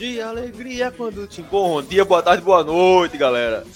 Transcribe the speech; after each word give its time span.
De 0.00 0.18
alegria 0.18 0.90
quando 0.90 1.26
te 1.26 1.42
Bom 1.42 1.82
dia, 1.82 2.06
boa 2.06 2.22
tarde, 2.22 2.42
boa 2.42 2.64
noite, 2.64 3.18
galera. 3.18 3.66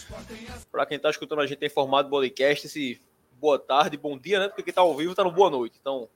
Para 0.72 0.86
quem 0.86 0.98
tá 0.98 1.10
escutando 1.10 1.42
a 1.42 1.46
gente 1.46 1.62
em 1.62 1.68
formato 1.68 2.08
podcast, 2.08 2.66
esse 2.66 2.98
boa 3.38 3.58
tarde, 3.58 3.98
bom 3.98 4.16
dia, 4.16 4.40
né? 4.40 4.48
Porque 4.48 4.62
quem 4.62 4.72
tá 4.72 4.80
ao 4.80 4.96
vivo 4.96 5.14
tá 5.14 5.22
no 5.22 5.30
boa 5.30 5.50
noite. 5.50 5.76
Então, 5.78 6.08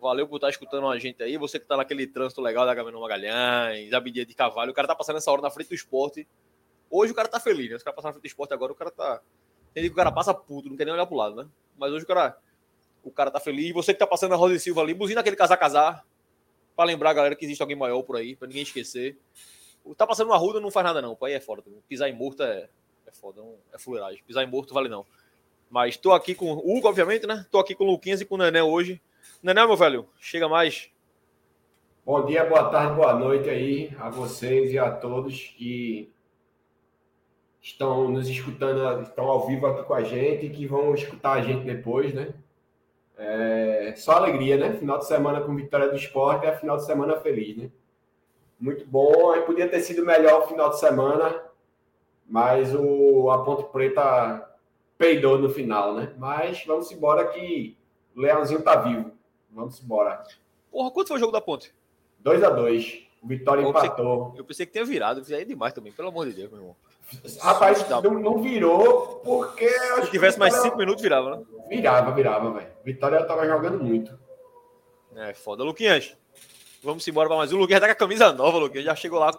valeu 0.00 0.26
por 0.26 0.36
estar 0.36 0.48
escutando 0.48 0.88
a 0.88 0.98
gente 0.98 1.22
aí. 1.22 1.36
Você 1.36 1.60
que 1.60 1.66
tá 1.66 1.76
naquele 1.76 2.06
trânsito 2.06 2.40
legal 2.40 2.64
da 2.64 2.74
Gabriel 2.74 2.98
Magalhães, 2.98 3.92
Abidia 3.92 4.24
de 4.24 4.32
Cavalho, 4.32 4.70
o 4.70 4.74
cara 4.74 4.88
tá 4.88 4.94
passando 4.94 5.18
essa 5.18 5.30
hora 5.30 5.42
na 5.42 5.50
frente 5.50 5.68
do 5.68 5.74
esporte. 5.74 6.26
Hoje 6.90 7.12
o 7.12 7.14
cara 7.14 7.28
tá 7.28 7.38
feliz, 7.38 7.68
né? 7.68 7.76
O 7.76 7.84
cara 7.84 7.94
passar 7.94 8.08
na 8.08 8.12
frente 8.14 8.22
do 8.22 8.28
esporte 8.28 8.54
agora, 8.54 8.72
o 8.72 8.74
cara 8.74 8.90
tá. 8.90 9.20
Tem 9.74 9.84
que 9.84 9.90
o 9.90 9.94
cara 9.94 10.10
passa 10.10 10.32
puto, 10.32 10.70
não 10.70 10.78
quer 10.78 10.86
nem 10.86 10.94
olhar 10.94 11.04
pro 11.04 11.14
lado, 11.14 11.36
né? 11.36 11.46
Mas 11.76 11.92
hoje 11.92 12.04
o 12.04 12.08
cara. 12.08 12.38
O 13.04 13.10
cara 13.10 13.30
tá 13.30 13.38
feliz. 13.38 13.70
Você 13.74 13.92
que 13.92 13.98
tá 13.98 14.06
passando 14.06 14.30
na 14.30 14.36
Rosa 14.36 14.54
e 14.54 14.60
Silva 14.60 14.80
ali, 14.80 14.94
buzina 14.94 15.20
aquele 15.20 15.36
casar 15.36 15.58
casar 15.58 16.06
para 16.74 16.86
lembrar 16.86 17.10
a 17.10 17.14
galera 17.14 17.36
que 17.36 17.44
existe 17.44 17.60
alguém 17.60 17.76
maior 17.76 18.02
por 18.02 18.16
aí, 18.16 18.36
para 18.36 18.48
ninguém 18.48 18.62
esquecer. 18.62 19.18
Tá 19.96 20.06
passando 20.06 20.28
uma 20.28 20.36
ruda 20.36 20.60
não 20.60 20.70
faz 20.70 20.84
nada 20.84 21.02
não, 21.02 21.14
pô, 21.14 21.26
aí 21.26 21.34
é 21.34 21.40
foda. 21.40 21.62
Pisar 21.88 22.08
em 22.08 22.14
morto 22.14 22.42
é, 22.42 22.68
é 23.06 23.12
foda, 23.12 23.42
é 23.72 23.78
fuleiragem. 23.78 24.22
Pisar 24.26 24.44
em 24.44 24.50
morto 24.50 24.72
vale 24.72 24.88
não. 24.88 25.04
Mas 25.70 25.96
tô 25.96 26.12
aqui 26.12 26.34
com 26.34 26.52
o 26.52 26.76
Hugo, 26.76 26.88
obviamente, 26.88 27.26
né? 27.26 27.46
Tô 27.50 27.58
aqui 27.58 27.74
com 27.74 27.84
o 27.84 27.90
Luquinhas 27.90 28.20
e 28.20 28.24
com 28.24 28.34
o 28.34 28.38
Nené 28.38 28.62
hoje. 28.62 29.00
Nené, 29.42 29.66
meu 29.66 29.76
velho, 29.76 30.08
chega 30.20 30.48
mais. 30.48 30.90
Bom 32.04 32.24
dia, 32.26 32.44
boa 32.44 32.68
tarde, 32.68 32.94
boa 32.94 33.14
noite 33.14 33.48
aí 33.48 33.96
a 33.98 34.10
vocês 34.10 34.72
e 34.72 34.78
a 34.78 34.90
todos 34.90 35.54
que 35.56 36.12
estão 37.60 38.08
nos 38.10 38.28
escutando, 38.28 39.02
estão 39.02 39.26
ao 39.26 39.46
vivo 39.46 39.66
aqui 39.66 39.84
com 39.84 39.94
a 39.94 40.02
gente 40.02 40.46
e 40.46 40.50
que 40.50 40.66
vão 40.66 40.94
escutar 40.94 41.34
a 41.34 41.40
gente 41.42 41.64
depois, 41.64 42.12
né? 42.12 42.34
É, 43.16 43.94
só 43.96 44.12
alegria, 44.12 44.56
né? 44.56 44.72
Final 44.74 44.98
de 44.98 45.06
semana 45.06 45.40
com 45.40 45.54
vitória 45.54 45.88
do 45.88 45.96
esporte 45.96 46.46
é 46.46 46.56
final 46.56 46.76
de 46.76 46.84
semana 46.84 47.16
feliz, 47.16 47.56
né? 47.56 47.70
Muito 48.58 48.86
bom. 48.86 49.32
Aí 49.32 49.42
podia 49.42 49.68
ter 49.68 49.80
sido 49.80 50.04
melhor 50.04 50.42
o 50.42 50.48
final 50.48 50.70
de 50.70 50.78
semana, 50.78 51.42
mas 52.26 52.74
o, 52.74 53.30
a 53.30 53.44
Ponte 53.44 53.64
Preta 53.64 54.48
peidou 54.96 55.38
no 55.38 55.50
final, 55.50 55.94
né? 55.94 56.12
Mas 56.16 56.64
vamos 56.64 56.90
embora 56.90 57.26
que 57.28 57.76
o 58.16 58.20
Leãozinho 58.20 58.62
tá 58.62 58.76
vivo. 58.76 59.10
Vamos 59.50 59.82
embora. 59.82 60.22
Porra, 60.70 60.90
quanto 60.90 61.08
foi 61.08 61.16
o 61.16 61.20
jogo 61.20 61.32
da 61.32 61.40
Ponte? 61.40 61.74
2 62.20 62.42
a 62.42 62.50
2 62.50 63.12
Vitória 63.24 63.62
eu 63.62 63.68
empatou. 63.68 64.26
Pensei, 64.26 64.40
eu 64.40 64.44
pensei 64.44 64.66
que 64.66 64.72
tinha 64.72 64.84
virado. 64.84 65.22
Aí 65.32 65.44
demais 65.44 65.72
também, 65.72 65.92
pelo 65.92 66.08
amor 66.08 66.26
de 66.26 66.34
Deus, 66.34 66.50
meu 66.50 66.60
irmão. 66.60 66.76
Rapaz, 67.40 67.88
não, 67.88 68.00
não, 68.02 68.42
virou 68.42 69.20
porque. 69.24 69.68
Se 70.04 70.10
tivesse 70.10 70.38
mais 70.38 70.54
cinco 70.60 70.76
minutos, 70.76 71.02
virava, 71.02 71.36
né? 71.36 71.44
Virava, 71.68 72.12
virava, 72.12 72.52
velho. 72.52 72.68
Vitória 72.84 73.24
tava 73.24 73.46
jogando 73.46 73.82
muito. 73.82 74.18
É 75.14 75.34
foda. 75.34 75.62
Luquinhas, 75.62 76.16
vamos 76.82 77.06
embora 77.06 77.28
pra 77.28 77.36
mais 77.36 77.52
um. 77.52 77.56
O 77.56 77.60
Luquinhas 77.60 77.80
tá 77.80 77.86
com 77.86 77.92
a 77.92 77.96
camisa 77.96 78.32
nova, 78.32 78.58
Luquinhas. 78.58 78.84
Já 78.84 78.94
chegou 78.94 79.18
lá. 79.18 79.30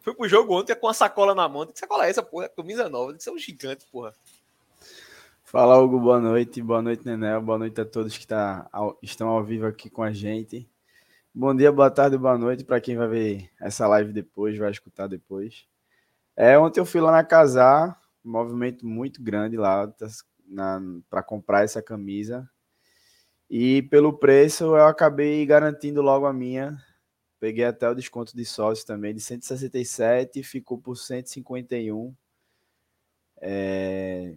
Foi 0.00 0.14
pro 0.14 0.28
jogo 0.28 0.58
ontem 0.58 0.74
com 0.74 0.88
a 0.88 0.94
sacola 0.94 1.34
na 1.34 1.48
mão. 1.48 1.66
Que 1.66 1.78
sacola 1.78 2.06
é 2.06 2.10
essa, 2.10 2.22
porra? 2.22 2.48
Camisa 2.48 2.88
nova. 2.88 3.08
Tem 3.08 3.18
que 3.18 3.24
ser 3.24 3.30
um 3.30 3.38
gigante, 3.38 3.86
porra. 3.90 4.12
Fala, 5.44 5.78
Hugo. 5.78 6.00
Boa 6.00 6.20
noite. 6.20 6.60
Boa 6.62 6.82
noite, 6.82 7.04
Nenel. 7.04 7.40
Boa 7.42 7.58
noite 7.58 7.80
a 7.80 7.84
todos 7.84 8.16
que 8.16 8.26
tá, 8.26 8.68
ao, 8.72 8.98
estão 9.02 9.28
ao 9.28 9.42
vivo 9.44 9.66
aqui 9.66 9.88
com 9.88 10.02
a 10.02 10.12
gente. 10.12 10.68
Bom 11.32 11.54
dia, 11.54 11.70
boa 11.70 11.88
tarde, 11.88 12.18
boa 12.18 12.36
noite 12.36 12.64
para 12.64 12.80
quem 12.80 12.96
vai 12.96 13.06
ver 13.06 13.50
essa 13.60 13.86
live 13.86 14.12
depois, 14.12 14.58
vai 14.58 14.68
escutar 14.68 15.06
depois. 15.06 15.64
É, 16.42 16.58
ontem 16.58 16.80
eu 16.80 16.86
fui 16.86 17.02
lá 17.02 17.12
na 17.12 17.22
Casar, 17.22 18.00
um 18.24 18.30
movimento 18.30 18.86
muito 18.86 19.22
grande 19.22 19.58
lá 19.58 19.92
para 21.10 21.22
comprar 21.22 21.64
essa 21.64 21.82
camisa. 21.82 22.48
E 23.50 23.82
pelo 23.82 24.14
preço 24.14 24.64
eu 24.64 24.86
acabei 24.86 25.44
garantindo 25.44 26.00
logo 26.00 26.24
a 26.24 26.32
minha. 26.32 26.78
Peguei 27.38 27.66
até 27.66 27.90
o 27.90 27.94
desconto 27.94 28.34
de 28.34 28.42
sócio 28.46 28.86
também, 28.86 29.14
de 29.14 29.20
167 29.20 30.42
ficou 30.42 30.78
por 30.78 30.96
151. 30.96 32.14
É, 33.38 34.34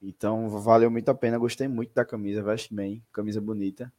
então 0.00 0.48
valeu 0.48 0.90
muito 0.90 1.10
a 1.10 1.14
pena, 1.14 1.36
gostei 1.36 1.68
muito 1.68 1.92
da 1.92 2.02
camisa, 2.02 2.42
veste 2.42 2.74
bem, 2.74 3.04
camisa 3.12 3.42
bonita. 3.42 3.92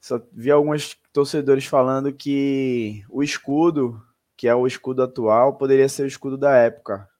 Só 0.00 0.18
vi 0.32 0.50
alguns 0.50 0.98
torcedores 1.12 1.66
falando 1.66 2.10
que 2.10 3.04
o 3.10 3.22
escudo 3.22 4.02
que 4.38 4.46
é 4.46 4.54
o 4.54 4.68
escudo 4.68 5.02
atual, 5.02 5.58
poderia 5.58 5.88
ser 5.88 6.04
o 6.04 6.06
escudo 6.06 6.38
da 6.38 6.54
época. 6.54 7.10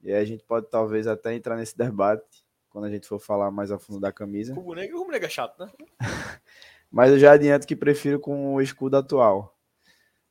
E 0.00 0.12
aí 0.12 0.22
a 0.22 0.24
gente 0.24 0.44
pode 0.44 0.68
talvez 0.70 1.08
até 1.08 1.34
entrar 1.34 1.56
nesse 1.56 1.76
debate 1.76 2.46
quando 2.70 2.84
a 2.84 2.90
gente 2.90 3.08
for 3.08 3.18
falar 3.18 3.50
mais 3.50 3.72
a 3.72 3.80
fundo 3.80 3.98
da 3.98 4.12
camisa. 4.12 4.52
O 4.52 4.62
boneco, 4.62 4.96
o 4.96 5.04
boneco 5.04 5.26
é 5.26 5.28
chato, 5.28 5.58
né? 5.58 5.72
Mas 6.88 7.10
eu 7.10 7.18
já 7.18 7.32
adianto 7.32 7.66
que 7.66 7.74
prefiro 7.74 8.20
com 8.20 8.54
o 8.54 8.62
escudo 8.62 8.96
atual. 8.96 9.58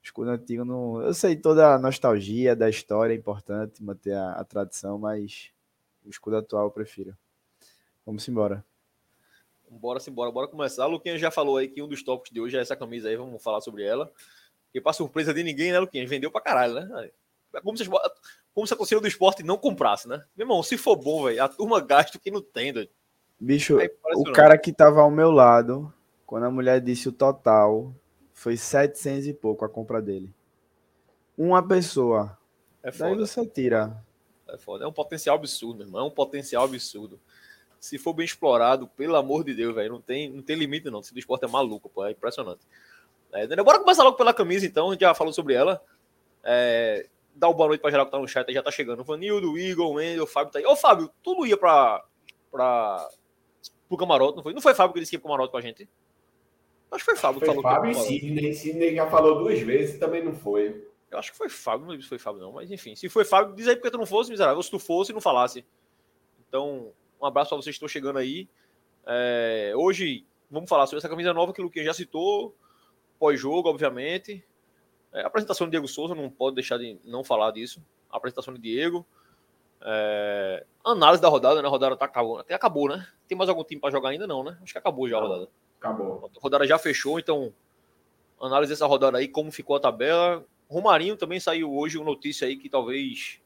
O 0.02 0.06
escudo 0.06 0.30
antigo 0.30 0.64
não. 0.64 1.02
Eu 1.02 1.14
sei 1.14 1.36
toda 1.36 1.76
a 1.76 1.78
nostalgia 1.78 2.56
da 2.56 2.70
história 2.70 3.14
é 3.14 3.18
importante 3.18 3.84
manter 3.84 4.14
a, 4.14 4.32
a 4.36 4.44
tradição, 4.46 4.98
mas 4.98 5.52
o 6.06 6.10
escudo 6.10 6.38
atual 6.38 6.68
eu 6.68 6.72
prefiro. 6.72 7.18
Vamos 8.06 8.26
embora. 8.30 8.64
Bora 9.70 10.00
embora, 10.08 10.32
bora 10.32 10.48
começar. 10.48 10.88
O 10.88 10.92
Luquinha 10.92 11.18
já 11.18 11.30
falou 11.30 11.58
aí 11.58 11.68
que 11.68 11.82
um 11.82 11.88
dos 11.90 12.02
tópicos 12.04 12.32
de 12.32 12.40
hoje 12.40 12.56
é 12.56 12.62
essa 12.62 12.76
camisa 12.76 13.10
aí, 13.10 13.18
vamos 13.18 13.44
falar 13.44 13.60
sobre 13.60 13.84
ela. 13.84 14.10
E 14.76 14.82
para 14.82 14.92
surpresa 14.92 15.34
de 15.34 15.42
ninguém, 15.42 15.72
né, 15.72 15.80
Luquinhas? 15.80 16.10
Vendeu 16.10 16.30
para 16.30 16.42
caralho, 16.42 16.74
né? 16.74 17.10
É 17.54 17.62
como 17.62 17.78
se, 17.78 17.86
como 18.54 18.68
se 18.68 18.74
a 18.74 18.78
torcida 18.78 19.00
do 19.00 19.08
esporte 19.08 19.42
não 19.42 19.58
comprasse, 19.58 20.06
né? 20.06 20.22
Meu 20.36 20.44
irmão, 20.44 20.62
se 20.62 20.78
for 20.78 20.98
bom, 20.98 21.24
velho, 21.24 21.42
a 21.42 21.48
turma 21.48 21.80
gasta 21.80 22.18
o 22.18 22.20
que 22.20 22.30
não 22.30 22.42
tem, 22.42 22.74
doido. 22.74 22.92
Bicho, 23.40 23.80
é 23.80 23.90
o 24.16 24.34
cara 24.34 24.58
que 24.58 24.74
tava 24.74 25.00
ao 25.00 25.10
meu 25.10 25.32
lado, 25.32 25.94
quando 26.26 26.44
a 26.44 26.52
mulher 26.52 26.82
disse 26.82 27.08
o 27.08 27.14
total, 27.14 27.96
foi 28.34 28.58
700 28.58 29.28
e 29.28 29.34
pouco 29.34 29.64
a 29.64 29.70
compra 29.70 30.02
dele. 30.02 30.34
Uma 31.38 31.66
pessoa. 31.66 32.38
É 32.84 32.92
foda. 32.92 33.12
Daí 33.12 33.20
você 33.20 33.46
tira. 33.48 34.04
É 34.50 34.58
foda. 34.58 34.84
É 34.84 34.88
um 34.88 34.92
potencial 34.94 35.38
absurdo, 35.38 35.78
meu 35.78 35.88
irmão. 35.88 36.02
É 36.02 36.04
um 36.04 36.12
potencial 36.12 36.66
absurdo. 36.66 37.18
Se 37.80 37.98
for 37.98 38.14
bem 38.14 38.26
explorado, 38.26 38.90
pelo 38.90 39.16
amor 39.16 39.46
de 39.46 39.54
Deus, 39.54 39.74
velho, 39.74 39.94
não 39.94 40.02
tem, 40.02 40.30
não 40.30 40.42
tem 40.42 40.58
limite, 40.58 40.90
não. 40.90 41.02
Se 41.02 41.14
do 41.14 41.20
esporte 41.20 41.46
é 41.46 41.48
maluco, 41.48 41.90
pô. 41.90 42.06
É 42.06 42.12
impressionante. 42.12 42.62
É, 43.36 43.64
bora 43.64 43.80
começar 43.80 44.04
logo 44.04 44.18
pela 44.18 44.34
camisa, 44.34 44.66
então. 44.66 44.90
A 44.90 44.92
gente 44.94 45.02
já 45.02 45.14
falou 45.14 45.34
sobre 45.34 45.54
ela. 45.54 45.82
É, 46.44 47.08
dá 47.36 47.48
uma 47.48 47.54
boa 47.54 47.68
noite 47.70 47.82
para 47.82 47.92
geral 47.92 48.06
que 48.06 48.12
tá 48.12 48.20
no 48.20 48.28
chat, 48.28 48.52
já 48.52 48.64
tá 48.64 48.72
chegando. 48.72 49.04
Vanildo, 49.04 49.52
o 49.52 49.58
Igor, 49.58 49.88
o 49.88 49.94
Wendel, 49.94 50.24
o 50.24 50.28
Fábio 50.28 50.54
tá 50.54 50.60
aí. 50.60 50.66
Ô, 50.66 50.76
Fábio, 50.76 51.12
tu 51.22 51.36
não 51.36 51.46
ia 51.46 51.58
pra, 51.58 52.04
pra, 52.50 53.08
pro 53.90 53.98
camarote, 53.98 54.38
não 54.38 54.44
foi? 54.44 54.54
Não 54.54 54.62
foi 54.62 54.74
Fábio 54.74 54.94
que 54.94 55.00
disse 55.02 55.10
que 55.10 55.16
ia 55.18 55.20
pro 55.20 55.28
camarote 55.28 55.52
com 55.52 55.58
a 55.58 55.62
gente? 55.62 55.90
Acho 56.92 57.04
que 57.04 57.12
foi 57.12 57.18
Fábio 57.18 57.42
que 57.42 57.46
falou. 57.46 57.62
Fábio 57.62 57.92
e 57.92 57.96
Sidney. 57.96 58.54
Sidney 58.54 58.96
já 58.96 59.10
falou 59.10 59.40
duas 59.40 59.60
vezes 59.60 60.00
também 60.00 60.24
não 60.24 60.34
foi. 60.34 60.88
Eu 61.12 61.20
acho 61.20 61.32
que 61.32 61.38
foi 61.38 61.50
Fábio, 61.50 61.82
não 61.82 61.90
lembro 61.92 62.04
se 62.04 62.10
foi 62.10 62.20
Fábio, 62.20 62.42
não. 62.42 62.54
Mas 62.54 62.72
enfim, 62.72 62.96
se 62.96 63.10
foi 63.10 63.26
Fábio, 63.26 63.56
diz 63.56 63.68
aí 63.68 63.76
porque 63.76 63.92
tu 63.92 63.98
não 63.98 64.06
fosse, 64.06 64.32
miserável. 64.32 64.62
Se 64.64 64.72
tu 64.72 64.80
fosse, 64.80 65.12
não 65.12 65.22
falasse. 65.22 65.66
Então, 66.48 66.94
um 67.22 67.26
abraço 67.26 67.50
para 67.50 67.58
vocês 67.58 67.74
que 67.74 67.78
estão 67.78 67.90
chegando 67.90 68.18
aí. 68.18 68.48
É, 69.06 69.74
hoje, 69.76 70.26
vamos 70.50 70.70
falar 70.70 70.88
sobre 70.88 71.00
essa 71.00 71.10
camisa 71.10 71.34
nova 71.34 71.52
que 71.52 71.60
o 71.60 71.66
Luquinha 71.66 71.86
já 71.86 71.94
citou 71.94 72.56
pós-jogo, 73.20 73.70
obviamente. 73.70 74.44
É, 75.14 75.22
a 75.22 75.28
apresentação 75.28 75.68
de 75.68 75.72
Diego 75.72 75.88
Souza, 75.88 76.14
não 76.14 76.30
pode 76.30 76.56
deixar 76.56 76.78
de 76.78 77.00
não 77.04 77.24
falar 77.24 77.52
disso. 77.52 77.84
A 78.10 78.18
apresentação 78.18 78.54
de 78.54 78.60
Diego. 78.60 79.06
É, 79.82 80.66
análise 80.84 81.22
da 81.22 81.28
rodada, 81.28 81.62
né? 81.62 81.68
A 81.68 81.72
rodada 81.72 81.96
tá 81.96 82.06
acabou. 82.06 82.40
Até 82.40 82.54
acabou, 82.54 82.90
né? 82.90 83.08
Tem 83.28 83.38
mais 83.38 83.50
algum 83.50 83.64
time 83.64 83.80
para 83.80 83.92
jogar 83.92 84.10
ainda? 84.10 84.28
Não, 84.28 84.44
né? 84.44 84.58
Acho 84.62 84.74
que 84.74 84.80
acabou 84.80 85.08
já 85.08 85.18
a 85.18 85.22
rodada. 85.22 85.50
Acabou. 85.80 86.30
A 86.36 86.40
rodada 86.40 86.68
já 86.68 86.78
fechou, 86.78 87.20
então. 87.20 87.54
Análise 88.42 88.74
dessa 88.74 88.86
rodada 88.86 89.18
aí, 89.18 89.28
como 89.28 89.52
ficou 89.52 89.76
a 89.76 89.80
tabela. 89.80 90.46
Romarinho 90.70 91.16
também 91.16 91.40
saiu 91.40 91.74
hoje 91.74 91.98
uma 91.98 92.06
notícia 92.06 92.48
aí 92.48 92.58
que 92.58 92.68
talvez 92.68 93.40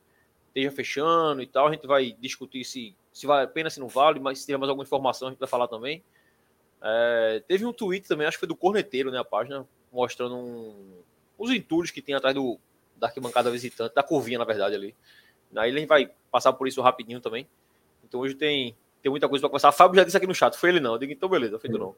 esteja 0.47 0.71
fechando 0.71 1.41
e 1.41 1.47
tal. 1.47 1.67
A 1.67 1.71
gente 1.71 1.85
vai 1.85 2.15
discutir 2.19 2.63
se, 2.63 2.95
se 3.11 3.27
vale 3.27 3.45
a 3.45 3.47
pena, 3.47 3.69
se 3.69 3.79
não 3.79 3.87
vale, 3.87 4.19
mas 4.19 4.39
se 4.39 4.45
tiver 4.45 4.57
mais 4.57 4.69
alguma 4.69 4.83
informação, 4.83 5.27
a 5.27 5.31
gente 5.31 5.39
vai 5.39 5.47
falar 5.47 5.67
também. 5.67 6.03
É, 6.81 7.43
teve 7.47 7.65
um 7.65 7.73
tweet 7.73 8.07
também, 8.07 8.25
acho 8.25 8.37
que 8.37 8.41
foi 8.41 8.47
do 8.47 8.55
Corneteiro, 8.55 9.11
né? 9.11 9.19
A 9.19 9.25
página, 9.25 9.67
mostrando 9.91 10.35
um, 10.35 11.01
os 11.37 11.51
entulhos 11.51 11.91
que 11.91 12.01
tem 12.01 12.15
atrás 12.15 12.33
do, 12.35 12.59
da 12.95 13.07
arquibancada 13.07 13.51
visitante, 13.51 13.95
da 13.95 14.03
curvinha, 14.03 14.39
na 14.39 14.45
verdade, 14.45 14.75
ali. 14.75 14.95
Aí 15.55 15.69
ele 15.69 15.85
vai 15.85 16.11
passar 16.31 16.53
por 16.53 16.67
isso 16.67 16.81
rapidinho 16.81 17.19
também. 17.19 17.47
Então 18.03 18.19
hoje 18.19 18.35
tem, 18.35 18.75
tem 19.01 19.09
muita 19.09 19.27
coisa 19.27 19.41
para 19.41 19.49
conversar. 19.49 19.71
Fábio 19.71 19.97
já 19.97 20.03
disse 20.03 20.17
aqui 20.17 20.27
no 20.27 20.35
chat, 20.35 20.55
foi 20.55 20.69
ele 20.69 20.79
não. 20.79 20.93
Eu 20.93 20.99
digo, 20.99 21.11
então 21.11 21.27
beleza, 21.29 21.59
feito 21.59 21.77
não. 21.77 21.95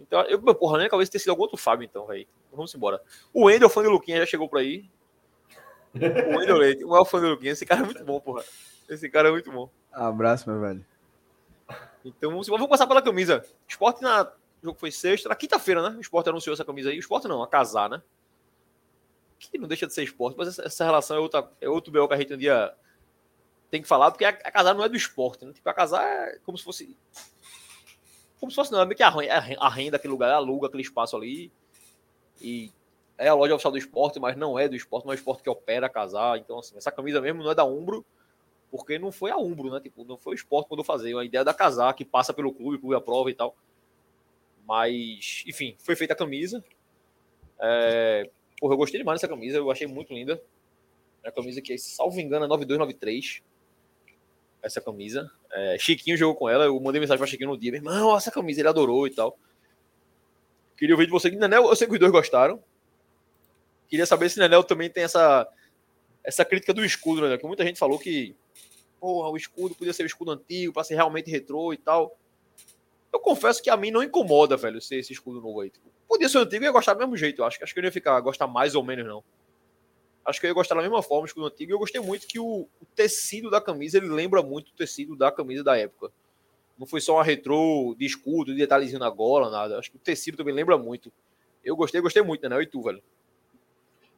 Então, 0.00 0.22
eu, 0.22 0.40
porra, 0.54 0.78
nem 0.78 0.88
talvez 0.88 1.08
tenha 1.08 1.18
sido 1.18 1.30
algum 1.30 1.42
outro 1.42 1.56
Fábio, 1.56 1.84
então, 1.84 2.06
velho. 2.06 2.26
Vamos 2.52 2.74
embora. 2.74 3.02
O 3.32 3.46
Wendel, 3.46 3.68
fã 3.68 3.82
de 3.82 3.88
Luquinha, 3.88 4.18
já 4.18 4.26
chegou 4.26 4.48
por 4.48 4.58
aí. 4.58 4.88
O 5.94 6.38
Wendel 6.38 6.56
Leite, 6.58 6.84
o 6.84 6.94
Alfano 6.94 7.30
Luquinha, 7.30 7.52
esse 7.52 7.64
cara 7.64 7.80
é 7.80 7.84
muito 7.84 8.04
bom, 8.04 8.20
porra. 8.20 8.44
Esse 8.88 9.08
cara 9.08 9.28
é 9.28 9.32
muito 9.32 9.50
bom. 9.50 9.70
Abraço, 9.90 10.48
meu 10.48 10.60
velho. 10.60 10.84
Então, 12.16 12.30
vamos, 12.30 12.68
passar 12.68 12.86
pela 12.86 13.02
camisa. 13.02 13.44
Esporte 13.66 14.02
na. 14.02 14.24
O 14.62 14.66
jogo 14.66 14.78
foi 14.78 14.90
sexta, 14.90 15.28
na 15.28 15.36
quinta-feira, 15.36 15.88
né? 15.88 15.96
O 15.96 16.00
esporte 16.00 16.28
anunciou 16.28 16.52
essa 16.52 16.64
camisa 16.64 16.90
aí. 16.90 16.96
O 16.96 17.00
esporte 17.00 17.28
não, 17.28 17.42
a 17.42 17.46
casar, 17.46 17.88
né? 17.88 18.02
Que 19.38 19.56
não 19.56 19.68
deixa 19.68 19.86
de 19.86 19.94
ser 19.94 20.02
esporte, 20.02 20.36
mas 20.36 20.58
essa, 20.58 20.84
relação 20.84 21.16
é, 21.16 21.20
outra, 21.20 21.48
é 21.60 21.68
outro 21.68 21.92
BO 21.92 22.08
que 22.08 22.14
a 22.14 22.16
gente 22.16 22.34
um 22.34 22.38
dia 22.38 22.74
tem 23.70 23.80
que 23.80 23.86
falar, 23.86 24.10
porque 24.10 24.24
a, 24.24 24.30
a 24.30 24.50
casar 24.50 24.74
não 24.74 24.82
é 24.82 24.88
do 24.88 24.96
esporte, 24.96 25.44
né? 25.44 25.52
Tipo, 25.52 25.68
a 25.68 25.74
casar 25.74 26.02
é 26.04 26.38
como 26.44 26.58
se 26.58 26.64
fosse. 26.64 26.96
Como 28.40 28.50
se 28.50 28.56
fosse, 28.56 28.72
não, 28.72 28.80
é 28.80 28.84
meio 28.84 28.96
que 28.96 29.02
a 29.02 29.68
renda 29.68 29.96
aquele 29.96 30.12
lugar, 30.12 30.32
aluga 30.32 30.66
aquele 30.66 30.82
espaço 30.82 31.16
ali. 31.16 31.52
E 32.40 32.72
é 33.16 33.28
a 33.28 33.34
loja 33.34 33.54
oficial 33.54 33.72
do 33.72 33.78
esporte, 33.78 34.18
mas 34.20 34.36
não 34.36 34.58
é 34.58 34.68
do 34.68 34.76
esporte, 34.76 35.04
não 35.04 35.12
é 35.12 35.16
o 35.16 35.18
esporte 35.18 35.42
que 35.42 35.50
opera 35.50 35.86
a 35.86 35.90
casar. 35.90 36.38
Então, 36.38 36.58
assim, 36.58 36.76
essa 36.76 36.90
camisa 36.90 37.20
mesmo 37.20 37.42
não 37.42 37.50
é 37.50 37.54
da 37.54 37.64
Umbro, 37.64 38.04
porque 38.70 38.98
não 38.98 39.10
foi 39.10 39.30
a 39.30 39.36
Umbro, 39.36 39.70
né? 39.70 39.80
Tipo, 39.80 40.04
não 40.04 40.16
foi 40.16 40.34
o 40.34 40.36
esporte 40.36 40.66
que 40.66 40.72
mandou 40.72 40.84
fazer. 40.84 41.16
A 41.16 41.24
ideia 41.24 41.44
da 41.44 41.54
casar, 41.54 41.94
que 41.94 42.04
passa 42.04 42.32
pelo 42.32 42.52
clube, 42.52 42.78
clube 42.78 42.94
aprova 42.94 43.30
e 43.30 43.34
tal. 43.34 43.56
Mas, 44.66 45.44
enfim, 45.46 45.74
foi 45.78 45.96
feita 45.96 46.12
a 46.12 46.16
camisa. 46.16 46.62
É... 47.60 48.30
Porra, 48.60 48.74
eu 48.74 48.78
gostei 48.78 48.98
demais 49.00 49.20
dessa 49.20 49.32
camisa, 49.32 49.56
eu 49.56 49.70
achei 49.70 49.86
muito 49.86 50.12
linda. 50.12 50.42
É 51.22 51.28
a 51.28 51.32
camisa 51.32 51.62
que, 51.62 51.76
salvo 51.78 52.20
engano, 52.20 52.44
é 52.44 52.48
9293. 52.48 53.42
Essa 54.62 54.80
camisa. 54.80 55.30
É, 55.52 55.76
Chiquinho 55.78 56.16
jogou 56.16 56.34
com 56.34 56.48
ela, 56.48 56.64
eu 56.64 56.78
mandei 56.80 57.00
mensagem 57.00 57.18
pra 57.18 57.26
Chiquinho 57.26 57.50
no 57.50 57.56
dia. 57.56 57.70
Meu 57.70 57.80
irmão, 57.80 58.16
essa 58.16 58.30
camisa 58.30 58.60
ele 58.60 58.68
adorou 58.68 59.06
e 59.06 59.10
tal. 59.10 59.38
Queria 60.76 60.94
ouvir 60.94 61.06
de 61.06 61.12
você. 61.12 61.30
Nenel, 61.30 61.66
eu 61.66 61.76
sei 61.76 61.86
que 61.86 61.94
os 61.94 61.98
dois 61.98 62.12
gostaram. 62.12 62.62
Queria 63.88 64.04
saber 64.04 64.28
se 64.28 64.38
Nenel 64.38 64.62
também 64.62 64.90
tem 64.90 65.04
essa, 65.04 65.48
essa 66.28 66.44
crítica 66.44 66.74
do 66.74 66.84
escudo, 66.84 67.26
né? 67.26 67.38
Que 67.38 67.46
muita 67.46 67.64
gente 67.64 67.78
falou 67.78 67.98
que 67.98 68.36
porra, 69.00 69.30
o 69.30 69.36
escudo 69.36 69.74
podia 69.74 69.94
ser 69.94 70.02
o 70.02 70.06
escudo 70.06 70.30
antigo 70.30 70.74
para 70.74 70.84
ser 70.84 70.94
realmente 70.94 71.30
retrô 71.30 71.72
e 71.72 71.78
tal. 71.78 72.18
Eu 73.10 73.18
confesso 73.18 73.62
que 73.62 73.70
a 73.70 73.76
mim 73.78 73.90
não 73.90 74.02
incomoda, 74.02 74.54
velho, 74.54 74.78
ser 74.78 74.96
esse 74.96 75.10
escudo 75.10 75.40
novo 75.40 75.62
aí. 75.62 75.70
Tipo, 75.70 75.88
podia 76.06 76.28
ser 76.28 76.36
antigo 76.38 76.64
e 76.64 76.66
ia 76.66 76.70
gostar 76.70 76.92
do 76.92 77.00
mesmo 77.00 77.16
jeito, 77.16 77.40
eu 77.40 77.46
acho. 77.46 77.58
Acho 77.62 77.72
que 77.72 77.80
eu 77.80 77.82
não 77.82 77.88
ia 77.88 77.92
ficar, 77.92 78.20
gostar 78.20 78.46
mais 78.46 78.74
ou 78.74 78.84
menos, 78.84 79.06
não. 79.06 79.24
Acho 80.22 80.38
que 80.38 80.46
eu 80.46 80.50
ia 80.50 80.54
gostar 80.54 80.74
da 80.74 80.82
mesma 80.82 81.02
forma, 81.02 81.22
o 81.22 81.26
escudo 81.26 81.46
antigo. 81.46 81.72
E 81.72 81.74
eu 81.74 81.78
gostei 81.78 82.00
muito 82.02 82.26
que 82.26 82.38
o, 82.38 82.68
o, 82.82 82.84
tecido 82.94 83.48
da 83.48 83.62
camisa, 83.62 83.96
ele 83.96 84.08
lembra 84.08 84.42
muito 84.42 84.68
o 84.68 84.72
tecido 84.72 85.16
da 85.16 85.32
camisa 85.32 85.64
da 85.64 85.78
época. 85.78 86.12
Não 86.78 86.86
foi 86.86 87.00
só 87.00 87.14
uma 87.14 87.24
retrô 87.24 87.96
de 87.98 88.04
escudo, 88.04 88.52
de 88.52 88.58
detalhezinho 88.58 89.00
na 89.00 89.08
gola, 89.08 89.50
nada. 89.50 89.78
Acho 89.78 89.90
que 89.90 89.96
o 89.96 90.00
tecido 90.00 90.36
também 90.36 90.54
lembra 90.54 90.76
muito. 90.76 91.10
Eu 91.64 91.74
gostei, 91.74 92.02
gostei 92.02 92.22
muito, 92.22 92.46
né? 92.46 92.62
E 92.62 92.66
tu, 92.66 92.82
velho? 92.82 93.02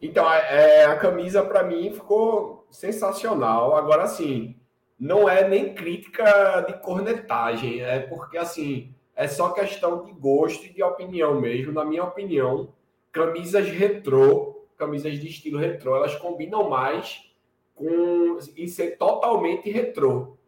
Então, 0.01 0.31
é, 0.33 0.85
a 0.85 0.97
camisa 0.97 1.43
para 1.43 1.63
mim 1.63 1.93
ficou 1.93 2.67
sensacional. 2.71 3.77
Agora, 3.77 4.07
sim, 4.07 4.57
não 4.99 5.29
é 5.29 5.47
nem 5.47 5.75
crítica 5.75 6.63
de 6.63 6.75
cornetagem, 6.81 7.83
é 7.83 8.01
porque 8.01 8.39
assim 8.39 8.95
é 9.15 9.29
só 9.29 9.51
questão 9.51 10.05
de 10.05 10.13
gosto 10.13 10.65
e 10.65 10.73
de 10.73 10.83
opinião 10.83 11.41
mesmo. 11.41 11.73
Na 11.73 11.85
minha 11.85 12.05
opinião, 12.05 12.73
camisas 13.13 13.69
retrô, 13.69 14.65
camisas 14.79 15.19
de 15.19 15.29
estilo 15.29 15.59
retrô, 15.59 15.97
elas 15.97 16.15
combinam 16.17 16.69
mais 16.71 17.31
com 17.75 18.39
e 18.57 18.67
ser 18.69 18.97
totalmente 18.97 19.71
retrô. 19.71 20.39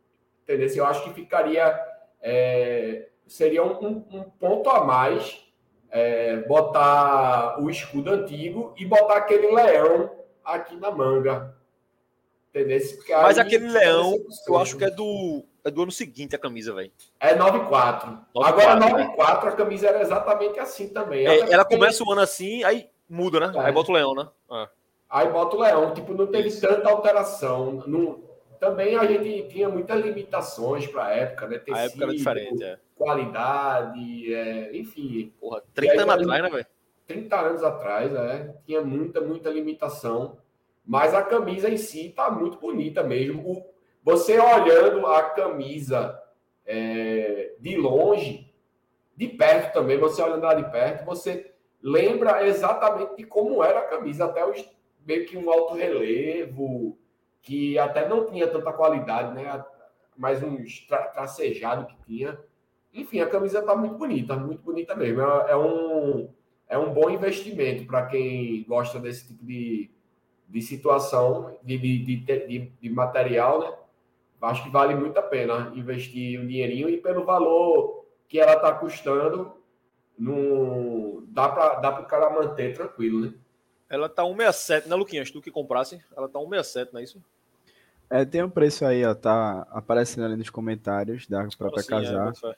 Entendeu? 0.43 0.69
Eu 0.75 0.87
acho 0.87 1.05
que 1.05 1.13
ficaria 1.13 1.79
é, 2.23 3.09
seria 3.27 3.65
um, 3.65 4.05
um, 4.11 4.23
ponto 4.39 4.71
a 4.71 4.85
mais 4.85 5.47
é, 5.93 6.39
botar 6.49 7.63
o 7.63 7.71
escudo 7.71 8.11
antigo 8.11 8.75
e 8.77 8.85
botar 8.85 9.19
aquele 9.19 9.53
leão 9.53 10.11
aqui 10.45 10.75
na 10.77 10.91
manga 10.91 11.55
Entendeu? 12.55 12.79
Mas 13.23 13.39
aquele 13.39 13.67
leão, 13.71 14.15
eu 14.47 14.59
acho 14.59 14.77
que 14.77 14.85
é 14.85 14.91
do, 14.91 15.43
é 15.65 15.71
do 15.71 15.85
ano 15.85 15.91
seguinte 15.91 16.37
a 16.37 16.39
camisa, 16.39 16.75
velho. 16.75 16.93
É 17.19 17.35
9-4. 17.35 18.19
Agora 18.37 18.79
9-4 18.79 19.49
a 19.49 19.53
camisa 19.53 19.89
era 19.89 20.03
exatamente 20.03 20.61
assim 20.61 20.89
também. 20.89 21.27
É, 21.27 21.51
ela 21.51 21.65
começa 21.65 22.05
o 22.05 22.13
ano 22.13 22.21
assim, 22.21 22.63
aí 22.63 22.91
muda, 23.09 23.41
né? 23.41 23.53
É. 23.57 23.61
Aí 23.61 23.73
bota 23.73 23.91
o 23.91 23.95
leão, 23.95 24.15
né? 24.15 24.29
É. 24.53 24.69
Aí 25.09 25.29
bota 25.29 25.57
o 25.57 25.61
leão. 25.61 25.95
Tipo, 25.95 26.13
não 26.13 26.27
teve 26.27 26.49
Isso. 26.49 26.61
tanta 26.61 26.91
alteração. 26.91 27.83
Não... 27.87 28.21
Também 28.63 28.97
a 28.97 29.05
gente 29.05 29.49
tinha 29.49 29.69
muitas 29.69 30.01
limitações 30.01 30.87
para 30.87 31.07
a 31.07 31.11
época, 31.11 31.49
né? 31.49 31.59
Tecido, 31.59 31.77
a 31.77 31.83
época 31.83 32.05
era 32.05 32.13
diferente, 32.15 32.63
é. 32.63 32.79
Qualidade, 32.95 34.33
é... 34.33 34.77
enfim. 34.77 35.35
Porra, 35.41 35.65
30 35.75 36.03
anos 36.03 36.15
atrás, 36.15 36.43
né, 36.45 36.49
velho? 36.49 36.67
30 37.09 37.41
anos 37.41 37.65
atrás, 37.65 38.15
é. 38.15 38.55
Tinha 38.65 38.81
muita, 38.81 39.21
muita 39.21 39.51
limitação. 39.51 40.39
Mas 40.87 41.13
a 41.13 41.25
camisa 41.25 41.69
em 41.69 41.77
si 41.77 42.07
está 42.07 42.31
muito 42.31 42.57
bonita 42.59 43.03
mesmo. 43.03 43.43
O, 43.51 43.67
você 44.01 44.39
olhando 44.39 45.09
a 45.09 45.31
camisa 45.31 46.23
é, 46.65 47.57
de 47.59 47.77
longe, 47.77 48.55
de 49.17 49.27
perto 49.27 49.73
também, 49.73 49.99
você 49.99 50.23
olhando 50.23 50.45
ela 50.45 50.55
de 50.55 50.71
perto, 50.71 51.05
você 51.05 51.53
lembra 51.83 52.47
exatamente 52.47 53.17
de 53.17 53.25
como 53.25 53.65
era 53.65 53.81
a 53.81 53.89
camisa, 53.89 54.27
até 54.27 54.49
os, 54.49 54.65
meio 55.05 55.27
que 55.27 55.37
um 55.37 55.51
alto 55.51 55.75
relevo, 55.75 56.97
que 57.43 57.77
até 57.79 58.09
não 58.09 58.27
tinha 58.27 58.47
tanta 58.47 58.73
qualidade, 58.73 59.35
né? 59.35 59.63
Mais 60.17 60.43
um 60.43 60.57
tra 60.89 61.03
tracejado 61.09 61.87
que 61.87 61.97
tinha. 62.07 62.39
Enfim, 62.95 63.21
a 63.21 63.29
camisa 63.29 63.59
está 63.59 63.75
muito 63.75 63.97
bonita, 63.97 64.37
muito 64.37 64.63
bonita 64.63 64.95
mesmo. 64.95 65.21
É, 65.21 65.51
é, 65.51 65.57
um, 65.57 66.31
é 66.69 66.79
um 66.79 66.93
bom 66.93 67.11
investimento 67.11 67.85
para 67.87 68.07
quem 68.07 68.65
gosta 68.69 69.01
desse 69.01 69.29
tipo 69.29 69.45
de, 69.45 69.91
de 70.49 70.63
situação, 70.63 71.59
de, 71.63 71.77
de, 71.79 72.17
de, 72.17 72.73
de, 72.81 72.91
material, 72.91 73.61
né? 73.61 73.73
Acho 74.43 74.65
que 74.65 74.71
vale 74.71 74.95
muito 74.95 75.17
a 75.19 75.23
pena 75.23 75.73
investir 75.75 76.41
um 76.41 76.47
dinheirinho 76.47 76.89
e 76.89 76.97
pelo 76.97 77.25
valor 77.25 78.05
que 78.29 78.41
ela 78.41 78.55
está 78.55 78.73
custando, 78.75 79.53
no, 80.19 81.23
dá 81.29 81.49
para 81.49 81.75
dá 81.77 82.01
o 82.01 82.07
cara 82.07 82.31
manter 82.31 82.75
tranquilo, 82.75 83.21
né? 83.21 83.35
Ela 83.93 84.09
tá 84.09 84.25
167, 84.25 84.89
né, 84.89 84.97
Luquinhas? 84.97 85.31
Tu 85.31 85.43
que 85.43 85.51
comprasse, 85.51 86.01
ela 86.17 86.27
tá 86.27 86.41
167, 86.41 86.95
não 86.95 87.01
é 87.01 87.05
isso? 87.05 87.23
É, 88.09 88.25
tem 88.25 88.43
um 88.43 88.49
preço 88.49 88.87
aí, 88.87 89.05
ó, 89.05 89.15
tá 89.15 89.67
aparecendo 89.71 90.25
ali 90.25 90.35
nos 90.35 90.49
comentários 90.49 91.27
da 91.27 91.47
própria 91.59 91.81
assim, 91.81 91.91
casar. 91.91 92.33
É, 92.43 92.57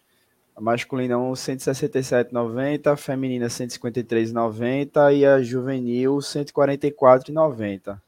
a 0.54 0.60
masculina 0.60 1.16
167,90, 1.16 2.86
a 2.86 2.96
feminina 2.96 3.46
153,90 3.46 5.12
e 5.12 5.26
a 5.26 5.42
juvenil 5.42 6.18
144,90. 6.18 8.00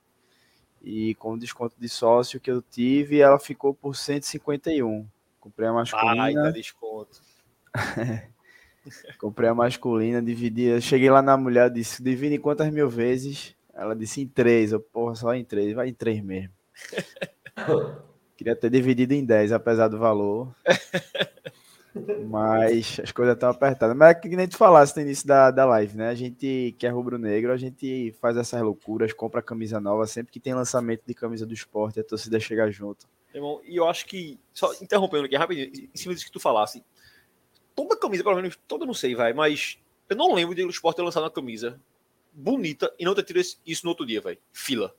E 0.81 1.17
com 1.17 1.37
desconto 1.37 1.75
de 1.77 1.89
sócio 1.89 2.39
que 2.39 2.49
eu 2.49 2.63
tive, 2.63 3.19
ela 3.19 3.41
ficou 3.41 3.75
por 3.75 3.97
151. 3.97 5.05
Comprei 5.41 5.69
a 5.69 5.73
masculina. 5.73 6.23
Ai, 6.23 6.33
dá 6.33 6.53
desconto. 6.53 7.21
Comprei 9.19 9.49
a 9.49 9.55
masculina, 9.55 10.23
dividi. 10.23 10.81
Cheguei 10.81 11.11
lá 11.11 11.23
na 11.23 11.37
mulher, 11.37 11.71
disse: 11.71 12.03
divide 12.03 12.37
em 12.37 12.41
quantas 12.41 12.71
mil 12.73 12.89
vezes? 12.89 13.55
Ela 13.75 13.95
disse: 13.95 14.21
em 14.21 14.27
três. 14.27 14.73
Eu, 14.73 14.81
porra, 14.81 15.15
só 15.15 15.35
em 15.35 15.45
três. 15.45 15.75
Vai 15.75 15.89
em 15.89 15.95
três 15.95 16.23
mesmo. 16.23 16.53
Queria 18.37 18.55
ter 18.55 18.71
dividido 18.71 19.15
em 19.15 19.25
dez, 19.25 19.51
apesar 19.51 19.89
do 19.89 19.99
valor. 19.99 20.55
Mas 22.29 23.01
as 23.03 23.11
coisas 23.11 23.35
estão 23.35 23.49
apertadas. 23.49 23.97
Mas 23.97 24.11
é 24.11 24.15
que 24.15 24.29
nem 24.37 24.47
tu 24.47 24.59
falasse 24.59 24.95
no 24.97 25.03
início 25.03 25.27
da, 25.27 25.51
da 25.51 25.65
live, 25.65 25.97
né? 25.97 26.09
A 26.09 26.15
gente 26.15 26.75
que 26.79 26.87
é 26.87 26.91
rubro-negro, 26.91 27.53
a 27.53 27.57
gente 27.57 28.15
faz 28.21 28.37
essas 28.37 28.61
loucuras, 28.61 29.15
compra 29.15 29.41
camisa 29.41 29.81
nova 29.81 30.07
sempre 30.07 30.33
que 30.33 30.41
tem 30.41 30.55
lançamento 30.55 31.03
de 31.07 31.15
camisa 31.15 31.47
do 31.47 31.55
esporte, 31.55 31.99
a 31.99 32.05
torcida 32.05 32.39
chega 32.39 32.71
junto. 32.71 33.07
Irmão, 33.35 33.61
e 33.65 33.77
eu 33.77 33.89
acho 33.89 34.07
que, 34.07 34.39
só 34.53 34.73
interrompendo 34.81 35.25
aqui 35.25 35.37
rapidinho, 35.37 35.71
em 35.95 35.97
cima 35.97 36.15
disso 36.15 36.27
que 36.27 36.33
tu 36.33 36.41
falasse, 36.41 36.83
toda 37.77 37.97
camisa, 37.97 38.25
pelo 38.25 38.37
menos, 38.37 38.59
toda 38.67 38.85
não 38.85 38.95
sei, 38.95 39.15
vai, 39.15 39.33
mas 39.33 39.79
eu 40.09 40.17
não 40.17 40.35
lembro 40.35 40.55
de 40.55 40.65
o 40.65 40.71
esporte 40.71 40.97
ter 40.97 41.03
lançado 41.03 41.23
uma 41.23 41.31
camisa 41.31 41.81
bonita 42.33 42.93
e 42.99 43.05
não 43.05 43.15
ter 43.15 43.23
tido 43.23 43.41
isso 43.41 43.85
no 43.85 43.91
outro 43.91 44.05
dia, 44.05 44.21
vai. 44.21 44.39
Fila 44.53 44.93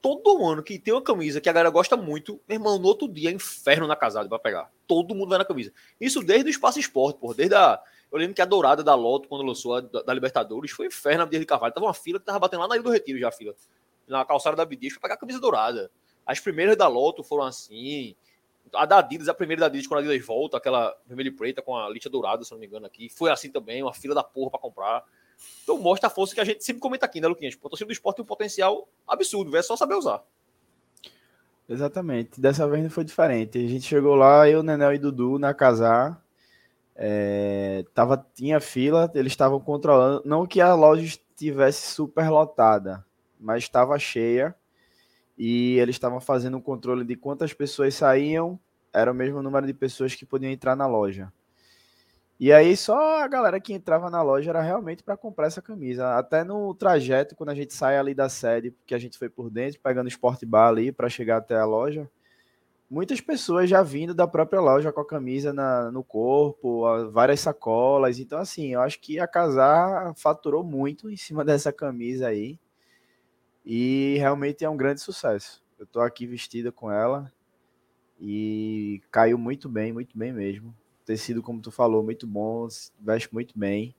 todo 0.00 0.44
ano 0.46 0.62
que 0.62 0.78
tem 0.78 0.94
uma 0.94 1.02
camisa 1.02 1.40
que 1.40 1.48
a 1.48 1.52
galera 1.52 1.70
gosta 1.70 1.96
muito, 1.96 2.40
meu 2.48 2.56
irmão, 2.56 2.78
no 2.78 2.88
outro 2.88 3.06
dia 3.08 3.30
é 3.30 3.32
inferno 3.32 3.86
na 3.86 3.94
casada 3.94 4.28
para 4.28 4.38
pegar. 4.38 4.70
Todo 4.86 5.14
mundo 5.14 5.28
vai 5.28 5.38
na 5.38 5.44
camisa. 5.44 5.72
Isso 6.00 6.22
desde 6.22 6.48
o 6.48 6.50
Espaço 6.50 6.78
Esporte, 6.78 7.18
pô, 7.18 7.34
desde 7.34 7.54
a. 7.54 7.80
Eu 8.10 8.18
lembro 8.18 8.34
que 8.34 8.42
a 8.42 8.44
dourada 8.44 8.82
da 8.82 8.94
Loto, 8.94 9.28
quando 9.28 9.44
lançou 9.44 9.76
a 9.76 9.80
da, 9.80 10.12
Libertadores, 10.12 10.72
foi 10.72 10.86
inferno 10.86 11.24
na 11.24 11.30
de 11.30 11.44
Carvalho. 11.44 11.72
Tava 11.72 11.86
uma 11.86 11.94
fila 11.94 12.18
que 12.18 12.24
tava 12.24 12.40
batendo 12.40 12.60
lá 12.60 12.68
na 12.68 12.74
Ilha 12.74 12.82
do 12.82 12.90
Retiro 12.90 13.18
já 13.18 13.28
a 13.28 13.32
fila. 13.32 13.54
Na 14.08 14.24
calçada 14.24 14.56
da 14.56 14.64
Bidias 14.64 14.94
para 14.94 15.02
pegar 15.02 15.14
a 15.14 15.18
camisa 15.18 15.38
dourada. 15.38 15.90
As 16.26 16.40
primeiras 16.40 16.76
da 16.76 16.88
Loto 16.88 17.22
foram 17.22 17.44
assim. 17.44 18.16
A 18.74 18.86
da 18.86 18.98
Adidas, 18.98 19.28
a 19.28 19.34
primeira 19.34 19.60
da 19.60 19.66
Adidas, 19.66 19.86
quando 19.86 20.00
a 20.00 20.02
Adidas 20.02 20.26
volta, 20.26 20.56
aquela 20.56 20.96
vermelha 21.06 21.28
e 21.28 21.32
preta 21.32 21.62
com 21.62 21.76
a 21.76 21.88
lista 21.88 22.08
dourada, 22.08 22.44
se 22.44 22.52
não 22.52 22.58
me 22.58 22.66
engano, 22.66 22.86
aqui. 22.86 23.08
Foi 23.08 23.30
assim 23.30 23.50
também, 23.50 23.82
uma 23.82 23.92
fila 23.92 24.14
da 24.14 24.22
porra 24.22 24.50
para 24.50 24.60
comprar. 24.60 25.04
Então 25.62 25.78
mostra 25.78 26.08
a 26.08 26.10
força 26.10 26.34
que 26.34 26.40
a 26.40 26.44
gente 26.44 26.64
sempre 26.64 26.80
comenta 26.80 27.06
aqui, 27.06 27.20
né, 27.20 27.28
Luquinhas? 27.28 27.54
O 27.54 27.68
torcedor 27.68 27.88
do 27.88 27.92
esporte 27.92 28.16
tem 28.16 28.22
um 28.22 28.26
potencial 28.26 28.88
absurdo, 29.06 29.56
é 29.56 29.62
só 29.62 29.76
saber 29.76 29.94
usar. 29.94 30.22
Exatamente. 31.68 32.40
Dessa 32.40 32.68
vez 32.68 32.82
não 32.82 32.90
foi 32.90 33.04
diferente. 33.04 33.56
A 33.56 33.68
gente 33.68 33.86
chegou 33.86 34.16
lá, 34.16 34.48
eu, 34.48 34.62
Nenel 34.62 34.92
e 34.92 34.98
Dudu 34.98 35.38
na 35.38 35.54
casar. 35.54 36.20
É, 36.96 37.84
tava, 37.94 38.26
tinha 38.34 38.60
fila, 38.60 39.10
eles 39.14 39.32
estavam 39.32 39.60
controlando. 39.60 40.22
Não 40.24 40.46
que 40.46 40.60
a 40.60 40.74
loja 40.74 41.04
estivesse 41.04 41.92
super 41.94 42.28
lotada, 42.28 43.04
mas 43.38 43.62
estava 43.62 43.98
cheia. 43.98 44.54
E 45.42 45.78
eles 45.78 45.96
estavam 45.96 46.20
fazendo 46.20 46.58
um 46.58 46.60
controle 46.60 47.02
de 47.02 47.16
quantas 47.16 47.54
pessoas 47.54 47.94
saíam, 47.94 48.60
era 48.92 49.10
o 49.10 49.14
mesmo 49.14 49.42
número 49.42 49.66
de 49.66 49.72
pessoas 49.72 50.14
que 50.14 50.26
podiam 50.26 50.52
entrar 50.52 50.76
na 50.76 50.86
loja. 50.86 51.32
E 52.38 52.52
aí 52.52 52.76
só 52.76 53.22
a 53.22 53.26
galera 53.26 53.58
que 53.58 53.72
entrava 53.72 54.10
na 54.10 54.20
loja 54.20 54.50
era 54.50 54.60
realmente 54.60 55.02
para 55.02 55.16
comprar 55.16 55.46
essa 55.46 55.62
camisa. 55.62 56.18
Até 56.18 56.44
no 56.44 56.74
trajeto, 56.74 57.34
quando 57.34 57.48
a 57.48 57.54
gente 57.54 57.72
sai 57.72 57.96
ali 57.96 58.12
da 58.12 58.28
sede, 58.28 58.74
que 58.84 58.94
a 58.94 58.98
gente 58.98 59.16
foi 59.16 59.30
por 59.30 59.48
dentro, 59.48 59.80
pegando 59.82 60.08
o 60.08 60.10
Sport 60.10 60.44
Bar 60.44 60.68
ali 60.68 60.92
para 60.92 61.08
chegar 61.08 61.38
até 61.38 61.56
a 61.56 61.64
loja, 61.64 62.06
muitas 62.90 63.22
pessoas 63.22 63.70
já 63.70 63.82
vindo 63.82 64.12
da 64.12 64.26
própria 64.26 64.60
loja 64.60 64.92
com 64.92 65.00
a 65.00 65.06
camisa 65.06 65.54
na, 65.54 65.90
no 65.90 66.04
corpo, 66.04 66.82
várias 67.12 67.40
sacolas. 67.40 68.18
Então, 68.18 68.38
assim, 68.38 68.74
eu 68.74 68.82
acho 68.82 69.00
que 69.00 69.18
a 69.18 69.26
Casar 69.26 70.12
faturou 70.16 70.62
muito 70.62 71.08
em 71.08 71.16
cima 71.16 71.42
dessa 71.46 71.72
camisa 71.72 72.28
aí. 72.28 72.58
E 73.64 74.16
realmente 74.18 74.64
é 74.64 74.70
um 74.70 74.76
grande 74.76 75.00
sucesso. 75.00 75.62
Eu 75.78 75.86
tô 75.86 76.00
aqui 76.00 76.26
vestida 76.26 76.70
com 76.72 76.90
ela 76.90 77.32
e 78.20 79.02
caiu 79.10 79.38
muito 79.38 79.68
bem, 79.68 79.92
muito 79.92 80.16
bem 80.16 80.32
mesmo 80.32 80.74
tecido, 81.10 81.42
como 81.42 81.60
tu 81.60 81.72
falou, 81.72 82.04
muito 82.04 82.24
bom, 82.24 82.68
veste 83.00 83.34
muito 83.34 83.58
bem. 83.58 83.92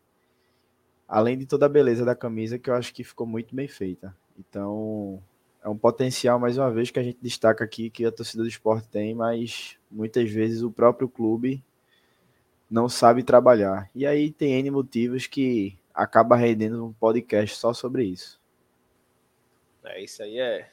Além 1.07 1.37
de 1.37 1.45
toda 1.45 1.65
a 1.65 1.69
beleza 1.69 2.05
da 2.05 2.15
camisa, 2.15 2.57
que 2.57 2.69
eu 2.69 2.73
acho 2.73 2.93
que 2.93 3.03
ficou 3.03 3.27
muito 3.27 3.53
bem 3.53 3.67
feita. 3.67 4.15
Então, 4.39 5.21
é 5.61 5.67
um 5.67 5.77
potencial, 5.77 6.39
mais 6.39 6.57
uma 6.57 6.71
vez, 6.71 6.89
que 6.89 6.99
a 6.99 7.03
gente 7.03 7.17
destaca 7.21 7.65
aqui 7.65 7.89
que 7.89 8.05
a 8.05 8.11
torcida 8.13 8.43
do 8.43 8.47
esporte 8.47 8.87
tem, 8.87 9.13
mas 9.13 9.77
muitas 9.91 10.31
vezes 10.31 10.63
o 10.63 10.71
próprio 10.71 11.09
clube 11.09 11.61
não 12.69 12.87
sabe 12.87 13.23
trabalhar. 13.23 13.89
E 13.93 14.05
aí 14.05 14.31
tem 14.31 14.53
N 14.53 14.71
motivos 14.71 15.27
que 15.27 15.77
acaba 15.93 16.37
rendendo 16.37 16.85
um 16.85 16.93
podcast 16.93 17.57
só 17.57 17.73
sobre 17.73 18.05
isso. 18.05 18.39
É, 19.83 20.01
isso 20.01 20.21
aí 20.23 20.39
é. 20.39 20.71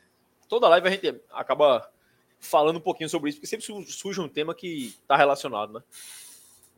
Toda 0.48 0.68
live 0.68 0.88
a 0.88 0.90
gente 0.90 1.20
acaba 1.30 1.90
falando 2.38 2.76
um 2.76 2.80
pouquinho 2.80 3.08
sobre 3.08 3.30
isso, 3.30 3.38
porque 3.38 3.46
sempre 3.46 3.86
surge 3.86 4.20
um 4.20 4.28
tema 4.28 4.54
que 4.54 4.86
está 4.86 5.16
relacionado, 5.16 5.72
né? 5.72 5.82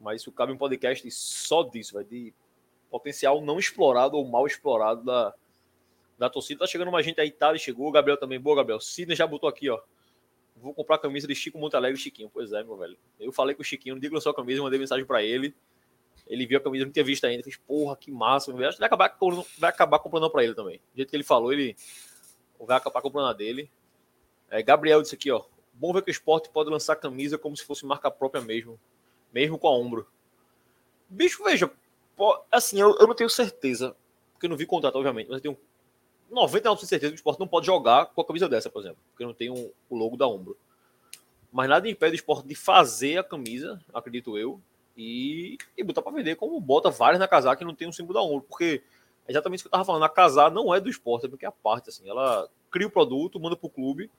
Mas 0.00 0.22
isso 0.22 0.32
cabe 0.32 0.52
um 0.52 0.56
podcast 0.56 1.08
só 1.10 1.62
disso, 1.62 1.94
vai 1.94 2.04
de 2.04 2.32
potencial 2.90 3.40
não 3.40 3.58
explorado 3.58 4.16
ou 4.16 4.26
mal 4.26 4.46
explorado 4.46 5.04
da, 5.04 5.34
da 6.18 6.30
torcida. 6.30 6.60
Tá 6.60 6.66
chegando 6.66 6.88
uma 6.88 7.02
gente 7.02 7.20
aí, 7.20 7.30
Thales 7.30 7.62
chegou, 7.62 7.88
o 7.88 7.92
Gabriel 7.92 8.16
também, 8.16 8.40
boa, 8.40 8.56
Gabriel. 8.56 8.80
Sidney 8.80 9.14
já 9.14 9.26
botou 9.26 9.48
aqui, 9.48 9.68
ó. 9.68 9.80
Vou 10.56 10.74
comprar 10.74 10.96
a 10.96 10.98
camisa 10.98 11.26
de 11.26 11.34
Chico 11.34 11.58
Montalegre 11.58 11.98
e 11.98 12.02
Chiquinho. 12.02 12.30
Pois 12.32 12.52
é, 12.52 12.62
meu 12.62 12.76
velho. 12.76 12.98
Eu 13.18 13.32
falei 13.32 13.54
com 13.54 13.62
o 13.62 13.64
Chiquinho, 13.64 13.94
não 13.94 14.00
digo 14.00 14.20
só 14.20 14.30
a 14.30 14.34
camisa, 14.34 14.62
mandei 14.62 14.78
mensagem 14.78 15.06
para 15.06 15.22
ele. 15.22 15.54
Ele 16.26 16.46
viu 16.46 16.58
a 16.58 16.60
camisa, 16.60 16.84
não 16.84 16.92
tinha 16.92 17.04
visto 17.04 17.24
ainda. 17.24 17.42
Fez, 17.42 17.56
porra, 17.56 17.96
que 17.96 18.10
massa. 18.10 18.52
Acho 18.52 18.76
que 18.76 18.80
vai 18.80 18.86
acabar, 18.86 19.16
vai 19.58 19.70
acabar 19.70 19.98
comprando 19.98 20.30
para 20.30 20.44
ele 20.44 20.54
também. 20.54 20.78
Do 20.92 20.96
jeito 20.96 21.08
que 21.08 21.16
ele 21.16 21.24
falou, 21.24 21.52
ele 21.52 21.74
vai 22.66 22.76
acabar 22.76 23.02
comprando 23.02 23.28
a 23.28 23.32
dele. 23.32 23.70
É, 24.50 24.62
Gabriel 24.62 25.02
disse 25.02 25.14
aqui, 25.14 25.30
ó. 25.30 25.44
Bom 25.72 25.92
ver 25.92 26.02
que 26.02 26.10
o 26.10 26.12
esporte 26.12 26.50
pode 26.50 26.68
lançar 26.68 26.96
camisa 26.96 27.38
como 27.38 27.56
se 27.56 27.64
fosse 27.64 27.86
marca 27.86 28.10
própria 28.10 28.42
mesmo 28.42 28.78
mesmo 29.32 29.58
com 29.58 29.68
a 29.68 29.76
ombro. 29.76 30.06
Bicho, 31.08 31.42
veja, 31.42 31.70
assim, 32.50 32.80
eu, 32.80 32.96
eu 32.98 33.06
não 33.06 33.14
tenho 33.14 33.30
certeza, 33.30 33.96
porque 34.32 34.46
eu 34.46 34.50
não 34.50 34.56
vi 34.56 34.66
contrato, 34.66 34.96
obviamente, 34.96 35.28
mas 35.28 35.36
eu 35.36 35.42
tenho 35.42 35.58
99% 36.30 36.80
de 36.80 36.86
certeza 36.86 37.12
que 37.12 37.16
o 37.16 37.20
esporte 37.20 37.40
não 37.40 37.48
pode 37.48 37.66
jogar 37.66 38.06
com 38.06 38.20
a 38.20 38.24
camisa 38.24 38.48
dessa, 38.48 38.70
por 38.70 38.80
exemplo, 38.80 38.98
porque 39.10 39.24
não 39.24 39.34
tem 39.34 39.50
um, 39.50 39.70
o 39.88 39.96
logo 39.96 40.16
da 40.16 40.26
ombro. 40.26 40.56
Mas 41.52 41.68
nada 41.68 41.88
impede 41.88 42.14
o 42.14 42.16
esporte 42.16 42.46
de 42.46 42.54
fazer 42.54 43.18
a 43.18 43.24
camisa, 43.24 43.80
acredito 43.92 44.38
eu, 44.38 44.60
e, 44.96 45.58
e 45.76 45.82
botar 45.82 46.02
para 46.02 46.12
vender, 46.12 46.36
como 46.36 46.60
bota 46.60 46.90
várias 46.90 47.18
na 47.18 47.26
casaca 47.26 47.56
que 47.56 47.64
não 47.64 47.74
tem 47.74 47.88
um 47.88 47.92
símbolo 47.92 48.14
da 48.14 48.22
ombro, 48.22 48.46
porque 48.48 48.82
exatamente 49.30 49.60
isso 49.60 49.64
que 49.64 49.68
eu 49.68 49.72
tava 49.72 49.84
falando, 49.84 50.04
a 50.04 50.08
casar 50.08 50.50
não 50.50 50.74
é 50.74 50.80
do 50.80 50.90
esporte, 50.90 51.26
é 51.26 51.28
porque 51.28 51.44
é 51.44 51.48
a 51.48 51.52
parte, 51.52 51.88
assim, 51.88 52.08
ela 52.08 52.48
cria 52.70 52.86
o 52.86 52.90
produto, 52.90 53.40
manda 53.40 53.56
pro 53.56 53.68
clube, 53.68 54.10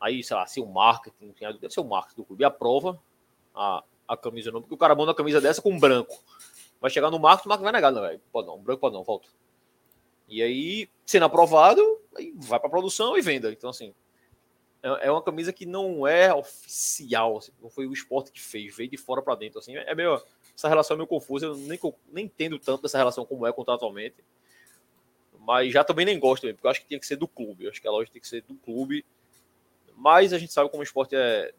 aí, 0.00 0.22
sei 0.22 0.36
lá, 0.36 0.46
se 0.46 0.60
o 0.60 0.66
marketing, 0.66 1.34
deve 1.60 1.70
ser 1.70 1.80
o 1.80 1.84
marketing 1.84 2.16
do 2.16 2.24
clube, 2.24 2.44
aprova 2.44 3.00
a, 3.54 3.84
a 4.08 4.16
camisa 4.16 4.50
não, 4.50 4.60
porque 4.60 4.74
o 4.74 4.78
cara 4.78 4.94
manda 4.94 5.12
a 5.12 5.14
camisa 5.14 5.40
dessa 5.40 5.62
com 5.62 5.78
branco. 5.78 6.22
Vai 6.80 6.90
chegar 6.90 7.10
no 7.10 7.18
Marcos, 7.18 7.46
o 7.46 7.48
Marcos 7.48 7.62
vai 7.62 7.72
negar, 7.72 7.90
não, 7.90 8.02
velho. 8.02 8.20
Pode 8.30 8.46
não, 8.46 8.58
branco 8.58 8.80
pode 8.80 8.94
não, 8.94 9.02
volta. 9.02 9.28
E 10.28 10.42
aí, 10.42 10.88
sendo 11.06 11.24
aprovado, 11.24 11.80
aí 12.14 12.34
vai 12.36 12.60
para 12.60 12.68
produção 12.68 13.16
e 13.16 13.22
venda. 13.22 13.50
Então, 13.50 13.70
assim, 13.70 13.94
é, 14.82 15.06
é 15.06 15.10
uma 15.10 15.22
camisa 15.22 15.52
que 15.52 15.64
não 15.64 16.06
é 16.06 16.34
oficial, 16.34 17.38
assim, 17.38 17.52
não 17.62 17.70
foi 17.70 17.86
o 17.86 17.92
esporte 17.92 18.30
que 18.30 18.40
fez, 18.40 18.76
veio 18.76 18.90
de 18.90 18.98
fora 18.98 19.22
para 19.22 19.34
dentro, 19.34 19.58
assim, 19.58 19.74
é 19.74 19.94
meio, 19.94 20.20
essa 20.56 20.68
relação 20.68 20.94
é 20.94 20.98
meio 20.98 21.06
confusa, 21.06 21.46
eu 21.46 21.56
nem, 21.56 21.78
nem 22.12 22.24
entendo 22.26 22.58
tanto 22.58 22.82
dessa 22.82 22.98
relação 22.98 23.24
como 23.24 23.46
é 23.46 23.52
contratualmente, 23.52 24.16
mas 25.40 25.72
já 25.72 25.84
também 25.84 26.06
nem 26.06 26.18
gosto, 26.18 26.46
porque 26.54 26.66
eu 26.66 26.70
acho 26.70 26.80
que 26.80 26.86
tinha 26.86 27.00
que 27.00 27.06
ser 27.06 27.16
do 27.16 27.28
clube, 27.28 27.64
eu 27.64 27.70
acho 27.70 27.80
que 27.80 27.88
a 27.88 27.90
loja 27.90 28.10
tem 28.10 28.20
que 28.20 28.28
ser 28.28 28.42
do 28.42 28.54
clube, 28.54 29.04
mas 29.96 30.32
a 30.32 30.38
gente 30.38 30.52
sabe 30.52 30.70
como 30.70 30.80
o 30.80 30.84
esporte 30.84 31.14
é, 31.14 31.52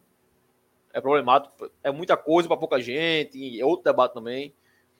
é 0.92 1.00
problemático, 1.00 1.70
é 1.82 1.90
muita 1.90 2.16
coisa 2.16 2.48
para 2.48 2.56
pouca 2.56 2.80
gente, 2.80 3.60
é 3.60 3.64
outro 3.64 3.84
debate 3.84 4.14
também. 4.14 4.52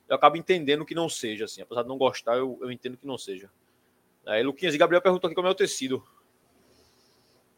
Eu 0.09 0.15
acabo 0.15 0.37
entendendo 0.37 0.85
que 0.85 0.95
não 0.95 1.09
seja, 1.09 1.47
assim, 1.47 1.63
apesar 1.63 1.83
de 1.83 1.89
não 1.89 1.99
gostar, 1.99 2.37
eu, 2.37 2.59
eu 2.63 2.71
entendo 2.71 2.97
que 2.97 3.07
não 3.07 3.19
seja. 3.19 3.51
Aí, 4.25 4.43
Luquinhas 4.43 4.75
e 4.75 4.79
Gabriel 4.79 5.03
perguntou 5.03 5.27
aqui 5.29 5.35
como 5.35 5.49
é 5.49 5.51
o 5.51 5.55
tecido. 5.55 6.05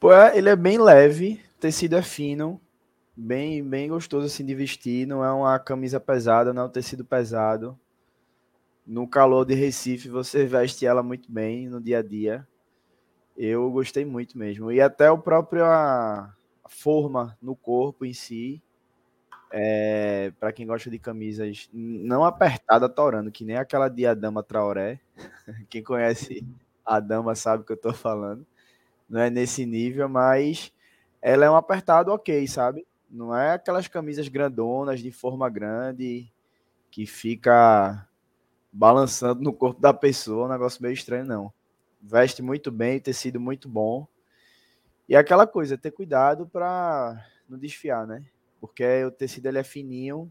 Pô, 0.00 0.12
é, 0.12 0.37
ele 0.37 0.49
é 0.49 0.57
bem 0.57 0.78
leve, 0.78 1.42
tecido 1.59 1.97
é 1.97 2.02
fino, 2.02 2.61
bem, 3.19 3.65
bem 3.69 3.89
gostoso 3.89 4.27
assim 4.27 4.45
de 4.45 4.55
vestir, 4.55 5.05
não 5.05 5.25
é 5.25 5.33
uma 5.33 5.59
camisa 5.59 5.99
pesada, 5.99 6.55
não 6.55 6.63
é 6.63 6.65
um 6.67 6.71
tecido 6.71 7.05
pesado. 7.05 7.77
No 8.87 9.09
calor 9.09 9.45
de 9.45 9.55
Recife, 9.55 10.09
você 10.09 10.47
veste 10.47 10.87
ela 10.87 11.03
muito 11.03 11.31
bem 11.31 11.69
no 11.69 11.81
dia 11.81 11.99
a 11.99 12.03
dia. 12.03 12.47
Eu 13.37 13.71
gostei 13.71 14.05
muito 14.05 14.39
mesmo. 14.39 14.71
E 14.71 14.81
até 14.81 15.11
o 15.11 15.19
próprio 15.19 15.65
a, 15.65 16.33
forma 16.69 17.37
no 17.43 17.57
corpo 17.57 18.05
em 18.05 18.13
si. 18.13 18.63
É, 19.51 20.31
para 20.39 20.53
quem 20.53 20.67
gosta 20.67 20.91
de 20.91 20.99
camisas 20.99 21.69
não 21.73 22.23
apertada, 22.23 22.89
torando, 22.89 23.33
que 23.33 23.45
nem 23.45 23.57
aquela 23.57 23.89
de 23.89 24.07
Adama 24.07 24.43
Traoré. 24.43 25.01
Quem 25.71 25.83
conhece 25.83 26.47
a 26.85 27.01
dama 27.01 27.35
sabe 27.35 27.63
o 27.63 27.67
que 27.67 27.73
eu 27.73 27.77
tô 27.81 27.93
falando. 27.95 28.47
Não 29.09 29.21
é 29.21 29.31
nesse 29.31 29.65
nível, 29.65 30.07
mas 30.07 30.71
ela 31.23 31.47
é 31.47 31.51
um 31.51 31.57
apertado 31.57 32.13
ok, 32.13 32.47
sabe? 32.47 32.87
Não 33.11 33.35
é 33.35 33.53
aquelas 33.53 33.88
camisas 33.88 34.29
grandonas, 34.29 35.00
de 35.00 35.11
forma 35.11 35.49
grande, 35.49 36.31
que 36.91 37.07
fica 37.07 38.07
balançando 38.73 39.43
no 39.43 39.53
corpo 39.53 39.81
da 39.81 39.95
pessoa, 39.95 40.47
um 40.47 40.50
negócio 40.50 40.83
meio 40.83 40.93
estranho, 40.93 41.25
não. 41.25 41.53
Veste 42.00 42.43
muito 42.43 42.71
bem, 42.71 43.00
tecido 43.00 43.41
muito 43.41 43.69
bom. 43.69 44.07
E 45.09 45.15
é 45.15 45.19
aquela 45.19 45.47
coisa, 45.47 45.79
ter 45.79 45.91
cuidado 45.91 46.47
para 46.47 47.25
não 47.49 47.59
desfiar, 47.59 48.07
né? 48.07 48.25
Porque 48.61 49.05
o 49.05 49.11
tecido 49.11 49.47
ele 49.47 49.59
é 49.59 49.65
fininho. 49.65 50.31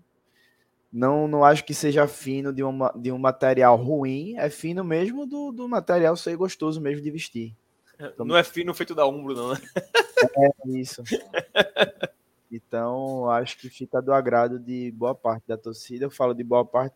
Não, 0.94 1.28
não 1.28 1.44
acho 1.44 1.66
que 1.66 1.74
seja 1.74 2.08
fino 2.08 2.54
de, 2.54 2.64
uma, 2.64 2.94
de 2.96 3.12
um 3.12 3.18
material 3.18 3.76
ruim, 3.76 4.38
é 4.38 4.50
fino 4.50 4.84
mesmo 4.84 5.26
do, 5.26 5.52
do 5.52 5.68
material 5.68 6.16
ser 6.16 6.38
gostoso 6.38 6.80
mesmo 6.80 7.02
de 7.02 7.12
vestir. 7.12 7.56
Então, 8.00 8.26
não 8.26 8.38
é 8.38 8.44
fino 8.44 8.74
feito 8.74 8.94
da 8.94 9.06
ombro, 9.06 9.36
não, 9.36 9.54
né? 9.54 9.60
É 10.38 10.70
isso. 10.70 11.04
Então, 12.52 13.30
acho 13.30 13.58
que 13.58 13.70
fica 13.70 14.02
do 14.02 14.14
agrado 14.14 14.58
de 14.58 14.92
boa 14.92 15.14
parte 15.14 15.44
da 15.48 15.58
torcida. 15.58 16.06
Eu 16.06 16.12
falo 16.12 16.34
de 16.34 16.44
boa 16.44 16.64
parte 16.64 16.96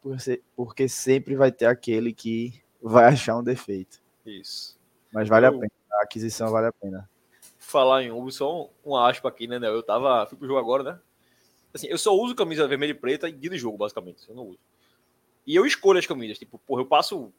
porque, 0.56 0.88
sempre 0.88 1.36
vai 1.36 1.52
ter 1.52 1.66
aquele 1.66 2.14
que 2.14 2.62
vai 2.82 3.06
achar 3.12 3.38
um 3.38 3.44
defeito. 3.44 4.02
Isso. 4.26 4.80
Mas 5.12 5.28
vale 5.28 5.48
Eu... 5.48 5.50
a 5.50 5.54
pena. 5.54 5.72
A 5.92 6.04
aquisição 6.04 6.50
vale 6.50 6.68
a 6.68 6.72
pena 6.72 7.10
falar 7.72 8.04
em 8.04 8.12
Uber, 8.12 8.34
só 8.34 8.70
um, 8.86 8.96
aspa 8.98 9.30
aqui, 9.30 9.48
né, 9.48 9.58
né? 9.58 9.68
Eu 9.68 9.82
tava. 9.82 10.26
Fui 10.28 10.38
pro 10.38 10.48
jogo 10.48 10.60
agora, 10.60 10.84
né? 10.84 11.00
Assim, 11.74 11.88
eu 11.88 11.98
só 11.98 12.14
uso 12.14 12.36
camisa 12.36 12.68
vermelha 12.68 12.92
e 12.92 12.96
preta 12.96 13.30
em 13.30 13.38
dia 13.38 13.50
de 13.50 13.58
jogo, 13.58 13.78
basicamente. 13.78 14.28
Eu 14.28 14.36
não 14.36 14.44
uso. 14.48 14.60
E 15.48 15.56
eu 15.56 15.66
escolho 15.66 15.98
as 15.98 16.06
camisas. 16.06 16.38
Tipo, 16.38 16.60
porra, 16.60 16.82
eu 16.82 16.86
passo 16.86 17.32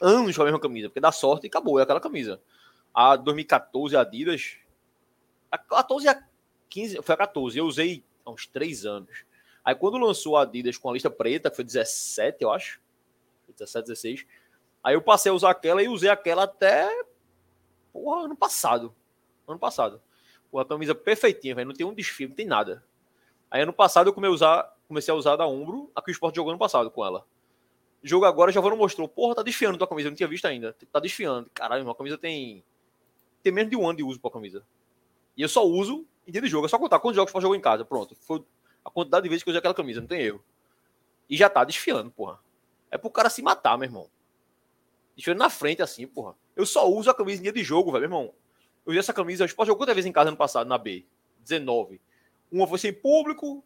anos 0.00 0.34
com 0.36 0.42
a 0.42 0.44
mesma 0.46 0.60
camisa, 0.60 0.88
porque 0.88 1.00
dá 1.00 1.12
sorte 1.12 1.44
e 1.44 1.48
acabou, 1.48 1.78
é 1.78 1.84
aquela 1.84 2.00
camisa. 2.00 2.40
A 2.92 3.14
2014 3.14 3.96
Adidas. 3.96 4.56
A 5.50 5.56
14 5.56 6.08
a 6.08 6.22
15. 6.68 7.02
Foi 7.02 7.14
a 7.14 7.18
14. 7.18 7.58
Eu 7.58 7.66
usei 7.66 8.04
há 8.24 8.30
uns 8.30 8.46
3 8.46 8.86
anos. 8.86 9.24
Aí 9.64 9.74
quando 9.74 9.98
lançou 9.98 10.36
a 10.36 10.42
Adidas 10.42 10.78
com 10.78 10.88
a 10.88 10.92
lista 10.92 11.10
preta, 11.10 11.50
foi 11.50 11.64
17, 11.64 12.42
eu 12.42 12.50
acho. 12.50 12.80
17, 13.48 13.86
16. 13.86 14.26
Aí 14.82 14.94
eu 14.94 15.02
passei 15.02 15.30
a 15.30 15.34
usar 15.34 15.50
aquela 15.50 15.82
e 15.82 15.88
usei 15.88 16.08
aquela 16.08 16.44
até. 16.44 16.88
Porra, 17.92 18.24
ano 18.24 18.36
passado 18.36 18.94
ano 19.52 19.58
passado. 19.58 20.00
Com 20.50 20.58
a 20.58 20.64
camisa 20.64 20.94
perfeitinha, 20.94 21.54
velho. 21.54 21.68
Não 21.68 21.74
tem 21.74 21.86
um 21.86 21.94
desfile, 21.94 22.28
não 22.28 22.36
tem 22.36 22.46
nada. 22.46 22.84
Aí 23.50 23.62
ano 23.62 23.72
passado 23.72 24.08
eu 24.08 24.14
comecei 24.14 25.12
a 25.12 25.16
usar, 25.16 25.36
da 25.36 25.46
Umbro, 25.46 25.90
a 25.94 26.02
que 26.02 26.10
o 26.10 26.12
Sport 26.12 26.34
jogou 26.34 26.50
ano 26.50 26.58
passado 26.58 26.90
com 26.90 27.04
ela. 27.04 27.26
Jogo 28.02 28.24
agora, 28.24 28.52
já 28.52 28.60
não 28.60 28.76
mostrou. 28.76 29.08
Porra, 29.08 29.34
tá 29.34 29.42
desfiando 29.42 29.76
tua 29.76 29.86
camisa. 29.86 30.08
Eu 30.08 30.10
não 30.10 30.16
tinha 30.16 30.28
visto 30.28 30.46
ainda. 30.46 30.76
Tá 30.92 31.00
desfiando. 31.00 31.50
Caralho, 31.52 31.82
uma 31.82 31.94
camisa 31.94 32.16
tem. 32.16 32.62
Tem 33.42 33.52
menos 33.52 33.70
de 33.70 33.76
um 33.76 33.86
ano 33.86 33.96
de 33.96 34.04
uso 34.04 34.20
pra 34.20 34.30
camisa. 34.30 34.64
E 35.36 35.42
eu 35.42 35.48
só 35.48 35.64
uso 35.64 36.06
em 36.28 36.30
dia 36.30 36.42
de 36.42 36.48
jogo. 36.48 36.66
É 36.66 36.68
só 36.68 36.78
contar 36.78 37.00
quantos 37.00 37.16
jogos 37.16 37.34
o 37.34 37.40
jogou 37.40 37.56
em 37.56 37.60
casa. 37.60 37.84
Pronto. 37.84 38.14
Foi 38.20 38.44
a 38.84 38.90
quantidade 38.90 39.22
de 39.24 39.30
vezes 39.30 39.42
que 39.42 39.48
eu 39.48 39.52
usei 39.52 39.58
aquela 39.58 39.74
camisa. 39.74 40.00
Não 40.00 40.06
tem 40.06 40.20
erro. 40.20 40.44
E 41.28 41.36
já 41.36 41.48
tá 41.48 41.64
desfiando, 41.64 42.10
porra. 42.10 42.38
É 42.90 42.98
pro 42.98 43.10
cara 43.10 43.30
se 43.30 43.42
matar, 43.42 43.78
meu 43.78 43.86
irmão. 43.86 44.10
Desfiando 45.16 45.38
na 45.38 45.50
frente 45.50 45.82
assim, 45.82 46.06
porra. 46.06 46.34
Eu 46.54 46.66
só 46.66 46.88
uso 46.88 47.10
a 47.10 47.14
camisa 47.14 47.40
em 47.40 47.42
dia 47.42 47.52
de 47.52 47.64
jogo, 47.64 47.90
velho, 47.90 48.08
meu 48.08 48.18
irmão. 48.18 48.34
Eu 48.84 48.92
vi 48.92 48.98
essa 48.98 49.12
camisa, 49.12 49.44
o 49.44 49.46
Sport 49.46 49.66
jogou 49.66 49.80
quantas 49.80 49.94
vezes 49.94 50.08
em 50.08 50.12
casa 50.12 50.28
ano 50.28 50.36
passado, 50.36 50.66
na 50.66 50.78
B? 50.78 51.04
19. 51.40 52.00
Uma 52.50 52.66
foi 52.66 52.78
sem 52.78 52.92
público, 52.92 53.62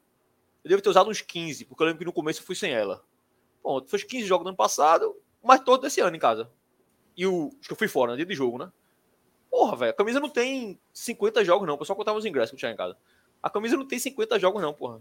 eu 0.64 0.68
devo 0.68 0.82
ter 0.82 0.88
usado 0.88 1.08
uns 1.08 1.20
15, 1.20 1.64
porque 1.64 1.82
eu 1.82 1.86
lembro 1.86 2.00
que 2.00 2.04
no 2.04 2.12
começo 2.12 2.40
eu 2.40 2.44
fui 2.44 2.56
sem 2.56 2.72
ela. 2.72 3.04
Bom, 3.62 3.84
foi 3.86 4.00
15 4.00 4.26
jogos 4.26 4.44
no 4.44 4.50
ano 4.50 4.56
passado, 4.56 5.16
mas 5.42 5.60
todo 5.60 5.86
esse 5.86 6.00
ano 6.00 6.16
em 6.16 6.20
casa. 6.20 6.50
E 7.16 7.26
o. 7.26 7.50
Acho 7.60 7.68
que 7.68 7.72
eu 7.72 7.76
fui 7.76 7.88
fora, 7.88 8.12
no 8.12 8.16
dia 8.16 8.26
de 8.26 8.34
jogo, 8.34 8.58
né? 8.58 8.72
Porra, 9.52 9.76
velho, 9.76 9.90
a 9.90 9.94
camisa 9.94 10.18
não 10.18 10.30
tem 10.30 10.80
50 10.94 11.44
jogos, 11.44 11.68
não. 11.68 11.74
O 11.74 11.78
pessoal 11.78 11.94
contava 11.94 12.16
os 12.16 12.24
ingressos 12.24 12.52
que 12.52 12.54
eu 12.54 12.58
tinha 12.58 12.72
em 12.72 12.76
casa. 12.76 12.96
A 13.42 13.50
camisa 13.50 13.76
não 13.76 13.86
tem 13.86 13.98
50 13.98 14.38
jogos, 14.40 14.62
não, 14.62 14.72
porra. 14.72 14.98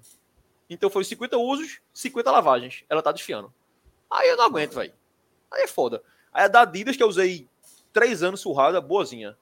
Então 0.70 0.90
foi 0.90 1.06
50 1.06 1.38
usos, 1.38 1.80
50 1.94 2.30
lavagens. 2.30 2.84
Ela 2.90 3.02
tá 3.02 3.14
desfiando. 3.14 3.54
Aí 4.10 4.28
eu 4.28 4.36
não 4.36 4.44
aguento, 4.44 4.74
velho. 4.74 4.94
Aí 5.50 5.64
é 5.64 5.68
foda. 5.68 6.04
Aí 6.34 6.44
a 6.44 6.48
da 6.50 6.64
Adidas, 6.64 6.98
que 6.98 7.02
eu 7.04 7.08
usei 7.08 7.48
3 7.94 8.24
anos 8.24 8.42
surrada, 8.42 8.82
boazinha. 8.82 9.38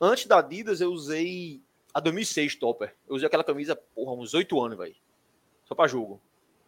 Antes 0.00 0.26
da 0.26 0.38
Adidas, 0.38 0.80
eu 0.80 0.92
usei 0.92 1.60
a 1.92 1.98
2006 1.98 2.54
Topper. 2.54 2.94
Eu 3.08 3.16
usei 3.16 3.26
aquela 3.26 3.42
camisa, 3.42 3.74
porra, 3.74 4.12
uns 4.12 4.34
8 4.34 4.62
anos, 4.62 4.78
velho. 4.78 4.94
Só 5.64 5.74
pra 5.74 5.88
jogo. 5.88 6.20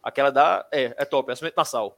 Aquela 0.03 0.31
da. 0.31 0.67
É, 0.73 0.93
é 0.99 1.05
top, 1.05 1.31
é 1.31 1.37
cimento 1.37 1.65
sal. 1.65 1.97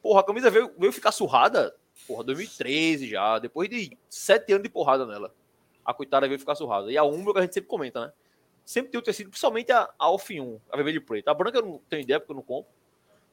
Porra, 0.00 0.20
a 0.20 0.24
camisa 0.24 0.50
veio, 0.50 0.72
veio 0.78 0.92
ficar 0.92 1.10
surrada, 1.10 1.74
porra, 2.10 2.24
2013 2.24 3.08
já. 3.08 3.38
Depois 3.38 3.68
de 3.68 3.96
7 4.08 4.52
anos 4.52 4.64
de 4.64 4.68
porrada 4.68 5.06
nela. 5.06 5.32
A 5.84 5.94
coitada 5.94 6.26
veio 6.26 6.40
ficar 6.40 6.56
surrada. 6.56 6.90
E 6.90 6.98
a 6.98 7.04
Umbro 7.04 7.32
que 7.32 7.38
a 7.38 7.42
gente 7.42 7.54
sempre 7.54 7.68
comenta, 7.68 8.06
né? 8.06 8.12
Sempre 8.64 8.90
tem 8.90 8.98
o 8.98 9.02
tecido, 9.02 9.30
principalmente 9.30 9.72
a, 9.72 9.82
a 9.82 10.04
Alf 10.04 10.28
1, 10.30 10.60
a 10.70 10.76
vermelho 10.76 10.98
e 10.98 11.00
preto. 11.00 11.28
A 11.28 11.34
branca 11.34 11.58
eu 11.58 11.66
não 11.66 11.78
tenho 11.88 12.02
ideia 12.02 12.20
porque 12.20 12.32
eu 12.32 12.36
não 12.36 12.42
compro. 12.42 12.70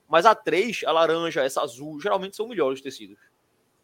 Mas 0.07 0.25
a 0.25 0.33
3, 0.33 0.83
a 0.85 0.91
laranja, 0.91 1.43
essa 1.43 1.61
azul, 1.61 1.99
geralmente 1.99 2.35
são 2.35 2.47
melhores 2.47 2.79
os 2.79 2.83
tecidos. 2.83 3.17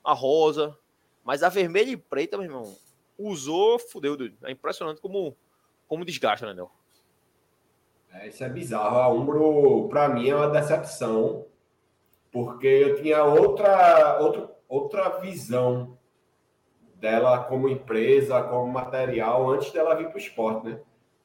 A 0.04 0.14
rosa. 0.14 0.78
Mas 1.24 1.44
a 1.44 1.50
vermelha 1.50 1.92
e 1.92 1.98
preta, 1.98 2.38
meu 2.38 2.46
irmão, 2.46 2.76
usou, 3.18 3.80
fudeu, 3.80 4.16
dude. 4.16 4.38
É 4.44 4.52
impressionante 4.52 5.02
como, 5.02 5.36
como 5.88 6.06
desgasta, 6.06 6.46
né, 6.46 6.54
Nel? 6.54 6.72
É, 8.14 8.28
isso 8.28 8.44
é 8.44 8.50
bizarro. 8.50 8.98
A 8.98 9.10
Umbro, 9.10 9.88
para 9.90 10.10
mim, 10.10 10.30
é 10.30 10.36
uma 10.36 10.50
decepção, 10.50 11.46
porque 12.32 12.68
eu 12.68 13.02
tinha 13.02 13.24
outra, 13.24 14.20
outra, 14.20 14.50
outra 14.74 15.10
visão 15.20 15.98
dela 16.96 17.44
como 17.44 17.70
empresa, 17.70 18.42
como 18.42 18.72
material, 18.72 19.50
antes 19.52 19.72
dela 19.72 19.94
vir 19.94 20.08
para 20.08 20.16
o 20.16 20.20
esporte, 20.20 20.66
né? 20.66 20.80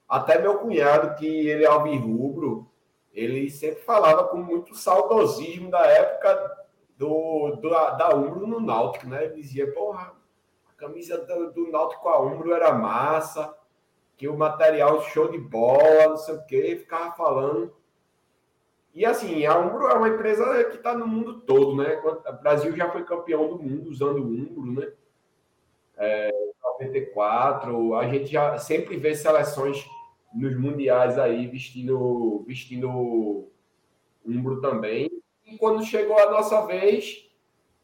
Até 0.07 0.38
meu 0.38 0.59
cunhado, 0.59 1.14
que 1.17 1.26
ele 1.26 1.64
é 1.64 1.67
alvirrubro, 1.67 2.71
ele 3.12 3.49
sempre 3.50 3.81
falava 3.83 4.25
com 4.28 4.37
muito 4.37 4.75
saudosismo 4.75 5.71
da 5.71 5.87
época 5.87 6.67
do, 6.97 7.57
do 7.57 7.71
da 7.71 8.14
Umbro 8.14 8.47
no 8.47 8.61
Náutico, 8.61 9.07
né? 9.07 9.25
Ele 9.25 9.37
dizia, 9.37 9.73
porra, 9.73 10.12
a 10.69 10.73
camisa 10.75 11.17
do, 11.19 11.52
do 11.52 11.71
Náutico 11.71 12.09
a 12.09 12.21
Umbro 12.21 12.52
era 12.52 12.73
massa, 12.75 13.55
que 14.17 14.28
o 14.28 14.37
material 14.37 15.00
show 15.02 15.31
de 15.31 15.38
bola, 15.38 16.09
não 16.09 16.17
sei 16.19 16.35
o 16.35 16.45
quê, 16.45 16.76
ficava 16.81 17.12
falando. 17.17 17.75
E 18.99 19.07
assim, 19.07 19.47
a 19.47 19.57
Umbro 19.57 19.87
é 19.87 19.95
uma 19.95 20.09
empresa 20.09 20.64
que 20.64 20.76
está 20.76 20.93
no 20.93 21.07
mundo 21.07 21.40
todo, 21.43 21.76
né? 21.76 22.02
O 22.02 22.33
Brasil 22.43 22.76
já 22.76 22.90
foi 22.90 23.05
campeão 23.05 23.49
do 23.49 23.62
mundo 23.62 23.88
usando 23.88 24.17
o 24.19 24.26
Umbro, 24.26 24.73
né? 24.73 24.93
É, 25.97 26.33
94, 26.64 27.95
a 27.95 28.09
gente 28.09 28.26
já 28.26 28.59
sempre 28.59 28.97
vê 28.97 29.14
seleções 29.14 29.88
nos 30.35 30.59
mundiais 30.59 31.17
aí 31.17 31.47
vestindo, 31.47 32.43
vestindo 32.45 33.49
Umbro 34.26 34.61
também. 34.61 35.09
E 35.47 35.57
quando 35.57 35.85
chegou 35.85 36.19
a 36.19 36.33
nossa 36.33 36.67
vez, 36.67 37.31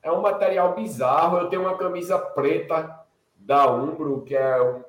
é 0.03 0.11
um 0.11 0.21
material 0.21 0.75
bizarro. 0.75 1.39
Eu 1.39 1.49
tenho 1.49 1.63
uma 1.63 1.79
camisa 1.79 2.19
preta 2.19 3.07
da 3.37 3.73
Umbro, 3.73 4.23
que 4.23 4.35
é 4.35 4.85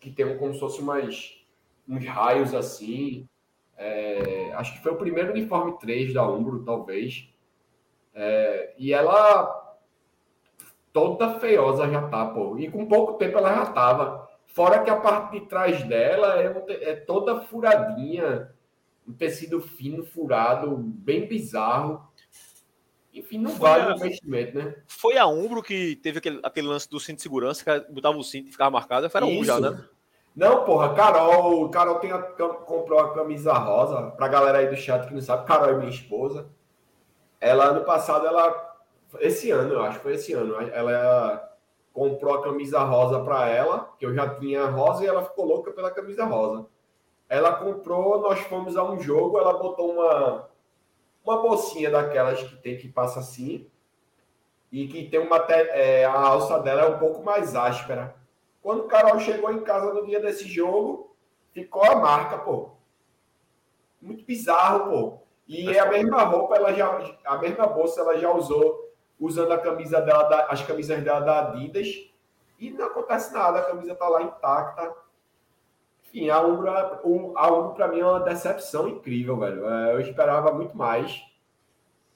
que 0.00 0.10
tem 0.10 0.36
como 0.38 0.52
se 0.52 0.58
fosse 0.58 0.80
umas, 0.80 1.40
uns 1.88 2.04
raios 2.04 2.52
assim. 2.52 3.28
É, 3.78 4.52
acho 4.54 4.72
que 4.74 4.82
foi 4.82 4.92
o 4.92 4.96
primeiro 4.96 5.30
uniforme 5.30 5.78
3 5.78 6.12
da 6.12 6.28
Umbro, 6.28 6.64
talvez. 6.64 7.28
É, 8.12 8.74
e 8.76 8.92
ela 8.92 9.76
toda 10.92 11.38
feiosa 11.38 11.88
já 11.88 12.08
tá, 12.08 12.26
pô. 12.26 12.58
E 12.58 12.68
com 12.68 12.86
pouco 12.86 13.14
tempo 13.14 13.38
ela 13.38 13.54
já 13.54 13.66
tava. 13.66 14.28
Fora 14.46 14.82
que 14.82 14.90
a 14.90 14.96
parte 14.96 15.38
de 15.38 15.46
trás 15.46 15.84
dela 15.84 16.42
é, 16.42 16.90
é 16.90 16.96
toda 16.96 17.42
furadinha, 17.42 18.50
um 19.06 19.12
tecido 19.12 19.60
fino, 19.60 20.04
furado, 20.04 20.76
bem 20.76 21.28
bizarro. 21.28 22.02
Enfim, 23.14 23.38
não 23.38 23.50
foi 23.50 23.60
vale 23.60 23.82
a, 23.82 23.94
o 23.94 23.96
investimento, 23.96 24.58
né? 24.58 24.74
Foi 24.86 25.16
a 25.16 25.26
Umbro 25.26 25.62
que 25.62 25.96
teve 25.96 26.18
aquele, 26.18 26.40
aquele 26.42 26.66
lance 26.66 26.90
do 26.90 26.98
cinto 26.98 27.16
de 27.16 27.22
segurança, 27.22 27.64
que 27.64 27.92
botava 27.92 28.18
o 28.18 28.24
cinto 28.24 28.48
e 28.48 28.52
ficava 28.52 28.70
marcado. 28.70 29.08
Foi 29.08 29.20
a 29.20 29.24
Umbro 29.24 29.44
já, 29.44 29.60
né? 29.60 29.84
Não, 30.38 30.64
porra, 30.64 30.94
Carol, 30.94 31.68
Carol 31.68 31.96
tem 31.96 32.12
a, 32.12 32.22
comprou 32.22 33.00
a 33.00 33.12
camisa 33.12 33.52
rosa, 33.54 34.12
pra 34.12 34.28
galera 34.28 34.58
aí 34.58 34.68
do 34.68 34.76
chat 34.76 35.08
que 35.08 35.12
não 35.12 35.20
sabe, 35.20 35.44
Carol 35.44 35.70
é 35.70 35.74
minha 35.74 35.90
esposa. 35.90 36.48
Ela, 37.40 37.64
ano 37.70 37.84
passado, 37.84 38.24
ela, 38.24 38.76
esse 39.18 39.50
ano, 39.50 39.74
eu 39.74 39.82
acho, 39.82 39.98
foi 39.98 40.14
esse 40.14 40.32
ano, 40.34 40.54
ela 40.72 41.52
comprou 41.92 42.34
a 42.34 42.42
camisa 42.44 42.78
rosa 42.84 43.18
para 43.24 43.48
ela, 43.48 43.92
que 43.98 44.06
eu 44.06 44.14
já 44.14 44.32
tinha 44.36 44.66
rosa, 44.66 45.02
e 45.02 45.08
ela 45.08 45.24
ficou 45.24 45.44
louca 45.44 45.72
pela 45.72 45.90
camisa 45.90 46.24
rosa. 46.24 46.66
Ela 47.28 47.54
comprou, 47.54 48.20
nós 48.20 48.38
fomos 48.38 48.76
a 48.76 48.84
um 48.84 49.00
jogo, 49.00 49.40
ela 49.40 49.58
botou 49.58 49.90
uma, 49.90 50.48
uma 51.24 51.42
bolsinha 51.42 51.90
daquelas 51.90 52.44
que 52.44 52.54
tem 52.58 52.78
que 52.78 52.86
passa 52.86 53.18
assim, 53.18 53.68
e 54.70 54.86
que 54.86 55.10
tem 55.10 55.18
uma, 55.18 55.38
é, 55.48 56.04
a 56.04 56.12
alça 56.12 56.60
dela 56.60 56.82
é 56.82 56.88
um 56.88 56.98
pouco 57.00 57.24
mais 57.24 57.56
áspera. 57.56 58.17
Quando 58.62 58.80
o 58.80 58.88
Carol 58.88 59.18
chegou 59.20 59.52
em 59.52 59.60
casa 59.60 59.92
no 59.92 60.06
dia 60.06 60.20
desse 60.20 60.46
jogo, 60.46 61.16
ficou 61.52 61.84
a 61.84 61.96
marca, 61.96 62.38
pô. 62.38 62.70
Muito 64.00 64.24
bizarro, 64.24 64.90
pô. 64.90 65.18
E 65.46 65.70
é 65.70 65.78
a 65.78 65.86
mesma 65.86 66.22
roupa, 66.24 66.56
ela 66.56 66.72
já, 66.74 67.16
a 67.24 67.38
mesma 67.38 67.66
bolsa 67.66 68.00
ela 68.00 68.18
já 68.18 68.30
usou 68.30 68.92
usando 69.18 69.52
a 69.52 69.58
camisa 69.58 70.00
dela, 70.00 70.24
da, 70.24 70.46
as 70.46 70.62
camisas 70.62 71.02
dela 71.02 71.20
da 71.20 71.48
Adidas, 71.48 71.88
e 72.58 72.70
não 72.70 72.86
acontece 72.86 73.32
nada, 73.32 73.60
a 73.60 73.64
camisa 73.64 73.94
tá 73.94 74.08
lá 74.08 74.22
intacta. 74.22 74.94
Enfim, 76.04 76.28
a 76.30 76.40
Umbro, 76.40 76.70
a 76.70 77.52
Umbro 77.52 77.74
para 77.74 77.88
mim 77.88 78.00
é 78.00 78.04
uma 78.04 78.20
decepção 78.20 78.88
incrível, 78.88 79.36
velho. 79.38 79.68
É, 79.68 79.94
eu 79.94 80.00
esperava 80.00 80.52
muito 80.52 80.76
mais. 80.76 81.22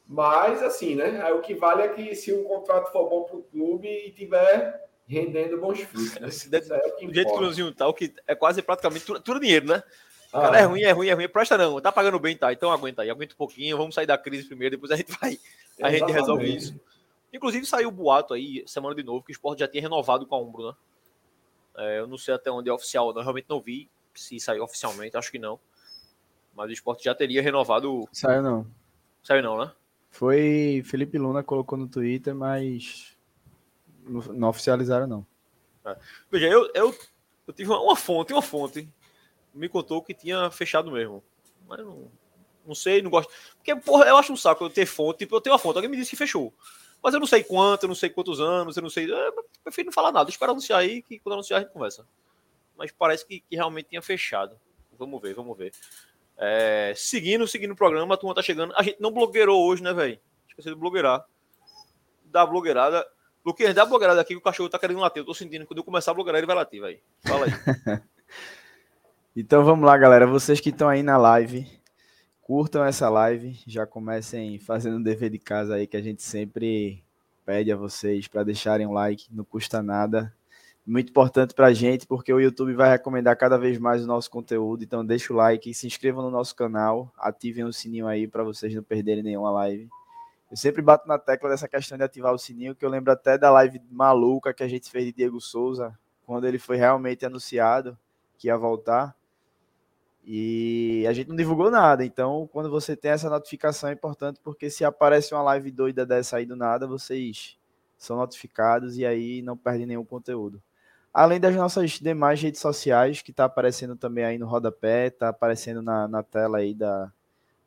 Mas, 0.06 0.62
assim, 0.62 0.94
né? 0.94 1.32
O 1.32 1.40
que 1.40 1.54
vale 1.54 1.82
é 1.82 1.88
que 1.88 2.14
se 2.14 2.32
o 2.32 2.44
contrato 2.44 2.90
for 2.90 3.08
bom 3.08 3.22
para 3.22 3.36
o 3.36 3.42
clube 3.42 3.88
e 3.88 4.10
tiver 4.12 4.88
rendendo 5.06 5.60
bons 5.60 5.80
frutos. 5.80 6.14
Né? 6.48 6.60
É 7.00 7.06
o 7.06 7.14
jeito 7.14 7.32
que 7.32 7.38
o 7.38 7.40
Luzinho 7.40 7.72
tá, 7.72 7.86
o 7.88 7.94
que 7.94 8.14
é 8.26 8.34
quase 8.34 8.62
praticamente 8.62 9.04
tudo, 9.04 9.20
tudo 9.20 9.40
dinheiro, 9.40 9.66
né? 9.66 9.82
Ah, 10.32 10.40
cara, 10.42 10.60
é 10.60 10.64
ruim, 10.64 10.82
é 10.82 10.92
ruim, 10.92 11.08
é 11.08 11.12
ruim. 11.12 11.28
Presta 11.28 11.58
não, 11.58 11.80
tá 11.80 11.92
pagando 11.92 12.18
bem, 12.18 12.36
tá? 12.36 12.52
Então 12.52 12.72
aguenta 12.72 13.02
aí, 13.02 13.10
aguenta 13.10 13.34
um 13.34 13.36
pouquinho, 13.36 13.76
vamos 13.76 13.94
sair 13.94 14.06
da 14.06 14.16
crise 14.16 14.46
primeiro, 14.46 14.76
depois 14.76 14.90
a 14.90 14.96
gente 14.96 15.12
vai, 15.20 15.38
a 15.82 15.90
gente 15.90 16.10
resolve 16.10 16.56
isso. 16.56 16.80
Inclusive 17.32 17.66
saiu 17.66 17.88
o 17.88 17.92
boato 17.92 18.34
aí, 18.34 18.62
semana 18.66 18.94
de 18.94 19.02
novo, 19.02 19.24
que 19.24 19.30
o 19.30 19.34
esporte 19.34 19.60
já 19.60 19.68
tinha 19.68 19.82
renovado 19.82 20.26
com 20.26 20.34
a 20.34 20.40
Umbro, 20.40 20.68
né? 20.68 20.74
É, 21.76 21.98
eu 22.00 22.06
não 22.06 22.18
sei 22.18 22.34
até 22.34 22.50
onde 22.50 22.68
é 22.68 22.72
oficial, 22.72 23.10
eu 23.14 23.22
realmente 23.22 23.46
não 23.48 23.60
vi 23.60 23.88
se 24.14 24.38
saiu 24.38 24.64
oficialmente, 24.64 25.16
acho 25.16 25.30
que 25.30 25.38
não. 25.38 25.58
Mas 26.54 26.68
o 26.68 26.72
esporte 26.72 27.04
já 27.04 27.14
teria 27.14 27.42
renovado. 27.42 28.08
Saiu 28.12 28.42
não. 28.42 28.66
Saiu 29.22 29.42
não, 29.42 29.58
né? 29.58 29.72
Foi 30.10 30.82
Felipe 30.84 31.16
Luna 31.16 31.42
colocou 31.42 31.78
no 31.78 31.88
Twitter, 31.88 32.34
mas 32.34 33.11
não 34.02 34.48
oficializaram, 34.48 35.06
não. 35.06 35.26
É. 35.84 35.96
Veja, 36.30 36.46
eu, 36.46 36.70
eu, 36.74 36.98
eu 37.46 37.54
tive 37.54 37.70
uma, 37.70 37.80
uma, 37.80 37.96
fonte, 37.96 38.32
uma 38.32 38.42
fonte 38.42 38.88
me 39.54 39.68
contou 39.68 40.02
que 40.02 40.14
tinha 40.14 40.50
fechado 40.50 40.90
mesmo. 40.90 41.22
Mas 41.68 41.80
não, 41.80 42.10
não 42.66 42.74
sei, 42.74 43.02
não 43.02 43.10
gosto. 43.10 43.32
Porque, 43.56 43.74
porra, 43.76 44.06
eu 44.06 44.16
acho 44.16 44.32
um 44.32 44.36
saco 44.36 44.64
eu 44.64 44.70
ter 44.70 44.86
fonte. 44.86 45.18
Tipo, 45.18 45.36
eu 45.36 45.40
tenho 45.40 45.54
uma 45.54 45.58
fonte, 45.58 45.76
alguém 45.76 45.90
me 45.90 45.96
disse 45.96 46.10
que 46.10 46.16
fechou. 46.16 46.52
Mas 47.02 47.14
eu 47.14 47.20
não 47.20 47.26
sei 47.26 47.42
quanto, 47.42 47.84
eu 47.84 47.88
não 47.88 47.94
sei 47.94 48.08
quantos 48.10 48.40
anos, 48.40 48.76
eu 48.76 48.82
não 48.82 48.90
sei. 48.90 49.10
Eu 49.10 49.44
prefiro 49.64 49.86
não 49.86 49.92
falar 49.92 50.12
nada. 50.12 50.30
Espero 50.30 50.52
anunciar 50.52 50.78
aí, 50.78 51.02
que 51.02 51.18
quando 51.18 51.34
anunciar 51.34 51.58
a 51.58 51.62
gente 51.62 51.72
conversa. 51.72 52.06
Mas 52.76 52.92
parece 52.92 53.26
que, 53.26 53.40
que 53.40 53.56
realmente 53.56 53.88
tinha 53.88 54.00
fechado. 54.00 54.58
Vamos 54.98 55.20
ver, 55.20 55.34
vamos 55.34 55.56
ver. 55.56 55.72
É, 56.38 56.92
seguindo, 56.96 57.46
seguindo 57.46 57.72
o 57.72 57.76
programa, 57.76 58.14
a 58.14 58.16
turma 58.16 58.34
tá 58.34 58.42
chegando. 58.42 58.72
A 58.76 58.82
gente 58.82 59.00
não 59.00 59.10
blogueirou 59.10 59.66
hoje, 59.66 59.82
né, 59.82 59.92
velho? 59.92 60.18
Esqueci 60.48 60.68
de 60.68 60.74
blogueirar. 60.76 61.26
Da 62.24 62.46
blogueirada. 62.46 63.06
Luquinhas, 63.44 63.74
dá 63.74 63.82
a 63.82 63.86
blogueirada 63.86 64.20
aqui 64.20 64.34
que 64.34 64.38
o 64.38 64.42
cachorro 64.42 64.68
tá 64.68 64.78
querendo 64.78 65.00
latir. 65.00 65.20
Eu 65.20 65.26
tô 65.26 65.34
sentindo 65.34 65.62
que 65.62 65.66
quando 65.66 65.78
eu 65.78 65.84
começar 65.84 66.12
a 66.12 66.14
blogueirar, 66.14 66.38
ele 66.38 66.46
vai 66.46 66.56
latir, 66.56 66.80
velho. 66.80 66.98
Fala 67.24 67.46
aí. 67.46 67.52
então 69.36 69.64
vamos 69.64 69.84
lá, 69.84 69.98
galera. 69.98 70.26
Vocês 70.26 70.60
que 70.60 70.70
estão 70.70 70.88
aí 70.88 71.02
na 71.02 71.16
live, 71.16 71.66
curtam 72.40 72.84
essa 72.84 73.08
live. 73.08 73.58
Já 73.66 73.84
comecem 73.84 74.60
fazendo 74.60 74.98
o 74.98 75.02
dever 75.02 75.30
de 75.30 75.38
casa 75.38 75.74
aí 75.74 75.88
que 75.88 75.96
a 75.96 76.00
gente 76.00 76.22
sempre 76.22 77.02
pede 77.44 77.72
a 77.72 77.76
vocês 77.76 78.28
para 78.28 78.44
deixarem 78.44 78.86
um 78.86 78.92
like. 78.92 79.26
Não 79.32 79.44
custa 79.44 79.82
nada. 79.82 80.32
Muito 80.86 81.10
importante 81.10 81.54
para 81.54 81.66
a 81.66 81.72
gente, 81.72 82.06
porque 82.06 82.32
o 82.32 82.40
YouTube 82.40 82.74
vai 82.74 82.90
recomendar 82.90 83.36
cada 83.36 83.56
vez 83.56 83.78
mais 83.78 84.04
o 84.04 84.06
nosso 84.06 84.30
conteúdo. 84.30 84.84
Então 84.84 85.04
deixa 85.04 85.32
o 85.32 85.36
like, 85.36 85.72
se 85.74 85.86
inscrevam 85.86 86.22
no 86.22 86.30
nosso 86.30 86.54
canal, 86.54 87.12
ativem 87.18 87.64
o 87.64 87.72
sininho 87.72 88.06
aí 88.06 88.28
para 88.28 88.44
vocês 88.44 88.72
não 88.74 88.82
perderem 88.82 89.22
nenhuma 89.22 89.50
live. 89.50 89.88
Eu 90.52 90.56
sempre 90.58 90.82
bato 90.82 91.08
na 91.08 91.18
tecla 91.18 91.48
dessa 91.48 91.66
questão 91.66 91.96
de 91.96 92.04
ativar 92.04 92.30
o 92.30 92.38
sininho, 92.38 92.74
que 92.74 92.84
eu 92.84 92.90
lembro 92.90 93.10
até 93.10 93.38
da 93.38 93.50
live 93.50 93.80
maluca 93.90 94.52
que 94.52 94.62
a 94.62 94.68
gente 94.68 94.90
fez 94.90 95.06
de 95.06 95.12
Diego 95.14 95.40
Souza, 95.40 95.98
quando 96.26 96.46
ele 96.46 96.58
foi 96.58 96.76
realmente 96.76 97.24
anunciado 97.24 97.96
que 98.36 98.48
ia 98.48 98.56
voltar. 98.58 99.16
E 100.22 101.06
a 101.08 101.12
gente 101.14 101.30
não 101.30 101.36
divulgou 101.36 101.70
nada. 101.70 102.04
Então, 102.04 102.46
quando 102.52 102.68
você 102.68 102.94
tem 102.94 103.12
essa 103.12 103.30
notificação 103.30 103.88
é 103.88 103.94
importante, 103.94 104.40
porque 104.44 104.68
se 104.68 104.84
aparece 104.84 105.32
uma 105.32 105.42
live 105.42 105.70
doida 105.70 106.04
dessa 106.04 106.36
aí 106.36 106.44
do 106.44 106.54
nada, 106.54 106.86
vocês 106.86 107.58
são 107.96 108.18
notificados 108.18 108.98
e 108.98 109.06
aí 109.06 109.40
não 109.40 109.56
perdem 109.56 109.86
nenhum 109.86 110.04
conteúdo. 110.04 110.62
Além 111.14 111.40
das 111.40 111.56
nossas 111.56 111.92
demais 111.92 112.42
redes 112.42 112.60
sociais, 112.60 113.22
que 113.22 113.30
está 113.30 113.46
aparecendo 113.46 113.96
também 113.96 114.26
aí 114.26 114.36
no 114.36 114.46
rodapé, 114.46 115.06
está 115.06 115.30
aparecendo 115.30 115.80
na, 115.80 116.06
na 116.06 116.22
tela 116.22 116.58
aí 116.58 116.74
da, 116.74 117.10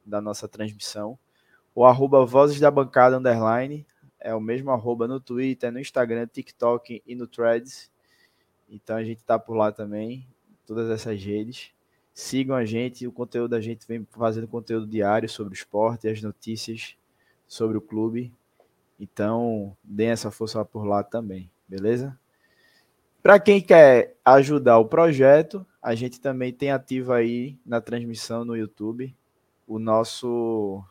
da 0.05 0.21
nossa 0.21 0.47
transmissão. 0.47 1.17
O 1.75 1.85
arroba 1.85 2.25
Vozes 2.25 2.59
da 2.59 2.71
Bancada 2.71 3.17
Underline, 3.17 3.85
é 4.19 4.33
o 4.33 4.39
mesmo 4.39 4.71
arroba 4.71 5.07
no 5.07 5.19
Twitter, 5.19 5.71
no 5.71 5.79
Instagram, 5.79 6.25
TikTok 6.25 7.03
e 7.05 7.13
no 7.13 7.27
Threads. 7.27 7.91
Então 8.67 8.95
a 8.95 9.03
gente 9.03 9.19
está 9.19 9.37
por 9.37 9.55
lá 9.55 9.71
também, 9.71 10.25
todas 10.65 10.89
essas 10.89 11.21
redes. 11.21 11.71
Sigam 12.13 12.55
a 12.55 12.63
gente, 12.63 13.05
o 13.05 13.11
conteúdo 13.11 13.51
da 13.51 13.59
gente 13.59 13.85
vem 13.85 14.07
fazendo 14.11 14.47
conteúdo 14.47 14.87
diário 14.87 15.27
sobre 15.27 15.53
o 15.53 15.53
esporte 15.53 16.07
as 16.07 16.21
notícias 16.21 16.95
sobre 17.45 17.77
o 17.77 17.81
clube. 17.81 18.33
Então, 18.99 19.75
deem 19.83 20.09
essa 20.09 20.31
força 20.31 20.63
por 20.63 20.85
lá 20.85 21.03
também, 21.03 21.51
beleza? 21.67 22.17
Para 23.21 23.39
quem 23.39 23.61
quer 23.61 24.15
ajudar 24.23 24.77
o 24.77 24.85
projeto, 24.85 25.65
a 25.81 25.93
gente 25.93 26.21
também 26.21 26.53
tem 26.53 26.71
ativo 26.71 27.11
aí 27.11 27.59
na 27.65 27.81
transmissão 27.81 28.45
no 28.45 28.55
YouTube 28.55 29.13
o 29.67 29.77
nosso 29.77 30.83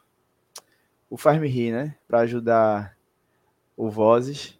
o 1.14 1.16
Faz-me 1.16 1.46
Rir, 1.46 1.70
né? 1.70 1.96
Para 2.08 2.20
ajudar 2.22 2.98
o 3.76 3.88
Vozes. 3.88 4.58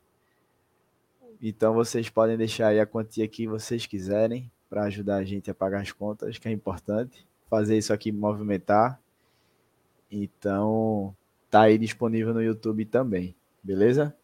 Então 1.43 1.75
vocês 1.75 2.09
podem 2.09 2.37
deixar 2.37 2.69
aí 2.69 2.79
a 2.79 2.87
quantia 2.87 3.27
que 3.27 3.45
vocês 3.45 3.87
quiserem 3.87 4.49
para 4.71 4.85
ajudar 4.85 5.17
a 5.17 5.25
gente 5.25 5.51
a 5.51 5.55
pagar 5.55 5.81
as 5.81 5.91
contas, 5.91 6.39
que 6.39 6.47
é 6.47 6.53
importante. 6.53 7.27
Fazer 7.51 7.77
isso 7.77 7.93
aqui 7.93 8.13
movimentar. 8.13 9.01
Então, 10.09 11.13
tá 11.51 11.63
aí 11.63 11.77
disponível 11.77 12.33
no 12.33 12.41
YouTube 12.41 12.85
também, 12.85 13.35
beleza? 13.61 14.17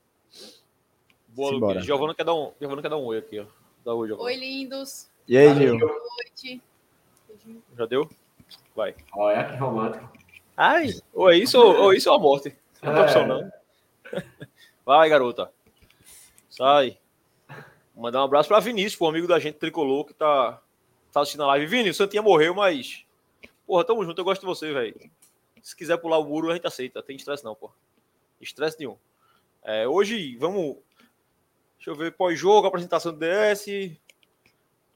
Boa, 1.30 1.50
Lucas. 1.50 1.84
Giovana 1.84 2.14
quer 2.14 2.24
dar 2.24 2.34
um, 2.34 2.52
Giovana 2.60 2.80
quer 2.80 2.90
dar 2.90 2.96
um 2.96 3.06
oi 3.06 3.18
aqui, 3.18 3.40
ó. 3.40 3.46
Dá 3.84 3.92
oi, 3.92 4.12
Oi, 4.12 4.36
lindos. 4.36 5.10
E 5.26 5.36
aí, 5.36 5.52
Gil? 5.56 5.80
Boa 5.80 5.98
noite. 6.16 6.62
Já 7.76 7.86
deu? 7.86 8.08
Vai. 8.76 8.94
Olha 9.16 9.44
que 9.50 9.56
romântico. 9.56 10.19
Ai, 10.62 10.90
ou 11.14 11.30
é 11.30 11.38
isso 11.38 11.58
ou, 11.58 11.74
ou 11.84 11.94
isso 11.94 12.10
ou 12.10 12.16
a 12.16 12.18
morte. 12.18 12.54
Não 12.82 12.92
tem 12.92 13.02
opção, 13.02 13.26
não. 13.26 13.50
Vai, 14.84 15.08
garota. 15.08 15.50
Sai. 16.50 16.98
Mandar 17.96 18.20
um 18.20 18.24
abraço 18.24 18.46
para 18.46 18.60
Vinícius, 18.60 19.00
o 19.00 19.06
amigo 19.06 19.26
da 19.26 19.38
gente 19.38 19.54
tricolor 19.54 20.04
que 20.04 20.12
tá, 20.12 20.60
tá 21.10 21.22
assistindo 21.22 21.44
a 21.44 21.46
live. 21.46 21.64
Vinícius, 21.64 21.96
o 21.96 22.02
Santinha 22.04 22.22
morreu, 22.22 22.54
mas. 22.54 23.06
Porra, 23.66 23.84
tamo 23.84 24.04
junto, 24.04 24.20
eu 24.20 24.24
gosto 24.24 24.42
de 24.42 24.46
você, 24.46 24.70
velho. 24.70 25.10
Se 25.62 25.74
quiser 25.74 25.96
pular 25.96 26.18
o 26.18 26.24
muro, 26.24 26.50
a 26.50 26.54
gente 26.54 26.66
aceita. 26.66 27.02
Tem 27.02 27.16
estresse 27.16 27.42
não, 27.42 27.54
pô. 27.54 27.70
Estresse 28.38 28.78
nenhum. 28.78 28.98
É, 29.62 29.88
hoje, 29.88 30.36
vamos 30.36 30.76
Deixa 31.78 31.92
eu 31.92 31.94
ver, 31.94 32.12
pós-jogo, 32.12 32.66
apresentação 32.66 33.10
do 33.10 33.18
DS. 33.18 33.96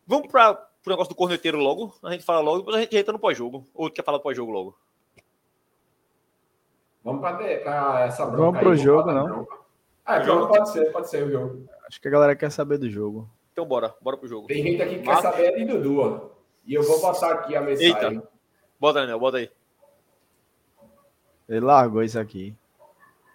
Vamos 0.07 0.29
para 0.31 0.69
o 0.87 0.91
negócio 0.91 1.09
do 1.09 1.17
corneteiro 1.17 1.57
logo. 1.57 1.97
A 2.03 2.13
gente 2.13 2.23
fala 2.23 2.41
logo, 2.41 2.59
depois 2.59 2.77
a 2.77 2.81
gente 2.81 2.95
entra 2.95 3.15
no 3.15 3.19
pós-jogo. 3.19 3.67
Ou 3.73 3.91
quer 3.91 4.05
falar 4.05 4.19
pós-jogo 4.19 4.53
logo? 4.53 4.79
Vamos 7.05 7.21
para 7.21 8.07
essa 8.07 8.25
bronca. 8.25 8.43
Vamos 8.43 8.61
para 8.61 8.69
o 8.71 8.77
jogo, 8.77 9.13
não? 9.13 9.47
Ah, 10.07 10.19
então 10.19 10.49
pode 10.49 10.71
ser, 10.71 10.91
pode 10.91 11.11
ser 11.11 11.25
o 11.25 11.31
jogo. 11.31 11.69
Acho 11.87 12.01
que 12.01 12.09
a 12.09 12.11
galera 12.11 12.35
quer 12.35 12.51
saber 12.51 12.79
do 12.79 12.89
jogo. 12.89 13.31
Então 13.53 13.67
bora, 13.67 13.95
bora 14.01 14.17
pro 14.17 14.27
jogo. 14.27 14.47
Tem 14.47 14.63
gente 14.63 14.83
aqui 14.83 14.99
que 14.99 15.07
Marcos. 15.07 15.23
quer 15.23 15.31
saber 15.31 15.57
de 15.57 15.65
Dudu. 15.67 16.33
E 16.65 16.73
eu 16.73 16.83
vou 16.83 17.01
botar 17.01 17.33
aqui 17.33 17.55
a 17.55 17.61
mensagem. 17.61 17.95
Eita. 17.95 18.29
Bota, 18.81 19.01
Daniel, 19.01 19.21
bota 19.21 19.37
aí. 19.37 19.51
Ele 21.47 21.61
largou 21.61 22.03
isso 22.03 22.19
aqui. 22.19 22.57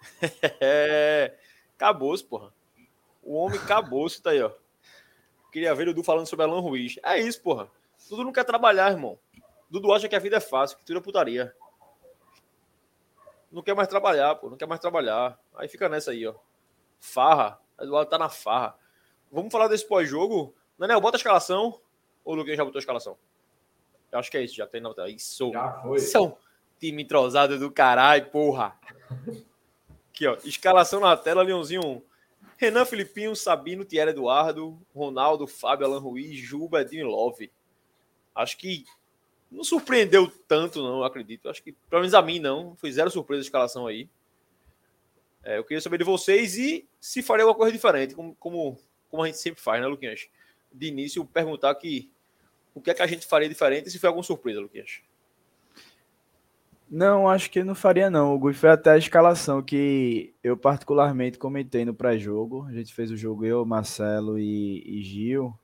é, 0.60 1.34
acabou-se, 1.76 2.24
porra. 2.24 2.52
O 3.22 3.34
homem 3.36 3.58
acabou, 3.58 4.06
isso 4.06 4.20
tá 4.20 4.30
aí, 4.30 4.42
ó. 4.42 4.50
Queria 5.52 5.74
ver 5.74 5.84
o 5.84 5.86
Dudu 5.86 6.02
falando 6.02 6.26
sobre 6.26 6.44
Alan 6.44 6.60
Ruiz. 6.60 6.98
É 7.04 7.18
isso, 7.18 7.40
porra. 7.40 7.68
Dudu 8.08 8.24
não 8.24 8.32
quer 8.32 8.44
trabalhar, 8.44 8.90
irmão. 8.90 9.18
Dudu 9.70 9.92
acha 9.92 10.08
que 10.08 10.16
a 10.16 10.20
vida 10.20 10.36
é 10.36 10.40
fácil, 10.40 10.76
que 10.76 10.84
tudo 10.84 10.98
é 10.98 11.02
putaria. 11.02 11.54
Não 13.50 13.62
quer 13.62 13.74
mais 13.74 13.88
trabalhar, 13.88 14.34
pô. 14.36 14.48
Não 14.48 14.56
quer 14.56 14.66
mais 14.66 14.80
trabalhar. 14.80 15.38
Aí 15.56 15.68
fica 15.68 15.88
nessa 15.88 16.12
aí, 16.12 16.26
ó. 16.26 16.34
Farra. 17.00 17.58
Eduardo 17.80 18.10
tá 18.10 18.18
na 18.18 18.28
farra. 18.28 18.76
Vamos 19.30 19.50
falar 19.50 19.68
desse 19.68 19.86
pós-jogo. 19.86 20.54
Daniel, 20.78 21.00
bota 21.00 21.16
a 21.16 21.18
escalação. 21.18 21.80
Ou 22.24 22.34
o 22.34 22.36
Luquinha 22.36 22.56
já 22.56 22.64
botou 22.64 22.78
a 22.78 22.80
escalação? 22.80 23.16
Eu 24.12 24.18
acho 24.18 24.30
que 24.30 24.36
é 24.36 24.42
isso, 24.42 24.56
já 24.56 24.66
tem 24.66 24.80
na 24.80 24.92
Isso. 25.08 25.50
Já 25.52 25.72
foi. 25.82 25.98
São 26.00 26.36
time 26.78 27.02
entrosado 27.02 27.58
do 27.58 27.70
caralho, 27.70 28.26
porra. 28.30 28.76
Aqui, 30.10 30.26
ó. 30.26 30.36
Escalação 30.44 31.00
na 31.00 31.16
tela, 31.16 31.42
Leãozinho 31.42 32.02
Renan 32.60 32.84
Filipinho, 32.84 33.34
Sabino, 33.34 33.86
Thierry 33.86 34.10
Eduardo, 34.10 34.78
Ronaldo, 34.94 35.46
Fábio, 35.46 35.86
Alan 35.86 35.98
Ruiz, 35.98 36.38
Juba, 36.38 36.82
Edinho 36.82 37.06
Love. 37.06 37.50
Acho 38.34 38.58
que 38.58 38.84
não 39.50 39.64
surpreendeu 39.64 40.30
tanto, 40.46 40.82
não, 40.82 41.02
acredito. 41.02 41.48
Acho 41.48 41.62
que, 41.62 41.72
pelo 41.72 42.02
menos 42.02 42.14
a 42.14 42.22
mim, 42.22 42.38
não. 42.38 42.76
Foi 42.76 42.90
zero 42.92 43.10
surpresa 43.10 43.40
a 43.40 43.44
escalação 43.44 43.86
aí. 43.86 44.08
É, 45.42 45.58
eu 45.58 45.64
queria 45.64 45.80
saber 45.80 45.98
de 45.98 46.04
vocês 46.04 46.56
e 46.56 46.86
se 47.00 47.22
faria 47.22 47.44
alguma 47.44 47.56
coisa 47.56 47.72
diferente, 47.72 48.14
como, 48.14 48.34
como, 48.34 48.78
como 49.10 49.22
a 49.22 49.26
gente 49.26 49.38
sempre 49.38 49.60
faz, 49.60 49.80
né, 49.80 49.86
Luquinhas? 49.86 50.28
De 50.72 50.86
início, 50.86 51.24
perguntar 51.24 51.74
que 51.74 52.10
o 52.74 52.80
que 52.80 52.90
é 52.90 52.94
que 52.94 53.02
a 53.02 53.06
gente 53.06 53.26
faria 53.26 53.48
diferente 53.48 53.88
e 53.88 53.90
se 53.90 53.98
foi 53.98 54.08
alguma 54.08 54.22
surpresa, 54.22 54.60
Luquinhas. 54.60 55.00
Não, 56.90 57.28
acho 57.28 57.50
que 57.50 57.62
não 57.62 57.74
faria 57.74 58.10
não. 58.10 58.34
O 58.34 58.52
foi 58.52 58.68
até 58.68 58.90
a 58.90 58.98
escalação 58.98 59.62
que 59.62 60.34
eu 60.42 60.56
particularmente 60.56 61.38
comentei 61.38 61.84
no 61.84 61.94
pré-jogo. 61.94 62.66
A 62.68 62.72
gente 62.72 62.92
fez 62.92 63.10
o 63.12 63.16
jogo 63.16 63.44
eu, 63.44 63.64
Marcelo 63.64 64.38
e, 64.38 64.82
e 64.84 65.02
Gil. 65.02 65.54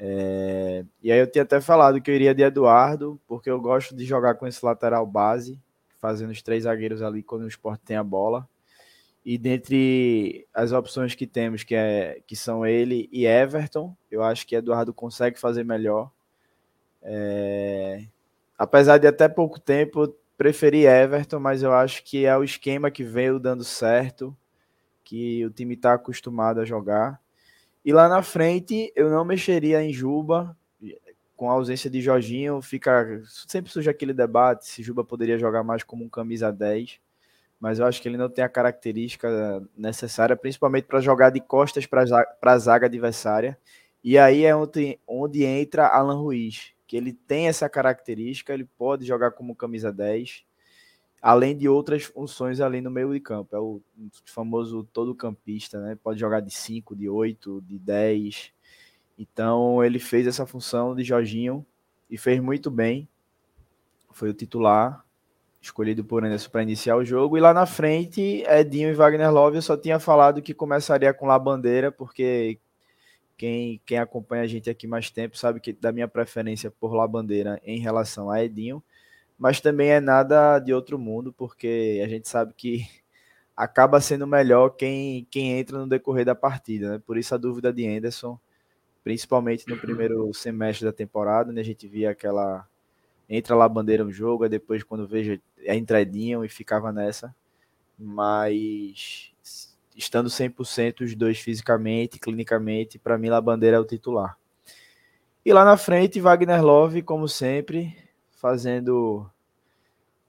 É... 0.00 0.84
E 1.02 1.12
aí 1.12 1.20
eu 1.20 1.30
tinha 1.30 1.42
até 1.42 1.60
falado 1.60 2.00
que 2.00 2.10
eu 2.10 2.14
iria 2.14 2.34
de 2.34 2.42
Eduardo, 2.42 3.20
porque 3.28 3.50
eu 3.50 3.60
gosto 3.60 3.94
de 3.94 4.04
jogar 4.04 4.34
com 4.34 4.46
esse 4.46 4.64
lateral 4.64 5.06
base, 5.06 5.60
fazendo 6.00 6.30
os 6.30 6.42
três 6.42 6.64
zagueiros 6.64 7.02
ali 7.02 7.22
quando 7.22 7.42
o 7.42 7.48
esporte 7.48 7.82
tem 7.84 7.96
a 7.96 8.02
bola. 8.02 8.48
E 9.24 9.36
dentre 9.36 10.48
as 10.54 10.72
opções 10.72 11.14
que 11.14 11.26
temos, 11.26 11.62
que, 11.62 11.74
é, 11.74 12.20
que 12.26 12.34
são 12.34 12.66
ele 12.66 13.08
e 13.12 13.26
Everton, 13.26 13.94
eu 14.10 14.22
acho 14.22 14.46
que 14.46 14.56
Eduardo 14.56 14.94
consegue 14.94 15.38
fazer 15.38 15.62
melhor. 15.62 16.10
É 17.02 18.06
apesar 18.60 18.98
de 18.98 19.06
até 19.06 19.26
pouco 19.26 19.58
tempo 19.58 20.14
preferir 20.36 20.86
Everton, 20.86 21.40
mas 21.40 21.62
eu 21.62 21.72
acho 21.72 22.04
que 22.04 22.26
é 22.26 22.36
o 22.36 22.44
esquema 22.44 22.90
que 22.90 23.02
veio 23.02 23.40
dando 23.40 23.64
certo, 23.64 24.36
que 25.02 25.46
o 25.46 25.50
time 25.50 25.72
está 25.72 25.94
acostumado 25.94 26.60
a 26.60 26.64
jogar. 26.66 27.18
E 27.84 27.92
lá 27.92 28.08
na 28.08 28.22
frente 28.22 28.92
eu 28.94 29.10
não 29.10 29.24
mexeria 29.24 29.82
em 29.82 29.92
Juba, 29.92 30.56
com 31.36 31.50
a 31.50 31.54
ausência 31.54 31.88
de 31.88 32.02
Jorginho, 32.02 32.60
fica 32.60 33.22
sempre 33.26 33.72
surge 33.72 33.88
aquele 33.88 34.12
debate 34.12 34.66
se 34.66 34.82
Juba 34.82 35.02
poderia 35.02 35.38
jogar 35.38 35.62
mais 35.62 35.82
como 35.82 36.04
um 36.04 36.08
camisa 36.08 36.52
10, 36.52 37.00
mas 37.58 37.78
eu 37.78 37.86
acho 37.86 38.02
que 38.02 38.08
ele 38.08 38.18
não 38.18 38.28
tem 38.28 38.44
a 38.44 38.48
característica 38.48 39.62
necessária, 39.74 40.36
principalmente 40.36 40.84
para 40.84 41.00
jogar 41.00 41.30
de 41.30 41.40
costas 41.40 41.86
para 41.86 42.04
a 42.42 42.58
zaga 42.58 42.86
adversária. 42.86 43.58
E 44.04 44.18
aí 44.18 44.44
é 44.44 44.54
onde, 44.54 44.98
onde 45.06 45.44
entra 45.44 45.88
Alan 45.88 46.20
Ruiz, 46.20 46.72
que 46.86 46.96
ele 46.96 47.12
tem 47.12 47.48
essa 47.48 47.68
característica, 47.68 48.52
ele 48.52 48.64
pode 48.76 49.06
jogar 49.06 49.30
como 49.30 49.56
camisa 49.56 49.90
10, 49.90 50.44
além 51.20 51.56
de 51.56 51.68
outras 51.68 52.04
funções 52.04 52.60
ali 52.60 52.80
no 52.80 52.90
meio 52.90 53.12
de 53.12 53.20
campo. 53.20 53.54
É 53.54 53.58
o 53.58 53.80
famoso 54.24 54.84
todo 54.92 55.14
campista, 55.14 55.80
né? 55.80 55.96
Pode 56.02 56.18
jogar 56.18 56.40
de 56.40 56.52
5, 56.52 56.96
de 56.96 57.08
8, 57.08 57.62
de 57.62 57.78
10. 57.78 58.52
Então 59.18 59.84
ele 59.84 59.98
fez 59.98 60.26
essa 60.26 60.46
função 60.46 60.94
de 60.94 61.04
Jorginho 61.04 61.64
e 62.08 62.16
fez 62.16 62.40
muito 62.40 62.70
bem. 62.70 63.08
Foi 64.12 64.30
o 64.30 64.34
titular, 64.34 65.04
escolhido 65.60 66.02
por 66.02 66.24
Anderson 66.24 66.50
para 66.50 66.62
iniciar 66.62 66.96
o 66.96 67.04
jogo. 67.04 67.36
E 67.36 67.40
lá 67.40 67.52
na 67.52 67.66
frente, 67.66 68.42
Edinho 68.48 68.88
e 68.88 68.94
Wagner 68.94 69.30
Love, 69.30 69.56
eu 69.56 69.62
só 69.62 69.76
tinha 69.76 70.00
falado 70.00 70.40
que 70.40 70.54
começaria 70.54 71.12
com 71.12 71.26
La 71.26 71.38
Bandeira, 71.38 71.92
porque 71.92 72.58
quem, 73.36 73.80
quem 73.86 73.98
acompanha 73.98 74.42
a 74.42 74.46
gente 74.46 74.68
aqui 74.68 74.86
mais 74.86 75.10
tempo 75.10 75.36
sabe 75.36 75.60
que 75.60 75.72
da 75.72 75.92
minha 75.92 76.08
preferência 76.08 76.70
por 76.70 76.94
La 76.94 77.06
Bandeira 77.06 77.60
em 77.64 77.78
relação 77.78 78.30
a 78.30 78.42
Edinho, 78.42 78.82
mas 79.40 79.58
também 79.58 79.88
é 79.88 80.00
nada 80.00 80.58
de 80.58 80.74
outro 80.74 80.98
mundo, 80.98 81.32
porque 81.32 81.98
a 82.04 82.08
gente 82.08 82.28
sabe 82.28 82.52
que 82.54 82.86
acaba 83.56 83.98
sendo 83.98 84.26
melhor 84.26 84.68
quem, 84.68 85.26
quem 85.30 85.58
entra 85.58 85.78
no 85.78 85.88
decorrer 85.88 86.26
da 86.26 86.34
partida, 86.34 86.90
né? 86.90 87.02
Por 87.06 87.16
isso 87.16 87.34
a 87.34 87.38
dúvida 87.38 87.72
de 87.72 87.88
Anderson, 87.88 88.38
principalmente 89.02 89.66
no 89.66 89.78
primeiro 89.78 90.32
semestre 90.34 90.84
da 90.84 90.92
temporada, 90.92 91.50
né? 91.52 91.62
A 91.62 91.64
gente 91.64 91.88
via 91.88 92.10
aquela 92.10 92.68
entra 93.26 93.56
lá 93.56 93.66
bandeira 93.66 94.04
no 94.04 94.12
jogo, 94.12 94.44
aí 94.44 94.50
depois 94.50 94.82
quando 94.82 95.08
vejo 95.08 95.40
é 95.60 95.74
entradinho 95.74 96.44
e 96.44 96.48
ficava 96.48 96.92
nessa. 96.92 97.34
Mas 97.98 99.32
estando 99.96 100.28
100% 100.28 101.00
os 101.00 101.14
dois 101.14 101.38
fisicamente, 101.38 102.18
clinicamente, 102.18 102.98
para 102.98 103.16
mim 103.16 103.30
Labandeira 103.30 103.78
é 103.78 103.80
o 103.80 103.86
titular. 103.86 104.36
E 105.42 105.50
lá 105.50 105.64
na 105.64 105.78
frente, 105.78 106.20
Wagner 106.20 106.62
Love, 106.62 107.00
como 107.00 107.26
sempre, 107.26 107.96
fazendo 108.40 109.30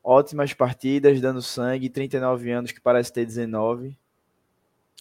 ótimas 0.04 0.54
partidas, 0.54 1.22
dando 1.22 1.42
sangue, 1.42 1.90
39 1.90 2.52
anos 2.52 2.72
que 2.72 2.82
parece 2.82 3.14
ter 3.14 3.26
19. 3.26 3.98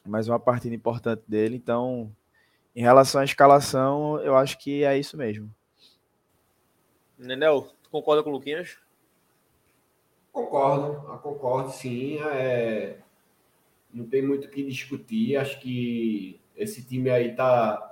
Mais 0.07 0.29
uma 0.29 0.38
partida 0.38 0.75
importante 0.75 1.23
dele, 1.27 1.57
então 1.57 2.11
em 2.75 2.83
relação 2.83 3.20
à 3.20 3.25
escalação, 3.25 4.20
eu 4.20 4.37
acho 4.37 4.57
que 4.59 4.85
é 4.85 4.96
isso 4.96 5.16
mesmo. 5.16 5.53
Nenel, 7.18 7.68
concorda 7.90 8.23
com 8.23 8.31
o 8.31 8.33
Luquinhas? 8.33 8.79
Concordo, 10.33 11.18
concordo 11.18 11.70
sim. 11.70 12.18
É... 12.23 12.99
Não 13.92 14.07
tem 14.07 14.23
muito 14.23 14.46
o 14.46 14.51
que 14.51 14.62
discutir. 14.62 15.37
Acho 15.37 15.61
que 15.61 16.40
esse 16.57 16.87
time 16.87 17.11
aí 17.11 17.35
tá. 17.35 17.89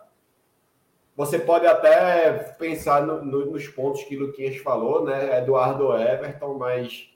Você 1.18 1.36
pode 1.36 1.66
até 1.66 2.32
pensar 2.60 3.04
no, 3.04 3.24
no, 3.24 3.50
nos 3.50 3.66
pontos 3.66 4.04
que 4.04 4.16
Luquinhas 4.16 4.56
falou, 4.58 5.04
né? 5.04 5.38
Eduardo 5.38 5.92
Everton, 5.92 6.54
mas 6.54 7.10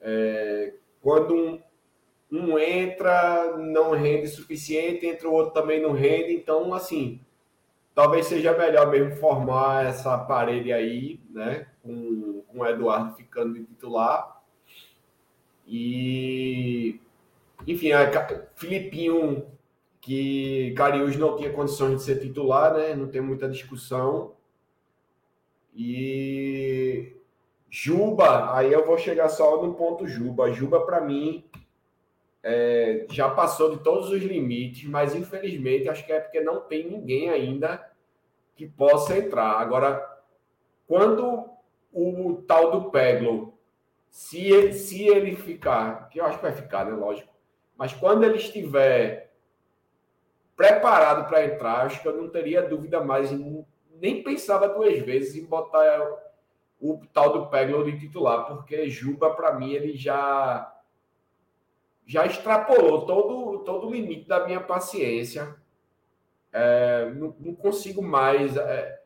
é... 0.00 0.74
quando 1.02 1.34
um, 1.34 1.60
um 2.30 2.56
entra, 2.56 3.56
não 3.56 3.90
rende 3.90 4.28
o 4.28 4.30
suficiente, 4.30 5.06
entra 5.06 5.28
o 5.28 5.32
outro 5.32 5.52
também 5.52 5.82
não 5.82 5.92
rende, 5.92 6.32
então 6.32 6.72
assim 6.72 7.20
talvez 7.96 8.26
seja 8.26 8.56
melhor 8.56 8.88
mesmo 8.88 9.16
formar 9.16 9.86
essa 9.86 10.16
parede 10.16 10.72
aí, 10.72 11.18
né? 11.30 11.66
Com, 11.82 12.42
com 12.46 12.60
o 12.60 12.66
Eduardo 12.66 13.16
ficando 13.16 13.54
de 13.54 13.64
titular. 13.64 14.40
E, 15.66 17.00
enfim, 17.66 17.90
a 17.90 18.08
Filipinho, 18.54 19.46
que 20.00 20.72
Cariús 20.76 21.16
não 21.16 21.36
tinha 21.36 21.52
condições 21.52 21.98
de 21.98 22.02
ser 22.02 22.18
titular, 22.18 22.74
né? 22.74 22.94
Não 22.94 23.08
tem 23.08 23.20
muita 23.20 23.48
discussão. 23.48 24.34
E 25.74 27.16
Juba, 27.68 28.56
aí 28.56 28.72
eu 28.72 28.84
vou 28.84 28.98
chegar 28.98 29.28
só 29.28 29.62
no 29.62 29.74
ponto 29.74 30.06
Juba. 30.06 30.52
Juba, 30.52 30.84
para 30.84 31.00
mim, 31.00 31.44
é, 32.42 33.06
já 33.10 33.30
passou 33.30 33.76
de 33.76 33.82
todos 33.84 34.10
os 34.10 34.22
limites, 34.22 34.88
mas 34.88 35.14
infelizmente 35.14 35.88
acho 35.88 36.04
que 36.04 36.12
é 36.12 36.20
porque 36.20 36.40
não 36.40 36.60
tem 36.60 36.88
ninguém 36.88 37.28
ainda 37.28 37.90
que 38.56 38.66
possa 38.66 39.16
entrar. 39.16 39.52
Agora, 39.52 40.04
quando 40.86 41.48
o 41.92 42.42
tal 42.46 42.70
do 42.70 42.90
Peglo, 42.90 43.54
se 44.08 44.48
ele, 44.48 44.72
se 44.72 45.06
ele 45.06 45.36
ficar, 45.36 46.08
que 46.08 46.20
eu 46.20 46.24
acho 46.24 46.38
que 46.38 46.42
vai 46.42 46.52
ficar, 46.52 46.84
né? 46.86 46.92
Lógico, 46.92 47.32
mas 47.76 47.92
quando 47.92 48.24
ele 48.24 48.38
estiver 48.38 49.29
preparado 50.60 51.26
para 51.26 51.46
entrar, 51.46 51.86
acho 51.86 52.02
que 52.02 52.06
eu 52.06 52.14
não 52.14 52.28
teria 52.28 52.60
dúvida 52.60 53.02
mais, 53.02 53.30
nem 53.98 54.22
pensava 54.22 54.68
duas 54.68 54.98
vezes 54.98 55.34
em 55.34 55.46
botar 55.46 56.20
o 56.78 57.00
tal 57.14 57.32
do 57.32 57.46
Peglo 57.46 57.82
de 57.82 57.98
titular, 57.98 58.46
porque 58.46 58.90
Juba, 58.90 59.30
para 59.30 59.54
mim, 59.54 59.72
ele 59.72 59.96
já 59.96 60.70
já 62.06 62.26
extrapolou 62.26 63.06
todo, 63.06 63.60
todo 63.60 63.86
o 63.86 63.92
limite 63.94 64.28
da 64.28 64.44
minha 64.44 64.60
paciência. 64.60 65.56
É, 66.52 67.10
não, 67.14 67.34
não, 67.40 67.54
consigo 67.54 68.02
mais. 68.02 68.54
É, 68.54 69.00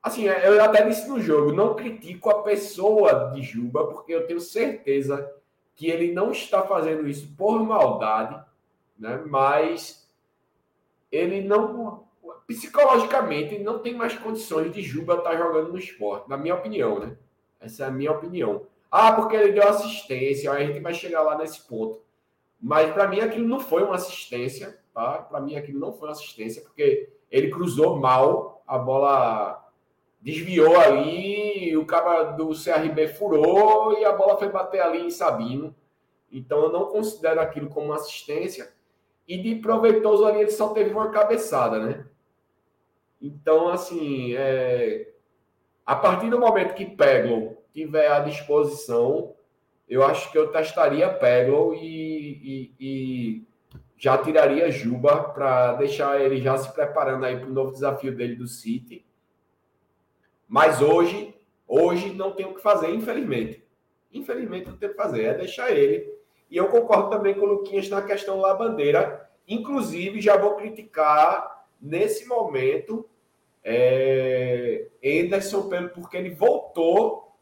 assim, 0.00 0.28
é, 0.28 0.46
eu 0.46 0.62
até 0.62 0.86
disse 0.86 1.08
no 1.08 1.18
jogo, 1.18 1.52
não 1.52 1.74
critico 1.74 2.30
a 2.30 2.42
pessoa 2.44 3.32
de 3.34 3.42
Juba, 3.42 3.88
porque 3.88 4.14
eu 4.14 4.28
tenho 4.28 4.38
certeza 4.38 5.28
que 5.74 5.88
ele 5.88 6.12
não 6.12 6.30
está 6.30 6.62
fazendo 6.62 7.08
isso 7.08 7.34
por 7.36 7.58
maldade, 7.64 8.40
né? 8.96 9.20
mas 9.26 9.99
ele 11.10 11.42
não. 11.42 12.08
Psicologicamente, 12.46 13.58
não 13.58 13.78
tem 13.78 13.94
mais 13.94 14.16
condições 14.18 14.72
de 14.72 14.82
Juba 14.82 15.14
estar 15.14 15.36
jogando 15.36 15.72
no 15.72 15.78
esporte, 15.78 16.28
na 16.28 16.36
minha 16.36 16.54
opinião, 16.54 16.98
né? 16.98 17.16
Essa 17.60 17.84
é 17.84 17.86
a 17.86 17.90
minha 17.90 18.10
opinião. 18.10 18.66
Ah, 18.90 19.12
porque 19.12 19.36
ele 19.36 19.52
deu 19.52 19.68
assistência, 19.68 20.50
a 20.50 20.58
gente 20.64 20.80
vai 20.80 20.92
chegar 20.92 21.22
lá 21.22 21.38
nesse 21.38 21.60
ponto. 21.68 22.02
Mas 22.60 22.92
para 22.92 23.06
mim 23.06 23.20
aquilo 23.20 23.46
não 23.46 23.60
foi 23.60 23.84
uma 23.84 23.94
assistência, 23.94 24.78
tá? 24.92 25.18
Para 25.18 25.40
mim 25.40 25.54
aquilo 25.54 25.78
não 25.78 25.92
foi 25.92 26.08
uma 26.08 26.12
assistência, 26.12 26.62
porque 26.62 27.08
ele 27.30 27.50
cruzou 27.50 27.96
mal, 27.96 28.62
a 28.66 28.76
bola 28.76 29.70
desviou 30.20 30.78
ali, 30.78 31.76
o 31.76 31.86
cara 31.86 32.24
do 32.32 32.48
CRB 32.48 33.08
furou 33.08 33.98
e 33.98 34.04
a 34.04 34.12
bola 34.12 34.36
foi 34.36 34.48
bater 34.48 34.80
ali 34.80 35.00
em 35.00 35.10
Sabino. 35.10 35.74
Então 36.30 36.64
eu 36.64 36.72
não 36.72 36.86
considero 36.86 37.40
aquilo 37.40 37.68
como 37.70 37.92
assistência. 37.92 38.72
E 39.30 39.38
de 39.38 39.54
proveitoso 39.54 40.24
ali 40.24 40.40
ele 40.40 40.50
só 40.50 40.70
teve 40.70 40.90
uma 40.90 41.12
cabeçada, 41.12 41.78
né? 41.78 42.04
Então, 43.22 43.68
assim, 43.68 44.34
é... 44.34 45.12
a 45.86 45.94
partir 45.94 46.28
do 46.28 46.40
momento 46.40 46.74
que 46.74 46.84
Peglo 46.84 47.56
tiver 47.72 48.10
à 48.10 48.18
disposição, 48.18 49.36
eu 49.88 50.02
acho 50.02 50.32
que 50.32 50.36
eu 50.36 50.50
testaria 50.50 51.08
Peglo 51.08 51.72
e, 51.76 51.78
e, 51.80 52.74
e 52.80 53.46
já 53.96 54.18
tiraria 54.18 54.68
Juba 54.68 55.22
para 55.22 55.74
deixar 55.74 56.20
ele 56.20 56.42
já 56.42 56.58
se 56.58 56.74
preparando 56.74 57.24
aí 57.24 57.38
para 57.38 57.48
o 57.48 57.52
novo 57.52 57.70
desafio 57.70 58.12
dele 58.12 58.34
do 58.34 58.48
City. 58.48 59.06
Mas 60.48 60.82
hoje, 60.82 61.32
hoje 61.68 62.12
não 62.12 62.32
tem 62.32 62.46
o 62.46 62.54
que 62.56 62.60
fazer, 62.60 62.92
infelizmente. 62.92 63.64
Infelizmente 64.12 64.70
não 64.70 64.76
tem 64.76 64.88
o 64.88 64.92
que 64.92 64.98
fazer, 64.98 65.22
é 65.22 65.34
deixar 65.34 65.70
ele. 65.70 66.18
E 66.50 66.56
eu 66.56 66.68
concordo 66.68 67.10
também 67.10 67.34
com 67.34 67.46
o 67.46 67.48
Luquinhas 67.48 67.88
na 67.88 68.02
questão 68.02 68.40
lá 68.40 68.54
bandeira. 68.54 69.28
Inclusive, 69.46 70.20
já 70.20 70.36
vou 70.36 70.56
criticar 70.56 71.64
nesse 71.80 72.26
momento 72.26 73.08
é, 73.62 74.86
Anderson 75.04 75.68
porque 75.94 76.16
ele 76.16 76.30
voltou 76.30 77.32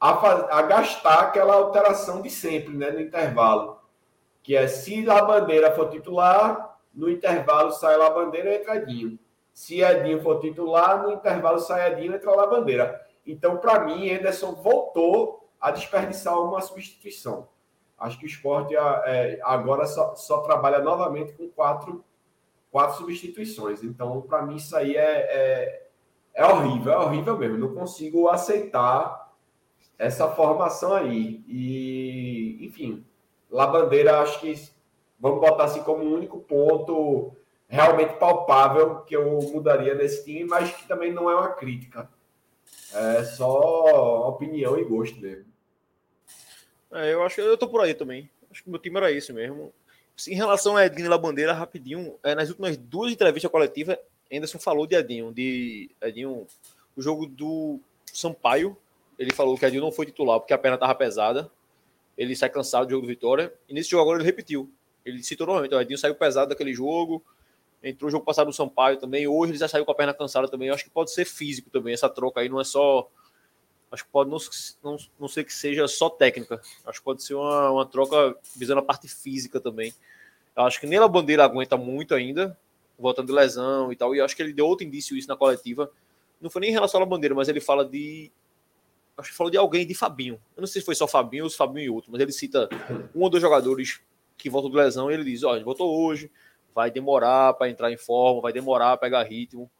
a, 0.00 0.58
a 0.58 0.62
gastar 0.62 1.20
aquela 1.20 1.54
alteração 1.54 2.22
de 2.22 2.30
sempre, 2.30 2.74
né, 2.74 2.90
no 2.90 3.00
intervalo. 3.00 3.80
Que 4.42 4.56
é 4.56 4.66
se 4.68 5.08
a 5.10 5.22
bandeira 5.22 5.72
for 5.72 5.90
titular, 5.90 6.78
no 6.94 7.10
intervalo 7.10 7.72
sai 7.72 8.00
a 8.00 8.10
bandeira 8.10 8.50
e 8.50 8.56
entra 8.56 8.76
Edinho. 8.76 9.18
Se 9.52 9.82
Edinho 9.82 10.22
for 10.22 10.40
titular, 10.40 11.02
no 11.02 11.12
intervalo 11.12 11.58
sai 11.58 11.92
Edinho 11.92 12.12
e 12.12 12.16
entra 12.16 12.42
a 12.42 12.46
bandeira. 12.46 13.06
Então, 13.26 13.56
para 13.56 13.80
mim, 13.80 14.10
Anderson 14.10 14.52
voltou 14.52 15.48
a 15.60 15.70
desperdiçar 15.70 16.40
uma 16.40 16.60
substituição. 16.60 17.48
Acho 17.98 18.18
que 18.18 18.26
o 18.26 18.28
esporte 18.28 18.74
é, 18.76 19.38
agora 19.42 19.86
só, 19.86 20.14
só, 20.14 20.40
trabalha 20.42 20.80
novamente 20.80 21.32
com 21.32 21.48
quatro, 21.48 22.04
quatro 22.70 22.98
substituições. 22.98 23.82
Então, 23.82 24.20
para 24.22 24.42
mim, 24.42 24.56
isso 24.56 24.76
aí 24.76 24.94
é, 24.96 25.00
é, 25.02 25.88
é 26.34 26.46
horrível, 26.46 26.92
é 26.92 26.98
horrível 26.98 27.38
mesmo. 27.38 27.58
Não 27.58 27.74
consigo 27.74 28.28
aceitar 28.28 29.32
essa 29.98 30.28
formação 30.28 30.94
aí. 30.94 31.42
E, 31.48 32.58
enfim, 32.66 33.04
Labandeira, 33.50 34.20
acho 34.20 34.40
que 34.40 34.54
vamos 35.18 35.40
botar 35.40 35.64
assim 35.64 35.82
como 35.82 36.04
um 36.04 36.12
único 36.12 36.38
ponto 36.40 37.32
realmente 37.68 38.14
palpável 38.18 39.00
que 39.00 39.16
eu 39.16 39.38
mudaria 39.52 39.94
nesse 39.94 40.24
time, 40.24 40.44
mas 40.44 40.70
que 40.70 40.86
também 40.86 41.12
não 41.12 41.30
é 41.30 41.34
uma 41.34 41.48
crítica. 41.48 42.08
É 42.92 43.24
só 43.24 44.28
opinião 44.28 44.78
e 44.78 44.84
gosto 44.84 45.18
mesmo. 45.20 45.55
É, 46.96 47.12
eu 47.12 47.22
acho 47.22 47.36
que 47.36 47.40
eu 47.40 47.58
tô 47.58 47.68
por 47.68 47.80
aí 47.80 47.94
também. 47.94 48.28
Acho 48.50 48.64
que 48.64 48.70
meu 48.70 48.78
time 48.78 48.96
era 48.96 49.12
esse 49.12 49.32
mesmo. 49.32 49.72
Em 50.28 50.34
relação 50.34 50.76
a 50.76 50.86
Edinho 50.86 51.10
Labandeira, 51.10 51.52
rapidinho, 51.52 52.16
é, 52.22 52.34
nas 52.34 52.48
últimas 52.48 52.76
duas 52.76 53.12
entrevistas 53.12 53.50
coletivas, 53.50 53.98
Anderson 54.32 54.58
falou 54.58 54.86
de 54.86 54.96
Edinho, 54.96 55.32
de 55.32 55.90
Edinho, 56.00 56.46
o 56.96 57.02
jogo 57.02 57.26
do 57.26 57.78
Sampaio, 58.12 58.76
ele 59.18 59.32
falou 59.32 59.56
que 59.56 59.64
Edinho 59.64 59.82
não 59.82 59.92
foi 59.92 60.06
titular 60.06 60.38
porque 60.38 60.52
a 60.52 60.58
perna 60.58 60.76
estava 60.76 60.94
pesada. 60.94 61.50
Ele 62.16 62.34
sai 62.34 62.48
cansado 62.48 62.86
do 62.86 62.90
jogo 62.90 63.02
do 63.02 63.08
Vitória. 63.08 63.52
E 63.68 63.74
nesse 63.74 63.90
jogo 63.90 64.02
agora 64.02 64.18
ele 64.18 64.24
repetiu. 64.24 64.70
Ele 65.04 65.22
citou 65.22 65.46
novamente. 65.46 65.74
O 65.74 65.80
Edinho 65.80 65.98
saiu 65.98 66.14
pesado 66.14 66.48
daquele 66.48 66.72
jogo. 66.72 67.22
Entrou 67.82 68.08
o 68.08 68.10
jogo 68.10 68.24
passado 68.24 68.46
no 68.46 68.52
Sampaio 68.52 68.98
também. 68.98 69.26
Hoje 69.26 69.52
ele 69.52 69.58
já 69.58 69.68
saiu 69.68 69.84
com 69.84 69.92
a 69.92 69.94
perna 69.94 70.14
cansada 70.14 70.48
também. 70.48 70.68
Eu 70.68 70.74
acho 70.74 70.84
que 70.84 70.90
pode 70.90 71.12
ser 71.12 71.24
físico 71.24 71.70
também. 71.70 71.94
Essa 71.94 72.08
troca 72.08 72.40
aí 72.40 72.48
não 72.48 72.60
é 72.60 72.64
só. 72.64 73.08
Acho 73.90 74.04
que 74.04 74.10
pode 74.10 74.30
não, 74.30 74.38
não, 74.82 74.96
não 75.20 75.28
ser 75.28 75.44
que 75.44 75.54
seja 75.54 75.86
só 75.86 76.10
técnica. 76.10 76.60
Acho 76.84 76.98
que 76.98 77.04
pode 77.04 77.22
ser 77.22 77.34
uma, 77.34 77.70
uma 77.70 77.86
troca 77.86 78.36
visando 78.54 78.80
a 78.80 78.84
parte 78.84 79.08
física 79.08 79.60
também. 79.60 79.94
Eu 80.56 80.64
acho 80.64 80.80
que 80.80 80.86
nem 80.86 80.98
a 80.98 81.06
bandeira 81.06 81.44
aguenta 81.44 81.76
muito 81.76 82.14
ainda, 82.14 82.58
voltando 82.98 83.26
de 83.26 83.32
lesão 83.32 83.92
e 83.92 83.96
tal. 83.96 84.14
E 84.14 84.20
acho 84.20 84.34
que 84.34 84.42
ele 84.42 84.52
deu 84.52 84.66
outro 84.66 84.86
indício 84.86 85.16
isso 85.16 85.28
na 85.28 85.36
coletiva. 85.36 85.90
Não 86.40 86.50
foi 86.50 86.60
nem 86.60 86.70
em 86.70 86.72
relação 86.72 87.00
à 87.00 87.06
bandeira, 87.06 87.34
mas 87.34 87.48
ele 87.48 87.60
fala 87.60 87.84
de 87.84 88.30
acho 89.16 89.30
que 89.30 89.36
falou 89.36 89.50
de 89.50 89.56
alguém, 89.56 89.86
de 89.86 89.94
Fabinho. 89.94 90.40
Eu 90.56 90.60
não 90.60 90.66
sei 90.66 90.80
se 90.80 90.86
foi 90.86 90.94
só 90.94 91.06
Fabinho 91.06 91.44
ou 91.44 91.50
Fabinho 91.50 91.86
e 91.86 91.90
outro, 91.90 92.10
mas 92.12 92.20
ele 92.20 92.32
cita 92.32 92.68
um 93.14 93.22
ou 93.22 93.30
dois 93.30 93.40
jogadores 93.40 94.00
que 94.36 94.50
voltam 94.50 94.70
de 94.70 94.76
lesão 94.76 95.10
e 95.10 95.14
ele 95.14 95.24
diz: 95.24 95.42
Ó, 95.42 95.58
voltou 95.62 96.04
hoje, 96.04 96.30
vai 96.74 96.90
demorar 96.90 97.54
para 97.54 97.70
entrar 97.70 97.90
em 97.90 97.96
forma, 97.96 98.42
vai 98.42 98.52
demorar 98.52 98.96
para 98.96 99.08
pegar 99.08 99.22
ritmo. 99.22 99.70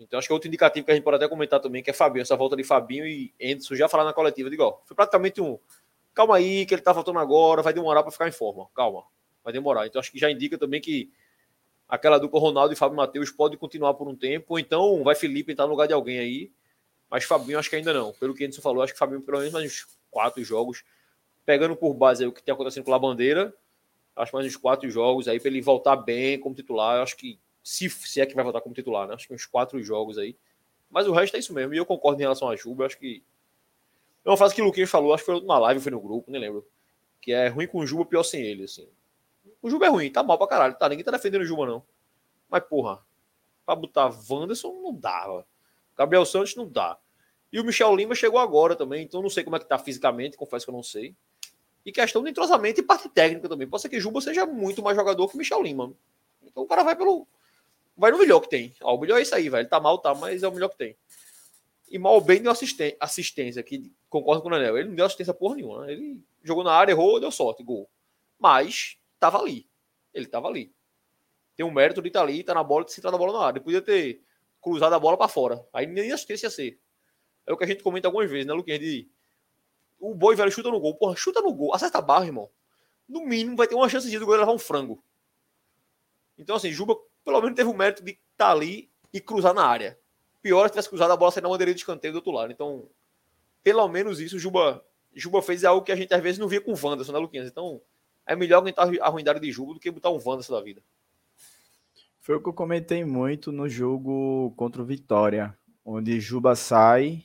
Então 0.00 0.18
acho 0.18 0.26
que 0.26 0.32
é 0.32 0.34
outro 0.34 0.48
indicativo 0.48 0.86
que 0.86 0.92
a 0.92 0.94
gente 0.94 1.04
pode 1.04 1.16
até 1.16 1.28
comentar 1.28 1.60
também, 1.60 1.82
que 1.82 1.90
é 1.90 1.92
Fabinho, 1.92 2.22
essa 2.22 2.36
volta 2.36 2.56
de 2.56 2.64
Fabinho 2.64 3.06
e 3.06 3.34
Anderson 3.40 3.74
já 3.74 3.88
falar 3.88 4.04
na 4.04 4.12
coletiva, 4.12 4.48
digo, 4.48 4.62
ó, 4.62 4.78
foi 4.86 4.96
praticamente 4.96 5.40
um 5.40 5.58
calma 6.14 6.36
aí, 6.36 6.66
que 6.66 6.74
ele 6.74 6.82
tá 6.82 6.92
voltando 6.92 7.18
agora, 7.18 7.62
vai 7.62 7.72
demorar 7.72 8.02
para 8.02 8.10
ficar 8.10 8.28
em 8.28 8.32
forma, 8.32 8.66
calma. 8.74 9.04
vai 9.44 9.52
demorar. 9.52 9.86
Então 9.86 10.00
acho 10.00 10.10
que 10.10 10.18
já 10.18 10.30
indica 10.30 10.58
também 10.58 10.80
que 10.80 11.10
aquela 11.88 12.18
dupla 12.18 12.40
Ronaldo 12.40 12.72
e 12.72 12.76
Fábio 12.76 12.96
Matheus 12.96 13.30
pode 13.30 13.56
continuar 13.56 13.94
por 13.94 14.08
um 14.08 14.16
tempo, 14.16 14.46
ou 14.54 14.58
então 14.58 15.02
vai 15.02 15.14
Felipe 15.14 15.52
entrar 15.52 15.66
no 15.66 15.72
lugar 15.72 15.86
de 15.86 15.92
alguém 15.92 16.18
aí. 16.18 16.52
Mas 17.10 17.24
Fabinho 17.24 17.58
acho 17.58 17.68
que 17.68 17.76
ainda 17.76 17.92
não. 17.92 18.12
Pelo 18.12 18.34
que 18.34 18.44
Anderson 18.44 18.62
falou, 18.62 18.82
acho 18.82 18.92
que 18.92 18.98
Fabinho 18.98 19.20
pelo 19.20 19.38
menos 19.38 19.52
mais 19.52 19.66
uns 19.66 19.86
quatro 20.10 20.42
jogos. 20.44 20.84
Pegando 21.44 21.74
por 21.74 21.92
base 21.94 22.24
o 22.24 22.32
que 22.32 22.42
tem 22.42 22.54
acontecendo 22.54 22.84
com 22.84 22.94
a 22.94 22.98
Bandeira, 22.98 23.52
acho 24.14 24.34
mais 24.34 24.46
uns 24.46 24.56
quatro 24.56 24.88
jogos 24.88 25.26
aí 25.26 25.40
para 25.40 25.48
ele 25.48 25.60
voltar 25.60 25.96
bem 25.96 26.38
como 26.38 26.54
titular. 26.54 27.02
Acho 27.02 27.16
que 27.16 27.38
se, 27.70 27.88
se 27.88 28.20
é 28.20 28.26
que 28.26 28.34
vai 28.34 28.42
voltar 28.42 28.60
como 28.60 28.74
titular, 28.74 29.06
né? 29.06 29.14
Acho 29.14 29.28
que 29.28 29.34
uns 29.34 29.46
quatro 29.46 29.80
jogos 29.80 30.18
aí. 30.18 30.36
Mas 30.90 31.06
o 31.06 31.12
resto 31.12 31.36
é 31.36 31.38
isso 31.38 31.54
mesmo. 31.54 31.72
E 31.72 31.76
eu 31.76 31.86
concordo 31.86 32.20
em 32.20 32.24
relação 32.24 32.48
a 32.48 32.56
Juba. 32.56 32.84
Acho 32.84 32.98
que. 32.98 33.22
É 34.24 34.28
uma 34.28 34.36
frase 34.36 34.56
que 34.56 34.60
o 34.60 34.64
Luquinhas 34.64 34.90
falou, 34.90 35.14
acho 35.14 35.24
que 35.24 35.30
foi 35.30 35.40
numa 35.40 35.56
live, 35.56 35.80
foi 35.80 35.92
no 35.92 36.00
grupo, 36.00 36.32
nem 36.32 36.40
lembro. 36.40 36.66
Que 37.20 37.32
é 37.32 37.46
ruim 37.46 37.68
com 37.68 37.78
o 37.78 37.86
Juba, 37.86 38.04
pior 38.04 38.24
sem 38.24 38.42
ele, 38.42 38.64
assim. 38.64 38.88
O 39.62 39.70
Juba 39.70 39.86
é 39.86 39.88
ruim, 39.88 40.10
tá 40.10 40.20
mal 40.20 40.36
pra 40.36 40.48
caralho. 40.48 40.74
Tá, 40.74 40.88
ninguém 40.88 41.04
tá 41.04 41.12
defendendo 41.12 41.42
o 41.42 41.44
Juba, 41.44 41.64
não. 41.64 41.82
Mas, 42.50 42.64
porra, 42.64 43.00
pra 43.64 43.76
botar 43.76 44.12
Wanderson 44.28 44.72
não 44.82 44.92
dava. 44.92 45.46
Gabriel 45.96 46.26
Santos 46.26 46.56
não 46.56 46.68
dá. 46.68 46.98
E 47.52 47.60
o 47.60 47.64
Michel 47.64 47.94
Lima 47.94 48.16
chegou 48.16 48.40
agora 48.40 48.74
também, 48.74 49.04
então 49.04 49.22
não 49.22 49.30
sei 49.30 49.44
como 49.44 49.54
é 49.54 49.58
que 49.60 49.66
tá 49.66 49.78
fisicamente, 49.78 50.36
confesso 50.36 50.66
que 50.66 50.70
eu 50.70 50.74
não 50.74 50.82
sei. 50.82 51.14
E 51.86 51.92
questão 51.92 52.22
de 52.22 52.30
entrosamento 52.30 52.80
e 52.80 52.82
parte 52.82 53.08
técnica 53.08 53.48
também. 53.48 53.68
Pode 53.68 53.82
ser 53.82 53.88
que 53.88 54.00
Juba 54.00 54.20
seja 54.20 54.44
muito 54.44 54.82
mais 54.82 54.96
jogador 54.96 55.28
que 55.28 55.36
o 55.36 55.38
Michel 55.38 55.62
Lima. 55.62 55.92
Então 56.42 56.64
o 56.64 56.66
cara 56.66 56.82
vai 56.82 56.96
pelo. 56.96 57.26
Vai 58.00 58.10
no 58.10 58.18
melhor 58.18 58.40
que 58.40 58.48
tem. 58.48 58.74
Ó, 58.80 58.96
o 58.96 58.98
melhor 58.98 59.18
é 59.18 59.22
isso 59.22 59.34
aí, 59.34 59.50
velho. 59.50 59.68
Tá 59.68 59.78
mal, 59.78 59.98
tá, 59.98 60.14
mas 60.14 60.42
é 60.42 60.48
o 60.48 60.52
melhor 60.52 60.70
que 60.70 60.78
tem. 60.78 60.96
E 61.86 61.98
mal 61.98 62.18
bem 62.18 62.40
deu 62.40 62.50
assistência, 62.50 62.96
assistência 62.98 63.62
que 63.62 63.92
concordo 64.08 64.40
com 64.40 64.48
o 64.48 64.50
Daniel. 64.50 64.78
Ele 64.78 64.88
não 64.88 64.94
deu 64.94 65.04
assistência 65.04 65.34
porra 65.34 65.56
nenhuma. 65.56 65.84
Né? 65.84 65.92
Ele 65.92 66.24
jogou 66.42 66.64
na 66.64 66.72
área, 66.72 66.92
errou, 66.92 67.20
deu 67.20 67.30
sorte, 67.30 67.62
gol. 67.62 67.90
Mas 68.38 68.96
tava 69.18 69.38
ali. 69.38 69.68
Ele 70.14 70.24
tava 70.24 70.48
ali. 70.48 70.72
Tem 71.54 71.66
um 71.66 71.70
mérito 71.70 72.00
de 72.00 72.08
estar 72.08 72.20
tá 72.20 72.24
ali, 72.24 72.42
tá 72.42 72.54
na 72.54 72.64
bola, 72.64 72.86
de 72.86 72.92
centrar 72.94 73.14
a 73.14 73.18
bola 73.18 73.34
na 73.34 73.44
área. 73.44 73.58
Ele 73.58 73.64
podia 73.64 73.82
ter 73.82 74.22
cruzado 74.62 74.94
a 74.94 74.98
bola 74.98 75.18
para 75.18 75.28
fora. 75.28 75.62
Aí 75.70 75.86
nem 75.86 76.10
assistência 76.10 76.46
ia 76.46 76.50
ser. 76.50 76.80
É 77.46 77.52
o 77.52 77.56
que 77.58 77.64
a 77.64 77.66
gente 77.66 77.82
comenta 77.82 78.08
algumas 78.08 78.30
vezes, 78.30 78.46
né, 78.46 78.54
Luquinhas? 78.54 78.80
De 78.80 79.10
o 79.98 80.14
boi 80.14 80.34
velho 80.34 80.50
chuta 80.50 80.70
no 80.70 80.80
gol. 80.80 80.94
Porra, 80.94 81.14
chuta 81.16 81.42
no 81.42 81.52
gol, 81.52 81.74
acerta 81.74 81.98
a 81.98 82.00
barra, 82.00 82.24
irmão. 82.24 82.48
No 83.06 83.26
mínimo 83.26 83.58
vai 83.58 83.68
ter 83.68 83.74
uma 83.74 83.90
chance 83.90 84.08
de 84.08 84.16
o 84.16 84.24
gol 84.24 84.36
levar 84.36 84.52
um 84.52 84.58
frango. 84.58 85.04
Então, 86.38 86.56
assim, 86.56 86.72
Juba 86.72 86.96
pelo 87.24 87.40
menos 87.40 87.56
teve 87.56 87.68
o 87.68 87.74
mérito 87.74 88.02
de 88.04 88.12
estar 88.12 88.20
tá 88.36 88.50
ali 88.50 88.90
e 89.12 89.20
cruzar 89.20 89.54
na 89.54 89.64
área. 89.64 89.98
Pior 90.42 90.66
se 90.66 90.72
tivesse 90.72 90.88
cruzado 90.88 91.12
a 91.12 91.16
bola 91.16 91.30
sair 91.30 91.42
na 91.42 91.48
bandeirinha 91.48 91.74
de 91.74 91.80
escanteio 91.80 92.12
do 92.12 92.16
outro 92.16 92.32
lado. 92.32 92.52
Então, 92.52 92.88
pelo 93.62 93.86
menos 93.88 94.20
isso, 94.20 94.38
Juba, 94.38 94.84
Juba 95.14 95.42
fez 95.42 95.64
algo 95.64 95.84
que 95.84 95.92
a 95.92 95.96
gente 95.96 96.14
às 96.14 96.22
vezes 96.22 96.38
não 96.38 96.48
via 96.48 96.60
com 96.60 96.72
o 96.72 96.78
Wanderson, 96.82 97.12
né, 97.12 97.18
Luquinhas? 97.18 97.48
Então, 97.48 97.80
é 98.26 98.34
melhor 98.34 98.58
aguentar 98.58 98.88
a 99.00 99.08
ruindade 99.08 99.40
de 99.40 99.52
Juba 99.52 99.74
do 99.74 99.80
que 99.80 99.90
botar 99.90 100.10
um 100.10 100.20
Wanderson 100.24 100.54
da 100.54 100.62
vida. 100.62 100.82
Foi 102.20 102.36
o 102.36 102.42
que 102.42 102.48
eu 102.48 102.54
comentei 102.54 103.04
muito 103.04 103.50
no 103.52 103.68
jogo 103.68 104.52
contra 104.56 104.80
o 104.80 104.84
Vitória, 104.84 105.56
onde 105.84 106.20
Juba 106.20 106.54
sai 106.54 107.24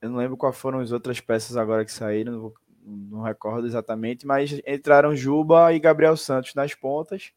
eu 0.00 0.10
não 0.10 0.18
lembro 0.18 0.36
quais 0.36 0.56
foram 0.56 0.80
as 0.80 0.92
outras 0.92 1.20
peças 1.20 1.56
agora 1.56 1.84
que 1.84 1.92
saíram, 1.92 2.52
não 2.84 3.22
recordo 3.22 3.66
exatamente, 3.66 4.26
mas 4.26 4.60
entraram 4.66 5.16
Juba 5.16 5.72
e 5.72 5.80
Gabriel 5.80 6.16
Santos 6.16 6.54
nas 6.54 6.74
pontas. 6.74 7.32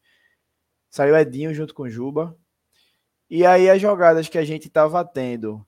Saiu 0.90 1.16
Edinho 1.16 1.54
junto 1.54 1.74
com 1.74 1.88
Juba. 1.88 2.36
E 3.30 3.46
aí 3.46 3.70
as 3.70 3.80
jogadas 3.80 4.28
que 4.28 4.38
a 4.38 4.44
gente 4.44 4.66
estava 4.68 5.04
tendo, 5.04 5.64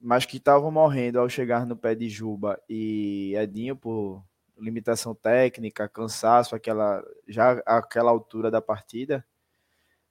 mas 0.00 0.26
que 0.26 0.36
estavam 0.36 0.70
morrendo 0.70 1.18
ao 1.18 1.28
chegar 1.28 1.66
no 1.66 1.76
pé 1.76 1.94
de 1.94 2.08
Juba 2.08 2.60
e 2.68 3.34
Edinho 3.36 3.74
por 3.76 4.22
limitação 4.58 5.14
técnica, 5.14 5.88
cansaço, 5.88 6.54
aquela 6.54 7.02
já 7.26 7.62
aquela 7.66 8.10
altura 8.10 8.50
da 8.50 8.60
partida, 8.62 9.24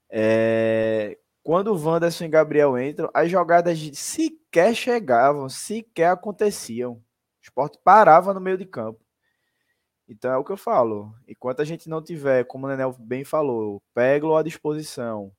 é, 0.09 1.17
quando 1.43 1.73
o 1.73 1.77
Wanderson 1.77 2.25
e 2.25 2.29
Gabriel 2.29 2.77
entram, 2.79 3.09
as 3.13 3.29
jogadas 3.29 3.79
sequer 3.93 4.75
chegavam, 4.75 5.49
sequer 5.49 6.11
aconteciam. 6.11 6.93
O 6.93 7.01
esporte 7.41 7.77
parava 7.83 8.33
no 8.33 8.39
meio 8.39 8.57
de 8.57 8.65
campo. 8.65 9.02
Então 10.07 10.31
é 10.31 10.37
o 10.37 10.43
que 10.43 10.51
eu 10.51 10.57
falo. 10.57 11.13
Enquanto 11.27 11.61
a 11.61 11.65
gente 11.65 11.89
não 11.89 12.01
tiver, 12.01 12.45
como 12.45 12.65
o 12.65 12.69
Nenel 12.69 12.95
bem 12.99 13.23
falou, 13.23 13.81
Peglo 13.93 14.35
à 14.35 14.43
disposição. 14.43 15.31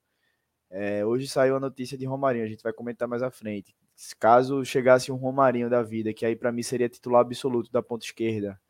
É, 0.71 1.05
hoje 1.05 1.29
saiu 1.29 1.57
a 1.57 1.61
notícia 1.61 1.97
de 1.97 2.05
Romarinho, 2.05 2.45
a 2.45 2.49
gente 2.49 2.63
vai 2.63 2.73
comentar 2.73 3.07
mais 3.07 3.23
à 3.23 3.31
frente. 3.31 3.75
Caso 4.19 4.65
chegasse 4.65 5.13
um 5.13 5.17
Romarinho 5.17 5.71
da 5.71 5.83
vida, 5.83 6.13
que 6.13 6.27
aí 6.27 6.35
para 6.35 6.51
mim 6.51 6.63
seria 6.63 6.89
titular 6.89 7.21
absoluto 7.21 7.71
da 7.71 7.83
ponta 7.83 8.05
esquerda, 8.05 8.61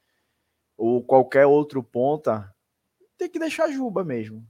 ou 0.76 1.02
qualquer 1.02 1.46
outro 1.46 1.82
ponta, 1.82 2.54
tem 3.16 3.30
que 3.30 3.38
deixar 3.38 3.70
Juba 3.70 4.04
mesmo 4.04 4.46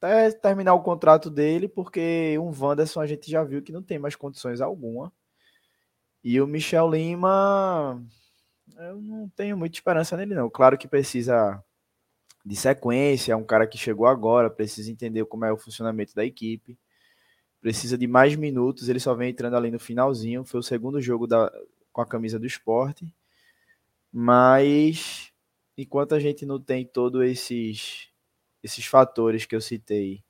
até 0.00 0.30
terminar 0.30 0.74
o 0.74 0.82
contrato 0.82 1.30
dele, 1.30 1.68
porque 1.68 2.36
um 2.38 2.52
Wanderson 2.56 3.00
a 3.00 3.06
gente 3.06 3.30
já 3.30 3.42
viu 3.42 3.62
que 3.62 3.72
não 3.72 3.82
tem 3.82 3.98
mais 3.98 4.14
condições 4.14 4.60
alguma. 4.60 5.12
E 6.22 6.40
o 6.40 6.46
Michel 6.46 6.90
Lima, 6.90 8.02
eu 8.78 9.00
não 9.00 9.28
tenho 9.30 9.56
muita 9.56 9.76
esperança 9.76 10.16
nele, 10.16 10.34
não. 10.34 10.50
Claro 10.50 10.76
que 10.76 10.88
precisa 10.88 11.62
de 12.44 12.56
sequência, 12.56 13.32
é 13.32 13.36
um 13.36 13.44
cara 13.44 13.66
que 13.66 13.78
chegou 13.78 14.06
agora, 14.06 14.50
precisa 14.50 14.90
entender 14.90 15.24
como 15.26 15.44
é 15.44 15.52
o 15.52 15.56
funcionamento 15.56 16.14
da 16.14 16.24
equipe, 16.24 16.78
precisa 17.60 17.98
de 17.98 18.06
mais 18.06 18.36
minutos, 18.36 18.88
ele 18.88 19.00
só 19.00 19.14
vem 19.14 19.30
entrando 19.30 19.56
ali 19.56 19.70
no 19.70 19.80
finalzinho, 19.80 20.44
foi 20.44 20.60
o 20.60 20.62
segundo 20.62 21.00
jogo 21.00 21.26
da, 21.26 21.52
com 21.92 22.00
a 22.00 22.06
camisa 22.06 22.38
do 22.38 22.46
esporte, 22.46 23.12
mas 24.12 25.32
enquanto 25.76 26.14
a 26.14 26.20
gente 26.20 26.46
não 26.46 26.60
tem 26.60 26.86
todos 26.86 27.22
esses 27.22 28.08
esses 28.62 28.86
fatores 28.86 29.46
que 29.46 29.54
eu 29.54 29.60
citei 29.60 30.24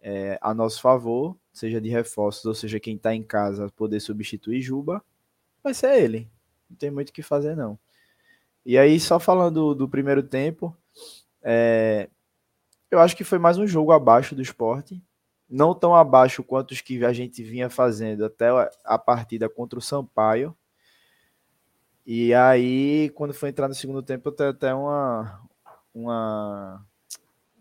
é, 0.00 0.38
a 0.40 0.54
nosso 0.54 0.80
favor, 0.80 1.36
seja 1.52 1.80
de 1.80 1.88
reforços, 1.88 2.44
ou 2.44 2.54
seja, 2.54 2.80
quem 2.80 2.96
está 2.96 3.14
em 3.14 3.22
casa 3.22 3.70
poder 3.70 4.00
substituir 4.00 4.60
Juba, 4.60 5.04
vai 5.62 5.74
ser 5.74 6.02
ele. 6.02 6.30
Não 6.74 6.78
tem 6.78 6.90
muito 6.90 7.10
o 7.10 7.12
que 7.12 7.22
fazer, 7.22 7.56
não. 7.56 7.78
E 8.66 8.76
aí, 8.76 8.98
só 8.98 9.20
falando 9.20 9.76
do, 9.76 9.88
primeiro 9.88 10.24
tempo, 10.24 10.76
é, 11.40 12.10
eu 12.90 12.98
acho 12.98 13.16
que 13.16 13.22
foi 13.22 13.38
mais 13.38 13.56
um 13.58 13.66
jogo 13.66 13.92
abaixo 13.92 14.34
do 14.34 14.42
esporte. 14.42 15.00
Não 15.48 15.72
tão 15.72 15.94
abaixo 15.94 16.42
quanto 16.42 16.72
os 16.72 16.80
que 16.80 17.04
a 17.04 17.12
gente 17.12 17.44
vinha 17.44 17.70
fazendo 17.70 18.24
até 18.24 18.48
a 18.84 18.98
partida 18.98 19.48
contra 19.48 19.78
o 19.78 19.82
Sampaio. 19.82 20.56
E 22.04 22.34
aí, 22.34 23.08
quando 23.10 23.32
foi 23.32 23.50
entrar 23.50 23.68
no 23.68 23.74
segundo 23.74 24.02
tempo, 24.02 24.28
eu 24.28 24.32
tenho 24.32 24.50
até 24.50 24.74
uma, 24.74 25.40
uma 25.94 26.84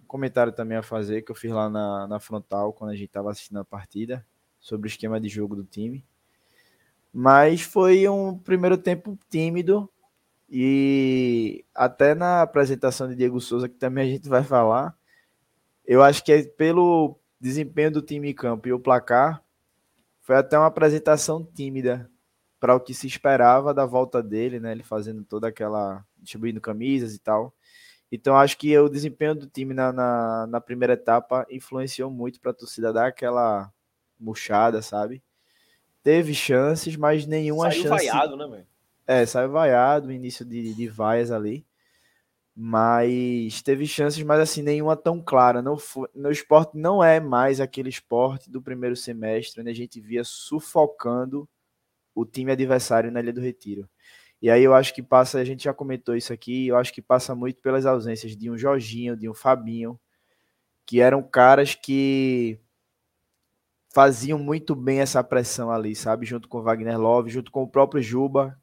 comentário 0.07 0.51
também 0.51 0.77
a 0.77 0.83
fazer 0.83 1.21
que 1.21 1.31
eu 1.31 1.35
fiz 1.35 1.51
lá 1.51 1.69
na, 1.69 2.07
na 2.07 2.19
frontal 2.19 2.73
quando 2.73 2.89
a 2.89 2.95
gente 2.95 3.05
estava 3.05 3.29
assistindo 3.29 3.59
a 3.59 3.65
partida 3.65 4.25
sobre 4.59 4.87
o 4.87 4.89
esquema 4.89 5.19
de 5.19 5.29
jogo 5.29 5.55
do 5.55 5.63
time. 5.63 6.03
Mas 7.13 7.61
foi 7.61 8.07
um 8.09 8.37
primeiro 8.37 8.77
tempo 8.77 9.17
tímido 9.29 9.89
e 10.49 11.63
até 11.73 12.15
na 12.15 12.41
apresentação 12.41 13.07
de 13.07 13.15
Diego 13.15 13.39
Souza, 13.39 13.69
que 13.69 13.75
também 13.75 14.07
a 14.07 14.11
gente 14.11 14.27
vai 14.27 14.43
falar, 14.43 14.95
eu 15.85 16.01
acho 16.03 16.23
que 16.23 16.31
é 16.31 16.43
pelo 16.43 17.17
desempenho 17.39 17.91
do 17.91 18.01
time 18.01 18.31
em 18.31 18.33
campo 18.33 18.67
e 18.67 18.73
o 18.73 18.79
placar, 18.79 19.43
foi 20.21 20.37
até 20.37 20.57
uma 20.57 20.67
apresentação 20.67 21.43
tímida 21.43 22.09
para 22.59 22.75
o 22.75 22.79
que 22.79 22.93
se 22.93 23.07
esperava 23.07 23.73
da 23.73 23.85
volta 23.85 24.23
dele, 24.23 24.59
né? 24.59 24.71
Ele 24.71 24.83
fazendo 24.83 25.23
toda 25.25 25.49
aquela 25.49 26.05
distribuindo 26.17 26.61
camisas 26.61 27.13
e 27.13 27.19
tal. 27.19 27.53
Então, 28.11 28.37
acho 28.37 28.57
que 28.57 28.77
o 28.77 28.87
desempenho 28.87 29.35
do 29.35 29.47
time 29.47 29.73
na, 29.73 29.91
na, 29.91 30.47
na 30.47 30.61
primeira 30.61 30.93
etapa 30.93 31.45
influenciou 31.49 32.09
muito 32.11 32.39
para 32.39 32.51
a 32.51 32.53
torcida 32.53 32.93
dar 32.93 33.07
aquela 33.07 33.71
murchada, 34.19 34.81
sabe? 34.81 35.21
Teve 36.03 36.33
chances, 36.33 36.95
mas 36.97 37.25
nenhuma 37.25 37.71
saiu 37.71 37.83
chance. 37.83 38.05
Saiu 38.05 38.13
vaiado, 38.13 38.37
né, 38.37 38.47
velho? 38.47 38.67
É, 39.07 39.25
saiu 39.25 39.49
vaiado, 39.49 40.11
início 40.11 40.45
de, 40.45 40.73
de 40.73 40.87
vaias 40.87 41.31
ali. 41.31 41.65
Mas 42.55 43.63
teve 43.63 43.87
chances, 43.87 44.21
mas 44.21 44.39
assim, 44.39 44.61
nenhuma 44.61 44.95
tão 44.95 45.21
clara. 45.21 45.61
Não 45.61 45.77
foi, 45.77 46.07
no 46.13 46.29
esporte 46.29 46.77
não 46.77 47.03
é 47.03 47.19
mais 47.19 47.59
aquele 47.59 47.89
esporte 47.89 48.51
do 48.51 48.61
primeiro 48.61 48.95
semestre, 48.95 49.61
onde 49.61 49.71
a 49.71 49.75
gente 49.75 49.99
via 49.99 50.23
sufocando 50.23 51.49
o 52.13 52.25
time 52.25 52.51
adversário 52.51 53.11
na 53.11 53.19
Ilha 53.21 53.33
do 53.33 53.41
Retiro. 53.41 53.89
E 54.39 54.49
aí 54.51 54.61
eu 54.61 54.75
acho 54.75 54.93
que 54.93 55.01
passa, 55.01 55.39
a 55.39 55.45
gente 55.45 55.63
já 55.63 55.73
comentou 55.73 56.15
isso 56.15 56.33
aqui, 56.33 56.67
eu 56.67 56.77
acho 56.77 56.93
que 56.93 57.01
passa 57.01 57.33
muito 57.33 57.61
pelas 57.61 57.85
ausências 57.85 58.35
de 58.35 58.51
um 58.51 58.57
Jorginho, 58.57 59.15
de 59.15 59.27
um 59.29 59.33
Fabinho, 59.33 59.97
que 60.85 60.99
eram 60.99 61.23
caras 61.23 61.75
que 61.75 62.59
faziam 63.93 64.39
muito 64.39 64.75
bem 64.75 65.01
essa 65.01 65.23
pressão 65.23 65.69
ali, 65.71 65.95
sabe? 65.95 66.25
Junto 66.25 66.49
com 66.49 66.57
o 66.57 66.63
Wagner 66.63 66.99
Love, 66.99 67.29
junto 67.29 67.51
com 67.51 67.61
o 67.61 67.67
próprio 67.67 68.01
Juba. 68.01 68.59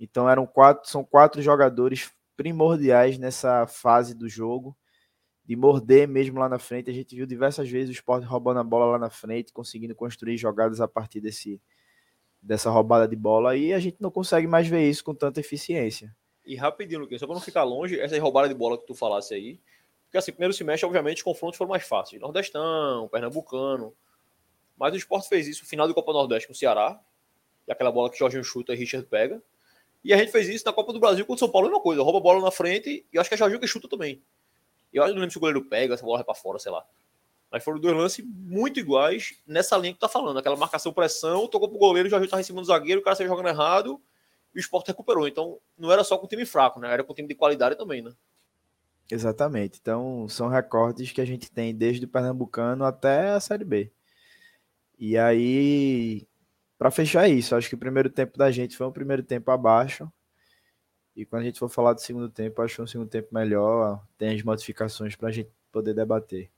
Então 0.00 0.28
eram 0.28 0.46
quatro, 0.46 0.88
são 0.90 1.04
quatro 1.04 1.42
jogadores 1.42 2.10
primordiais 2.34 3.18
nessa 3.18 3.66
fase 3.66 4.14
do 4.14 4.28
jogo, 4.30 4.74
de 5.44 5.54
morder 5.54 6.08
mesmo 6.08 6.40
lá 6.40 6.48
na 6.48 6.58
frente. 6.58 6.88
A 6.88 6.94
gente 6.94 7.14
viu 7.14 7.26
diversas 7.26 7.68
vezes 7.68 7.90
o 7.90 7.92
Sport 7.92 8.24
roubando 8.24 8.60
a 8.60 8.64
bola 8.64 8.92
lá 8.92 8.98
na 8.98 9.10
frente, 9.10 9.52
conseguindo 9.52 9.94
construir 9.94 10.38
jogadas 10.38 10.80
a 10.80 10.88
partir 10.88 11.20
desse, 11.20 11.60
dessa 12.40 12.70
roubada 12.70 13.06
de 13.06 13.14
bola 13.14 13.54
e 13.54 13.74
a 13.74 13.78
gente 13.78 13.98
não 14.00 14.10
consegue 14.10 14.46
mais 14.46 14.66
ver 14.66 14.88
isso 14.88 15.04
com 15.04 15.14
tanta 15.14 15.38
eficiência. 15.38 16.16
E 16.46 16.56
rapidinho, 16.56 17.00
Luquinhos, 17.00 17.20
só 17.20 17.26
para 17.26 17.34
não 17.34 17.42
ficar 17.42 17.62
longe, 17.62 18.00
essa 18.00 18.18
roubada 18.18 18.48
de 18.48 18.54
bola 18.54 18.78
que 18.78 18.86
tu 18.86 18.94
falasse 18.94 19.34
aí, 19.34 19.60
Porque 20.06 20.16
assim, 20.16 20.32
primeiro 20.32 20.54
semestre, 20.54 20.86
obviamente, 20.86 21.18
os 21.18 21.22
confrontos 21.22 21.58
foram 21.58 21.70
mais 21.70 21.86
fáceis. 21.86 22.20
Nordestão, 22.20 23.06
Pernambucano. 23.08 23.94
Mas 24.82 24.94
o 24.94 24.96
Sport 24.96 25.28
fez 25.28 25.46
isso 25.46 25.62
no 25.62 25.68
final 25.68 25.86
do 25.86 25.94
Copa 25.94 26.12
Nordeste 26.12 26.48
com 26.48 26.52
o 26.52 26.56
Ceará. 26.56 27.00
E 27.68 27.70
aquela 27.70 27.92
bola 27.92 28.10
que 28.10 28.18
Jorginho 28.18 28.42
chuta 28.42 28.72
e 28.72 28.76
Richard 28.76 29.06
pega. 29.06 29.40
E 30.02 30.12
a 30.12 30.16
gente 30.16 30.32
fez 30.32 30.48
isso 30.48 30.64
na 30.66 30.72
Copa 30.72 30.92
do 30.92 30.98
Brasil 30.98 31.24
contra 31.24 31.36
o 31.36 31.38
São 31.38 31.48
Paulo, 31.48 31.68
a 31.68 31.70
mesma 31.70 31.80
coisa. 31.80 32.02
Rouba 32.02 32.18
a 32.18 32.20
bola 32.20 32.40
na 32.42 32.50
frente 32.50 33.06
e 33.12 33.16
acho 33.16 33.30
que 33.30 33.34
é 33.34 33.38
Jorginho 33.38 33.60
que 33.60 33.66
chuta 33.68 33.88
também. 33.88 34.20
E 34.92 34.96
eu 34.96 35.06
não 35.06 35.14
lembro 35.14 35.30
se 35.30 35.36
o 35.36 35.40
goleiro 35.40 35.64
pega, 35.66 35.94
essa 35.94 36.04
bola 36.04 36.18
vai 36.18 36.24
pra 36.24 36.34
fora, 36.34 36.58
sei 36.58 36.72
lá. 36.72 36.84
Mas 37.48 37.62
foram 37.62 37.78
dois 37.78 37.96
lances 37.96 38.24
muito 38.26 38.80
iguais 38.80 39.40
nessa 39.46 39.76
linha 39.76 39.94
que 39.94 40.00
tá 40.00 40.08
falando. 40.08 40.36
Aquela 40.36 40.56
marcação 40.56 40.92
pressão, 40.92 41.46
tocou 41.46 41.68
pro 41.68 41.78
goleiro, 41.78 42.08
o 42.08 42.10
Jorginho 42.10 42.28
tava 42.28 42.40
em 42.40 42.44
cima 42.44 42.60
do 42.60 42.66
zagueiro, 42.66 43.00
o 43.00 43.04
cara 43.04 43.14
saiu 43.14 43.28
jogando 43.28 43.50
errado 43.50 44.02
e 44.52 44.58
o 44.58 44.60
Sport 44.60 44.88
recuperou. 44.88 45.28
Então 45.28 45.60
não 45.78 45.92
era 45.92 46.02
só 46.02 46.18
com 46.18 46.26
time 46.26 46.44
fraco, 46.44 46.80
né? 46.80 46.92
Era 46.92 47.04
com 47.04 47.14
time 47.14 47.28
de 47.28 47.36
qualidade 47.36 47.76
também, 47.76 48.02
né? 48.02 48.12
Exatamente. 49.08 49.78
Então, 49.80 50.28
são 50.28 50.48
recordes 50.48 51.12
que 51.12 51.20
a 51.20 51.24
gente 51.24 51.52
tem 51.52 51.72
desde 51.72 52.04
o 52.04 52.08
Pernambucano 52.08 52.84
até 52.84 53.28
a 53.28 53.38
Série 53.38 53.64
B. 53.64 53.92
E 55.04 55.18
aí, 55.18 56.28
para 56.78 56.88
fechar 56.88 57.28
isso, 57.28 57.56
acho 57.56 57.68
que 57.68 57.74
o 57.74 57.78
primeiro 57.78 58.08
tempo 58.08 58.38
da 58.38 58.52
gente 58.52 58.76
foi 58.76 58.86
um 58.86 58.92
primeiro 58.92 59.24
tempo 59.24 59.50
abaixo. 59.50 60.08
E 61.16 61.26
quando 61.26 61.42
a 61.42 61.44
gente 61.46 61.58
for 61.58 61.68
falar 61.68 61.92
do 61.92 62.00
segundo 62.00 62.28
tempo, 62.28 62.62
acho 62.62 62.76
que 62.76 62.82
um 62.82 62.86
segundo 62.86 63.08
tempo 63.08 63.34
melhor, 63.34 64.00
tem 64.16 64.32
as 64.32 64.44
modificações 64.44 65.16
para 65.16 65.30
a 65.30 65.32
gente 65.32 65.50
poder 65.72 65.92
debater. 65.92 66.48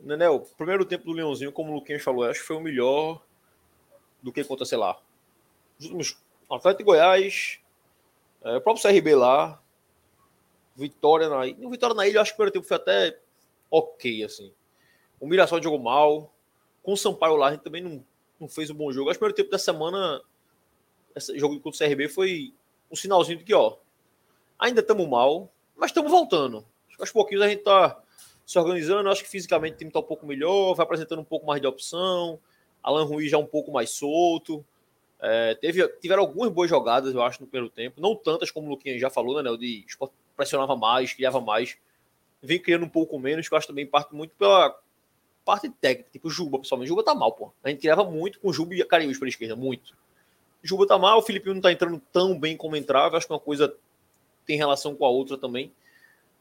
Nenel, 0.00 0.34
o 0.34 0.56
primeiro 0.56 0.84
tempo 0.84 1.04
do 1.04 1.12
Leãozinho, 1.12 1.52
como 1.52 1.70
o 1.70 1.76
Luquinhas 1.76 2.02
falou, 2.02 2.24
acho 2.24 2.40
que 2.40 2.46
foi 2.48 2.56
o 2.56 2.60
melhor 2.60 3.24
do 4.20 4.32
que 4.32 4.42
contra, 4.42 4.66
sei 4.66 4.78
lá, 4.78 5.00
os 5.78 5.84
últimos 5.84 6.20
Atlético 6.50 6.90
Goiás, 6.90 7.60
é, 8.42 8.56
o 8.56 8.60
próprio 8.60 8.82
CRB 8.82 9.14
lá, 9.14 9.62
Vitória 10.74 11.28
na 11.28 11.46
ilha. 11.46 11.70
Vitória 11.70 11.94
na 11.94 12.08
ilha, 12.08 12.20
acho 12.20 12.32
que 12.32 12.34
o 12.34 12.38
primeiro 12.38 12.54
tempo 12.54 12.66
foi 12.66 12.76
até 12.76 13.20
ok, 13.70 14.24
assim. 14.24 14.52
O 15.20 15.28
Mirassol 15.28 15.62
jogou 15.62 15.78
mal. 15.78 16.34
Com 16.88 16.94
o 16.94 16.96
Sampaio 16.96 17.36
lá, 17.36 17.48
a 17.48 17.50
gente 17.50 17.60
também 17.60 17.82
não, 17.82 18.02
não 18.40 18.48
fez 18.48 18.70
um 18.70 18.74
bom 18.74 18.90
jogo. 18.90 19.10
Acho 19.10 19.18
que 19.18 19.22
o 19.22 19.28
primeiro 19.28 19.36
tempo 19.36 19.50
da 19.50 19.58
semana, 19.58 20.22
esse 21.14 21.38
jogo 21.38 21.60
contra 21.60 21.84
o 21.84 21.86
CRB 21.86 22.08
foi 22.08 22.54
um 22.90 22.96
sinalzinho 22.96 23.36
de 23.36 23.44
que, 23.44 23.52
ó, 23.52 23.76
ainda 24.58 24.80
estamos 24.80 25.06
mal, 25.06 25.52
mas 25.76 25.90
estamos 25.90 26.10
voltando. 26.10 26.64
Acho 26.86 26.96
que 26.96 27.02
aos 27.02 27.12
pouquinhos 27.12 27.44
a 27.44 27.48
gente 27.50 27.62
tá 27.62 28.00
se 28.46 28.58
organizando. 28.58 29.10
Acho 29.10 29.22
que 29.22 29.28
fisicamente 29.28 29.74
o 29.74 29.76
time 29.76 29.90
tá 29.90 29.98
um 29.98 30.02
pouco 30.02 30.26
melhor, 30.26 30.72
vai 30.72 30.84
apresentando 30.84 31.18
um 31.18 31.24
pouco 31.24 31.46
mais 31.46 31.60
de 31.60 31.66
opção. 31.66 32.40
Alan 32.82 33.04
Ruiz 33.04 33.30
já 33.30 33.36
um 33.36 33.44
pouco 33.44 33.70
mais 33.70 33.90
solto. 33.90 34.64
É, 35.20 35.56
teve, 35.56 35.86
tiveram 36.00 36.22
algumas 36.22 36.50
boas 36.50 36.70
jogadas, 36.70 37.14
eu 37.14 37.20
acho, 37.20 37.42
no 37.42 37.46
primeiro 37.46 37.70
tempo. 37.70 38.00
Não 38.00 38.16
tantas 38.16 38.50
como 38.50 38.66
o 38.66 38.70
Luquinha 38.70 38.98
já 38.98 39.10
falou, 39.10 39.42
né, 39.42 39.50
né? 39.50 39.54
De 39.58 39.84
pressionava 40.34 40.74
mais, 40.74 41.12
criava 41.12 41.38
mais. 41.38 41.76
Vem 42.42 42.58
criando 42.58 42.86
um 42.86 42.88
pouco 42.88 43.18
menos, 43.18 43.46
que 43.46 43.52
eu 43.52 43.58
acho 43.58 43.66
também 43.66 43.86
parte 43.86 44.14
muito 44.14 44.34
pela 44.36 44.74
parte 45.48 45.70
técnica. 45.70 46.10
Tipo, 46.12 46.28
Juba, 46.28 46.58
pessoalmente. 46.58 46.90
Juba 46.90 47.02
tá 47.02 47.14
mal, 47.14 47.32
pô. 47.32 47.50
A 47.64 47.70
gente 47.70 47.80
criava 47.80 48.04
muito 48.04 48.38
com 48.38 48.52
Juba 48.52 48.74
e 48.74 48.84
Cariús 48.84 49.16
pela 49.18 49.30
esquerda, 49.30 49.56
muito. 49.56 49.96
Juba 50.62 50.86
tá 50.86 50.98
mal, 50.98 51.20
o 51.20 51.22
Filipinho 51.22 51.54
não 51.54 51.62
tá 51.62 51.72
entrando 51.72 51.98
tão 52.12 52.38
bem 52.38 52.54
como 52.54 52.76
entrava. 52.76 53.16
Acho 53.16 53.26
que 53.26 53.32
uma 53.32 53.40
coisa 53.40 53.74
tem 54.44 54.58
relação 54.58 54.94
com 54.94 55.06
a 55.06 55.08
outra 55.08 55.38
também. 55.38 55.72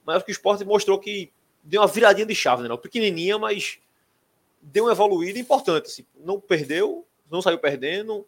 Mas 0.05 0.17
acho 0.17 0.25
que 0.25 0.31
o 0.31 0.33
esporte 0.33 0.65
mostrou 0.65 0.99
que 0.99 1.31
deu 1.63 1.79
uma 1.79 1.87
viradinha 1.87 2.25
de 2.25 2.35
chave, 2.35 2.67
né? 2.67 2.75
Pequenininha, 2.75 3.37
mas 3.37 3.79
deu 4.61 4.83
uma 4.83 4.91
evoluída 4.91 5.39
importante. 5.39 5.85
Assim. 5.85 6.05
Não 6.19 6.37
perdeu, 6.37 7.07
não 7.31 7.41
saiu 7.41 7.59
perdendo, 7.59 8.27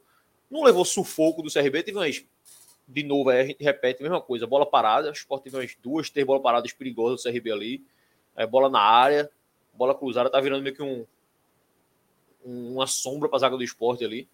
não 0.49 0.63
levou 0.63 0.85
sufoco 0.85 1.41
do 1.41 1.51
CRB, 1.51 1.83
teve 1.83 1.97
umas. 1.97 2.23
De 2.87 3.03
novo, 3.03 3.29
aí 3.29 3.41
a 3.41 3.45
gente 3.45 3.61
repete 3.61 4.01
a 4.01 4.03
mesma 4.03 4.21
coisa. 4.21 4.47
Bola 4.47 4.65
parada, 4.65 5.09
o 5.09 5.13
Sport 5.13 5.43
teve 5.43 5.57
umas 5.57 5.75
duas, 5.83 6.09
três 6.09 6.25
bolas 6.25 6.41
paradas 6.41 6.71
perigosas 6.71 7.21
do 7.21 7.29
CRB 7.29 7.51
ali. 7.51 7.83
É, 8.33 8.47
bola 8.47 8.69
na 8.69 8.79
área, 8.79 9.29
bola 9.79 9.95
cruzada, 9.95 10.29
tá 10.29 10.39
virando 10.41 10.61
meio 10.61 10.75
que 10.75 10.83
um, 10.83 11.05
uma 12.43 12.85
sombra 12.85 13.29
para 13.29 13.37
a 13.37 13.39
zaga 13.39 13.57
do 13.57 13.63
esporte 13.63 14.03
ali. 14.03 14.27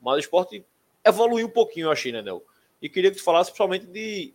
Mas 0.00 0.16
o 0.16 0.20
esporte 0.20 0.64
evoluiu 1.04 1.46
um 1.46 1.50
pouquinho, 1.50 1.86
eu 1.86 1.90
achei, 1.90 2.12
né, 2.12 2.20
Nel? 2.20 2.44
E 2.80 2.88
queria 2.88 3.10
que 3.10 3.16
tu 3.16 3.24
falasse 3.24 3.50
principalmente 3.50 3.86
de, 3.86 4.34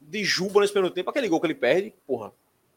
de 0.00 0.24
Juba 0.24 0.60
nesse 0.60 0.72
primeiro 0.72 0.94
tempo, 0.94 1.10
aquele 1.10 1.28
gol 1.28 1.40
que 1.40 1.46
ele 1.46 1.54
perde, 1.54 1.94
porra, 2.06 2.32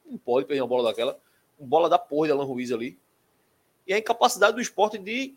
não 0.06 0.18
pode 0.18 0.46
perder 0.46 0.62
uma 0.62 0.68
bola 0.68 0.84
daquela. 0.84 1.18
Uma 1.58 1.68
bola 1.68 1.90
da 1.90 1.98
porra 1.98 2.28
de 2.28 2.34
Alan 2.34 2.44
Ruiz 2.44 2.72
ali. 2.72 3.00
E 3.88 3.94
a 3.94 3.98
incapacidade 3.98 4.56
do 4.56 4.62
esporte 4.62 4.98
de 4.98 5.36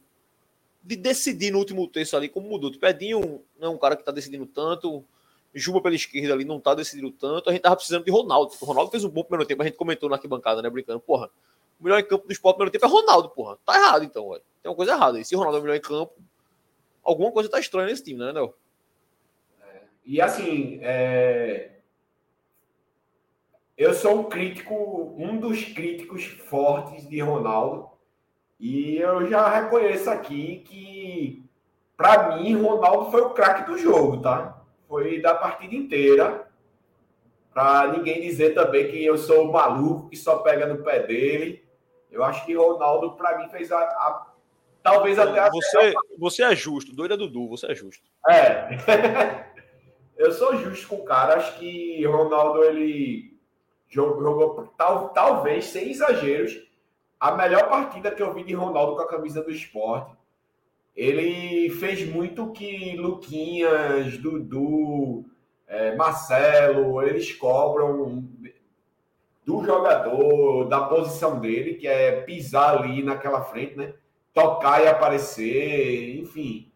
de 0.87 0.95
decidir 0.95 1.51
no 1.51 1.59
último 1.59 1.89
terço 1.89 2.17
ali, 2.17 2.29
como 2.29 2.49
mudou. 2.49 2.71
Pedinho 2.71 3.43
não 3.59 3.69
é 3.69 3.71
um 3.75 3.77
cara 3.77 3.97
que 3.97 4.03
está 4.03 4.13
decidindo 4.13 4.47
tanto. 4.47 5.05
Juba 5.59 5.81
pela 5.81 5.95
esquerda 5.95 6.35
ali 6.35 6.45
não 6.45 6.59
está 6.59 6.75
decidindo 6.75 7.11
tanto. 7.11 7.49
A 7.49 7.53
gente 7.53 7.63
tava 7.63 7.77
precisando 7.77 8.05
de 8.05 8.11
Ronaldo. 8.11 8.53
O 8.61 8.65
Ronaldo 8.65 8.91
fez 8.91 9.05
um 9.05 9.09
bom 9.09 9.25
primeiro 9.25 9.49
tempo. 9.49 9.63
A 9.63 9.65
gente 9.65 9.77
comentou 9.77 10.09
na 10.09 10.17
arquibancada, 10.17 10.61
né? 10.61 10.69
Brincando. 10.69 11.01
Porra, 11.01 11.31
o 11.81 11.85
melhor 11.85 11.99
em 11.99 12.05
campo 12.05 12.27
do 12.27 12.33
esporte 12.33 12.57
no 12.57 12.59
primeiro 12.59 12.73
tempo 12.73 12.87
é 12.87 12.89
Ronaldo, 12.89 13.31
porra. 13.31 13.59
Tá 13.65 13.75
errado 13.75 14.05
então, 14.05 14.27
ué. 14.29 14.41
Tem 14.63 14.71
uma 14.71 14.77
coisa 14.77 14.93
errada 14.93 15.19
aí. 15.19 15.25
Se 15.25 15.35
o 15.35 15.39
Ronaldo 15.39 15.59
é 15.59 15.61
o 15.61 15.63
melhor 15.63 15.77
em 15.77 15.81
campo, 15.81 16.13
alguma 17.03 17.31
coisa 17.33 17.49
tá 17.49 17.59
estranha 17.59 17.87
nesse 17.87 18.05
time, 18.05 18.19
né, 18.19 18.33
Nel? 18.33 18.55
É, 19.63 19.81
e 20.05 20.21
assim, 20.21 20.79
é... 20.83 21.71
eu 23.77 23.95
sou 23.95 24.21
um 24.21 24.25
crítico, 24.25 25.15
um 25.19 25.39
dos 25.39 25.65
críticos 25.65 26.25
fortes 26.25 27.09
de 27.09 27.21
Ronaldo 27.21 27.91
e 28.59 28.97
eu 28.97 29.27
já 29.27 29.49
reconheço 29.49 30.09
aqui 30.11 30.65
que, 30.67 31.45
para 31.97 32.37
mim, 32.37 32.57
Ronaldo 32.57 33.11
foi 33.11 33.21
o 33.21 33.31
craque 33.31 33.71
do 33.71 33.79
jogo, 33.79 34.23
tá? 34.23 34.56
Foi 34.89 35.21
da 35.21 35.35
partida 35.35 35.75
inteira. 35.75 36.49
Para 37.53 37.93
ninguém 37.93 38.21
dizer 38.21 38.55
também 38.55 38.91
que 38.91 39.05
eu 39.05 39.17
sou 39.17 39.49
o 39.49 39.53
maluco 39.53 40.09
que 40.09 40.17
só 40.17 40.39
pega 40.39 40.67
no 40.67 40.83
pé 40.83 41.01
dele. 41.01 41.65
Eu 42.11 42.23
acho 42.23 42.45
que 42.45 42.55
Ronaldo, 42.55 43.13
para 43.13 43.39
mim, 43.39 43.49
fez 43.49 43.73
a, 43.73 43.79
a 43.79 44.27
talvez 44.83 45.19
até 45.19 45.41
a 45.41 45.51
você, 45.51 45.95
você 46.19 46.43
é 46.43 46.55
justo, 46.55 46.95
doido 46.95 47.15
é 47.15 47.17
Dudu, 47.17 47.49
você 47.49 47.73
é 47.73 47.75
justo. 47.75 48.05
É. 48.29 48.69
eu 50.17 50.33
sou 50.33 50.57
justo 50.57 50.89
com 50.89 50.97
o 50.97 51.05
cara. 51.05 51.37
Acho 51.37 51.59
que 51.59 52.05
Ronaldo 52.07 52.63
ele 52.63 53.37
jogou, 53.89 54.23
jogou 54.23 54.73
tal, 54.77 55.09
talvez 55.11 55.67
sem 55.67 55.91
exageros 55.91 56.67
a 57.19 57.33
melhor 57.33 57.69
partida 57.69 58.11
que 58.11 58.23
eu 58.23 58.33
vi 58.33 58.45
de 58.45 58.55
Ronaldo 58.55 58.97
com 58.97 59.03
a 59.03 59.09
camisa 59.09 59.43
do 59.43 59.51
esporte. 59.51 60.15
Ele 60.97 61.69
fez 61.71 62.09
muito 62.09 62.53
que 62.53 62.97
Luquinhas, 62.97 64.17
Dudu, 64.19 65.25
é, 65.67 65.95
Marcelo, 65.95 67.03
eles 67.03 67.33
cobram 67.33 68.27
do 69.45 69.65
jogador, 69.65 70.65
da 70.65 70.81
posição 70.87 71.39
dele, 71.39 71.75
que 71.75 71.87
é 71.87 72.23
pisar 72.23 72.79
ali 72.79 73.03
naquela 73.03 73.43
frente, 73.43 73.77
né? 73.77 73.95
Tocar 74.33 74.83
e 74.83 74.89
aparecer, 74.89 76.19
enfim. 76.19 76.73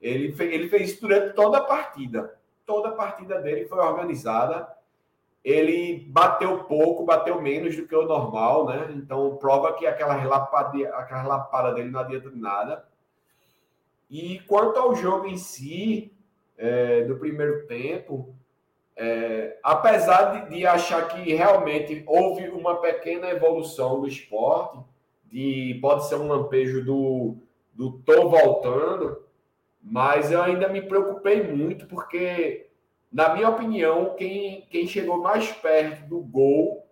Ele 0.00 0.32
fez, 0.32 0.52
ele 0.52 0.68
fez 0.68 0.90
isso 0.90 1.00
durante 1.00 1.34
toda 1.34 1.58
a 1.58 1.64
partida. 1.64 2.38
Toda 2.64 2.88
a 2.88 2.92
partida 2.92 3.40
dele 3.40 3.66
foi 3.66 3.78
organizada 3.78 4.74
ele 5.44 6.06
bateu 6.08 6.64
pouco, 6.64 7.04
bateu 7.04 7.40
menos 7.40 7.76
do 7.76 7.86
que 7.86 7.94
o 7.94 8.06
normal, 8.06 8.64
né? 8.64 8.88
Então 8.96 9.36
prova 9.36 9.74
que 9.74 9.86
aquela 9.86 10.14
relapada, 10.14 10.88
aquela 10.96 11.20
relapada 11.20 11.74
dele 11.74 11.90
não 11.90 12.00
adianta 12.00 12.30
de 12.30 12.38
nada. 12.38 12.82
E 14.10 14.40
quanto 14.40 14.78
ao 14.78 14.94
jogo 14.94 15.26
em 15.26 15.36
si, 15.36 16.12
é, 16.56 17.02
do 17.04 17.16
primeiro 17.16 17.66
tempo, 17.66 18.34
é, 18.96 19.58
apesar 19.62 20.46
de, 20.46 20.56
de, 20.56 20.66
achar 20.66 21.08
que 21.08 21.34
realmente 21.34 22.04
houve 22.06 22.48
uma 22.48 22.80
pequena 22.80 23.28
evolução 23.30 24.00
do 24.00 24.06
esporte, 24.06 24.78
de 25.24 25.78
pode 25.80 26.06
ser 26.06 26.14
um 26.16 26.28
lampejo 26.28 26.84
do, 26.84 27.36
do 27.72 27.98
tô 28.04 28.28
voltando, 28.28 29.24
mas 29.82 30.30
eu 30.30 30.40
ainda 30.40 30.68
me 30.68 30.80
preocupei 30.80 31.42
muito 31.42 31.86
porque 31.86 32.64
na 33.14 33.32
minha 33.32 33.48
opinião, 33.48 34.16
quem, 34.16 34.66
quem 34.68 34.88
chegou 34.88 35.22
mais 35.22 35.48
perto 35.52 36.04
do 36.08 36.18
gol 36.18 36.84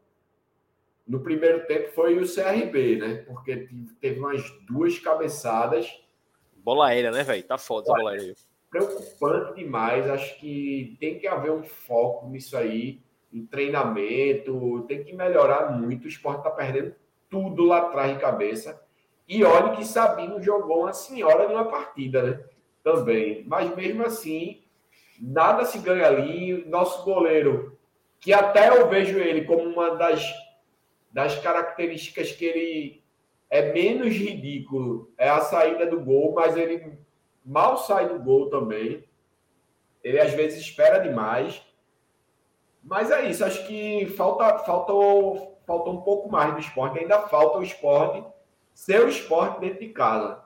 no 1.04 1.18
primeiro 1.18 1.66
tempo 1.66 1.90
foi 1.90 2.16
o 2.16 2.32
CRB, 2.32 2.96
né? 2.96 3.14
Porque 3.26 3.68
teve 4.00 4.20
umas 4.20 4.40
duas 4.64 5.00
cabeçadas. 5.00 6.00
Bola 6.62 6.88
aérea, 6.88 7.10
né, 7.10 7.22
velho? 7.24 7.42
Tá 7.42 7.58
foda 7.58 7.88
essa 7.88 7.98
bola 7.98 8.10
aérea. 8.12 8.34
Preocupante 8.70 9.54
demais. 9.56 10.08
Acho 10.08 10.38
que 10.38 10.96
tem 11.00 11.18
que 11.18 11.26
haver 11.26 11.50
um 11.50 11.62
foco 11.62 12.28
nisso 12.28 12.56
aí, 12.56 13.00
em 13.32 13.44
treinamento. 13.44 14.84
Tem 14.86 15.02
que 15.02 15.12
melhorar 15.12 15.72
muito. 15.72 16.04
O 16.04 16.08
esporte 16.08 16.44
tá 16.44 16.50
perdendo 16.50 16.94
tudo 17.28 17.64
lá 17.64 17.78
atrás 17.78 18.14
de 18.14 18.20
cabeça. 18.20 18.80
E 19.28 19.42
olha 19.44 19.74
que 19.74 19.84
Sabino 19.84 20.42
jogou 20.42 20.80
uma 20.80 20.92
senhora 20.92 21.48
numa 21.48 21.64
partida, 21.64 22.22
né? 22.22 22.44
Também. 22.84 23.44
Mas 23.46 23.74
mesmo 23.74 24.04
assim, 24.04 24.62
nada 25.20 25.64
se 25.64 25.78
ganha 25.78 26.06
ali. 26.06 26.64
Nosso 26.66 27.04
goleiro, 27.04 27.78
que 28.20 28.32
até 28.32 28.68
eu 28.68 28.88
vejo 28.88 29.18
ele 29.18 29.44
como 29.44 29.62
uma 29.64 29.96
das, 29.96 30.24
das 31.12 31.38
características 31.38 32.32
que 32.32 32.44
ele 32.44 33.01
é 33.52 33.70
menos 33.70 34.14
ridículo, 34.14 35.12
é 35.18 35.28
a 35.28 35.42
saída 35.42 35.84
do 35.84 36.00
gol, 36.00 36.32
mas 36.32 36.56
ele 36.56 36.98
mal 37.44 37.76
sai 37.76 38.08
do 38.08 38.18
gol 38.18 38.48
também. 38.48 39.04
Ele 40.02 40.18
às 40.18 40.32
vezes 40.32 40.58
espera 40.58 40.98
demais. 40.98 41.62
Mas 42.82 43.10
é 43.10 43.28
isso, 43.28 43.44
acho 43.44 43.66
que 43.66 44.06
falta, 44.16 44.60
faltou, 44.60 45.60
faltou 45.66 45.92
um 45.92 46.00
pouco 46.00 46.32
mais 46.32 46.54
do 46.54 46.60
esporte, 46.60 46.98
ainda 46.98 47.28
falta 47.28 47.58
o 47.58 47.62
esporte 47.62 48.24
ser 48.72 49.04
o 49.04 49.08
esporte 49.08 49.60
dentro 49.60 49.80
de 49.80 49.88
casa. 49.90 50.42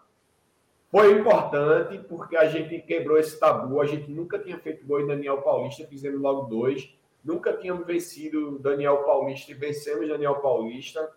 Foi 0.90 1.12
importante 1.12 1.98
porque 2.08 2.36
a 2.36 2.48
gente 2.48 2.82
quebrou 2.82 3.18
esse 3.18 3.38
tabu, 3.38 3.80
a 3.80 3.86
gente 3.86 4.10
nunca 4.10 4.36
tinha 4.36 4.58
feito 4.58 4.84
gol 4.84 5.00
em 5.00 5.06
Daniel 5.06 5.42
Paulista, 5.42 5.86
fizemos 5.86 6.20
logo 6.20 6.48
dois, 6.48 6.92
nunca 7.24 7.52
tínhamos 7.52 7.86
vencido 7.86 8.58
Daniel 8.58 9.04
Paulista 9.04 9.52
e 9.52 9.54
vencemos 9.54 10.08
Daniel 10.08 10.40
Paulista, 10.40 11.08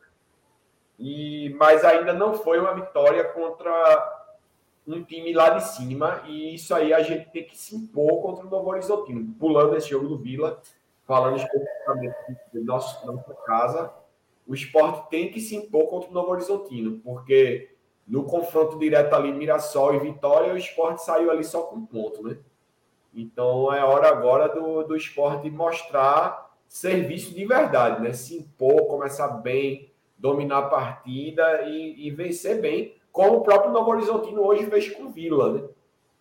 e 0.99 1.55
mas 1.57 1.85
ainda 1.85 2.13
não 2.13 2.33
foi 2.33 2.59
uma 2.59 2.73
vitória 2.73 3.23
contra 3.23 4.17
um 4.85 5.03
time 5.03 5.33
lá 5.33 5.51
de 5.51 5.63
cima, 5.63 6.23
e 6.27 6.55
isso 6.55 6.73
aí 6.75 6.93
a 6.93 7.01
gente 7.01 7.29
tem 7.31 7.45
que 7.45 7.57
se 7.57 7.75
impor 7.75 8.21
contra 8.21 8.45
o 8.45 8.49
Novo 8.49 8.69
Horizontino, 8.69 9.33
pulando 9.39 9.75
esse 9.75 9.89
jogo 9.89 10.07
do 10.07 10.17
Vila, 10.17 10.59
falando 11.05 11.37
especificamente 11.37 12.15
da 12.53 12.61
nossa 12.61 13.33
casa, 13.45 13.93
o 14.47 14.53
esporte 14.53 15.09
tem 15.09 15.31
que 15.31 15.39
se 15.39 15.55
impor 15.55 15.87
contra 15.87 16.09
o 16.09 16.13
Novo 16.13 16.31
Horizontino, 16.31 16.99
porque 17.03 17.69
no 18.07 18.23
confronto 18.23 18.79
direto 18.79 19.13
ali, 19.13 19.31
Mirassol 19.31 19.93
e 19.93 19.99
Vitória, 19.99 20.53
o 20.53 20.57
esporte 20.57 21.03
saiu 21.03 21.29
ali 21.29 21.43
só 21.43 21.61
com 21.61 21.75
um 21.75 21.85
ponto, 21.85 22.23
né? 22.23 22.37
Então 23.13 23.71
é 23.71 23.83
hora 23.83 24.09
agora 24.09 24.49
do, 24.49 24.83
do 24.83 24.95
esporte 24.95 25.49
mostrar 25.49 26.49
serviço 26.67 27.33
de 27.33 27.45
verdade, 27.45 28.01
né? 28.01 28.11
Se 28.11 28.37
impor, 28.37 28.87
começar 28.87 29.27
bem, 29.27 29.88
dominar 30.19 30.59
a 30.59 30.69
partida 30.69 31.63
e, 31.63 32.07
e 32.07 32.11
vencer 32.11 32.61
bem, 32.61 32.95
como 33.11 33.37
o 33.37 33.41
próprio 33.41 33.71
Novo 33.71 33.89
Horizontino 33.89 34.41
hoje 34.45 34.69
fez 34.69 34.91
com 34.91 35.03
o 35.03 35.09
Vila, 35.09 35.53
né? 35.53 35.67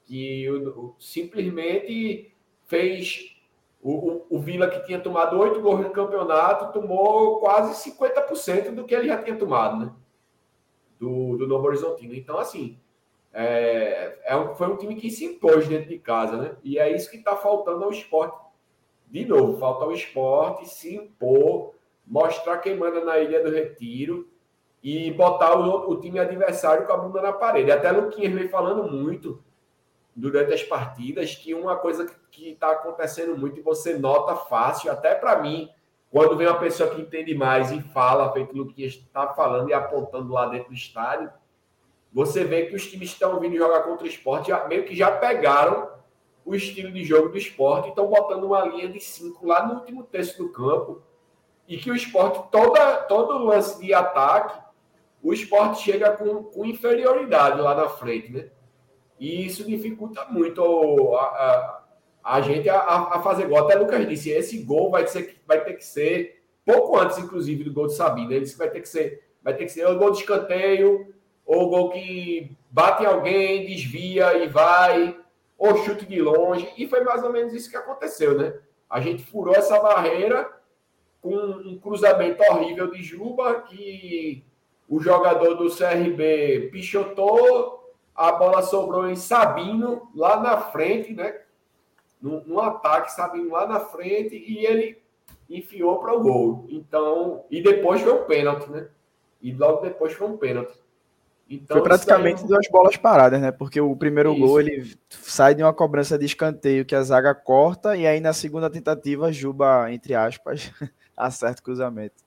Que 0.05 0.49
o, 0.49 0.69
o, 0.69 0.95
simplesmente 0.99 2.33
fez 2.67 3.37
o, 3.83 4.23
o, 4.31 4.39
Vila, 4.39 4.71
que 4.71 4.85
tinha 4.87 5.01
tomado 5.01 5.39
oito 5.39 5.61
gols 5.61 5.81
no 5.81 5.91
campeonato, 5.91 6.73
tomou 6.73 7.41
quase 7.41 7.91
50% 7.91 8.75
do 8.75 8.85
que 8.85 8.95
ele 8.95 9.09
já 9.09 9.23
tinha 9.23 9.37
tomado, 9.37 9.85
né? 9.85 9.93
Do, 10.99 11.37
do 11.37 11.47
Novo 11.47 11.67
Horizontino. 11.67 12.15
Então, 12.15 12.39
assim, 12.39 12.79
é, 13.33 14.19
é 14.25 14.37
um, 14.37 14.55
foi 14.55 14.69
um 14.69 14.77
time 14.77 14.95
que 14.95 15.11
se 15.11 15.25
impôs 15.25 15.69
dentro 15.69 15.89
de 15.89 15.99
casa, 15.99 16.37
né? 16.37 16.57
E 16.63 16.79
é 16.79 16.95
isso 16.95 17.11
que 17.11 17.19
está 17.19 17.37
faltando 17.37 17.85
ao 17.85 17.91
esporte. 17.91 18.39
De 19.07 19.25
novo, 19.25 19.59
falta 19.59 19.85
ao 19.85 19.93
esporte 19.93 20.69
se 20.69 20.95
impor, 20.95 21.75
mostrar 22.09 22.59
quem 22.59 22.77
manda 22.77 23.05
na 23.05 23.19
Ilha 23.19 23.43
do 23.43 23.51
Retiro 23.51 24.29
e 24.83 25.11
botar 25.13 25.59
o, 25.59 25.91
o 25.91 26.01
time 26.01 26.19
adversário 26.19 26.87
com 26.87 26.93
a 26.93 26.97
bunda 26.97 27.21
na 27.21 27.33
parede. 27.33 27.71
Até 27.71 27.91
Luquinhas 27.91 28.33
vem 28.33 28.49
falando 28.49 28.91
muito 28.91 29.43
durante 30.15 30.53
as 30.53 30.63
partidas 30.63 31.35
que 31.35 31.55
uma 31.55 31.77
coisa 31.77 32.07
que 32.31 32.51
está 32.51 32.73
acontecendo 32.73 33.37
muito 33.37 33.61
e 33.61 33.63
você 33.63 33.97
nota 33.97 34.35
fácil, 34.35 34.91
até 34.91 35.15
para 35.15 35.41
mim, 35.41 35.69
quando 36.11 36.37
vem 36.37 36.47
uma 36.47 36.59
pessoa 36.59 36.91
que 36.91 37.01
entende 37.01 37.35
mais 37.35 37.71
e 37.71 37.81
fala, 37.81 38.33
feito 38.33 38.53
o 38.53 38.59
Luquinhas 38.59 38.95
está 38.95 39.29
falando 39.29 39.69
e 39.69 39.75
apontando 39.75 40.33
lá 40.33 40.47
dentro 40.47 40.71
do 40.71 40.75
estádio, 40.75 41.31
você 42.13 42.43
vê 42.43 42.67
que 42.67 42.75
os 42.75 42.87
times 42.91 43.11
estão 43.11 43.39
vindo 43.39 43.57
jogar 43.57 43.83
contra 43.83 44.05
o 44.05 44.09
esporte, 44.09 44.49
já, 44.49 44.67
meio 44.67 44.85
que 44.85 44.97
já 44.97 45.11
pegaram 45.11 45.91
o 46.45 46.55
estilo 46.55 46.91
de 46.91 47.05
jogo 47.05 47.29
do 47.29 47.37
esporte 47.37 47.87
e 47.87 47.89
estão 47.91 48.07
botando 48.07 48.45
uma 48.45 48.65
linha 48.65 48.89
de 48.89 48.99
cinco 48.99 49.47
lá 49.47 49.67
no 49.67 49.75
último 49.75 50.03
terço 50.03 50.39
do 50.39 50.51
campo. 50.51 51.03
E 51.69 51.77
que 51.77 51.91
o 51.91 51.95
esporte, 51.95 52.51
toda, 52.51 52.97
todo 53.03 53.45
lance 53.45 53.79
de 53.79 53.93
ataque, 53.93 54.59
o 55.23 55.35
esporte 55.35 55.83
chega 55.83 56.13
com, 56.13 56.45
com 56.45 56.65
inferioridade 56.65 57.61
lá 57.61 57.75
na 57.75 57.89
frente, 57.89 58.33
né? 58.33 58.49
E 59.21 59.45
isso 59.45 59.65
dificulta 59.65 60.25
muito 60.31 60.63
a, 61.15 61.23
a, 61.23 61.85
a 62.37 62.41
gente 62.41 62.69
a, 62.69 62.79
a, 62.79 63.21
fazer 63.21 63.47
gol. 63.47 63.59
Até 63.59 63.75
Lucas 63.75 64.09
disse, 64.09 64.31
esse 64.31 64.63
gol 64.63 64.91
vai, 64.91 65.07
ser, 65.07 65.43
vai 65.47 65.63
ter 65.63 65.75
que 65.75 65.85
ser 65.85 66.43
pouco 66.65 66.97
antes, 66.97 67.19
inclusive, 67.19 67.65
do 67.65 67.73
gol 67.73 67.89
de 67.89 67.95
Sabino. 67.95 68.33
Ele 68.33 68.41
disse 68.41 68.53
que 68.53 68.59
vai 68.59 68.71
ter 68.71 68.81
que 68.81 68.89
ser, 68.89 69.29
vai 69.43 69.55
ter 69.55 69.65
que 69.65 69.73
ser 69.73 69.87
o 69.87 69.99
gol 69.99 70.13
de 70.13 70.19
escanteio, 70.19 71.15
ou 71.45 71.69
gol 71.69 71.91
que 71.91 72.57
bate 72.71 73.03
em 73.03 73.07
alguém, 73.07 73.67
desvia 73.67 74.39
e 74.39 74.49
vai, 74.49 75.19
ou 75.57 75.79
chute 75.79 76.07
de 76.07 76.21
longe. 76.21 76.73
E 76.77 76.87
foi 76.87 77.01
mais 77.03 77.25
ou 77.25 77.33
menos 77.33 77.53
isso 77.53 77.71
que 77.71 77.77
aconteceu, 77.77 78.39
né? 78.39 78.55
A 78.89 79.01
gente 79.01 79.25
furou 79.25 79.55
essa 79.55 79.81
barreira 79.81 80.49
com 81.21 81.35
um 81.35 81.79
cruzamento 81.79 82.43
horrível 82.43 82.91
de 82.91 83.03
Juba, 83.03 83.63
que 83.63 84.45
o 84.89 85.01
jogador 85.01 85.55
do 85.55 85.75
CRB 85.75 86.71
pichotou, 86.73 87.93
a 88.15 88.33
bola 88.33 88.63
sobrou 88.63 89.09
em 89.09 89.17
Sabino, 89.17 90.09
lá 90.15 90.41
na 90.41 90.59
frente, 90.59 91.13
né? 91.13 91.41
No, 92.21 92.43
no 92.45 92.61
ataque, 92.61 93.13
Sabino 93.13 93.51
lá 93.51 93.67
na 93.67 93.81
frente, 93.81 94.35
e 94.35 94.65
ele 94.67 94.99
enfiou 95.49 95.99
para 95.99 96.15
o 96.15 96.21
gol. 96.21 96.67
Então, 96.69 97.45
e 97.51 97.63
depois 97.63 98.01
foi 98.01 98.13
um 98.13 98.25
pênalti, 98.25 98.71
né? 98.71 98.89
E 99.41 99.53
logo 99.53 99.83
depois 99.83 100.13
foi 100.13 100.27
um 100.27 100.37
pênalti. 100.37 100.73
Então, 101.51 101.79
Foi 101.79 101.85
praticamente 101.85 102.47
duas 102.47 102.69
bolas 102.69 102.97
paradas, 102.97 103.41
né? 103.41 103.51
Porque 103.51 103.81
o 103.81 103.97
primeiro 103.97 104.33
isso. 104.33 104.41
gol 104.41 104.61
ele 104.61 104.95
sai 105.09 105.55
de 105.55 105.63
uma 105.63 105.73
cobrança 105.73 106.19
de 106.19 106.27
escanteio 106.27 106.85
que 106.85 106.95
a 106.95 107.03
zaga 107.03 107.35
corta 107.35 107.97
e 107.97 108.07
aí 108.07 108.21
na 108.21 108.35
segunda 108.35 108.69
tentativa 108.69 109.33
Juba, 109.33 109.91
entre 109.91 110.15
aspas, 110.15 110.71
acerta 111.19 111.61
o 111.61 111.65
cruzamento. 111.65 112.23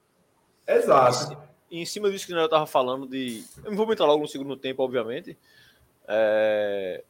Exato. 0.67 1.37
E 1.69 1.79
em 1.79 1.85
cima 1.85 2.11
disso 2.11 2.27
que 2.27 2.33
eu 2.33 2.45
estava 2.45 2.67
falando 2.67 3.07
de, 3.07 3.43
eu 3.63 3.75
vou 3.75 3.91
entrar 3.91 4.05
logo 4.05 4.21
no 4.21 4.27
segundo 4.27 4.55
tempo, 4.55 4.83
obviamente. 4.83 5.37
É... 6.07 7.03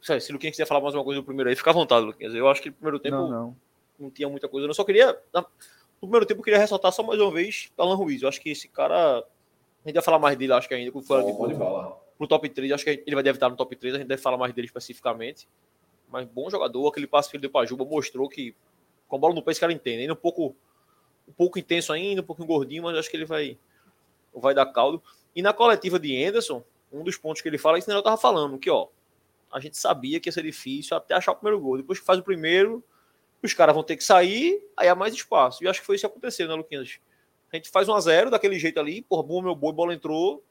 Se 0.00 0.30
o 0.30 0.32
Luquinhas 0.32 0.54
quiser 0.54 0.66
falar 0.66 0.80
mais 0.80 0.94
uma 0.94 1.04
coisa 1.04 1.20
do 1.20 1.24
primeiro 1.24 1.48
aí, 1.48 1.54
fica 1.54 1.70
à 1.70 1.74
vontade, 1.74 2.04
Luquinhas. 2.04 2.34
Eu 2.34 2.48
acho 2.48 2.60
que 2.60 2.70
no 2.70 2.74
primeiro 2.74 2.98
tempo 2.98 3.16
não, 3.16 3.30
não. 3.30 3.56
não 3.98 4.10
tinha 4.10 4.28
muita 4.28 4.48
coisa. 4.48 4.66
Eu 4.66 4.74
só 4.74 4.82
queria 4.82 5.16
no 6.02 6.08
primeiro 6.08 6.26
tempo 6.26 6.40
eu 6.40 6.44
queria 6.44 6.58
ressaltar 6.58 6.90
só 6.90 7.04
mais 7.04 7.20
uma 7.20 7.30
vez 7.30 7.70
Alan 7.78 7.94
Ruiz. 7.94 8.22
Eu 8.22 8.28
acho 8.28 8.40
que 8.40 8.50
esse 8.50 8.66
cara 8.66 9.24
a 9.84 9.88
gente 9.88 9.94
vai 9.94 10.02
falar 10.02 10.18
mais 10.18 10.36
dele, 10.36 10.52
acho 10.52 10.68
que 10.68 10.74
ainda, 10.74 10.92
com 10.92 11.02
fora 11.02 11.24
de 11.24 11.32
bola. 11.32 12.00
No 12.18 12.26
top 12.26 12.48
3, 12.48 12.72
acho 12.72 12.84
que 12.84 13.02
ele 13.04 13.14
vai 13.14 13.22
deve 13.22 13.36
estar 13.36 13.48
no 13.48 13.56
top 13.56 13.74
3, 13.74 13.94
a 13.94 13.98
gente 13.98 14.06
deve 14.06 14.22
falar 14.22 14.36
mais 14.36 14.52
dele 14.52 14.66
especificamente. 14.66 15.48
Mas 16.08 16.26
bom 16.26 16.48
jogador, 16.48 16.88
aquele 16.88 17.06
passe 17.06 17.28
que 17.30 17.36
ele 17.36 17.42
deu 17.42 17.50
para 17.50 17.66
Juba 17.66 17.84
mostrou 17.84 18.28
que 18.28 18.54
com 19.08 19.16
a 19.16 19.18
bola 19.18 19.34
no 19.34 19.42
pé 19.42 19.50
esse 19.50 19.60
cara 19.60 19.72
entende. 19.72 20.02
Ainda 20.02 20.12
um 20.12 20.16
pouco, 20.16 20.54
um 21.28 21.32
pouco 21.32 21.58
intenso 21.58 21.92
ainda, 21.92 22.20
um 22.20 22.24
pouquinho 22.24 22.46
gordinho, 22.46 22.82
mas 22.82 22.96
acho 22.96 23.10
que 23.10 23.16
ele 23.16 23.24
vai, 23.24 23.58
vai 24.34 24.54
dar 24.54 24.66
caldo. 24.66 25.02
E 25.34 25.42
na 25.42 25.52
coletiva 25.52 25.98
de 25.98 26.24
Anderson, 26.24 26.62
um 26.92 27.02
dos 27.02 27.16
pontos 27.16 27.40
que 27.40 27.48
ele 27.48 27.58
fala, 27.58 27.76
é 27.76 27.78
isso 27.78 27.86
que 27.86 27.92
eu 27.92 27.98
estava 27.98 28.16
falando, 28.16 28.58
que 28.58 28.70
ó, 28.70 28.88
a 29.50 29.60
gente 29.60 29.76
sabia 29.76 30.20
que 30.20 30.28
ia 30.28 30.32
ser 30.32 30.42
difícil 30.42 30.96
até 30.96 31.14
achar 31.14 31.32
o 31.32 31.36
primeiro 31.36 31.60
gol. 31.60 31.76
Depois 31.76 31.98
que 31.98 32.04
faz 32.04 32.18
o 32.18 32.22
primeiro, 32.22 32.82
os 33.42 33.54
caras 33.54 33.74
vão 33.74 33.82
ter 33.82 33.96
que 33.96 34.04
sair, 34.04 34.62
aí 34.76 34.88
há 34.88 34.94
mais 34.94 35.14
espaço. 35.14 35.62
E 35.64 35.68
acho 35.68 35.80
que 35.80 35.86
foi 35.86 35.96
isso 35.96 36.06
que 36.06 36.12
aconteceu, 36.12 36.48
né, 36.48 36.54
Luquinhas? 36.54 36.98
A 37.52 37.56
gente 37.56 37.68
faz 37.68 37.88
1 37.88 37.94
a 37.94 38.00
0 38.00 38.30
daquele 38.30 38.58
jeito 38.58 38.80
ali, 38.80 39.02
porra, 39.02 39.22
bom 39.22 39.42
meu 39.42 39.54
boi, 39.54 39.72
bola 39.72 39.92
entrou. 39.92 40.42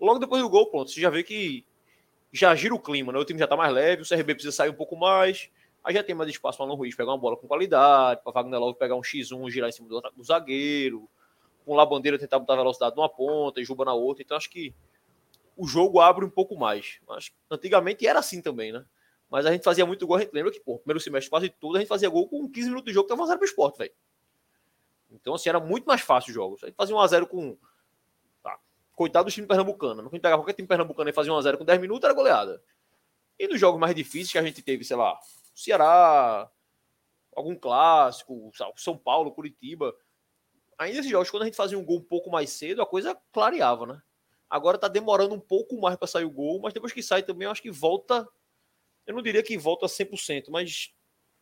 Logo 0.00 0.18
depois 0.18 0.42
do 0.42 0.48
gol, 0.48 0.66
pronto, 0.66 0.90
você 0.90 1.00
já 1.00 1.08
vê 1.08 1.22
que 1.22 1.64
já 2.32 2.54
gira 2.54 2.74
o 2.74 2.80
clima, 2.80 3.12
né? 3.12 3.18
O 3.18 3.24
time 3.24 3.38
já 3.38 3.46
tá 3.46 3.56
mais 3.56 3.72
leve, 3.72 4.02
o 4.02 4.08
CRB 4.08 4.34
precisa 4.34 4.50
sair 4.50 4.70
um 4.70 4.74
pouco 4.74 4.96
mais. 4.96 5.50
Aí 5.84 5.94
já 5.94 6.02
tem 6.02 6.14
mais 6.14 6.30
espaço 6.30 6.58
para 6.58 6.66
o 6.66 6.74
Ruiz 6.74 6.94
pegar 6.94 7.10
uma 7.10 7.18
bola 7.18 7.36
com 7.36 7.48
qualidade, 7.48 8.22
para 8.22 8.32
Wagner 8.32 8.60
Love 8.60 8.78
pegar 8.78 8.94
um 8.94 9.00
X1, 9.00 9.50
girar 9.50 9.68
em 9.68 9.72
cima 9.72 9.88
do, 9.88 10.00
do 10.00 10.22
zagueiro, 10.22 11.08
com 11.64 11.74
lá 11.74 11.84
bandeira 11.84 12.18
tentar 12.18 12.38
botar 12.38 12.54
velocidade 12.54 12.94
numa 12.94 13.08
ponta 13.08 13.60
e 13.60 13.64
Juba 13.64 13.84
na 13.84 13.94
outra. 13.94 14.22
Então 14.22 14.36
acho 14.36 14.48
que 14.48 14.74
o 15.56 15.66
jogo 15.66 16.00
abre 16.00 16.24
um 16.24 16.30
pouco 16.30 16.56
mais. 16.56 17.00
Mas 17.08 17.32
antigamente 17.50 18.06
era 18.06 18.20
assim 18.20 18.40
também, 18.40 18.72
né? 18.72 18.84
Mas 19.28 19.46
a 19.46 19.52
gente 19.52 19.64
fazia 19.64 19.86
muito 19.86 20.06
gol, 20.06 20.16
a 20.16 20.20
gente 20.20 20.32
lembra 20.32 20.52
que, 20.52 20.60
pô, 20.60 20.78
primeiro 20.78 21.00
semestre 21.00 21.30
quase 21.30 21.48
tudo, 21.48 21.76
a 21.76 21.80
gente 21.80 21.88
fazia 21.88 22.08
gol 22.08 22.28
com 22.28 22.48
15 22.48 22.68
minutos 22.68 22.86
de 22.86 22.92
jogo, 22.92 23.08
tava 23.08 23.26
0 23.26 23.38
pro 23.38 23.48
esporte, 23.48 23.78
velho. 23.78 23.92
Então, 25.10 25.34
assim, 25.34 25.48
era 25.48 25.58
muito 25.58 25.84
mais 25.84 26.00
fácil 26.00 26.28
os 26.28 26.34
jogos. 26.34 26.62
A 26.62 26.66
gente 26.66 26.76
fazia 26.76 26.94
1x0 26.94 27.26
com. 27.26 27.56
Tá. 28.42 28.58
Coitado 28.94 29.26
do 29.26 29.32
time 29.32 29.46
pernambucano. 29.46 30.02
Não 30.02 30.10
pegava 30.10 30.38
qualquer 30.38 30.54
time 30.54 30.68
pernambucano 30.68 31.10
e 31.10 31.12
fazia 31.12 31.32
1x0 31.32 31.58
com 31.58 31.64
10 31.64 31.80
minutos, 31.80 32.04
era 32.04 32.14
goleada. 32.14 32.62
E 33.38 33.48
nos 33.48 33.58
jogos 33.58 33.80
mais 33.80 33.94
difíceis 33.94 34.32
que 34.32 34.38
a 34.38 34.42
gente 34.42 34.62
teve, 34.62 34.84
sei 34.84 34.96
lá, 34.96 35.18
Ceará, 35.54 36.50
algum 37.34 37.56
clássico, 37.56 38.50
São 38.76 38.96
Paulo, 38.96 39.32
Curitiba. 39.32 39.94
Ainda 40.78 40.98
esses 40.98 41.10
jogos, 41.10 41.30
quando 41.30 41.42
a 41.42 41.46
gente 41.46 41.56
fazia 41.56 41.78
um 41.78 41.84
gol 41.84 41.98
um 41.98 42.04
pouco 42.04 42.30
mais 42.30 42.50
cedo, 42.50 42.82
a 42.82 42.86
coisa 42.86 43.16
clareava, 43.32 43.86
né? 43.86 44.02
Agora 44.48 44.78
tá 44.78 44.88
demorando 44.88 45.34
um 45.34 45.40
pouco 45.40 45.80
mais 45.80 45.96
para 45.96 46.06
sair 46.06 46.24
o 46.24 46.30
gol, 46.30 46.60
mas 46.60 46.74
depois 46.74 46.92
que 46.92 47.02
sai 47.02 47.22
também, 47.22 47.46
eu 47.46 47.50
acho 47.50 47.62
que 47.62 47.70
volta. 47.70 48.28
Eu 49.06 49.14
não 49.14 49.22
diria 49.22 49.42
que 49.42 49.56
volta 49.56 49.88
100%, 49.88 50.50
mas 50.50 50.94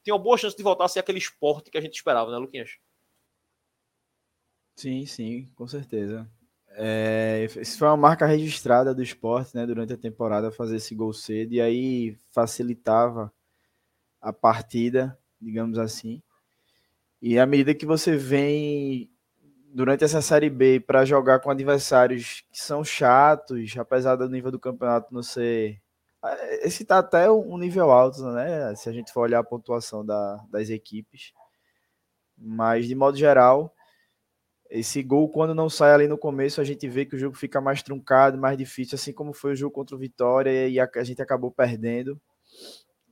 tem 0.04 0.14
uma 0.14 0.20
boa 0.20 0.38
chance 0.38 0.56
de 0.56 0.62
voltar 0.62 0.84
a 0.84 0.88
ser 0.88 1.00
aquele 1.00 1.18
esporte 1.18 1.70
que 1.70 1.78
a 1.78 1.80
gente 1.80 1.94
esperava, 1.94 2.30
né, 2.30 2.38
Luquinhas? 2.38 2.78
Sim, 4.76 5.04
sim, 5.06 5.50
com 5.54 5.66
certeza. 5.66 6.30
É, 6.70 7.46
isso 7.60 7.76
foi 7.78 7.88
uma 7.88 7.96
marca 7.96 8.24
registrada 8.26 8.94
do 8.94 9.02
esporte, 9.02 9.54
né, 9.54 9.66
durante 9.66 9.92
a 9.92 9.98
temporada, 9.98 10.52
fazer 10.52 10.76
esse 10.76 10.94
gol 10.94 11.12
cedo, 11.12 11.52
e 11.52 11.60
aí 11.60 12.16
facilitava 12.32 13.32
a 14.20 14.32
partida, 14.32 15.18
digamos 15.40 15.78
assim. 15.78 16.22
E 17.22 17.38
à 17.38 17.46
medida 17.46 17.74
que 17.74 17.86
você 17.86 18.16
vem 18.16 19.10
durante 19.72 20.04
essa 20.04 20.22
Série 20.22 20.50
B 20.50 20.80
para 20.80 21.04
jogar 21.04 21.40
com 21.40 21.50
adversários 21.50 22.42
que 22.52 22.60
são 22.60 22.82
chatos, 22.84 23.76
apesar 23.78 24.16
do 24.16 24.28
nível 24.28 24.50
do 24.50 24.58
campeonato 24.58 25.12
não 25.14 25.22
ser. 25.22 25.80
É, 26.24 26.66
esse 26.66 26.84
tá 26.84 26.98
até 26.98 27.30
um 27.30 27.56
nível 27.58 27.90
alto, 27.90 28.22
né? 28.32 28.74
Se 28.76 28.88
a 28.88 28.92
gente 28.92 29.12
for 29.12 29.22
olhar 29.22 29.40
a 29.40 29.44
pontuação 29.44 30.04
da, 30.04 30.36
das 30.50 30.68
equipes 30.70 31.32
Mas, 32.36 32.86
de 32.86 32.94
modo 32.94 33.16
geral, 33.16 33.74
esse 34.70 35.02
gol, 35.02 35.28
quando 35.28 35.54
não 35.54 35.68
sai 35.68 35.92
ali 35.92 36.08
no 36.08 36.18
começo, 36.18 36.60
a 36.60 36.64
gente 36.64 36.88
vê 36.88 37.04
que 37.04 37.16
o 37.16 37.18
jogo 37.18 37.36
fica 37.36 37.60
mais 37.60 37.82
truncado, 37.82 38.38
mais 38.38 38.56
difícil, 38.56 38.96
assim 38.96 39.12
como 39.12 39.32
foi 39.32 39.52
o 39.52 39.56
jogo 39.56 39.74
contra 39.74 39.96
o 39.96 39.98
Vitória 39.98 40.68
e 40.68 40.78
a, 40.80 40.88
a 40.96 41.04
gente 41.04 41.20
acabou 41.22 41.50
perdendo. 41.50 42.20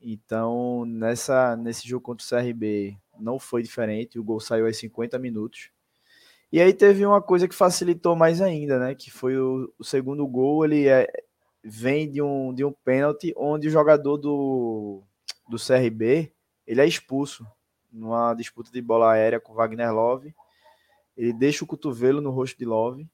Então, 0.01 0.85
nessa, 0.85 1.57
nesse 1.57 1.87
jogo 1.89 2.03
contra 2.03 2.25
o 2.25 2.29
CRB, 2.29 2.97
não 3.19 3.39
foi 3.39 3.63
diferente. 3.63 4.19
O 4.19 4.25
gol 4.25 4.41
saiu 4.41 4.67
aos 4.67 4.77
50 4.77 5.19
minutos. 5.19 5.71
E 6.51 6.61
aí 6.61 6.73
teve 6.73 7.05
uma 7.05 7.21
coisa 7.21 7.47
que 7.47 7.55
facilitou 7.55 8.17
mais 8.17 8.41
ainda, 8.41 8.79
né? 8.79 8.95
Que 8.95 9.11
foi 9.11 9.37
o, 9.39 9.73
o 9.79 9.85
segundo 9.85 10.27
gol, 10.27 10.65
ele 10.65 10.89
é, 10.89 11.07
vem 11.63 12.11
de 12.11 12.23
um, 12.23 12.55
de 12.55 12.65
um 12.65 12.73
pênalti 12.73 13.35
onde 13.37 13.69
o 13.69 13.71
jogador 13.71 14.17
do, 14.17 15.03
do 15.49 15.57
CRB 15.59 16.33
ele 16.67 16.81
é 16.81 16.87
expulso 16.87 17.47
numa 17.93 18.35
disputa 18.35 18.71
de 18.71 18.81
bola 18.81 19.13
aérea 19.13 19.41
com 19.41 19.55
Wagner 19.55 19.93
Love 19.93 20.35
ele 21.19 21.33
deixa 21.33 21.65
o 21.65 21.67
cotovelo 21.67 22.21
no 22.21 22.31
rosto 22.31 22.57
de 22.57 22.65
Love. 22.65 23.05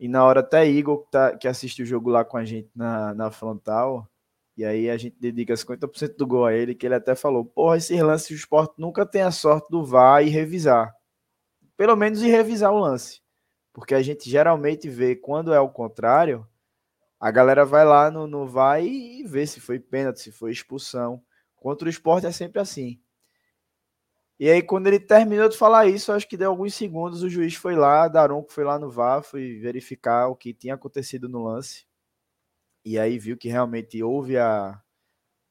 E 0.00 0.08
na 0.08 0.24
hora 0.24 0.40
até 0.40 0.66
Igor, 0.66 1.04
que, 1.04 1.10
tá, 1.10 1.36
que 1.36 1.46
assiste 1.46 1.82
o 1.82 1.86
jogo 1.86 2.08
lá 2.08 2.24
com 2.24 2.38
a 2.38 2.44
gente 2.44 2.70
na, 2.74 3.12
na 3.12 3.30
frontal, 3.30 4.08
e 4.58 4.64
aí 4.64 4.90
a 4.90 4.96
gente 4.96 5.16
dedica 5.20 5.54
50% 5.54 6.16
do 6.16 6.26
gol 6.26 6.44
a 6.44 6.52
ele, 6.52 6.74
que 6.74 6.84
ele 6.84 6.96
até 6.96 7.14
falou, 7.14 7.44
porra, 7.44 7.76
esse 7.76 8.02
lance 8.02 8.34
do 8.34 8.36
esporte 8.36 8.74
nunca 8.76 9.06
tem 9.06 9.22
a 9.22 9.30
sorte 9.30 9.70
do 9.70 9.84
VAR 9.84 10.26
e 10.26 10.30
revisar. 10.30 10.92
Pelo 11.76 11.94
menos 11.94 12.20
ir 12.22 12.26
revisar 12.26 12.72
o 12.72 12.80
lance. 12.80 13.22
Porque 13.72 13.94
a 13.94 14.02
gente 14.02 14.28
geralmente 14.28 14.88
vê, 14.88 15.14
quando 15.14 15.54
é 15.54 15.60
o 15.60 15.68
contrário, 15.68 16.44
a 17.20 17.30
galera 17.30 17.64
vai 17.64 17.84
lá 17.84 18.10
no, 18.10 18.26
no 18.26 18.48
VAR 18.48 18.82
e, 18.82 19.20
e 19.20 19.24
vê 19.24 19.46
se 19.46 19.60
foi 19.60 19.78
pênalti, 19.78 20.18
se 20.18 20.32
foi 20.32 20.50
expulsão. 20.50 21.22
Contra 21.54 21.86
o 21.86 21.90
esporte 21.90 22.26
é 22.26 22.32
sempre 22.32 22.60
assim. 22.60 23.00
E 24.40 24.50
aí, 24.50 24.60
quando 24.60 24.88
ele 24.88 24.98
terminou 24.98 25.48
de 25.48 25.56
falar 25.56 25.86
isso, 25.86 26.10
acho 26.10 26.28
que 26.28 26.36
deu 26.36 26.50
alguns 26.50 26.74
segundos, 26.74 27.22
o 27.22 27.30
juiz 27.30 27.54
foi 27.54 27.76
lá, 27.76 28.08
Daronco 28.08 28.52
foi 28.52 28.64
lá 28.64 28.76
no 28.76 28.90
VAR, 28.90 29.22
foi 29.22 29.56
verificar 29.60 30.26
o 30.26 30.34
que 30.34 30.52
tinha 30.52 30.74
acontecido 30.74 31.28
no 31.28 31.44
lance. 31.44 31.87
E 32.88 32.98
aí 32.98 33.18
viu 33.18 33.36
que 33.36 33.50
realmente 33.50 34.02
houve 34.02 34.38
a, 34.38 34.80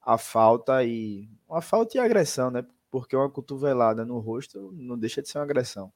a 0.01 0.17
falta 0.17 0.83
e. 0.83 1.29
Uma 1.47 1.61
falta 1.61 1.95
e 1.95 1.99
agressão, 1.99 2.49
né? 2.49 2.65
Porque 2.89 3.15
uma 3.15 3.29
cotovelada 3.29 4.03
no 4.03 4.17
rosto 4.17 4.71
não 4.73 4.97
deixa 4.97 5.21
de 5.21 5.29
ser 5.29 5.37
uma 5.37 5.43
agressão. 5.43 5.93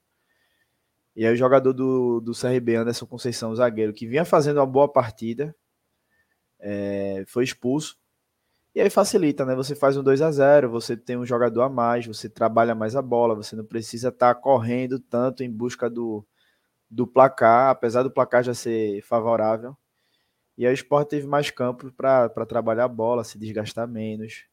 E 1.15 1.25
aí 1.25 1.33
o 1.33 1.35
jogador 1.35 1.73
do, 1.73 2.21
do 2.21 2.31
CRB, 2.33 2.75
Anderson 2.75 3.07
Conceição, 3.07 3.55
zagueiro, 3.55 3.91
que 3.91 4.05
vinha 4.05 4.23
fazendo 4.23 4.57
uma 4.57 4.67
boa 4.67 4.87
partida, 4.87 5.55
é, 6.59 7.23
foi 7.27 7.43
expulso. 7.43 7.97
E 8.75 8.81
aí 8.81 8.89
facilita, 8.91 9.43
né? 9.43 9.55
Você 9.55 9.73
faz 9.73 9.97
um 9.97 10.03
2 10.03 10.21
a 10.21 10.31
0 10.31 10.69
você 10.69 10.95
tem 10.95 11.17
um 11.17 11.25
jogador 11.25 11.63
a 11.63 11.69
mais, 11.69 12.05
você 12.05 12.29
trabalha 12.29 12.75
mais 12.75 12.95
a 12.95 13.01
bola, 13.01 13.33
você 13.33 13.55
não 13.55 13.65
precisa 13.65 14.09
estar 14.09 14.35
tá 14.35 14.39
correndo 14.39 14.99
tanto 14.99 15.43
em 15.43 15.51
busca 15.51 15.89
do, 15.89 16.23
do 16.89 17.07
placar, 17.07 17.71
apesar 17.71 18.03
do 18.03 18.11
placar 18.11 18.43
já 18.43 18.53
ser 18.53 19.01
favorável. 19.03 19.75
E 20.57 20.65
aí 20.65 20.73
o 20.73 20.75
Sport 20.75 21.09
teve 21.09 21.27
mais 21.27 21.49
campo 21.49 21.91
para 21.91 22.45
trabalhar 22.45 22.85
a 22.85 22.89
bola, 22.89 23.23
se 23.23 23.37
desgastar 23.37 23.87
menos. 23.87 24.45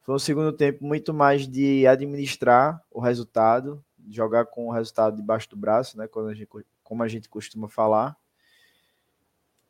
Foi 0.00 0.14
um 0.14 0.18
segundo 0.18 0.52
tempo 0.52 0.84
muito 0.84 1.12
mais 1.12 1.48
de 1.48 1.86
administrar 1.86 2.80
o 2.90 3.00
resultado, 3.00 3.84
jogar 4.08 4.46
com 4.46 4.68
o 4.68 4.72
resultado 4.72 5.16
debaixo 5.16 5.50
do 5.50 5.56
braço, 5.56 5.98
né? 5.98 6.06
Quando 6.06 6.28
a 6.28 6.34
gente, 6.34 6.48
como 6.82 7.02
a 7.02 7.08
gente 7.08 7.28
costuma 7.28 7.68
falar. 7.68 8.16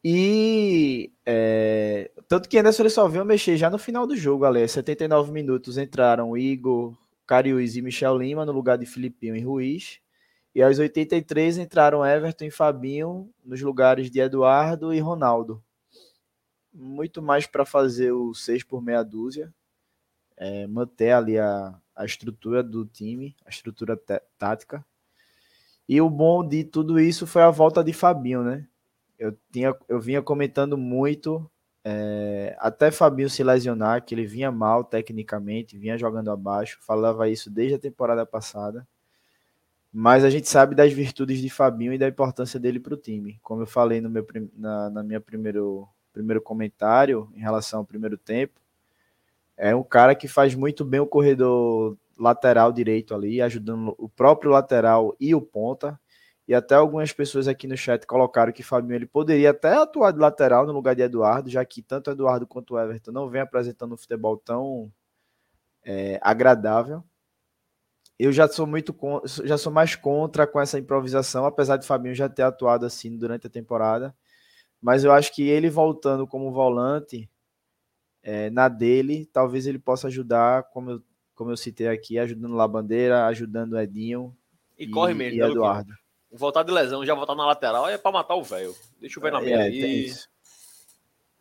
E 0.05 1.11
é, 1.25 2.11
tanto 2.29 2.49
que 2.49 2.59
Anderson 2.59 2.89
só 2.89 3.09
veio 3.09 3.25
mexer 3.25 3.57
já 3.57 3.69
no 3.71 3.79
final 3.79 4.07
do 4.07 4.15
jogo, 4.15 4.45
ali. 4.45 4.69
79 4.69 5.33
minutos 5.33 5.79
entraram 5.79 6.37
Igor, 6.37 6.97
Cariús 7.27 7.77
e 7.77 7.83
Michel 7.83 8.17
Lima 8.17 8.47
no 8.47 8.53
lugar 8.53 8.79
de 8.79 8.87
Filipinho 8.87 9.35
e 9.35 9.41
Ruiz. 9.41 9.99
E 10.55 10.63
aos 10.63 10.79
83 10.79 11.59
entraram 11.59 12.07
Everton 12.07 12.45
e 12.45 12.51
Fabinho 12.51 13.29
nos 13.45 13.61
lugares 13.61 14.11
de 14.11 14.21
Eduardo 14.21 14.95
e 14.95 15.01
Ronaldo. 15.01 15.63
Muito 16.79 17.23
mais 17.23 17.47
para 17.47 17.65
fazer 17.65 18.13
o 18.13 18.35
6 18.35 18.63
por 18.65 18.83
meia 18.83 19.03
dúzia, 19.03 19.53
é, 20.37 20.67
manter 20.67 21.13
ali 21.13 21.39
a, 21.39 21.75
a 21.95 22.05
estrutura 22.05 22.63
do 22.63 22.85
time, 22.85 23.35
a 23.45 23.51
estrutura 23.51 23.99
tática. 24.39 24.85
E 25.89 26.01
o 26.01 26.11
bom 26.11 26.47
de 26.47 26.65
tudo 26.65 27.01
isso 27.01 27.27
foi 27.27 27.43
a 27.43 27.51
volta 27.51 27.83
de 27.83 27.93
Fabinho, 27.93 28.43
né? 28.43 28.67
eu, 29.19 29.37
tinha, 29.51 29.75
eu 29.89 30.01
vinha 30.01 30.23
comentando 30.23 30.77
muito, 30.77 31.49
é, 31.85 32.57
até 32.59 32.91
Fabinho 32.91 33.31
se 33.31 33.43
lesionar, 33.43 34.05
que 34.05 34.15
ele 34.15 34.27
vinha 34.27 34.51
mal 34.51 34.85
tecnicamente, 34.85 35.79
vinha 35.79 35.97
jogando 35.97 36.31
abaixo, 36.31 36.79
falava 36.83 37.29
isso 37.29 37.51
desde 37.51 37.75
a 37.75 37.79
temporada 37.79 38.27
passada. 38.27 38.87
Mas 39.93 40.25
a 40.25 40.31
gente 40.31 40.49
sabe 40.49 40.75
das 40.75 40.93
virtudes 40.93 41.41
de 41.41 41.49
Fabinho 41.49 41.93
e 41.93 41.99
da 41.99 42.09
importância 42.09 42.61
dele 42.61 42.79
para 42.79 42.95
o 42.95 42.99
time. 42.99 43.39
Como 43.43 43.63
eu 43.63 43.67
falei 43.67 44.01
no 44.01 44.11
meu, 44.11 44.27
na, 44.55 44.91
na 44.91 45.03
minha 45.03 45.21
primeiro, 45.21 45.89
primeiro 46.17 46.41
comentário 46.41 47.31
em 47.35 47.41
relação 47.41 47.81
ao 47.81 47.85
primeiro 47.85 48.17
tempo, 48.17 48.59
é 49.55 49.75
um 49.75 49.83
cara 49.83 50.15
que 50.15 50.27
faz 50.27 50.55
muito 50.55 50.83
bem 50.83 50.99
o 50.99 51.07
corredor 51.07 51.97
lateral 52.19 52.73
direito 52.73 53.15
ali, 53.15 53.43
ajudando 53.43 53.95
o 53.99 54.09
próprio 54.09 54.51
lateral 54.51 55.15
e 55.21 55.35
o 55.35 55.41
ponta. 55.41 56.01
E 56.49 56.55
até 56.55 56.75
algumas 56.75 57.13
pessoas 57.13 57.49
aqui 57.49 57.67
no 57.67 57.77
chat 57.77 58.07
colocaram 58.07 58.53
que 58.53 58.63
Fabinho 58.63 58.95
ele 58.95 59.07
poderia 59.07 59.51
até 59.51 59.75
atuar 59.75 60.13
de 60.13 60.19
lateral 60.19 60.67
no 60.67 60.73
lugar 60.73 60.95
de 60.95 61.03
Eduardo, 61.03 61.51
já 61.51 61.65
que 61.65 61.83
tanto 61.83 62.11
Eduardo 62.11 62.47
quanto 62.47 62.79
Everton 62.79 63.13
não 63.13 63.29
vem 63.29 63.41
apresentando 63.43 63.95
um 63.95 63.99
futebol 63.99 64.37
tão 64.37 64.91
é, 65.85 66.19
agradável. 66.23 67.03
Eu 68.19 68.33
já 68.33 68.49
sou 68.49 68.67
muito 68.67 68.97
já 69.45 69.59
sou 69.59 69.73
mais 69.73 69.95
contra 69.95 70.47
com 70.47 70.61
essa 70.61 70.79
improvisação, 70.79 71.45
apesar 71.45 71.77
de 71.77 71.87
Fabinho 71.87 72.15
já 72.15 72.29
ter 72.29 72.43
atuado 72.43 72.87
assim 72.87 73.17
durante 73.17 73.47
a 73.47 73.51
temporada. 73.51 74.15
Mas 74.81 75.05
eu 75.05 75.13
acho 75.13 75.35
que 75.35 75.49
ele 75.49 75.71
voltando 75.71 76.27
como 76.27 76.53
volante 76.53 77.29
é, 78.23 78.51
na 78.51 78.69
dele, 78.69 79.29
talvez 79.33 79.67
ele 79.67 79.79
possa 79.79 80.09
ajudar, 80.09 80.65
como 80.65 80.91
eu, 80.91 81.03
como 81.35 81.51
eu 81.51 81.57
citei 81.57 81.89
aqui, 81.89 82.19
ajudando 82.19 82.55
lá 82.55 82.67
Bandeira, 82.67 83.27
ajudando 83.27 83.75
o 83.75 83.81
Edinho 83.81 84.37
e, 84.79 84.85
e 84.85 84.91
corre 84.91 85.15
mesmo, 85.15 85.39
e 85.39 85.43
Eduardo. 85.43 85.93
Que 86.29 86.37
voltar 86.37 86.63
de 86.63 86.73
lesão, 86.73 87.05
já 87.05 87.15
voltar 87.15 87.35
na 87.35 87.47
lateral, 87.47 87.89
é 87.89 87.97
pra 87.97 88.13
matar 88.13 88.35
o 88.35 88.43
velho. 88.43 88.75
Deixa 89.01 89.19
o 89.19 89.23
velho 89.23 89.35
na 89.35 89.41
meia 89.41 89.57
é, 89.57 89.63
aí. 89.63 90.13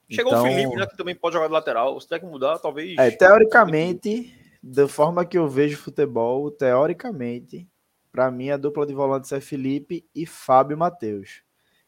Chegou 0.09 0.31
então... 0.31 0.43
o 0.43 0.45
Felipe, 0.45 0.75
né, 0.75 0.85
que 0.85 0.97
também 0.97 1.15
pode 1.15 1.33
jogar 1.33 1.47
de 1.47 1.53
lateral. 1.53 1.99
Se 1.99 2.07
tem 2.07 2.19
que 2.19 2.25
mudar, 2.25 2.59
talvez. 2.59 2.97
É, 2.97 3.09
teoricamente, 3.11 4.33
da 4.61 4.87
forma 4.87 5.25
que 5.25 5.37
eu 5.37 5.49
vejo 5.49 5.77
futebol, 5.77 6.51
teoricamente, 6.51 7.67
para 8.11 8.29
mim 8.29 8.51
a 8.51 8.57
dupla 8.57 8.85
de 8.85 8.93
volantes 8.93 9.31
é 9.31 9.41
Felipe 9.41 10.07
e 10.13 10.25
Fábio 10.25 10.77
Matheus. 10.77 11.44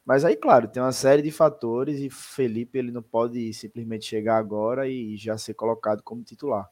Mas 0.07 0.23
aí, 0.23 0.37
claro, 0.37 0.69
tem 0.69 0.81
uma 0.81 0.93
série 0.93 1.21
de 1.21 1.31
fatores 1.31 1.99
e 1.99 2.09
Felipe 2.09 2.77
ele 2.77 2.93
não 2.93 3.03
pode 3.03 3.53
simplesmente 3.53 4.05
chegar 4.05 4.37
agora 4.37 4.87
e 4.87 5.17
já 5.17 5.37
ser 5.37 5.53
colocado 5.53 6.01
como 6.01 6.23
titular. 6.23 6.65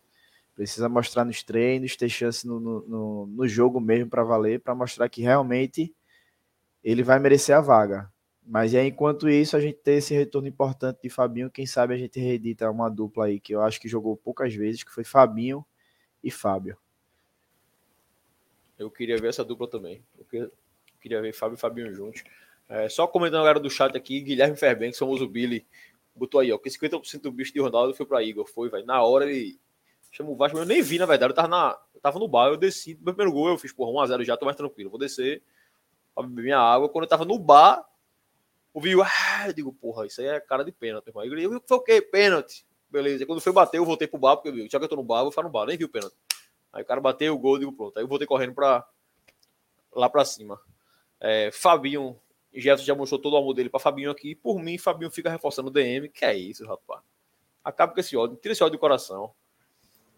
Precisa 0.55 0.88
mostrar 0.88 1.25
nos 1.25 1.43
treinos, 1.43 1.97
ter 1.97 2.07
chance 2.07 2.47
no, 2.47 2.61
no, 2.61 3.27
no 3.27 3.45
jogo 3.45 3.81
mesmo 3.81 4.09
para 4.09 4.23
valer, 4.23 4.61
para 4.61 4.73
mostrar 4.73 5.09
que 5.09 5.21
realmente 5.21 5.93
ele 6.81 7.03
vai 7.03 7.19
merecer 7.19 7.53
a 7.57 7.59
vaga. 7.59 8.09
Mas 8.41 8.73
aí, 8.73 8.88
enquanto 8.88 9.27
isso, 9.27 9.57
a 9.57 9.59
gente 9.59 9.79
tem 9.79 9.97
esse 9.97 10.13
retorno 10.13 10.47
importante 10.47 11.01
de 11.03 11.09
Fabinho. 11.09 11.51
Quem 11.51 11.65
sabe 11.65 11.93
a 11.93 11.97
gente 11.97 12.17
reedita 12.17 12.71
uma 12.71 12.88
dupla 12.88 13.25
aí 13.25 13.38
que 13.38 13.53
eu 13.53 13.61
acho 13.61 13.81
que 13.81 13.89
jogou 13.89 14.15
poucas 14.15 14.55
vezes, 14.55 14.81
que 14.81 14.93
foi 14.93 15.03
Fabinho 15.03 15.65
e 16.23 16.31
Fábio. 16.31 16.77
Eu 18.79 18.89
queria 18.89 19.17
ver 19.17 19.27
essa 19.27 19.43
dupla 19.43 19.69
também. 19.69 20.01
Eu 20.17 20.49
queria 21.01 21.21
ver 21.21 21.33
Fábio 21.33 21.55
e 21.55 21.59
Fabinho 21.59 21.93
juntos. 21.93 22.23
É, 22.68 22.89
só 22.89 23.05
comentando 23.07 23.41
agora 23.41 23.59
do 23.59 23.70
chat 23.70 23.95
aqui, 23.95 24.22
Guilherme 24.22 24.57
Ferben, 24.57 24.91
famoso 24.91 25.28
Billy, 25.28 25.66
botou 26.16 26.39
aí, 26.39 26.51
ó, 26.51 26.57
que 26.57 26.70
50% 26.70 27.22
do 27.22 27.32
bicho 27.32 27.53
de 27.53 27.59
Ronaldo 27.59 27.93
foi 27.93 28.05
para 28.05 28.24
Igor. 28.24 28.47
Foi, 28.47 28.70
vai. 28.70 28.84
Na 28.84 29.03
hora 29.03 29.30
ele 29.30 29.59
chamou 30.11 30.34
o 30.34 30.38
Vasco, 30.38 30.57
eu 30.57 30.66
nem 30.66 30.82
vi, 30.82 30.97
na 30.97 31.05
verdade. 31.05 31.32
Eu 31.32 31.36
tava, 31.36 31.47
na, 31.47 31.78
eu 31.93 32.01
tava 32.01 32.18
no 32.18 32.28
bar, 32.28 32.47
eu 32.47 32.57
desci. 32.57 32.95
Meu 33.01 33.13
primeiro 33.13 33.32
gol, 33.32 33.49
eu 33.49 33.57
fiz, 33.57 33.74
porra, 33.74 34.07
1x0 34.07 34.24
já, 34.24 34.38
tô 34.38 34.45
mais 34.45 34.57
tranquilo. 34.57 34.89
Vou 34.89 34.99
descer 34.99 35.43
pra 36.13 36.24
beber 36.24 36.43
minha 36.43 36.59
água. 36.59 36.89
Quando 36.89 37.03
eu 37.03 37.09
tava 37.09 37.26
no 37.26 37.38
bar, 37.38 37.86
ouvi. 38.74 38.93
Ah, 39.01 39.47
eu 39.47 39.53
digo, 39.53 39.74
porra, 39.74 40.07
isso 40.07 40.22
aí 40.22 40.28
é 40.28 40.39
cara 40.39 40.63
de 40.63 40.72
pênalti, 40.72 41.07
irmão. 41.07 41.24
Eu 41.24 41.36
digo, 41.36 41.63
foi 41.68 41.78
o 41.78 41.82
quê? 41.82 42.01
Pênalti. 42.01 42.66
Beleza. 42.89 43.26
Quando 43.26 43.41
foi 43.41 43.51
bater, 43.51 43.78
eu 43.78 43.86
voltei 43.86 44.07
pro 44.07 44.18
bar, 44.18 44.38
porque 44.38 44.49
eu, 44.49 44.70
já 44.70 44.80
que 44.80 44.86
eu 44.86 44.89
tô 44.89 44.95
no 44.95 45.03
bar, 45.03 45.20
eu 45.20 45.24
vou 45.24 45.32
ficar 45.32 45.43
no 45.43 45.49
bar, 45.49 45.66
nem 45.66 45.78
vi 45.78 45.84
o 45.84 45.89
pênalti. 45.89 46.16
Aí 46.72 46.82
o 46.82 46.86
cara 46.86 47.01
bateu 47.01 47.34
o 47.34 47.38
gol, 47.38 47.55
eu 47.55 47.59
digo, 47.59 47.74
pronto. 47.74 47.97
Aí 47.97 48.03
eu 48.03 48.07
voltei 48.07 48.28
correndo 48.28 48.53
pra, 48.53 48.88
lá 49.93 50.09
pra 50.09 50.26
cima. 50.26 50.59
É, 51.20 51.49
Fabinho, 51.51 52.20
Jefferson 52.56 52.86
já 52.86 52.95
mostrou 52.95 53.20
todo 53.20 53.34
o 53.34 53.38
amor 53.38 53.53
dele 53.53 53.70
pra 53.70 53.80
Fabinho 53.80 54.12
aqui. 54.12 54.36
Por 54.36 54.60
mim, 54.60 54.78
Fabinho 54.78 55.12
fica 55.12 55.30
reforçando 55.30 55.70
o 55.70 55.72
DM. 55.72 56.10
Que 56.10 56.26
é 56.26 56.36
isso, 56.36 56.66
rapaz. 56.66 57.01
Acaba 57.64 57.93
com 57.93 57.99
esse 57.99 58.16
ódio, 58.16 58.38
tira 58.38 58.53
esse 58.53 58.64
ódio 58.64 58.78
do 58.78 58.80
coração. 58.80 59.32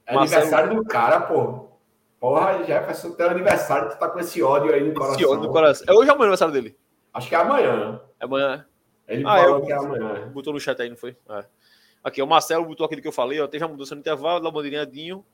É 0.05 0.13
Marcelo... 0.13 0.41
aniversário 0.41 0.75
do 0.75 0.85
cara, 0.85 1.21
pô. 1.21 1.67
Porra, 2.19 2.63
Jefferson, 2.63 3.11
teu 3.11 3.29
aniversário, 3.29 3.89
tu 3.89 3.99
tá 3.99 4.09
com 4.09 4.19
esse 4.19 4.41
ódio 4.41 4.73
aí 4.73 4.83
no 4.83 4.93
coração. 4.93 5.15
Esse 5.15 5.25
ódio 5.25 5.43
no 5.43 5.51
coração. 5.51 5.85
É 5.87 5.91
hoje 5.93 6.09
ou 6.09 6.15
amanhã 6.15 6.19
o 6.19 6.23
aniversário 6.23 6.53
dele? 6.53 6.77
Acho 7.13 7.29
que 7.29 7.35
é 7.35 7.37
amanhã. 7.37 8.01
É 8.19 8.25
amanhã. 8.25 8.65
Ele 9.07 9.23
ah, 9.25 9.37
falou 9.37 9.65
que 9.65 9.71
é 9.71 9.75
amanhã. 9.75 10.27
Botou 10.29 10.53
no 10.53 10.59
chat 10.59 10.81
aí, 10.81 10.89
não 10.89 10.97
foi? 10.97 11.15
É. 11.29 11.45
Aqui, 12.03 12.21
o 12.21 12.27
Marcelo 12.27 12.65
botou 12.65 12.85
aquilo 12.85 13.01
que 13.01 13.07
eu 13.07 13.11
falei, 13.11 13.39
ó, 13.39 13.47
teve 13.47 13.63
a 13.63 13.67
mudança 13.67 13.93
no 13.93 13.99
intervalo, 13.99 14.41
da 14.41 14.49
bandeirinha 14.49 14.85
Dinho 14.85 15.25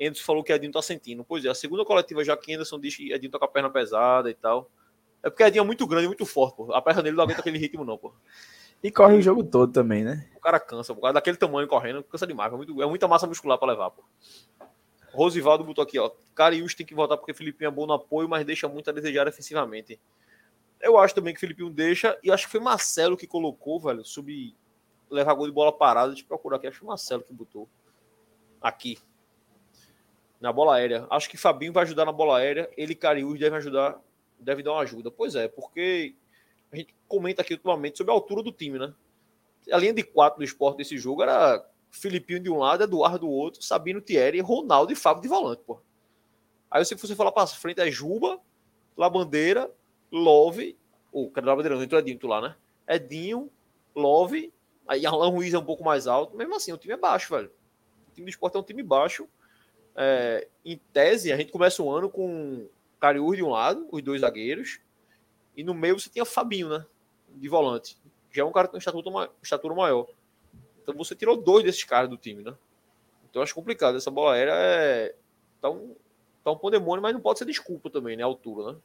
Anderson 0.00 0.24
falou 0.24 0.42
que 0.42 0.52
Edinho 0.52 0.72
tá 0.72 0.82
sentindo. 0.82 1.24
Pois 1.24 1.44
é, 1.44 1.48
a 1.48 1.54
segunda 1.54 1.84
coletiva 1.84 2.24
já 2.24 2.36
que 2.36 2.52
Anderson 2.52 2.78
diz 2.80 2.96
que 2.96 3.12
Edinho 3.12 3.30
tá 3.30 3.38
com 3.38 3.44
a 3.44 3.48
perna 3.48 3.70
pesada 3.70 4.30
e 4.30 4.34
tal. 4.34 4.70
É 5.22 5.30
porque 5.30 5.42
Edinho 5.42 5.62
é 5.62 5.66
muito 5.66 5.86
grande, 5.86 6.08
muito 6.08 6.26
forte, 6.26 6.56
pô. 6.56 6.72
A 6.74 6.82
perna 6.82 7.02
dele 7.02 7.16
não 7.16 7.24
aguenta 7.24 7.40
aquele 7.40 7.58
ritmo, 7.58 7.84
não, 7.84 7.96
pô. 7.96 8.12
E 8.82 8.90
corre 8.90 9.16
o 9.16 9.22
jogo 9.22 9.44
todo 9.44 9.72
também, 9.72 10.02
né? 10.02 10.28
O 10.36 10.40
cara 10.40 10.58
cansa, 10.58 10.92
pô. 10.94 11.12
Daquele 11.12 11.36
tamanho 11.36 11.68
correndo, 11.68 12.02
cansa 12.02 12.26
demais. 12.26 12.52
É, 12.52 12.56
muito, 12.56 12.82
é 12.82 12.86
muita 12.86 13.06
massa 13.06 13.26
muscular 13.26 13.56
para 13.58 13.68
levar, 13.68 13.90
pô. 13.90 14.02
Rosivaldo 15.12 15.62
botou 15.62 15.84
aqui, 15.84 15.98
ó. 15.98 16.10
Carius 16.34 16.74
tem 16.74 16.84
que 16.84 16.94
voltar 16.94 17.16
porque 17.16 17.34
Filipinho 17.34 17.68
é 17.68 17.70
bom 17.70 17.86
no 17.86 17.92
apoio, 17.92 18.28
mas 18.28 18.44
deixa 18.44 18.66
muito 18.68 18.90
a 18.90 18.92
desejar 18.92 19.24
defensivamente. 19.24 20.00
Eu 20.80 20.98
acho 20.98 21.14
também 21.14 21.32
que 21.32 21.38
Filipinho 21.38 21.70
deixa, 21.70 22.18
e 22.24 22.32
acho 22.32 22.46
que 22.46 22.50
foi 22.50 22.60
Marcelo 22.60 23.16
que 23.16 23.26
colocou, 23.26 23.78
velho, 23.78 24.04
sub 24.04 24.56
levar 25.08 25.34
gol 25.34 25.46
de 25.46 25.52
bola 25.52 25.70
parada. 25.70 26.08
Deixa 26.08 26.24
eu 26.24 26.28
procurar 26.28 26.56
aqui, 26.56 26.66
acho 26.66 26.76
que 26.76 26.80
foi 26.80 26.88
Marcelo 26.88 27.22
que 27.22 27.32
botou. 27.32 27.68
Aqui. 28.60 28.98
Na 30.40 30.52
bola 30.52 30.74
aérea. 30.74 31.06
Acho 31.08 31.30
que 31.30 31.36
Fabinho 31.36 31.72
vai 31.72 31.84
ajudar 31.84 32.04
na 32.04 32.10
bola 32.10 32.38
aérea. 32.38 32.68
Ele 32.76 32.92
e 32.92 32.96
Carius 32.96 33.38
devem 33.38 33.58
ajudar, 33.58 34.00
devem 34.42 34.64
dar 34.64 34.72
uma 34.72 34.82
ajuda. 34.82 35.10
Pois 35.10 35.34
é, 35.34 35.48
porque 35.48 36.14
a 36.70 36.76
gente 36.76 36.94
comenta 37.06 37.42
aqui 37.42 37.54
ultimamente 37.54 37.98
sobre 37.98 38.12
a 38.12 38.14
altura 38.14 38.42
do 38.42 38.52
time, 38.52 38.78
né? 38.78 38.94
A 39.70 39.76
linha 39.76 39.92
de 39.92 40.02
quatro 40.02 40.38
do 40.38 40.44
esporte 40.44 40.78
desse 40.78 40.96
jogo 40.98 41.22
era 41.22 41.64
Filipinho 41.90 42.40
de 42.40 42.50
um 42.50 42.58
lado, 42.58 42.82
Eduardo 42.82 43.20
do 43.20 43.30
outro, 43.30 43.62
Sabino 43.62 44.00
Thierry, 44.00 44.40
Ronaldo 44.40 44.92
e 44.92 44.96
Fábio 44.96 45.22
de 45.22 45.28
volante, 45.28 45.62
pô. 45.64 45.80
Aí 46.70 46.84
se 46.84 46.94
você 46.94 47.14
falar 47.14 47.32
para 47.32 47.46
frente 47.46 47.80
é 47.80 47.90
Juba, 47.90 48.40
Labandeira, 48.96 49.70
Love, 50.10 50.76
ou 51.12 51.30
oh, 51.34 51.40
Labandeira 51.40 51.76
não, 51.76 51.82
entrou 51.82 52.00
Edinho 52.00 52.18
lá, 52.26 52.40
né? 52.40 52.56
Edinho, 52.88 53.50
Love, 53.94 54.52
aí 54.88 55.04
Alan 55.04 55.28
Ruiz 55.28 55.52
é 55.52 55.58
um 55.58 55.64
pouco 55.64 55.84
mais 55.84 56.06
alto, 56.06 56.34
mesmo 56.34 56.56
assim, 56.56 56.72
o 56.72 56.78
time 56.78 56.94
é 56.94 56.96
baixo, 56.96 57.34
velho. 57.34 57.50
O 58.08 58.14
time 58.14 58.24
do 58.24 58.30
esporte 58.30 58.56
é 58.56 58.60
um 58.60 58.64
time 58.64 58.82
baixo. 58.82 59.28
É, 59.94 60.48
em 60.64 60.80
tese, 60.92 61.30
a 61.30 61.36
gente 61.36 61.52
começa 61.52 61.82
o 61.82 61.90
ano 61.90 62.08
com 62.08 62.66
Cariús 63.02 63.36
de 63.36 63.42
um 63.42 63.50
lado, 63.50 63.88
os 63.90 64.00
dois 64.00 64.20
zagueiros, 64.20 64.78
e 65.56 65.64
no 65.64 65.74
meio 65.74 65.98
você 65.98 66.08
tinha 66.08 66.24
Fabinho, 66.24 66.68
né? 66.68 66.86
De 67.34 67.48
volante. 67.48 67.98
Já 68.30 68.42
é 68.42 68.44
um 68.44 68.52
cara 68.52 68.68
com 68.68 68.78
estatura, 68.78 69.74
maior. 69.74 70.06
Então 70.80 70.94
você 70.94 71.16
tirou 71.16 71.36
dois 71.36 71.64
desses 71.64 71.82
caras 71.82 72.08
do 72.08 72.16
time, 72.16 72.44
né? 72.44 72.56
Então 73.28 73.42
acho 73.42 73.56
complicado. 73.56 73.96
Essa 73.96 74.08
bola 74.08 74.34
aérea 74.34 74.52
é. 74.54 75.16
Tá 75.60 75.68
um, 75.68 75.96
tá 76.44 76.52
um 76.52 76.56
pandemônio, 76.56 77.02
mas 77.02 77.12
não 77.12 77.20
pode 77.20 77.40
ser 77.40 77.44
desculpa 77.44 77.90
também, 77.90 78.16
né? 78.16 78.22
A 78.22 78.26
altura, 78.26 78.74
né? 78.74 78.78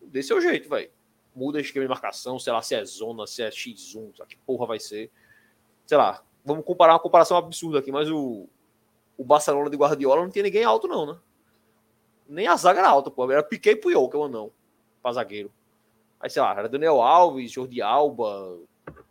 Desse 0.00 0.32
é 0.32 0.34
o 0.34 0.40
jeito, 0.40 0.68
vai. 0.68 0.90
Muda 1.32 1.60
esquema 1.60 1.84
de 1.84 1.90
marcação, 1.90 2.40
sei 2.40 2.52
lá 2.52 2.60
se 2.60 2.74
é 2.74 2.84
zona, 2.84 3.24
se 3.28 3.40
é 3.40 3.50
X1, 3.50 4.16
sabe 4.16 4.30
que 4.30 4.36
porra 4.38 4.66
vai 4.66 4.80
ser. 4.80 5.12
Sei 5.86 5.96
lá, 5.96 6.24
vamos 6.44 6.64
comparar 6.64 6.94
uma 6.94 6.98
comparação 6.98 7.36
absurda 7.36 7.78
aqui, 7.78 7.92
mas 7.92 8.10
o, 8.10 8.48
o 9.16 9.22
Barcelona 9.22 9.70
de 9.70 9.76
Guardiola 9.76 10.22
não 10.22 10.30
tinha 10.30 10.42
ninguém 10.42 10.64
alto, 10.64 10.88
não, 10.88 11.06
né? 11.06 11.18
Nem 12.28 12.46
a 12.46 12.56
zaga 12.56 12.80
era 12.80 12.88
alta, 12.88 13.10
pô. 13.10 13.30
Era 13.30 13.42
Piquet 13.42 13.72
e 13.72 13.76
Puyol, 13.76 14.08
que 14.08 14.16
é 14.16 14.18
o 14.18 14.24
anão, 14.24 14.50
pra 15.02 15.12
zagueiro. 15.12 15.50
Aí, 16.20 16.30
sei 16.30 16.40
lá, 16.40 16.56
era 16.56 16.68
Daniel 16.68 17.02
Alves, 17.02 17.50
Jordi 17.50 17.82
Alba, 17.82 18.58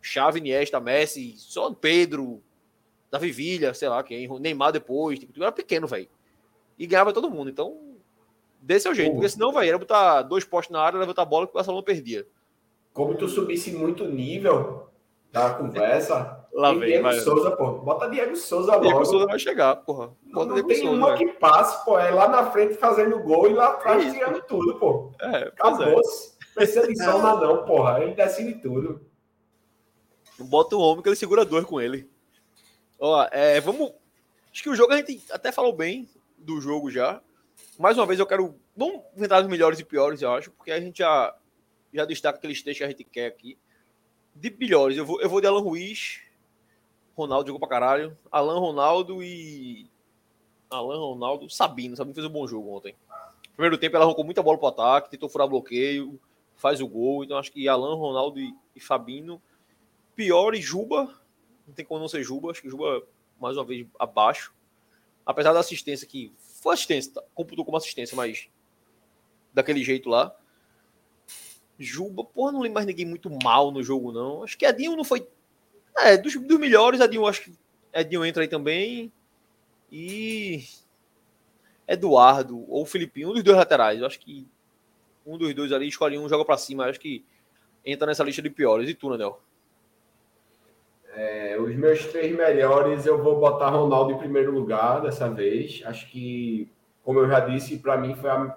Xavi, 0.00 0.38
Iniesta, 0.38 0.80
Messi, 0.80 1.34
só 1.36 1.72
Pedro, 1.72 2.42
Davi 3.10 3.30
Villa, 3.30 3.74
sei 3.74 3.88
lá 3.88 4.02
quem, 4.02 4.26
Neymar 4.40 4.72
depois, 4.72 5.18
tipo, 5.18 5.42
era 5.42 5.52
pequeno, 5.52 5.86
velho. 5.86 6.08
E 6.78 6.86
ganhava 6.86 7.12
todo 7.12 7.30
mundo, 7.30 7.50
então 7.50 7.78
desse 8.60 8.88
é 8.88 8.90
o 8.90 8.94
jeito, 8.94 9.12
porque 9.12 9.28
senão, 9.28 9.52
velho, 9.52 9.68
era 9.68 9.78
botar 9.78 10.22
dois 10.22 10.44
postos 10.44 10.72
na 10.72 10.80
área, 10.80 10.98
levantar 10.98 11.22
a 11.22 11.26
bola 11.26 11.46
que 11.46 11.52
o 11.52 11.54
Barcelona 11.54 11.82
perdia. 11.82 12.26
Como 12.94 13.14
tu 13.14 13.28
subisse 13.28 13.72
muito 13.72 14.06
nível 14.06 14.88
da 15.30 15.52
conversa, 15.54 16.41
Lá 16.52 16.72
vem, 16.72 16.80
Diego 16.80 17.02
vai. 17.04 17.18
Souza, 17.18 17.50
pô. 17.52 17.72
Bota 17.78 18.10
Diego 18.10 18.36
Souza 18.36 18.72
logo. 18.72 18.84
Diego 18.84 19.04
Souza 19.06 19.26
vai 19.26 19.38
chegar, 19.38 19.76
porra. 19.76 20.12
Bota 20.32 20.46
não, 20.46 20.54
Diego 20.54 20.68
tem 20.68 20.82
Souza, 20.82 20.96
uma 20.96 21.16
que 21.16 21.26
passe, 21.28 21.84
pô. 21.84 21.98
É 21.98 22.10
lá 22.10 22.28
na 22.28 22.50
frente 22.50 22.74
fazendo 22.74 23.18
gol 23.20 23.48
e 23.48 23.54
lá 23.54 23.68
atrás 23.68 24.12
tirando 24.12 24.42
tudo, 24.42 24.78
pô. 24.78 25.12
É, 25.20 25.44
Acabou-se. 25.44 26.36
É. 26.38 26.54
Perseguição 26.54 27.18
é. 27.18 27.46
não, 27.46 27.64
porra. 27.64 28.02
Ele 28.02 28.12
decide 28.12 28.54
tudo. 28.60 29.00
Bota 30.38 30.76
o 30.76 30.80
homem 30.80 31.02
que 31.02 31.08
ele 31.08 31.16
segura 31.16 31.44
dois 31.44 31.64
com 31.64 31.80
ele. 31.80 32.10
Ó, 32.98 33.26
é, 33.32 33.60
vamos. 33.60 33.92
Acho 34.52 34.62
que 34.62 34.68
o 34.68 34.76
jogo 34.76 34.92
a 34.92 34.96
gente 34.96 35.22
até 35.30 35.50
falou 35.50 35.72
bem 35.72 36.08
do 36.36 36.60
jogo 36.60 36.90
já. 36.90 37.22
Mais 37.78 37.96
uma 37.96 38.06
vez 38.06 38.20
eu 38.20 38.26
quero. 38.26 38.54
Vamos 38.76 39.02
entrar 39.16 39.42
os 39.42 39.48
melhores 39.48 39.80
e 39.80 39.84
piores, 39.84 40.20
eu 40.20 40.32
acho, 40.32 40.50
porque 40.50 40.70
a 40.70 40.80
gente 40.80 40.98
já, 40.98 41.34
já 41.92 42.04
destaca 42.04 42.38
aqueles 42.38 42.62
textos 42.62 42.78
que 42.78 42.84
a 42.84 42.88
gente 42.88 43.04
quer 43.04 43.26
aqui. 43.26 43.58
De 44.34 44.50
melhores, 44.50 44.96
eu 44.96 45.04
vou, 45.04 45.20
eu 45.20 45.28
vou 45.28 45.40
de 45.40 45.46
Alan 45.46 45.60
Ruiz. 45.60 46.20
Ronaldo 47.16 47.46
jogou 47.46 47.60
pra 47.60 47.68
caralho. 47.68 48.16
Alan 48.30 48.58
Ronaldo 48.58 49.22
e. 49.22 49.90
Alan 50.70 50.98
Ronaldo. 50.98 51.50
Sabino. 51.50 51.96
Sabino 51.96 52.14
fez 52.14 52.26
um 52.26 52.30
bom 52.30 52.46
jogo 52.46 52.76
ontem. 52.76 52.94
Primeiro 53.54 53.78
tempo 53.78 53.96
ela 53.96 54.04
arrancou 54.04 54.24
muita 54.24 54.42
bola 54.42 54.58
pro 54.58 54.68
ataque, 54.68 55.10
tentou 55.10 55.28
furar 55.28 55.46
bloqueio 55.46 56.18
faz 56.62 56.80
o 56.80 56.86
gol. 56.86 57.24
Então 57.24 57.36
acho 57.36 57.50
que 57.50 57.68
Alan, 57.68 57.96
Ronaldo 57.96 58.38
e, 58.38 58.54
e 58.76 58.80
Fabinho. 58.80 59.42
Pior 60.14 60.54
e 60.54 60.62
Juba. 60.62 61.12
Não 61.66 61.74
tem 61.74 61.84
como 61.84 62.00
não 62.00 62.08
ser 62.08 62.22
Juba. 62.22 62.52
Acho 62.52 62.62
que 62.62 62.70
Juba, 62.70 63.02
mais 63.40 63.56
uma 63.56 63.64
vez, 63.64 63.84
abaixo. 63.98 64.54
Apesar 65.26 65.52
da 65.52 65.58
assistência 65.58 66.06
que. 66.06 66.32
Foi 66.38 66.74
assistência, 66.74 67.14
tá? 67.14 67.22
computou 67.34 67.64
como 67.64 67.76
assistência, 67.76 68.16
mas. 68.16 68.48
Daquele 69.52 69.82
jeito 69.82 70.08
lá. 70.08 70.34
Juba, 71.78 72.22
porra, 72.24 72.52
não 72.52 72.60
lembro 72.60 72.74
mais 72.74 72.86
ninguém 72.86 73.04
muito 73.04 73.28
mal 73.42 73.72
no 73.72 73.82
jogo, 73.82 74.12
não. 74.12 74.44
Acho 74.44 74.56
que 74.56 74.64
Edinho 74.64 74.96
não 74.96 75.04
foi. 75.04 75.26
É, 75.98 76.16
dos, 76.16 76.34
dos 76.34 76.58
melhores, 76.58 77.00
Edinho, 77.00 77.26
acho 77.26 77.42
que 77.42 77.52
Edinho 77.92 78.24
entra 78.24 78.42
aí 78.42 78.48
também. 78.48 79.12
E. 79.90 80.64
Eduardo 81.86 82.64
ou 82.70 82.86
Filipinho, 82.86 83.30
um 83.30 83.34
dos 83.34 83.42
dois 83.42 83.56
laterais. 83.56 84.00
Eu 84.00 84.06
acho 84.06 84.18
que 84.18 84.46
um 85.26 85.36
dos 85.36 85.54
dois 85.54 85.72
ali, 85.72 85.88
escolhe 85.88 86.18
um, 86.18 86.28
joga 86.28 86.44
para 86.44 86.56
cima. 86.56 86.86
Acho 86.86 87.00
que 87.00 87.24
entra 87.84 88.06
nessa 88.06 88.24
lista 88.24 88.40
de 88.40 88.50
piores. 88.50 88.88
E 88.88 88.94
tu, 88.94 89.10
Nanel? 89.10 89.40
É, 91.14 91.58
os 91.60 91.74
meus 91.76 92.06
três 92.06 92.34
melhores, 92.34 93.04
eu 93.04 93.22
vou 93.22 93.38
botar 93.38 93.68
Ronaldo 93.68 94.12
em 94.12 94.18
primeiro 94.18 94.50
lugar 94.50 95.02
dessa 95.02 95.28
vez. 95.28 95.82
Acho 95.84 96.10
que, 96.10 96.70
como 97.02 97.18
eu 97.18 97.28
já 97.28 97.40
disse, 97.40 97.78
para 97.78 97.98
mim 97.98 98.14
foi 98.14 98.30
a 98.30 98.56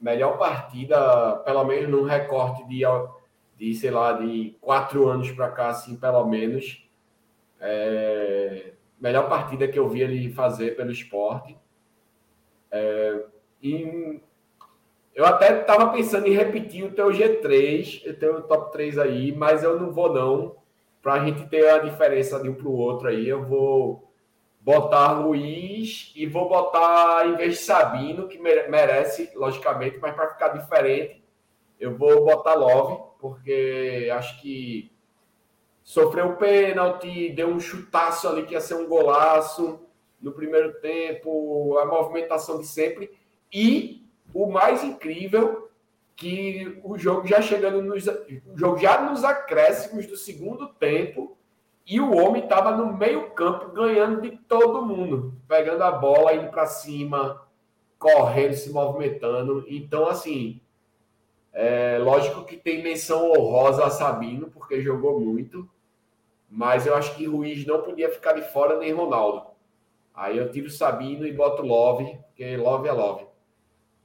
melhor 0.00 0.38
partida, 0.38 1.36
pelo 1.44 1.64
menos 1.64 1.90
num 1.90 2.04
recorte 2.04 2.66
de, 2.66 2.84
de 3.60 3.74
sei 3.74 3.90
lá, 3.90 4.14
de 4.14 4.56
quatro 4.58 5.06
anos 5.06 5.30
para 5.32 5.50
cá, 5.50 5.68
assim, 5.68 5.94
pelo 5.94 6.24
menos. 6.24 6.82
É, 7.60 8.72
melhor 8.98 9.28
partida 9.28 9.68
que 9.68 9.78
eu 9.78 9.86
vi 9.86 10.00
ele 10.00 10.32
fazer 10.32 10.74
pelo 10.76 10.90
esporte. 10.90 11.54
É, 12.70 13.22
e 13.62 14.18
eu 15.14 15.26
até 15.26 15.60
estava 15.60 15.92
pensando 15.92 16.26
em 16.26 16.32
repetir 16.32 16.84
o 16.84 16.92
teu 16.92 17.08
G3, 17.08 18.10
o 18.10 18.14
teu 18.14 18.42
top 18.44 18.72
3 18.72 18.96
aí, 18.96 19.30
mas 19.30 19.62
eu 19.62 19.78
não 19.78 19.92
vou 19.92 20.10
não. 20.10 20.56
Para 21.02 21.14
a 21.14 21.24
gente 21.26 21.46
ter 21.48 21.68
a 21.68 21.78
diferença 21.80 22.40
de 22.40 22.48
um 22.48 22.54
para 22.54 22.66
o 22.66 22.76
outro 22.76 23.08
aí, 23.08 23.28
eu 23.28 23.44
vou 23.44 24.10
botar 24.58 25.12
Luiz 25.12 26.12
e 26.16 26.24
vou 26.26 26.48
botar, 26.48 27.26
em 27.26 27.36
vez 27.36 27.58
de 27.58 27.60
Sabino, 27.60 28.26
que 28.26 28.38
merece, 28.38 29.30
logicamente, 29.34 29.98
mas 29.98 30.14
para 30.14 30.30
ficar 30.30 30.48
diferente, 30.48 31.22
eu 31.78 31.94
vou 31.96 32.24
botar 32.24 32.54
Love, 32.54 33.09
porque 33.20 34.08
acho 34.12 34.40
que 34.40 34.90
sofreu 35.82 36.36
pênalti, 36.36 37.30
deu 37.30 37.48
um 37.48 37.60
chutaço 37.60 38.28
ali 38.28 38.44
que 38.44 38.54
ia 38.54 38.60
ser 38.60 38.74
um 38.74 38.88
golaço 38.88 39.80
no 40.20 40.32
primeiro 40.32 40.74
tempo, 40.80 41.76
a 41.78 41.86
movimentação 41.86 42.60
de 42.60 42.66
sempre. 42.66 43.10
E 43.52 44.06
o 44.32 44.46
mais 44.46 44.84
incrível 44.84 45.70
que 46.14 46.78
o 46.84 46.98
jogo 46.98 47.26
já 47.26 47.40
chegando 47.40 47.82
nos 47.82 48.06
o 48.06 48.56
jogo 48.56 48.78
já 48.78 49.00
nos 49.10 49.24
acréscimos 49.24 50.06
do 50.06 50.16
segundo 50.16 50.68
tempo 50.68 51.36
e 51.86 51.98
o 51.98 52.14
homem 52.14 52.42
estava 52.42 52.76
no 52.76 52.96
meio 52.96 53.30
campo 53.30 53.72
ganhando 53.72 54.20
de 54.20 54.36
todo 54.46 54.84
mundo, 54.84 55.34
pegando 55.48 55.82
a 55.82 55.90
bola 55.90 56.34
indo 56.34 56.50
para 56.50 56.66
cima, 56.66 57.42
correndo, 57.98 58.54
se 58.54 58.70
movimentando. 58.70 59.64
Então 59.66 60.06
assim, 60.06 60.60
é 61.52 61.98
lógico 61.98 62.44
que 62.44 62.56
tem 62.56 62.82
menção 62.82 63.30
honrosa 63.32 63.84
a 63.84 63.90
Sabino 63.90 64.50
porque 64.50 64.80
jogou 64.80 65.20
muito, 65.20 65.68
mas 66.48 66.86
eu 66.86 66.94
acho 66.94 67.14
que 67.16 67.26
Ruiz 67.26 67.64
não 67.66 67.82
podia 67.82 68.10
ficar 68.10 68.32
de 68.32 68.42
fora 68.42 68.78
nem 68.78 68.92
Ronaldo. 68.92 69.50
Aí 70.14 70.36
eu 70.36 70.50
tiro 70.50 70.70
Sabino 70.70 71.26
e 71.26 71.32
boto 71.32 71.62
Love, 71.62 72.18
porque 72.26 72.56
Love 72.56 72.88
é 72.88 72.92
Love. 72.92 73.26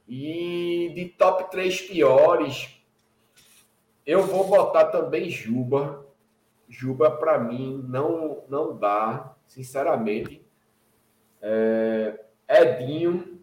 E 0.08 0.92
de 0.96 1.06
top 1.06 1.50
3 1.50 1.82
piores, 1.82 2.80
eu 4.06 4.24
vou 4.24 4.48
botar 4.48 4.86
também 4.86 5.30
Juba. 5.30 6.06
Juba, 6.70 7.12
para 7.12 7.40
mim, 7.40 7.84
não, 7.88 8.44
não 8.48 8.78
dá, 8.78 9.36
sinceramente. 9.48 10.46
É, 11.42 12.20
Edinho. 12.48 13.35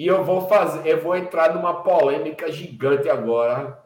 E 0.00 0.06
eu 0.06 0.24
vou 0.24 0.48
fazer, 0.48 0.88
eu 0.88 1.02
vou 1.02 1.14
entrar 1.14 1.54
numa 1.54 1.82
polêmica 1.82 2.50
gigante 2.50 3.06
agora. 3.06 3.78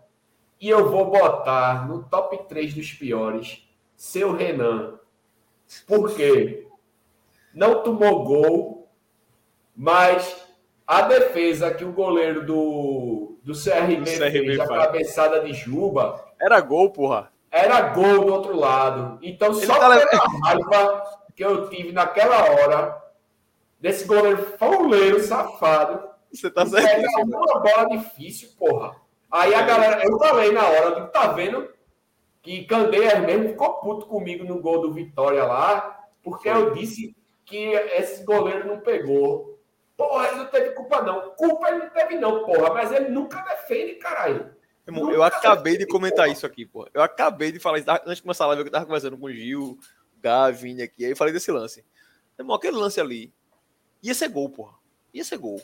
E 0.61 0.69
eu 0.69 0.89
vou 0.89 1.07
botar 1.11 1.89
no 1.89 2.05
top 2.05 2.39
3 2.49 2.73
dos 2.73 2.93
piores 2.93 3.69
seu 3.97 4.33
Renan. 4.33 4.95
Por 5.89 6.15
quê? 6.15 6.69
Não 7.53 7.83
tomou 7.83 8.23
gol 8.23 8.89
Mas 9.75 10.47
a 10.87 11.03
defesa 11.03 11.75
que 11.75 11.85
o 11.85 11.91
goleiro 11.91 12.47
do, 12.47 13.37
do 13.43 13.53
CRB, 13.53 13.97
Do 13.97 14.07
fez, 14.07 14.19
CRB 14.19 14.61
a 14.61 14.69
cabeçada 14.69 15.41
de 15.41 15.53
Juba, 15.53 16.25
Era 16.41 16.61
gol, 16.61 16.93
porra. 16.93 17.33
era 17.51 17.81
gol 17.89 18.25
do 18.25 18.33
outro 18.33 18.57
lado. 18.57 19.19
Então, 19.21 19.49
Ele 19.51 19.67
só 19.67 19.81
tá 19.81 20.07
pela 20.07 20.29
raiva 20.45 21.03
que 21.35 21.45
eu 21.45 21.69
tive 21.69 21.91
naquela 21.91 22.41
hora, 22.53 23.04
desse 23.85 24.07
goleiro 24.07 24.43
fauleiro, 24.57 25.23
safado, 25.23 26.09
Você 26.33 26.51
tá 26.51 26.65
Pega 26.65 26.81
certo. 26.81 27.21
uma 27.23 27.61
bola 27.61 27.85
difícil, 27.91 28.49
porra. 28.59 28.97
Aí 29.31 29.55
a 29.55 29.61
galera, 29.61 30.03
eu 30.03 30.19
falei 30.19 30.53
na 30.53 30.67
hora, 30.67 30.95
digo, 30.95 31.09
tá 31.09 31.33
vendo 31.33 31.69
que 32.41 32.65
Candeias 32.65 33.21
mesmo 33.21 33.51
ficou 33.51 33.75
puto 33.81 34.07
comigo 34.07 34.43
no 34.43 34.59
gol 34.59 34.81
do 34.81 34.95
Vitória 34.95 35.45
lá, 35.45 36.03
porque 36.23 36.49
eu 36.49 36.71
disse 36.71 37.15
que 37.45 37.59
esse 37.59 38.25
goleiro 38.25 38.67
não 38.67 38.81
pegou. 38.81 39.61
Porra, 39.99 40.29
ele 40.29 40.37
não 40.37 40.47
teve 40.47 40.71
culpa 40.71 41.03
não. 41.03 41.33
Culpa 41.33 41.69
ele 41.69 41.81
não 41.81 41.91
teve 41.91 42.15
não, 42.15 42.43
porra, 42.47 42.73
mas 42.73 42.91
ele 42.91 43.11
nunca 43.11 43.39
defende, 43.43 43.97
caralho. 43.97 44.51
Irmão, 44.87 45.11
eu 45.11 45.23
acabei 45.23 45.77
de 45.77 45.87
comentar 45.87 46.31
isso 46.31 46.47
aqui, 46.47 46.65
pô. 46.65 46.89
Eu 46.95 47.03
acabei 47.03 47.53
de 47.53 47.61
falar 47.61 47.79
isso 47.79 47.91
antes 47.91 48.17
de 48.17 48.23
começar 48.23 48.45
a 48.45 48.49
live, 48.49 48.65
eu 48.65 48.71
tava 48.71 48.87
conversando 48.87 49.19
com 49.19 49.27
o 49.27 49.33
Gil, 49.33 49.79
Gavin 50.23 50.81
aqui, 50.81 51.05
aí 51.05 51.11
eu 51.11 51.17
falei 51.17 51.35
desse 51.35 51.53
lance. 51.53 51.85
Irmão, 52.39 52.57
aquele 52.57 52.79
lance 52.79 52.99
ali 52.99 53.31
ia 54.05 54.15
ser 54.15 54.29
gol, 54.29 54.49
porra. 54.51 54.75
Ia 55.13 55.25
ser 55.25 55.39
gol. 55.39 55.61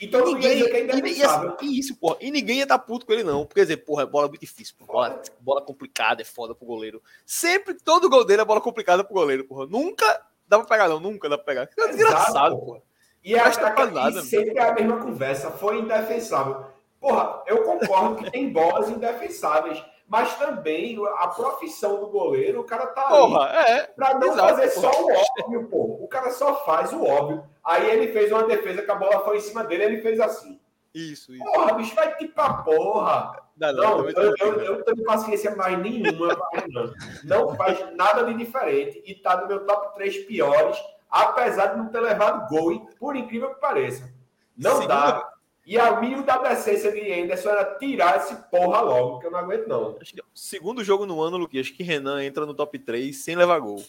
Então 0.00 0.20
não 0.20 0.28
ia 0.28 0.34
Ninguém, 0.34 0.50
é 0.50 0.54
e, 0.54 0.80
e, 0.80 0.82
indefensável. 0.98 1.54
assim, 1.56 1.72
isso, 1.72 1.94
porra. 1.96 2.16
E 2.22 2.30
ninguém 2.30 2.56
ia 2.56 2.62
estar 2.62 2.78
puto 2.78 3.04
com 3.04 3.12
ele, 3.12 3.22
não. 3.22 3.44
Porque, 3.44 3.60
dizer, 3.60 3.78
porra, 3.78 4.04
é 4.04 4.06
bola 4.06 4.28
muito 4.28 4.40
difícil, 4.40 4.74
porra. 4.78 4.92
Bola, 5.10 5.22
bola 5.40 5.62
complicada, 5.62 6.22
é 6.22 6.24
foda 6.24 6.54
pro 6.54 6.66
goleiro. 6.66 7.02
Sempre, 7.26 7.74
todo 7.74 8.08
gol 8.08 8.24
dele 8.24 8.40
é 8.40 8.44
bola 8.44 8.60
complicada 8.62 9.04
pro 9.04 9.12
goleiro, 9.14 9.44
porra. 9.44 9.66
Nunca 9.66 10.06
dá 10.48 10.58
pra 10.58 10.66
pegar, 10.66 10.88
não. 10.88 10.98
Nunca 11.00 11.28
dá 11.28 11.36
pra 11.36 11.44
pegar. 11.44 11.68
É 11.78 11.88
desgraçado, 11.88 12.54
porra. 12.56 12.66
porra. 12.66 12.82
E, 13.22 13.34
tá 13.34 13.44
aquela- 13.48 13.70
pra 13.74 13.86
nada, 13.90 14.20
e 14.20 14.22
sempre 14.22 14.56
é 14.56 14.62
a 14.62 14.72
mesma 14.74 14.96
conversa, 15.02 15.50
foi 15.50 15.78
indefensável. 15.80 16.64
Porra, 16.98 17.42
eu 17.46 17.62
concordo 17.64 18.16
que 18.24 18.30
tem 18.30 18.50
bolas 18.50 18.88
indefensáveis, 18.88 19.82
mas 20.10 20.34
também 20.36 20.98
a 21.18 21.28
profissão 21.28 22.00
do 22.00 22.08
goleiro, 22.08 22.60
o 22.60 22.64
cara 22.64 22.88
tá 22.88 23.06
ali 23.06 23.16
Porra, 23.32 23.46
é. 23.46 23.82
pra 23.86 24.14
não 24.18 24.26
exato, 24.32 24.48
fazer 24.56 24.70
só 24.70 24.90
o 24.90 25.08
óbvio, 25.40 25.68
pô. 25.68 25.98
O 26.02 26.08
cara 26.08 26.30
só 26.32 26.64
faz 26.64 26.92
o 26.92 27.04
óbvio. 27.04 27.44
Aí 27.64 27.88
ele 27.88 28.12
fez 28.12 28.32
uma 28.32 28.42
defesa 28.42 28.82
que 28.82 28.90
a 28.90 28.94
bola 28.96 29.20
foi 29.24 29.36
em 29.36 29.40
cima 29.40 29.62
dele, 29.62 29.84
ele 29.84 30.02
fez 30.02 30.18
assim. 30.18 30.60
Isso, 30.92 31.32
isso. 31.32 31.44
Porra, 31.44 31.74
bicho, 31.74 31.94
vai 31.94 32.16
te 32.16 32.26
pra 32.26 32.52
porra. 32.54 33.40
Não, 33.56 33.72
não, 33.72 33.82
Não, 33.98 34.08
eu, 34.10 34.34
eu, 34.40 34.60
eu 34.62 34.76
não 34.78 34.84
tenho 34.84 35.04
paciência 35.04 35.54
mais 35.54 35.78
nenhuma 35.78 36.36
Renan. 36.52 36.92
Não 37.22 37.54
faz 37.54 37.94
nada 37.94 38.24
de 38.24 38.34
diferente 38.34 39.00
e 39.06 39.14
tá 39.14 39.36
no 39.36 39.46
meu 39.46 39.64
top 39.64 39.94
3 39.94 40.24
piores, 40.24 40.76
apesar 41.08 41.66
de 41.66 41.78
não 41.78 41.86
ter 41.86 42.00
levado 42.00 42.48
gol, 42.48 42.88
por 42.98 43.14
incrível 43.14 43.54
que 43.54 43.60
pareça. 43.60 44.12
Não 44.58 44.72
Segunda- 44.76 44.94
dá. 44.94 45.28
E 45.66 45.78
a 45.78 46.00
mil 46.00 46.22
da 46.22 46.38
decência 46.38 46.90
de 46.90 47.12
Anderson 47.12 47.50
era 47.50 47.64
tirar 47.78 48.16
esse 48.16 48.34
porra 48.50 48.80
logo, 48.80 49.20
que 49.20 49.26
eu 49.26 49.30
não 49.30 49.38
aguento, 49.38 49.66
não. 49.68 49.96
Acho 50.00 50.14
que 50.14 50.20
é 50.20 50.24
o 50.24 50.26
segundo 50.34 50.82
jogo 50.82 51.06
no 51.06 51.20
ano, 51.20 51.36
Luquinhas, 51.36 51.70
que 51.70 51.82
Renan 51.82 52.24
entra 52.24 52.46
no 52.46 52.54
top 52.54 52.78
3 52.78 53.16
sem 53.16 53.36
levar 53.36 53.58
gol. 53.60 53.84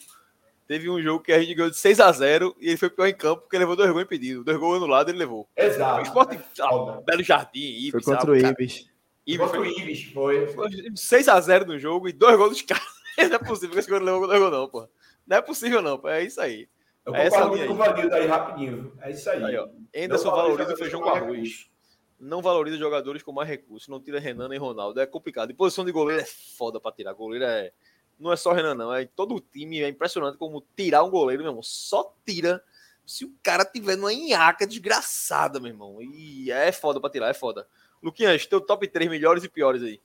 Teve 0.67 0.89
um 0.89 1.01
jogo 1.01 1.23
que 1.23 1.33
a 1.33 1.39
gente 1.41 1.53
ganhou 1.53 1.69
de 1.69 1.77
6 1.77 1.99
a 1.99 2.11
0 2.11 2.55
e 2.59 2.69
ele 2.69 2.77
foi 2.77 2.89
pior 2.89 3.07
em 3.07 3.13
campo 3.13 3.41
porque 3.41 3.57
levou 3.57 3.75
dois 3.75 3.89
gols 3.89 4.03
impedidos. 4.03 4.45
Dois 4.45 4.57
gols 4.57 4.77
anulados 4.77 5.09
ele 5.09 5.19
levou. 5.19 5.41
O 5.41 5.61
Exato. 5.61 6.01
esporte, 6.03 6.39
Foda. 6.55 7.01
Belo 7.05 7.23
Jardim, 7.23 7.59
Ibis. 7.59 7.91
Foi 7.91 8.01
contra 8.01 8.31
o 8.31 8.35
Ibis. 8.35 8.85
Ibis 9.25 9.47
Contra 9.47 9.59
o 9.59 9.63
foi, 9.65 9.81
Ibis, 9.81 10.03
foi. 10.13 10.47
foi 10.47 10.69
6 10.95 11.27
a 11.27 11.41
0 11.41 11.65
no 11.65 11.79
jogo 11.79 12.07
e 12.07 12.13
dois 12.13 12.37
gols 12.37 12.51
dos 12.51 12.61
caras. 12.61 12.85
Não 13.17 13.35
é 13.35 13.39
possível 13.39 13.71
que 13.73 13.79
esse 13.79 13.89
goleiro 13.89 14.21
levou 14.21 14.27
dois 14.27 14.39
gols, 14.39 14.51
não, 14.51 14.69
pô. 14.69 14.89
Não 15.27 15.37
é 15.37 15.41
possível, 15.41 15.81
não, 15.81 15.97
pô. 15.97 16.07
É 16.07 16.23
isso 16.23 16.39
aí. 16.39 16.69
Eu 17.05 17.15
É 17.15 17.25
essa 17.25 17.37
concordo 17.41 17.49
muito 17.49 17.63
linha 17.63 17.67
com 17.67 17.73
o 17.73 17.77
Vanildo 17.77 18.15
aí, 18.15 18.27
rapidinho. 18.27 18.93
É 19.01 19.11
isso 19.11 19.29
aí. 19.29 19.43
Aí, 19.43 19.57
ó. 19.57 19.67
Anderson 19.95 20.29
Não 20.29 20.35
valoriza 20.35 20.73
o 20.73 20.77
feijão 20.77 21.01
com 21.01 21.09
arroz. 21.09 21.31
recursos. 21.31 21.71
Não 22.19 22.41
valoriza 22.41 22.77
jogadores 22.77 23.23
com 23.23 23.31
mais 23.31 23.49
recursos. 23.49 23.87
Não 23.87 23.99
tira 23.99 24.19
Renan 24.19 24.47
nem 24.47 24.59
Ronaldo. 24.59 24.99
É 24.99 25.05
complicado. 25.07 25.49
E 25.49 25.53
posição 25.55 25.83
de 25.83 25.91
goleiro 25.91 26.21
é 26.21 26.25
foda 26.25 26.79
pra 26.79 26.91
tirar. 26.91 27.13
Goleiro 27.13 27.45
é. 27.45 27.71
Não 28.19 28.31
é 28.31 28.35
só 28.35 28.53
Renan, 28.53 28.75
não. 28.75 28.93
É 28.93 29.05
todo 29.05 29.33
o 29.35 29.39
time. 29.39 29.81
É 29.81 29.89
impressionante 29.89 30.37
como 30.37 30.63
tirar 30.77 31.03
um 31.03 31.09
goleiro, 31.09 31.41
meu 31.41 31.51
irmão. 31.51 31.63
Só 31.63 32.13
tira 32.23 32.63
se 33.03 33.25
o 33.25 33.33
cara 33.41 33.65
tiver 33.65 33.95
numa 33.95 34.13
enhaca 34.13 34.67
desgraçada, 34.67 35.59
meu 35.59 35.69
irmão. 35.69 35.97
E 35.99 36.51
é 36.51 36.71
foda 36.71 37.01
pra 37.01 37.09
tirar, 37.09 37.29
é 37.29 37.33
foda. 37.33 37.67
Luquinhas, 38.03 38.45
teu 38.45 38.61
top 38.61 38.87
3 38.87 39.09
melhores 39.09 39.43
e 39.43 39.49
piores 39.49 39.81
aí. 39.81 39.99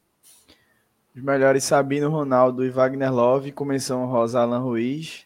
Os 1.15 1.23
melhores 1.23 1.65
Sabino 1.65 2.09
Ronaldo 2.11 2.65
e 2.65 2.71
Wagner 2.71 3.13
Love, 3.13 3.53
começam 3.53 4.07
Rosa 4.07 4.41
Alan 4.41 4.59
Ruiz. 4.61 5.26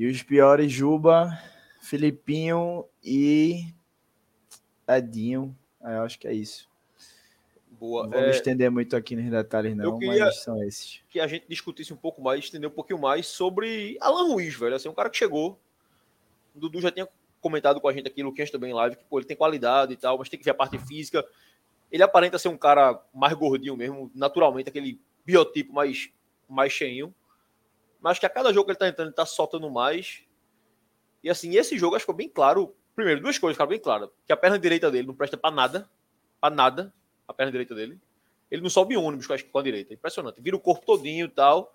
E 0.00 0.06
os 0.06 0.22
piores 0.22 0.72
Juba, 0.72 1.38
Filipinho 1.78 2.86
e 3.04 3.66
Edinho. 4.88 5.54
É, 5.84 5.96
eu 5.98 6.02
acho 6.04 6.18
que 6.18 6.26
é 6.26 6.32
isso. 6.32 6.70
Boa. 7.70 8.04
Não 8.04 8.10
vou 8.10 8.20
É, 8.20 8.24
me 8.24 8.30
estender 8.30 8.70
muito 8.70 8.96
aqui 8.96 9.14
nos 9.14 9.30
detalhes, 9.30 9.76
não, 9.76 9.98
queria- 9.98 10.24
mas 10.24 10.42
são 10.42 10.64
esses. 10.64 11.02
que 11.10 11.20
a 11.20 11.26
gente 11.26 11.44
discutisse 11.46 11.92
um 11.92 11.98
pouco 11.98 12.22
mais, 12.22 12.42
estender 12.44 12.70
um 12.70 12.72
pouquinho 12.72 12.98
mais 12.98 13.26
sobre 13.26 13.98
Alan 14.00 14.26
Ruiz, 14.32 14.54
velho. 14.54 14.74
Assim, 14.74 14.88
um 14.88 14.94
cara 14.94 15.10
que 15.10 15.18
chegou. 15.18 15.60
O 16.54 16.60
Dudu 16.60 16.80
já 16.80 16.90
tinha 16.90 17.06
comentado 17.42 17.78
com 17.78 17.86
a 17.86 17.92
gente 17.92 18.08
aqui, 18.08 18.22
Luquinhas 18.22 18.50
também 18.50 18.70
em 18.70 18.74
live, 18.74 18.96
que 18.96 19.04
pô, 19.04 19.18
ele 19.18 19.26
tem 19.26 19.36
qualidade 19.36 19.92
e 19.92 19.96
tal, 19.98 20.16
mas 20.16 20.30
tem 20.30 20.38
que 20.38 20.44
ver 20.46 20.52
a 20.52 20.54
parte 20.54 20.78
física. 20.78 21.22
Ele 21.92 22.02
aparenta 22.02 22.38
ser 22.38 22.48
um 22.48 22.56
cara 22.56 22.98
mais 23.12 23.34
gordinho 23.34 23.76
mesmo, 23.76 24.10
naturalmente, 24.14 24.70
aquele 24.70 24.98
biotipo 25.26 25.74
mais, 25.74 26.08
mais 26.48 26.72
cheinho. 26.72 27.14
Mas 28.00 28.18
que 28.18 28.26
a 28.26 28.30
cada 28.30 28.52
jogo 28.52 28.66
que 28.66 28.72
ele 28.72 28.78
tá 28.78 28.88
entrando, 28.88 29.08
ele 29.08 29.14
tá 29.14 29.26
soltando 29.26 29.70
mais. 29.70 30.22
E 31.22 31.28
assim, 31.28 31.54
esse 31.56 31.76
jogo 31.78 31.94
acho 31.96 32.02
que 32.04 32.12
ficou 32.12 32.14
bem 32.16 32.28
claro. 32.28 32.74
Primeiro, 32.96 33.20
duas 33.20 33.38
coisas 33.38 33.54
ficaram 33.54 33.68
bem 33.70 33.78
claras. 33.78 34.08
Que 34.26 34.32
a 34.32 34.36
perna 34.36 34.58
direita 34.58 34.90
dele 34.90 35.06
não 35.06 35.14
presta 35.14 35.36
pra 35.36 35.50
nada. 35.50 35.88
Pra 36.40 36.50
nada. 36.50 36.92
A 37.28 37.34
perna 37.34 37.52
direita 37.52 37.74
dele. 37.74 37.98
Ele 38.50 38.62
não 38.62 38.70
sobe 38.70 38.96
ônibus 38.96 39.26
com 39.26 39.58
a- 39.58 39.62
direita. 39.62 39.92
Impressionante. 39.94 40.40
Vira 40.40 40.56
o 40.56 40.60
corpo 40.60 40.84
todinho 40.84 41.26
e 41.26 41.30
tal. 41.30 41.72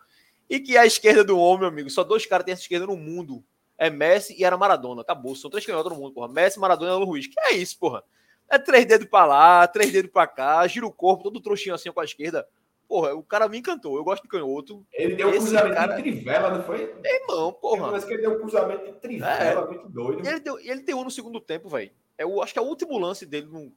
E 0.49 0.59
que 0.59 0.77
a 0.77 0.85
esquerda 0.85 1.23
do 1.23 1.37
homem, 1.39 1.67
amigo, 1.67 1.89
só 1.89 2.03
dois 2.03 2.25
caras 2.25 2.45
têm 2.45 2.53
essa 2.53 2.61
esquerda 2.63 2.85
no 2.87 2.97
mundo. 2.97 3.43
É 3.77 3.89
Messi 3.89 4.35
e 4.39 4.43
era 4.43 4.57
Maradona. 4.57 5.01
Acabou. 5.01 5.35
São 5.35 5.49
três 5.49 5.65
canhotos 5.65 5.91
no 5.91 5.97
mundo, 5.99 6.13
porra. 6.13 6.27
Messi, 6.27 6.59
Maradona 6.59 6.91
e 6.91 6.93
Alan 6.95 7.05
Ruiz. 7.05 7.27
Que 7.27 7.39
é 7.39 7.53
isso, 7.53 7.77
porra? 7.79 8.03
É 8.49 8.57
três 8.59 8.85
dedos 8.85 9.07
pra 9.07 9.25
lá, 9.25 9.67
três 9.67 9.91
dedos 9.91 10.11
pra 10.11 10.27
cá, 10.27 10.65
gira 10.67 10.85
o 10.85 10.91
corpo, 10.91 11.23
todo 11.23 11.41
trouxinho 11.41 11.73
assim 11.73 11.91
com 11.91 11.99
a 11.99 12.03
esquerda. 12.05 12.47
Porra, 12.87 13.15
o 13.15 13.23
cara 13.23 13.47
me 13.49 13.57
encantou. 13.57 13.97
Eu 13.97 14.03
gosto 14.03 14.23
de 14.23 14.29
canhoto. 14.29 14.85
Ele 14.93 15.15
deu 15.15 15.29
um 15.29 15.31
cruzamento 15.31 15.75
cara- 15.75 15.95
de 15.95 16.01
trivela, 16.03 16.55
não 16.57 16.63
foi? 16.63 16.95
Irmão, 17.03 17.51
porra. 17.53 17.87
Parece 17.87 18.05
que 18.05 18.13
ele 18.13 18.21
deu 18.21 18.35
um 18.35 18.39
cruzamento 18.39 18.85
de 18.85 18.93
trivela, 18.99 19.65
muito 19.67 19.89
doido. 19.89 20.23
E 20.23 20.27
ele, 20.27 20.39
deu, 20.39 20.59
ele 20.59 20.81
tem 20.81 20.93
um 20.95 21.03
no 21.03 21.09
segundo 21.11 21.39
tempo, 21.41 21.67
velho. 21.67 21.91
É 22.17 22.25
o, 22.25 22.41
acho 22.41 22.53
que 22.53 22.59
é 22.59 22.61
o 22.61 22.65
último 22.65 22.97
lance 22.97 23.25
dele 23.25 23.47
no- 23.47 23.71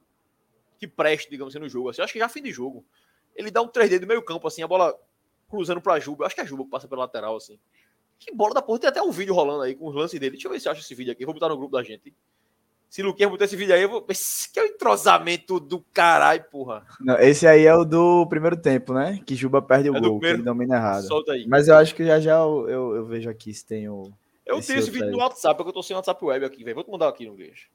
que 0.77 0.87
preste, 0.87 1.29
digamos 1.29 1.53
assim, 1.53 1.61
no 1.61 1.67
jogo. 1.69 1.89
Assim, 1.89 2.01
acho 2.01 2.13
que 2.13 2.19
já 2.19 2.29
fim 2.29 2.41
de 2.41 2.51
jogo. 2.51 2.85
Ele 3.35 3.49
dá 3.51 3.61
um 3.61 3.67
3D 3.67 3.99
do 3.99 4.07
meio 4.07 4.21
campo, 4.21 4.47
assim, 4.47 4.61
a 4.61 4.67
bola 4.67 4.95
cruzando 5.49 5.81
pra 5.81 5.99
Juba. 5.99 6.23
Eu 6.23 6.27
acho 6.27 6.35
que 6.35 6.41
é 6.41 6.43
a 6.43 6.47
Juba 6.47 6.63
que 6.63 6.69
passa 6.69 6.87
pela 6.87 7.01
lateral, 7.01 7.35
assim. 7.35 7.59
Que 8.19 8.31
bola 8.33 8.53
da 8.53 8.61
porra. 8.61 8.79
Tem 8.79 8.89
até 8.89 9.01
um 9.01 9.11
vídeo 9.11 9.33
rolando 9.33 9.63
aí 9.63 9.73
com 9.75 9.87
os 9.87 9.95
lances 9.95 10.19
dele. 10.19 10.31
Deixa 10.33 10.47
eu 10.47 10.51
ver 10.51 10.59
se 10.59 10.67
eu 10.67 10.71
acho 10.71 10.81
esse 10.81 10.93
vídeo 10.93 11.11
aqui. 11.11 11.23
Eu 11.23 11.27
Vou 11.27 11.33
botar 11.33 11.49
no 11.49 11.57
grupo 11.57 11.71
da 11.75 11.81
gente. 11.83 12.13
Se 12.89 13.03
Luquinhas 13.03 13.29
botar 13.31 13.45
esse 13.45 13.55
vídeo 13.55 13.75
aí, 13.75 13.83
eu 13.83 13.89
vou. 13.89 14.05
Esse 14.09 14.51
que 14.51 14.59
é 14.59 14.63
o 14.63 14.65
entrosamento 14.65 15.59
do 15.59 15.79
caralho, 15.93 16.43
porra. 16.45 16.85
Não, 16.99 17.17
esse 17.19 17.45
aí 17.45 17.65
é 17.65 17.75
o 17.75 17.85
do 17.85 18.25
primeiro 18.27 18.57
tempo, 18.57 18.93
né? 18.93 19.21
Que 19.25 19.35
Juba 19.35 19.61
perde 19.61 19.91
o 19.91 19.95
É 19.95 20.01
do 20.01 20.09
gol, 20.09 20.19
que 20.19 20.21
primeiro. 20.21 20.37
ele 20.39 20.43
domina 20.45 20.75
errado. 20.75 21.03
Solta 21.03 21.33
aí. 21.33 21.45
Mas 21.47 21.67
eu 21.67 21.75
acho 21.75 21.93
que 21.93 22.03
já 22.03 22.19
já 22.19 22.37
eu, 22.39 22.67
eu, 22.67 22.95
eu 22.95 23.05
vejo 23.05 23.29
aqui 23.29 23.53
se 23.53 23.63
tem 23.65 23.87
o. 23.87 24.11
Eu 24.43 24.59
tenho 24.59 24.79
esse 24.79 24.89
vídeo 24.89 25.05
aí. 25.05 25.11
no 25.11 25.19
WhatsApp, 25.19 25.55
porque 25.55 25.69
eu 25.69 25.73
tô 25.73 25.83
sem 25.83 25.95
WhatsApp 25.95 26.25
web 26.25 26.43
aqui, 26.43 26.63
velho. 26.63 26.73
Vou 26.73 26.83
te 26.83 26.89
mandar 26.89 27.07
aqui 27.09 27.27
no 27.27 27.33
inglês. 27.33 27.67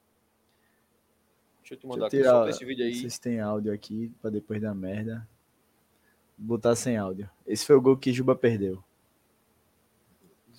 Deixa 1.61 1.75
eu 1.75 1.79
te 1.79 1.87
mandar 1.87 2.09
Deixa 2.09 2.17
eu 2.17 2.21
aqui. 2.21 2.29
tirar- 2.29 2.33
Solta 2.33 2.51
esse 2.51 2.65
vídeo 2.65 2.85
aí. 2.85 3.11
se 3.11 3.21
tem 3.21 3.41
áudio 3.41 3.73
aqui 3.73 4.13
pra 4.21 4.31
depois 4.31 4.61
da 4.61 4.75
merda. 4.75 5.27
Botar 6.37 6.75
sem 6.75 6.97
áudio. 6.97 7.31
Esse 7.47 7.65
foi 7.65 7.77
o 7.77 7.81
gol 7.81 7.97
que 7.97 8.13
Juba 8.13 8.35
perdeu. 8.35 8.83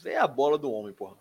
Vê 0.01 0.15
a 0.15 0.25
bola 0.25 0.57
do 0.57 0.71
homem, 0.71 0.93
porra. 0.93 1.17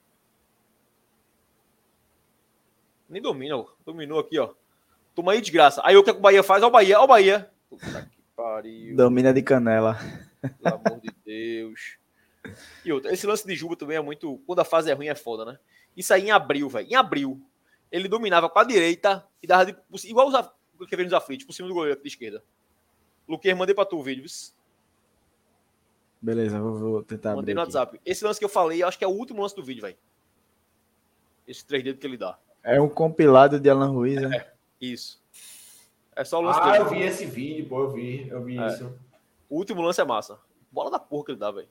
Nem 3.08 3.20
domina, 3.20 3.56
ó. 3.56 3.66
Dominou 3.84 4.18
aqui, 4.18 4.38
ó. 4.38 4.54
Toma 5.14 5.32
aí, 5.32 5.40
desgraça. 5.40 5.80
Aí 5.84 5.96
o 5.96 6.02
que, 6.02 6.10
é 6.10 6.12
que 6.12 6.18
o 6.18 6.22
Bahia 6.22 6.42
faz? 6.42 6.62
Ó 6.62 6.68
o 6.68 6.70
Bahia, 6.70 7.00
ó 7.00 7.04
o 7.04 7.06
Bahia. 7.06 7.50
Puta 7.70 8.02
que 8.10 8.22
pariu. 8.36 8.96
Domina 8.96 9.32
de 9.32 9.42
canela. 9.42 9.98
Pelo 10.40 10.74
amor 10.74 11.00
de 11.00 11.10
Deus. 11.24 11.98
E 12.84 12.92
outra, 12.92 13.12
esse 13.12 13.26
lance 13.26 13.46
de 13.46 13.54
Juba 13.54 13.76
também 13.76 13.96
é 13.96 14.00
muito. 14.00 14.38
Quando 14.46 14.58
a 14.60 14.64
fase 14.64 14.90
é 14.90 14.94
ruim, 14.94 15.08
é 15.08 15.14
foda, 15.14 15.44
né? 15.44 15.58
Isso 15.96 16.12
aí 16.12 16.24
em 16.24 16.30
abril, 16.30 16.68
velho. 16.68 16.88
Em 16.88 16.94
abril. 16.94 17.40
Ele 17.90 18.08
dominava 18.08 18.50
com 18.50 18.58
a 18.58 18.64
direita 18.64 19.26
e 19.42 19.46
dava 19.46 19.66
de, 19.66 19.76
igual 20.04 20.28
os 20.28 20.34
o 20.80 20.86
que 20.86 20.96
vem 20.96 21.04
nos 21.04 21.14
aflitos, 21.14 21.46
por 21.46 21.52
cima 21.52 21.68
do 21.68 21.74
goleiro 21.74 22.00
de 22.00 22.08
esquerda. 22.08 22.42
Luquinhas, 23.28 23.56
mandei 23.56 23.74
pra 23.74 23.84
tu 23.84 23.98
o 23.98 24.02
vídeo. 24.02 24.24
Beleza, 26.20 26.60
vou, 26.60 26.76
vou 26.76 27.02
tentar 27.02 27.36
Mandei 27.36 27.54
no 27.54 27.60
aqui. 27.60 27.68
WhatsApp. 27.68 28.00
Esse 28.04 28.24
lance 28.24 28.38
que 28.38 28.44
eu 28.44 28.48
falei, 28.48 28.82
acho 28.82 28.98
que 28.98 29.04
é 29.04 29.08
o 29.08 29.12
último 29.12 29.40
lance 29.40 29.54
do 29.54 29.62
vídeo, 29.62 29.82
velho. 29.82 29.96
Esse 31.46 31.64
três 31.64 31.84
dedos 31.84 32.00
que 32.00 32.06
ele 32.06 32.16
dá. 32.16 32.38
É 32.64 32.80
um 32.80 32.88
compilado 32.88 33.60
de 33.60 33.68
Alan 33.68 33.90
Ruiz, 33.90 34.20
né? 34.22 34.46
Isso. 34.80 35.22
É 36.16 36.24
só 36.24 36.38
o 36.38 36.42
lance 36.42 36.60
Ah, 36.60 36.72
dele. 36.72 36.78
eu 36.84 36.88
vi 36.88 37.02
esse 37.02 37.26
vídeo, 37.26 37.68
pô, 37.68 37.80
eu 37.80 37.90
vi, 37.90 38.28
eu 38.28 38.42
vi 38.42 38.58
É. 38.58 38.66
isso. 38.68 38.92
O 39.48 39.56
último 39.58 39.82
lance 39.82 40.00
é 40.00 40.04
massa. 40.04 40.38
Bola 40.70 40.90
da 40.90 40.98
porra 40.98 41.24
que 41.26 41.30
ele 41.32 41.38
dá, 41.38 41.50
velho. 41.50 41.68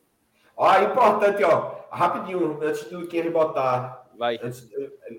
Ó, 0.55 0.79
importante, 0.81 1.43
ó, 1.43 1.85
rapidinho, 1.89 2.59
antes 2.61 2.83
do 2.89 2.99
Luquinhas 2.99 3.31
botar, 3.33 4.07
Vai. 4.17 4.39
antes, 4.43 4.69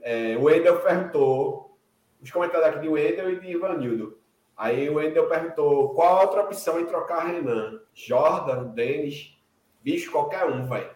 é, 0.02 0.36
o 0.36 0.44
Wendel 0.44 0.80
perguntou, 0.80 1.76
os 2.22 2.30
comentários 2.30 2.68
aqui 2.68 2.80
de 2.80 2.88
Wendel 2.88 3.30
e 3.32 3.40
de 3.40 3.48
Ivanildo. 3.50 4.18
Aí 4.56 4.88
o 4.88 4.94
Wendel 4.94 5.28
perguntou 5.28 5.90
qual 5.94 6.18
a 6.18 6.22
outra 6.22 6.42
opção 6.42 6.78
em 6.78 6.86
trocar 6.86 7.26
Renan? 7.26 7.80
Jordan, 7.92 8.66
Denis, 8.68 9.36
bicho, 9.82 10.12
qualquer 10.12 10.44
um, 10.46 10.64
velho. 10.66 10.90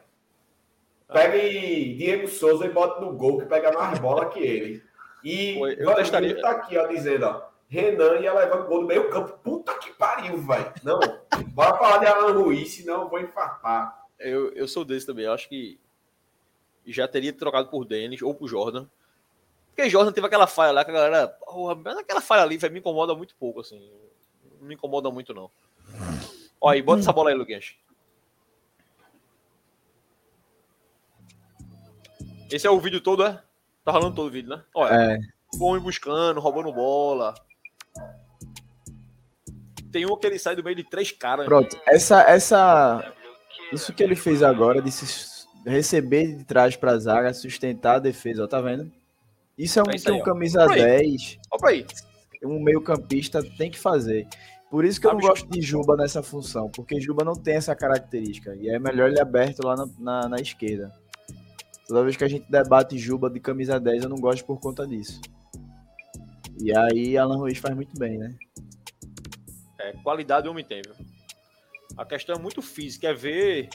Pegue 1.12 1.94
Diego 1.94 2.28
Souza 2.28 2.66
e 2.66 2.70
bota 2.70 3.00
no 3.00 3.12
gol 3.14 3.38
que 3.38 3.46
pega 3.46 3.72
mais 3.72 3.98
bola 3.98 4.28
que 4.28 4.40
ele. 4.40 4.82
E 5.24 5.54
Pô, 5.54 5.68
eu 5.68 5.94
testaria. 5.94 6.40
tá 6.40 6.50
aqui, 6.50 6.76
ó, 6.76 6.86
dizendo, 6.86 7.26
ó. 7.26 7.48
Renan 7.68 8.18
ia 8.20 8.32
levar 8.32 8.61
o 8.61 8.66
gol 8.66 8.80
do 8.80 8.86
meio 8.86 9.11
campo. 9.11 9.38
Puta 9.42 9.74
que 9.74 9.92
pariu, 9.92 10.38
velho. 10.38 10.72
Não, 10.82 11.00
bora 11.48 11.76
falar 11.76 11.98
de 11.98 12.06
Alan 12.06 12.32
Ruiz, 12.32 12.72
senão 12.72 13.02
eu 13.02 13.09
vou 13.09 13.20
infartar. 13.20 14.06
Eu, 14.18 14.52
eu 14.52 14.66
sou 14.66 14.84
desse 14.84 15.06
também. 15.06 15.26
Eu 15.26 15.32
acho 15.32 15.48
que 15.48 15.78
já 16.86 17.06
teria 17.06 17.32
trocado 17.32 17.68
por 17.68 17.84
Denis 17.84 18.22
ou 18.22 18.34
por 18.34 18.48
Jordan. 18.48 18.86
Porque 19.68 19.90
Jordan 19.90 20.12
teve 20.12 20.26
aquela 20.26 20.46
falha 20.46 20.72
lá 20.72 20.84
que 20.84 20.90
a 20.90 20.94
galera. 20.94 21.28
Porra, 21.28 21.74
mas 21.74 21.98
aquela 21.98 22.20
falha 22.20 22.42
ali 22.42 22.56
véio, 22.56 22.72
me 22.72 22.80
incomoda 22.80 23.14
muito 23.14 23.34
pouco, 23.36 23.61
assim. 23.61 23.90
Não 24.61 24.66
me 24.66 24.74
incomoda 24.74 25.11
muito, 25.11 25.34
não. 25.34 25.50
Ó, 26.61 26.68
aí, 26.68 26.82
bota 26.82 27.00
essa 27.00 27.12
bola 27.12 27.30
aí, 27.30 27.36
Luquinhas. 27.36 27.76
Esse 32.51 32.66
é 32.66 32.70
o 32.70 32.80
vídeo 32.80 33.01
todo, 33.01 33.24
é? 33.24 33.40
Tá 33.84 33.92
rolando 33.92 34.14
todo 34.16 34.26
o 34.28 34.30
vídeo, 34.30 34.51
né? 34.51 34.62
Olha, 34.74 34.94
É, 34.94 35.18
o 35.59 35.64
homem 35.64 35.82
buscando, 35.82 36.40
roubando 36.40 36.72
bola. 36.72 37.34
Tem 39.90 40.07
um 40.07 40.16
que 40.16 40.26
ele 40.26 40.38
sai 40.38 40.55
do 40.55 40.62
meio 40.62 40.76
de 40.76 40.84
três 40.84 41.11
caras. 41.12 41.46
pronto. 41.46 41.78
Essa, 41.86 42.22
essa, 42.22 43.12
isso 43.72 43.92
que 43.92 44.03
ele 44.03 44.14
fez 44.14 44.42
agora, 44.42 44.82
de 44.82 44.90
se 44.92 45.46
receber 45.66 46.36
de 46.36 46.44
trás 46.44 46.76
para 46.76 46.92
a 46.92 46.99
zaga, 46.99 47.32
sustentar 47.34 47.96
a 47.96 47.99
defesa, 47.99 48.44
ó, 48.44 48.46
tá 48.46 48.61
vendo? 48.61 48.90
Isso 49.57 49.78
é 49.78 49.82
um 49.82 49.90
É 49.90 49.96
isso 49.96 50.05
que 50.05 50.11
aí, 50.12 50.18
um 50.18 50.20
ó. 50.20 50.24
camisa 50.24 50.70
aí. 50.70 50.80
10, 50.80 51.38
Olha 51.51 51.61
pra 51.61 51.70
aí. 51.70 51.86
um 52.44 52.61
meio 52.62 52.80
campista 52.82 53.42
tem 53.57 53.70
que 53.70 53.78
fazer. 53.78 54.26
Por 54.70 54.84
isso 54.84 55.01
que 55.01 55.07
eu 55.07 55.14
não 55.14 55.20
gosto 55.20 55.49
de 55.49 55.62
Juba 55.62 55.96
nessa 55.96 56.22
função, 56.22 56.68
porque 56.70 57.01
Juba 57.01 57.24
não 57.24 57.32
tem 57.34 57.55
essa 57.57 57.74
característica. 57.74 58.55
E 58.55 58.68
é 58.68 58.78
melhor 58.78 59.09
ele 59.09 59.20
aberto 59.20 59.61
lá 59.66 59.74
na, 59.74 59.88
na, 59.99 60.28
na 60.28 60.36
esquerda. 60.36 60.92
Toda 61.89 62.05
vez 62.05 62.16
que 62.16 62.24
a 62.24 62.28
gente 62.28 62.49
debate 62.51 62.99
Juba 62.99 63.30
de 63.30 63.41
camisa 63.41 63.80
10, 63.80 64.05
eu 64.05 64.09
não 64.11 64.18
gosto 64.18 64.45
por 64.45 64.61
conta 64.61 64.86
disso. 64.86 65.20
E 66.61 66.76
aí 66.76 67.16
Alan 67.16 67.39
Ruiz 67.39 67.57
faz 67.59 67.74
muito 67.74 67.99
bem, 67.99 68.18
né? 68.18 68.34
É, 69.80 69.93
qualidade 70.03 70.47
o 70.47 70.51
homem 70.51 70.64
tem, 70.64 70.82
viu? 70.84 70.95
A 71.97 72.05
questão 72.05 72.36
é 72.36 72.39
muito 72.39 72.61
física, 72.61 73.09
é 73.09 73.14
ver. 73.14 73.68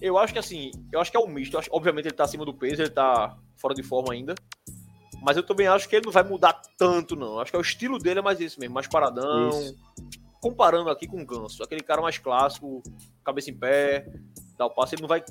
Eu 0.00 0.18
acho 0.18 0.32
que 0.32 0.38
assim, 0.38 0.70
eu 0.92 1.00
acho 1.00 1.10
que 1.10 1.16
é 1.16 1.20
um 1.20 1.28
misto. 1.28 1.56
Acho- 1.56 1.70
obviamente 1.72 2.06
ele 2.06 2.14
tá 2.16 2.24
acima 2.24 2.44
do 2.44 2.52
peso, 2.52 2.82
ele 2.82 2.90
tá 2.90 3.38
fora 3.56 3.74
de 3.74 3.82
forma 3.82 4.12
ainda. 4.12 4.34
Mas 5.22 5.36
eu 5.36 5.42
também 5.42 5.66
acho 5.66 5.88
que 5.88 5.96
ele 5.96 6.06
não 6.06 6.12
vai 6.12 6.22
mudar 6.22 6.60
tanto, 6.76 7.14
não. 7.14 7.38
Acho 7.38 7.50
que 7.52 7.56
é 7.56 7.58
o 7.58 7.62
estilo 7.62 7.98
dele 7.98 8.18
é 8.18 8.22
mais 8.22 8.40
isso 8.40 8.58
mesmo, 8.58 8.74
mais 8.74 8.86
paradão. 8.86 9.48
Isso. 9.48 9.76
Comparando 10.40 10.90
aqui 10.90 11.06
com 11.06 11.20
o 11.22 11.26
Ganso, 11.26 11.62
aquele 11.62 11.82
cara 11.82 12.00
mais 12.00 12.18
clássico, 12.18 12.82
cabeça 13.24 13.50
em 13.50 13.54
pé, 13.54 14.06
dá 14.56 14.66
o 14.66 14.70
passe, 14.70 14.94
ele 14.94 15.02
não 15.02 15.08
vai 15.08 15.24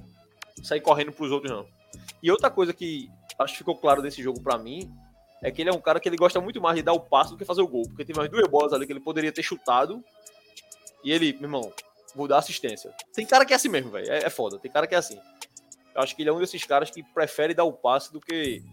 sair 0.64 0.82
correndo 0.82 1.12
pros 1.12 1.32
outros, 1.32 1.51
não. 1.51 1.66
E 2.22 2.32
outra 2.32 2.50
coisa 2.50 2.74
que 2.74 3.10
acho 3.40 3.54
que 3.54 3.60
ficou 3.60 3.78
claro 3.78 4.02
desse 4.02 4.22
jogo 4.22 4.42
pra 4.42 4.58
mim 4.58 4.92
é 5.42 5.52
que 5.52 5.62
ele 5.62 5.70
é 5.70 5.74
um 5.74 5.80
cara 5.80 6.00
que 6.00 6.10
ele 6.10 6.18
gosta 6.18 6.42
muito 6.42 6.60
mais 6.60 6.76
de 6.76 6.82
dar 6.82 6.94
o 6.94 7.00
passe 7.00 7.32
do 7.32 7.38
que 7.38 7.46
fazer 7.46 7.62
o 7.62 7.68
gol. 7.68 7.84
Porque 7.84 8.06
tem 8.06 8.16
mais 8.16 8.30
duas 8.30 8.48
bolas 8.48 8.74
ali 8.74 8.86
que 8.86 8.92
ele 8.92 9.00
poderia 9.00 9.32
ter 9.32 9.44
chutado. 9.44 10.04
E 11.04 11.12
ele, 11.12 11.34
meu 11.34 11.44
irmão, 11.44 11.74
vou 12.16 12.28
dar 12.28 12.40
assistência. 12.40 12.94
Tem 13.14 13.26
cara 13.26 13.46
que 13.46 13.54
é 13.54 13.56
assim 13.56 13.70
mesmo, 13.70 13.92
velho. 13.92 14.12
É, 14.12 14.26
é 14.26 14.30
foda. 14.30 14.58
Tem 14.58 14.72
cara 14.72 14.88
que 14.88 14.96
é 14.96 14.98
assim. 14.98 15.20
Eu 15.94 16.02
acho 16.02 16.16
que 16.16 16.24
ele 16.24 16.30
é 16.30 16.34
um 16.34 16.40
desses 16.40 16.64
caras 16.64 16.90
que 16.90 17.04
prefere 17.04 17.54
dar 17.54 17.64
o 17.64 17.74
passe 17.74 18.12
do 18.12 18.20
que 18.20 18.64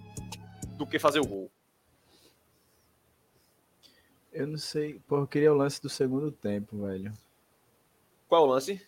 do 0.76 0.86
que 0.86 0.98
fazer 0.98 1.20
o 1.20 1.26
gol. 1.26 1.50
Eu 4.32 4.48
não 4.48 4.58
sei, 4.58 5.00
pô, 5.06 5.18
eu 5.18 5.26
queria 5.28 5.52
o 5.52 5.56
lance 5.56 5.80
do 5.80 5.88
segundo 5.88 6.32
tempo, 6.32 6.84
velho. 6.84 7.12
Qual 8.28 8.42
é 8.42 8.44
o 8.44 8.50
lance? 8.50 8.84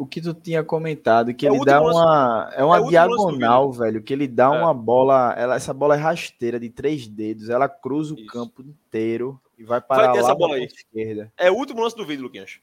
O 0.00 0.06
que 0.06 0.18
tu 0.20 0.32
tinha 0.32 0.64
comentado, 0.64 1.34
que 1.34 1.46
É 1.46 1.50
o 1.50 1.56
ele 1.56 1.64
dá 1.66 1.78
lance- 1.78 1.98
uma. 1.98 2.50
É 2.54 2.60
é 2.62 2.64
uma 2.64 2.80
o 2.80 2.84
do 2.84 2.88
diagonal, 2.88 3.70
velho. 3.70 4.02
Que 4.02 4.14
ele 4.14 4.26
dá 4.26 4.46
É. 4.46 4.48
uma 4.58 4.72
bola. 4.72 5.34
Ela, 5.36 5.56
essa 5.56 5.74
bola 5.74 5.94
é 5.94 5.98
rasteira 5.98 6.58
de 6.58 6.70
três 6.70 7.06
dedos. 7.06 7.50
Ela 7.50 7.68
cruza 7.68 8.14
o 8.14 8.18
Isso. 8.18 8.26
campo 8.32 8.62
inteiro 8.62 9.38
e 9.58 9.62
vai 9.64 9.78
parar 9.78 10.12
ter 10.12 10.20
lá 10.20 10.24
essa 10.28 10.34
bola 10.34 10.54
aí. 10.56 10.64
esquerda. 10.64 11.30
É 11.36 11.50
o 11.50 11.54
último 11.54 11.82
lance 11.82 11.94
do 11.96 12.06
vídeo, 12.06 12.22
Luquinhas. 12.22 12.60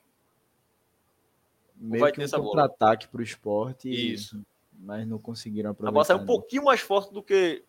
Meio 1.75 2.01
vai 2.01 2.11
que 2.11 2.15
ter 2.17 2.23
um 2.23 2.25
essa 2.25 2.37
bola. 2.37 2.49
contra-ataque 2.49 3.07
pro 3.07 3.21
esporte. 3.21 3.87
e- 3.87 4.13
Isso. 4.13 4.41
Mas 4.79 5.07
não 5.07 5.19
conseguiram 5.19 5.69
A 5.69 5.71
aproveitar. 5.73 5.91
bola 5.93 6.05
saiu 6.05 6.19
um 6.19 6.25
pouquinho 6.25 6.63
mais 6.63 6.79
forte 6.81 7.13
do 7.13 7.21
que 7.21 7.63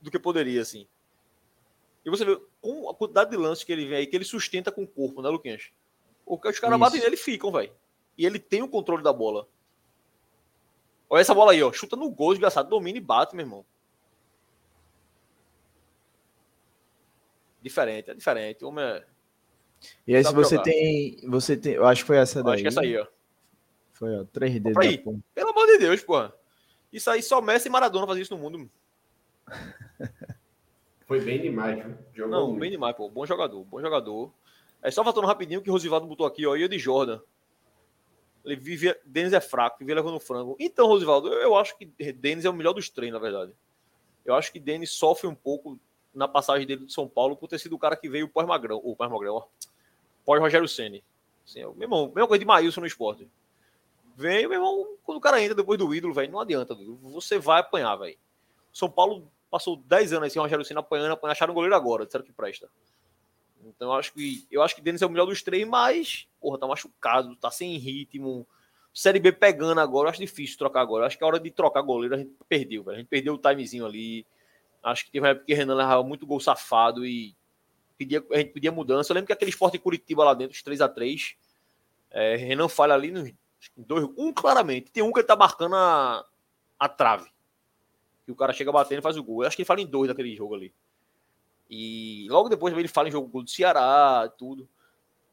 do 0.00 0.10
que 0.10 0.18
poderia, 0.18 0.60
assim. 0.62 0.86
E 2.04 2.10
você 2.10 2.24
vê 2.24 2.38
com 2.60 2.88
a 2.88 2.94
quantidade 2.94 3.30
de 3.30 3.36
lances 3.36 3.64
que 3.64 3.72
ele 3.72 3.86
vem 3.86 3.98
aí, 3.98 4.06
que 4.06 4.14
ele 4.16 4.24
sustenta 4.24 4.70
com 4.72 4.84
o 4.84 4.86
corpo, 4.86 5.20
né, 5.20 5.28
Luquinhas? 5.28 5.70
O 6.24 6.36
os 6.42 6.60
caras 6.60 6.78
batem 6.78 7.00
nele 7.00 7.14
e 7.14 7.18
ficam, 7.18 7.50
velho. 7.52 7.70
E 8.16 8.24
ele 8.24 8.38
tem 8.38 8.62
o 8.62 8.68
controle 8.68 9.02
da 9.02 9.12
bola. 9.12 9.46
Olha 11.08 11.20
essa 11.20 11.34
bola 11.34 11.52
aí, 11.52 11.62
ó. 11.62 11.72
Chuta 11.72 11.96
no 11.96 12.10
gol, 12.10 12.30
desgraçado. 12.32 12.68
Domina 12.68 12.98
e 12.98 13.00
bate, 13.00 13.36
meu 13.36 13.44
irmão. 13.44 13.64
Diferente, 17.62 18.10
é 18.10 18.14
diferente. 18.14 18.64
O 18.64 18.68
homem 18.68 18.84
é... 18.84 19.04
E 20.06 20.16
aí, 20.16 20.24
se 20.24 20.32
você 20.32 20.54
jogar. 20.56 20.64
tem. 20.64 21.20
Você 21.28 21.56
tem. 21.56 21.74
Eu 21.74 21.86
acho 21.86 22.02
que 22.02 22.06
foi 22.06 22.16
essa 22.16 22.38
Eu 22.40 22.44
daí. 22.44 22.54
acho 22.54 22.62
que 22.62 22.66
é 22.66 22.70
essa 22.70 22.80
aí, 22.80 22.96
ó. 22.96 23.06
Foi, 23.92 24.20
ó. 24.20 24.24
Três 24.32 24.52
dedos. 24.60 24.76
aí. 24.78 24.98
ponta. 24.98 25.20
Pelo 25.34 25.50
amor 25.50 25.66
de 25.66 25.78
Deus, 25.78 26.02
porra. 26.02 26.34
Isso 26.92 27.10
aí 27.10 27.22
só 27.22 27.40
Messi 27.42 27.68
e 27.68 27.70
Maradona 27.70 28.06
fazem 28.06 28.22
isso 28.22 28.34
no 28.34 28.40
mundo. 28.40 28.70
Foi 31.06 31.20
bem 31.20 31.40
demais, 31.40 31.76
viu? 31.84 31.96
Jogou 32.14 32.30
Não, 32.32 32.46
muito. 32.48 32.60
bem 32.60 32.70
demais, 32.70 32.96
pô. 32.96 33.08
Bom 33.08 33.24
jogador, 33.26 33.62
bom 33.64 33.80
jogador. 33.80 34.32
É 34.82 34.90
só 34.90 35.04
voltando 35.04 35.26
rapidinho 35.26 35.62
que 35.62 35.70
o 35.70 35.72
Rosivaldo 35.72 36.06
botou 36.06 36.26
aqui, 36.26 36.44
ó. 36.46 36.56
E 36.56 36.64
o 36.64 36.68
de 36.68 36.78
Jordan. 36.78 37.20
Ele 38.46 38.56
vive. 38.56 38.96
Denis 39.04 39.32
é 39.32 39.40
fraco, 39.40 39.78
vive 39.80 39.92
levando 39.92 40.20
frango. 40.20 40.56
Então, 40.58 40.86
Rosivaldo, 40.86 41.28
eu, 41.28 41.56
acho 41.56 41.76
que 41.76 41.84
Denis 42.12 42.44
é 42.44 42.50
o 42.50 42.52
melhor 42.52 42.72
dos 42.72 42.88
três, 42.88 43.12
na 43.12 43.18
verdade. 43.18 43.52
Eu 44.24 44.34
acho 44.34 44.52
que 44.52 44.60
Denis 44.60 44.92
sofre 44.92 45.26
um 45.26 45.34
pouco 45.34 45.78
na 46.14 46.26
passagem 46.26 46.66
dele 46.66 46.86
do 46.86 46.92
São 46.92 47.08
Paulo 47.08 47.36
por 47.36 47.48
ter 47.48 47.58
sido 47.58 47.74
o 47.74 47.78
cara 47.78 47.96
que 47.96 48.08
veio 48.08 48.28
pós-Magrão. 48.28 48.80
Ou 48.82 48.94
pós-Magrão. 48.94 49.44
Pós-Rogério 50.24 50.68
Senni. 50.68 51.04
Assim, 51.44 51.60
é 51.60 51.66
o 51.66 51.74
mesma 51.74 52.26
coisa 52.26 52.38
de 52.38 52.44
Maílson 52.44 52.80
no 52.80 52.86
esporte. 52.86 53.28
Vem, 54.16 54.48
meu 54.48 54.54
irmão, 54.54 54.96
quando 55.04 55.18
o 55.18 55.20
cara 55.20 55.42
entra 55.42 55.54
depois 55.54 55.78
do 55.78 55.94
ídolo, 55.94 56.14
velho, 56.14 56.32
não 56.32 56.40
adianta. 56.40 56.74
Você 57.02 57.38
vai 57.38 57.60
apanhar, 57.60 57.96
velho. 57.96 58.16
São 58.72 58.90
Paulo 58.90 59.30
passou 59.50 59.76
10 59.76 60.14
anos 60.14 60.26
assim, 60.28 60.38
o 60.38 60.42
Rogério 60.42 60.64
Senna 60.64 60.80
apanhando, 60.80 61.12
apanhando, 61.12 61.32
acharam 61.32 61.52
o 61.52 61.54
goleiro 61.54 61.74
agora, 61.74 62.06
disseram 62.06 62.24
que 62.24 62.32
presta. 62.32 62.68
Então 63.68 63.88
eu 63.88 63.94
acho 63.94 64.12
que 64.12 64.46
eu 64.50 64.62
acho 64.62 64.74
que 64.74 64.80
Denis 64.80 65.02
é 65.02 65.06
o 65.06 65.10
melhor 65.10 65.26
dos 65.26 65.42
três, 65.42 65.66
mas 65.66 66.28
porra, 66.40 66.58
tá 66.58 66.66
machucado, 66.66 67.34
tá 67.36 67.50
sem 67.50 67.76
ritmo. 67.76 68.46
Série 68.92 69.20
B 69.20 69.30
pegando 69.32 69.78
agora, 69.78 70.06
eu 70.06 70.10
acho 70.10 70.20
difícil 70.20 70.56
trocar 70.56 70.80
agora. 70.80 71.02
Eu 71.02 71.06
acho 71.06 71.18
que 71.18 71.24
a 71.24 71.26
hora 71.26 71.38
de 71.38 71.50
trocar 71.50 71.82
goleiro 71.82 72.14
a 72.14 72.18
gente 72.18 72.32
perdeu, 72.48 72.82
velho. 72.82 72.96
A 72.96 73.00
gente 73.00 73.08
perdeu 73.08 73.34
o 73.34 73.38
timezinho 73.38 73.84
ali. 73.84 74.26
Acho 74.82 75.04
que 75.04 75.10
teve 75.10 75.24
uma 75.24 75.30
época 75.30 75.46
que 75.46 75.54
Renan 75.54 75.74
levava 75.74 76.02
muito 76.02 76.26
gol 76.26 76.40
safado 76.40 77.04
e 77.04 77.36
pedia, 77.98 78.24
a 78.32 78.38
gente 78.38 78.52
pedia 78.52 78.72
mudança. 78.72 79.12
Eu 79.12 79.14
lembro 79.14 79.26
que 79.26 79.32
aquele 79.32 79.50
esporte 79.50 79.76
em 79.76 79.80
Curitiba 79.80 80.24
lá 80.24 80.32
dentro, 80.32 80.56
os 80.56 80.62
3x3, 80.62 81.36
é, 82.10 82.36
Renan 82.36 82.68
falha 82.68 82.94
ali 82.94 83.10
nos 83.10 83.30
dois. 83.76 84.08
Um 84.16 84.32
claramente. 84.32 84.90
Tem 84.90 85.02
um 85.02 85.12
que 85.12 85.20
ele 85.20 85.26
tá 85.26 85.36
marcando 85.36 85.74
a, 85.74 86.24
a 86.78 86.88
trave. 86.88 87.28
Que 88.24 88.32
o 88.32 88.36
cara 88.36 88.52
chega 88.52 88.72
batendo 88.72 89.00
e 89.00 89.02
faz 89.02 89.16
o 89.16 89.22
gol. 89.22 89.42
Eu 89.42 89.48
acho 89.48 89.56
que 89.56 89.62
ele 89.62 89.66
fala 89.66 89.80
em 89.80 89.86
dois 89.86 90.08
daquele 90.08 90.34
jogo 90.34 90.54
ali. 90.54 90.72
E 91.68 92.26
logo 92.30 92.48
depois 92.48 92.76
ele 92.76 92.88
fala 92.88 93.08
em 93.08 93.12
jogo 93.12 93.28
gol 93.28 93.42
do 93.42 93.50
Ceará, 93.50 94.32
tudo. 94.38 94.68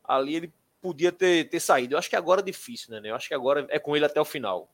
Ali 0.04 0.36
ele 0.36 0.54
podia 0.82 1.12
ter, 1.12 1.50
ter 1.50 1.60
saído. 1.60 1.94
Eu 1.94 2.00
acho 2.00 2.10
que 2.10 2.16
agora 2.16 2.42
é 2.42 2.44
difícil, 2.44 2.92
né? 2.92 3.10
Eu 3.10 3.16
acho 3.16 3.28
que 3.28 3.34
agora 3.34 3.66
é 3.70 3.80
com 3.80 3.96
ele 3.96 4.06
até 4.06 4.20
o 4.20 4.26
final. 4.26 4.70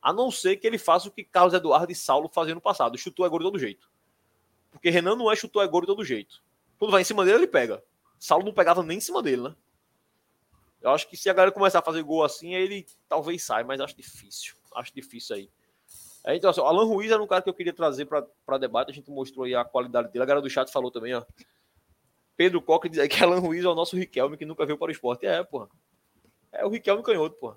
A 0.00 0.12
não 0.12 0.30
ser 0.30 0.56
que 0.56 0.66
ele 0.66 0.78
faça 0.78 1.08
o 1.08 1.10
que 1.10 1.22
Carlos 1.22 1.52
Eduardo 1.52 1.92
e 1.92 1.94
Saulo 1.94 2.30
faziam 2.32 2.54
no 2.54 2.60
passado. 2.60 2.96
Chutou 2.96 3.26
é 3.26 3.28
gol 3.28 3.40
de 3.40 3.44
todo 3.44 3.58
jeito. 3.58 3.90
Porque 4.70 4.88
Renan 4.88 5.16
não 5.16 5.30
é 5.30 5.36
chutou 5.36 5.62
é 5.62 5.66
gol 5.66 5.82
de 5.82 5.86
todo 5.88 6.04
jeito. 6.04 6.42
Quando 6.78 6.92
vai 6.92 7.02
em 7.02 7.04
cima 7.04 7.24
dele, 7.24 7.38
ele 7.38 7.46
pega. 7.46 7.82
Saulo 8.18 8.44
não 8.44 8.54
pegava 8.54 8.82
nem 8.82 8.98
em 8.98 9.00
cima 9.00 9.22
dele, 9.22 9.42
né? 9.42 9.54
Eu 10.80 10.90
acho 10.90 11.06
que 11.08 11.16
se 11.16 11.28
a 11.28 11.34
galera 11.34 11.52
começar 11.52 11.80
a 11.80 11.82
fazer 11.82 12.02
gol 12.02 12.24
assim, 12.24 12.54
ele 12.54 12.86
talvez 13.06 13.42
saia, 13.42 13.64
mas 13.64 13.80
acho 13.80 13.94
difícil. 13.94 14.54
Acho 14.74 14.94
difícil 14.94 15.36
aí. 15.36 15.50
Então, 16.26 16.50
assim, 16.50 16.60
Alan 16.60 16.84
Ruiz 16.84 17.10
era 17.10 17.22
um 17.22 17.26
cara 17.26 17.42
que 17.42 17.48
eu 17.48 17.54
queria 17.54 17.72
trazer 17.72 18.06
para 18.06 18.58
debate. 18.58 18.90
A 18.90 18.94
gente 18.94 19.10
mostrou 19.10 19.44
aí 19.44 19.54
a 19.54 19.64
qualidade 19.64 20.12
dele. 20.12 20.22
A 20.22 20.26
galera 20.26 20.42
do 20.42 20.50
chat 20.50 20.70
falou 20.70 20.90
também, 20.90 21.14
ó. 21.14 21.24
Pedro 22.36 22.60
Coque 22.60 22.88
diz 22.88 22.98
aí 22.98 23.08
que 23.08 23.22
Alan 23.22 23.38
Ruiz 23.38 23.64
é 23.64 23.68
o 23.68 23.74
nosso 23.74 23.96
Riquelme 23.96 24.36
que 24.36 24.44
nunca 24.44 24.64
veio 24.66 24.78
para 24.78 24.88
o 24.88 24.92
esporte. 24.92 25.26
É, 25.26 25.42
porra. 25.42 25.68
É 26.52 26.64
o 26.64 26.68
Riquelme 26.68 27.02
canhoto, 27.02 27.36
porra. 27.36 27.56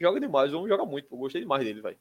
Joga 0.00 0.18
demais, 0.18 0.52
o 0.52 0.58
homem 0.58 0.68
joga 0.68 0.84
muito, 0.84 1.08
pô. 1.08 1.16
Gostei 1.16 1.40
demais 1.40 1.64
dele, 1.64 1.80
velho. 1.80 1.98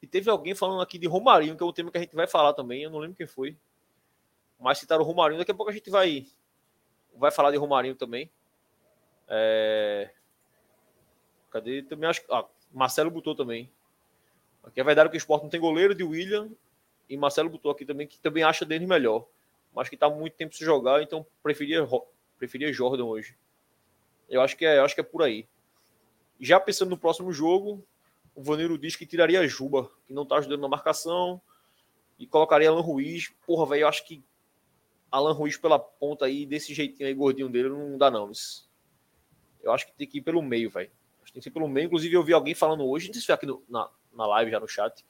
E 0.00 0.06
teve 0.06 0.30
alguém 0.30 0.54
falando 0.54 0.80
aqui 0.80 0.98
de 0.98 1.08
Romarinho, 1.08 1.56
que 1.56 1.62
é 1.62 1.66
um 1.66 1.72
tema 1.72 1.90
que 1.90 1.98
a 1.98 2.00
gente 2.00 2.14
vai 2.14 2.26
falar 2.26 2.52
também. 2.52 2.82
Eu 2.82 2.90
não 2.90 2.98
lembro 2.98 3.16
quem 3.16 3.26
foi. 3.26 3.56
Mas 4.60 4.78
citaram 4.78 5.02
o 5.02 5.04
Romarinho. 5.04 5.38
Daqui 5.38 5.50
a 5.50 5.54
pouco 5.54 5.70
a 5.70 5.74
gente 5.74 5.90
vai, 5.90 6.26
vai 7.16 7.30
falar 7.30 7.50
de 7.50 7.56
Romarinho 7.56 7.94
também. 7.96 8.30
É... 9.26 10.10
Cadê? 11.50 11.82
Também 11.82 12.08
acho. 12.08 12.22
Ah, 12.30 12.44
Marcelo 12.72 13.10
botou 13.10 13.34
também. 13.34 13.70
Aqui 14.64 14.80
é 14.80 14.84
verdade 14.84 15.10
que 15.10 15.16
o 15.16 15.18
esporte 15.18 15.42
não 15.42 15.50
tem 15.50 15.60
goleiro 15.60 15.94
de 15.94 16.02
William 16.02 16.50
e 17.08 17.16
Marcelo 17.16 17.50
botou 17.50 17.70
aqui 17.70 17.84
também 17.84 18.06
que 18.06 18.18
também 18.18 18.42
acha 18.42 18.64
Denis 18.64 18.88
melhor. 18.88 19.26
Mas 19.74 19.88
que 19.88 19.96
tá 19.96 20.08
muito 20.08 20.34
tempo 20.34 20.54
se 20.54 20.64
jogar, 20.64 21.02
então 21.02 21.26
preferia, 21.42 21.86
preferia 22.38 22.72
Jordan 22.72 23.04
hoje. 23.04 23.36
Eu 24.28 24.40
acho 24.40 24.56
que 24.56 24.64
é, 24.64 24.78
acho 24.78 24.94
que 24.94 25.00
é 25.00 25.04
por 25.04 25.22
aí. 25.22 25.46
Já 26.40 26.58
pensando 26.58 26.90
no 26.90 26.98
próximo 26.98 27.32
jogo, 27.32 27.84
o 28.34 28.42
Vaneiro 28.42 28.78
diz 28.78 28.96
que 28.96 29.06
tiraria 29.06 29.46
Juba, 29.46 29.90
que 30.06 30.12
não 30.12 30.24
tá 30.24 30.36
ajudando 30.36 30.60
na 30.60 30.68
marcação, 30.68 31.40
e 32.18 32.26
colocaria 32.26 32.68
Alan 32.68 32.80
Ruiz. 32.80 33.32
Porra, 33.46 33.66
velho, 33.66 33.82
eu 33.82 33.88
acho 33.88 34.04
que 34.06 34.22
Alan 35.10 35.32
Ruiz 35.32 35.56
pela 35.56 35.78
ponta 35.78 36.24
aí, 36.24 36.46
desse 36.46 36.72
jeitinho 36.74 37.08
aí, 37.08 37.14
gordinho 37.14 37.48
dele, 37.48 37.68
não 37.68 37.98
dá 37.98 38.10
não. 38.10 38.30
Eu 39.62 39.72
acho 39.72 39.86
que 39.86 39.92
tem 39.92 40.06
que 40.06 40.18
ir 40.18 40.22
pelo 40.22 40.42
meio, 40.42 40.70
velho. 40.70 40.90
Tem 41.32 41.42
que 41.42 41.48
ir 41.48 41.52
pelo 41.52 41.68
meio. 41.68 41.86
Inclusive, 41.86 42.14
eu 42.14 42.22
vi 42.22 42.32
alguém 42.32 42.54
falando 42.54 42.84
hoje, 42.86 43.08
não 43.08 43.14
sei 43.14 43.20
se 43.20 43.26
foi 43.26 43.34
aqui 43.34 43.46
no, 43.46 43.62
na, 43.68 43.88
na 44.16 44.26
live 44.26 44.50
já 44.50 44.60
no 44.60 44.68
chat, 44.68 45.04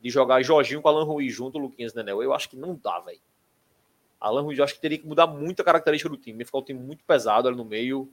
de 0.00 0.10
jogar 0.10 0.42
Jorginho 0.42 0.82
com 0.82 0.88
Alan 0.88 1.04
Ruiz 1.04 1.34
junto, 1.34 1.58
Luquinhas 1.58 1.94
Nenel. 1.94 2.22
Eu 2.22 2.34
acho 2.34 2.48
que 2.48 2.56
não 2.56 2.74
dá, 2.74 3.00
velho. 3.00 3.20
Alan 4.20 4.42
Ruiz, 4.42 4.58
eu 4.58 4.64
acho 4.64 4.74
que 4.74 4.80
teria 4.80 4.98
que 4.98 5.06
mudar 5.06 5.26
muito 5.26 5.60
a 5.60 5.64
característica 5.64 6.08
do 6.08 6.16
time. 6.16 6.44
Ficar 6.44 6.58
um 6.58 6.62
time 6.62 6.80
muito 6.80 7.04
pesado 7.04 7.48
ali 7.48 7.56
no 7.56 7.64
meio, 7.64 8.10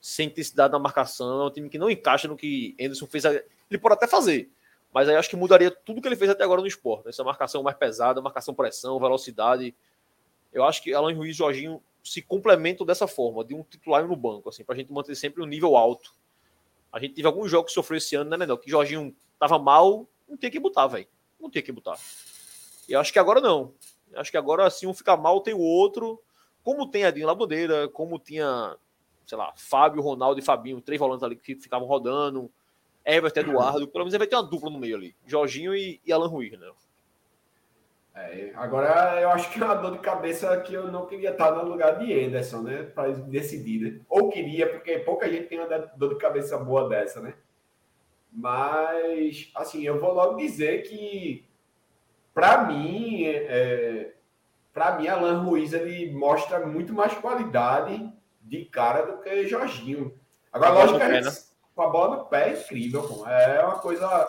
sem 0.00 0.26
intensidade 0.26 0.72
na 0.72 0.78
marcação. 0.78 1.42
É 1.42 1.44
um 1.46 1.50
time 1.50 1.68
que 1.68 1.78
não 1.78 1.90
encaixa 1.90 2.28
no 2.28 2.36
que 2.36 2.74
Anderson 2.80 3.06
fez. 3.06 3.24
Ele 3.24 3.78
pode 3.80 3.94
até 3.94 4.06
fazer, 4.06 4.50
mas 4.92 5.08
aí 5.08 5.16
acho 5.16 5.30
que 5.30 5.36
mudaria 5.36 5.70
tudo 5.70 6.00
que 6.00 6.08
ele 6.08 6.16
fez 6.16 6.30
até 6.30 6.44
agora 6.44 6.60
no 6.60 6.66
esporte. 6.66 7.08
Essa 7.08 7.24
marcação 7.24 7.62
mais 7.62 7.76
pesada, 7.76 8.20
marcação 8.20 8.54
pressão, 8.54 8.98
velocidade. 8.98 9.74
Eu 10.52 10.64
acho 10.64 10.82
que 10.82 10.92
Alan 10.92 11.14
Ruiz 11.14 11.30
e 11.30 11.38
Jorginho 11.38 11.82
se 12.04 12.20
complementam 12.20 12.84
dessa 12.84 13.06
forma, 13.06 13.44
de 13.44 13.54
um 13.54 13.62
titular 13.62 14.06
no 14.06 14.16
banco, 14.16 14.48
assim, 14.48 14.64
pra 14.64 14.74
gente 14.74 14.92
manter 14.92 15.14
sempre 15.14 15.42
um 15.42 15.46
nível 15.46 15.76
alto. 15.76 16.12
A 16.92 16.98
gente 16.98 17.14
teve 17.14 17.26
alguns 17.26 17.50
jogos 17.50 17.70
que 17.70 17.74
sofreu 17.74 17.98
esse 17.98 18.14
ano, 18.16 18.28
né, 18.28 18.36
Menor? 18.36 18.58
Que 18.58 18.68
Jorginho 18.68 19.14
tava 19.42 19.58
mal, 19.58 20.06
não 20.28 20.36
tem 20.36 20.50
que 20.50 20.60
botar, 20.60 20.86
velho. 20.86 21.06
Não 21.40 21.50
tem 21.50 21.62
que 21.62 21.72
botar. 21.72 21.96
E 22.88 22.94
acho 22.94 23.12
que 23.12 23.18
agora 23.18 23.40
não. 23.40 23.74
Acho 24.14 24.30
que 24.30 24.36
agora, 24.36 24.64
assim, 24.64 24.86
um 24.86 24.94
fica 24.94 25.16
mal, 25.16 25.40
tem 25.40 25.52
o 25.52 25.58
outro. 25.58 26.22
Como 26.62 26.88
tem 26.88 27.02
Edinho 27.02 27.26
Labandeira, 27.26 27.88
como 27.88 28.20
tinha, 28.20 28.76
sei 29.26 29.36
lá, 29.36 29.52
Fábio, 29.56 30.00
Ronaldo 30.00 30.38
e 30.38 30.44
Fabinho, 30.44 30.80
três 30.80 31.00
volantes 31.00 31.24
ali 31.24 31.34
que 31.34 31.56
ficavam 31.56 31.88
rodando. 31.88 32.48
Everton, 33.04 33.40
Eduardo, 33.40 33.88
pelo 33.88 34.04
menos 34.04 34.16
vai 34.16 34.28
ter 34.28 34.36
uma 34.36 34.44
dupla 34.44 34.70
no 34.70 34.78
meio 34.78 34.94
ali. 34.94 35.16
Jorginho 35.26 35.74
e, 35.74 36.00
e 36.06 36.12
Alan 36.12 36.28
Ruiz, 36.28 36.56
né? 36.56 36.70
É, 38.14 38.52
agora 38.54 39.20
eu 39.20 39.30
acho 39.30 39.50
que 39.50 39.60
é 39.60 39.64
uma 39.64 39.74
dor 39.74 39.92
de 39.92 39.98
cabeça 39.98 40.56
que 40.60 40.72
eu 40.72 40.86
não 40.92 41.06
queria 41.06 41.30
estar 41.30 41.50
no 41.50 41.68
lugar 41.68 41.98
de 41.98 42.12
Anderson, 42.12 42.62
né? 42.62 42.84
Para 42.84 43.10
decidir, 43.10 43.80
né? 43.80 44.00
Ou 44.08 44.28
queria, 44.28 44.70
porque 44.70 45.00
pouca 45.00 45.28
gente 45.28 45.48
tem 45.48 45.58
uma 45.58 45.78
dor 45.96 46.10
de 46.10 46.20
cabeça 46.20 46.56
boa 46.58 46.88
dessa, 46.88 47.20
né? 47.20 47.34
Mas, 48.32 49.50
assim, 49.54 49.82
eu 49.82 50.00
vou 50.00 50.14
logo 50.14 50.36
dizer 50.36 50.82
que, 50.82 51.46
para 52.32 52.64
mim, 52.64 53.24
é, 53.26 54.14
para 54.72 54.96
mim, 54.96 55.06
Alan 55.06 55.42
Ruiz 55.42 55.72
ele 55.72 56.10
mostra 56.12 56.66
muito 56.66 56.94
mais 56.94 57.12
qualidade 57.14 58.10
de 58.40 58.64
cara 58.64 59.02
do 59.02 59.22
que 59.22 59.46
Jorginho. 59.46 60.18
Agora, 60.50 60.72
lógico 60.72 60.98
que 60.98 61.06
né? 61.06 61.20
com 61.74 61.82
a 61.82 61.88
bola 61.88 62.16
no 62.16 62.24
pé 62.24 62.50
é 62.50 62.60
incrível, 62.60 63.02
pô. 63.06 63.26
É 63.26 63.64
uma 63.64 63.78
coisa 63.78 64.28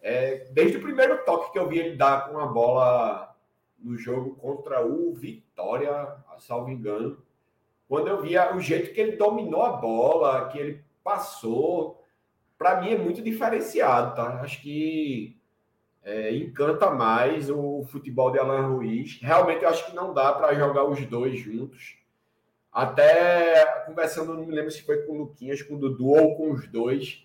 é, 0.00 0.46
desde 0.50 0.78
o 0.78 0.82
primeiro 0.82 1.24
toque 1.24 1.52
que 1.52 1.58
eu 1.58 1.68
vi 1.68 1.78
ele 1.78 1.96
dar 1.96 2.28
com 2.28 2.38
a 2.38 2.46
bola 2.46 3.34
no 3.78 3.96
jogo 3.98 4.34
contra 4.36 4.84
o 4.84 5.14
Vitória, 5.14 6.16
salvo 6.38 6.70
engano, 6.70 7.22
quando 7.88 8.08
eu 8.08 8.20
via 8.20 8.54
o 8.54 8.60
jeito 8.60 8.92
que 8.94 9.00
ele 9.00 9.16
dominou 9.16 9.62
a 9.62 9.72
bola, 9.72 10.48
que 10.48 10.58
ele 10.58 10.84
passou, 11.02 12.02
para 12.58 12.80
mim 12.80 12.92
é 12.92 12.98
muito 12.98 13.22
diferenciado, 13.22 14.14
tá? 14.14 14.40
Acho 14.40 14.60
que 14.60 15.36
é, 16.02 16.34
encanta 16.34 16.90
mais 16.90 17.50
o 17.50 17.84
futebol 17.90 18.30
de 18.30 18.38
Alan 18.38 18.68
Ruiz. 18.68 19.18
Realmente 19.20 19.64
eu 19.64 19.68
acho 19.68 19.86
que 19.86 19.94
não 19.94 20.12
dá 20.12 20.32
para 20.32 20.54
jogar 20.54 20.84
os 20.84 21.04
dois 21.06 21.38
juntos. 21.38 21.98
Até 22.72 23.84
conversando, 23.86 24.34
não 24.34 24.44
me 24.44 24.54
lembro 24.54 24.70
se 24.70 24.82
foi 24.82 25.02
com 25.02 25.12
o 25.12 25.18
Luquinhas, 25.18 25.62
com 25.62 25.74
o 25.74 25.78
Dudu 25.78 26.08
ou 26.08 26.36
com 26.36 26.50
os 26.52 26.66
dois 26.66 27.24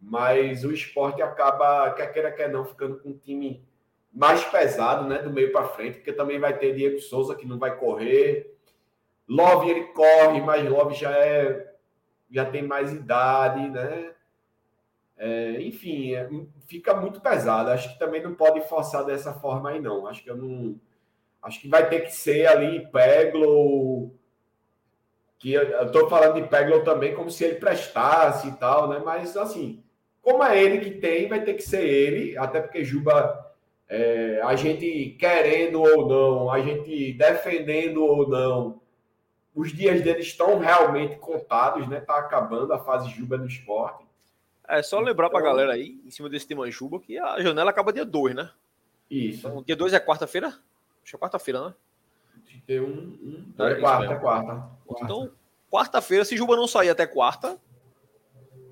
mas 0.00 0.64
o 0.64 0.72
esporte 0.72 1.22
acaba, 1.22 1.90
quer 1.92 2.12
queira, 2.12 2.30
quer 2.30 2.50
não, 2.50 2.64
ficando 2.64 2.98
com 2.98 3.10
um 3.10 3.18
time 3.18 3.64
mais 4.12 4.44
pesado, 4.44 5.08
né, 5.08 5.18
do 5.18 5.30
meio 5.30 5.52
para 5.52 5.68
frente, 5.68 5.96
porque 5.96 6.12
também 6.12 6.38
vai 6.38 6.56
ter 6.56 6.74
Diego 6.74 7.00
Souza 7.00 7.34
que 7.34 7.46
não 7.46 7.58
vai 7.58 7.76
correr. 7.76 8.54
Love 9.28 9.68
ele 9.68 9.84
corre, 9.88 10.40
mas 10.40 10.68
Love 10.68 10.94
já 10.94 11.10
é 11.10 11.74
já 12.30 12.44
tem 12.44 12.62
mais 12.62 12.92
idade, 12.92 13.68
né? 13.68 14.12
É, 15.18 15.62
enfim, 15.62 16.14
é, 16.14 16.28
fica 16.66 16.94
muito 16.94 17.20
pesado. 17.20 17.70
Acho 17.70 17.92
que 17.92 17.98
também 17.98 18.22
não 18.22 18.34
pode 18.34 18.60
forçar 18.68 19.04
dessa 19.04 19.32
forma 19.32 19.70
aí 19.70 19.80
não. 19.80 20.06
Acho 20.06 20.22
que 20.22 20.30
eu 20.30 20.36
não 20.36 20.78
acho 21.42 21.60
que 21.60 21.68
vai 21.68 21.88
ter 21.88 22.00
que 22.00 22.10
ser 22.10 22.46
ali 22.46 22.88
Peglo 22.90 24.10
que 25.38 25.52
eu 25.52 25.86
estou 25.86 26.08
falando 26.08 26.40
de 26.42 26.48
Peglo 26.48 26.82
também 26.82 27.14
como 27.14 27.30
se 27.30 27.44
ele 27.44 27.56
prestasse 27.56 28.48
e 28.48 28.52
tal, 28.52 28.88
né? 28.88 29.00
Mas 29.04 29.36
assim, 29.36 29.82
como 30.22 30.42
é 30.42 30.60
ele 30.60 30.80
que 30.80 30.90
tem, 30.92 31.28
vai 31.28 31.42
ter 31.44 31.54
que 31.54 31.62
ser 31.62 31.84
ele, 31.84 32.36
até 32.38 32.60
porque 32.60 32.84
Juba, 32.84 33.54
é, 33.88 34.40
a 34.42 34.56
gente 34.56 35.16
querendo 35.18 35.82
ou 35.82 36.08
não, 36.08 36.50
a 36.50 36.60
gente 36.60 37.12
defendendo 37.12 38.04
ou 38.04 38.28
não, 38.28 38.80
os 39.54 39.72
dias 39.72 40.02
dele 40.02 40.20
estão 40.20 40.58
realmente 40.58 41.16
contados, 41.16 41.88
né? 41.88 42.00
Tá 42.00 42.18
acabando 42.18 42.72
a 42.72 42.78
fase 42.78 43.08
Juba 43.10 43.36
no 43.36 43.46
esporte. 43.46 44.05
É 44.68 44.82
só 44.82 44.98
lembrar 44.98 45.28
então, 45.28 45.38
pra 45.38 45.48
galera 45.48 45.72
aí, 45.72 46.00
em 46.04 46.10
cima 46.10 46.28
desse 46.28 46.46
tema 46.46 46.70
Juba, 46.70 47.00
que 47.00 47.18
a 47.18 47.40
janela 47.40 47.70
acaba 47.70 47.92
dia 47.92 48.04
2, 48.04 48.34
né? 48.34 48.50
Isso. 49.10 49.46
Então, 49.46 49.62
dia 49.62 49.76
2 49.76 49.92
é 49.92 50.00
quarta-feira? 50.00 50.48
Acho 50.48 51.10
que 51.10 51.16
é 51.16 51.18
quarta-feira, 51.18 51.66
né? 51.66 51.74
Tem 52.66 52.80
um. 52.80 52.84
um 52.86 53.64
é, 53.64 53.72
é 53.72 53.74
quarta, 53.76 54.12
é 54.12 54.16
quarta, 54.16 54.68
quarta. 54.84 55.04
Então, 55.04 55.30
quarta-feira, 55.70 56.24
se 56.24 56.36
Juba 56.36 56.56
não 56.56 56.66
sair 56.66 56.90
até 56.90 57.06
quarta, 57.06 57.58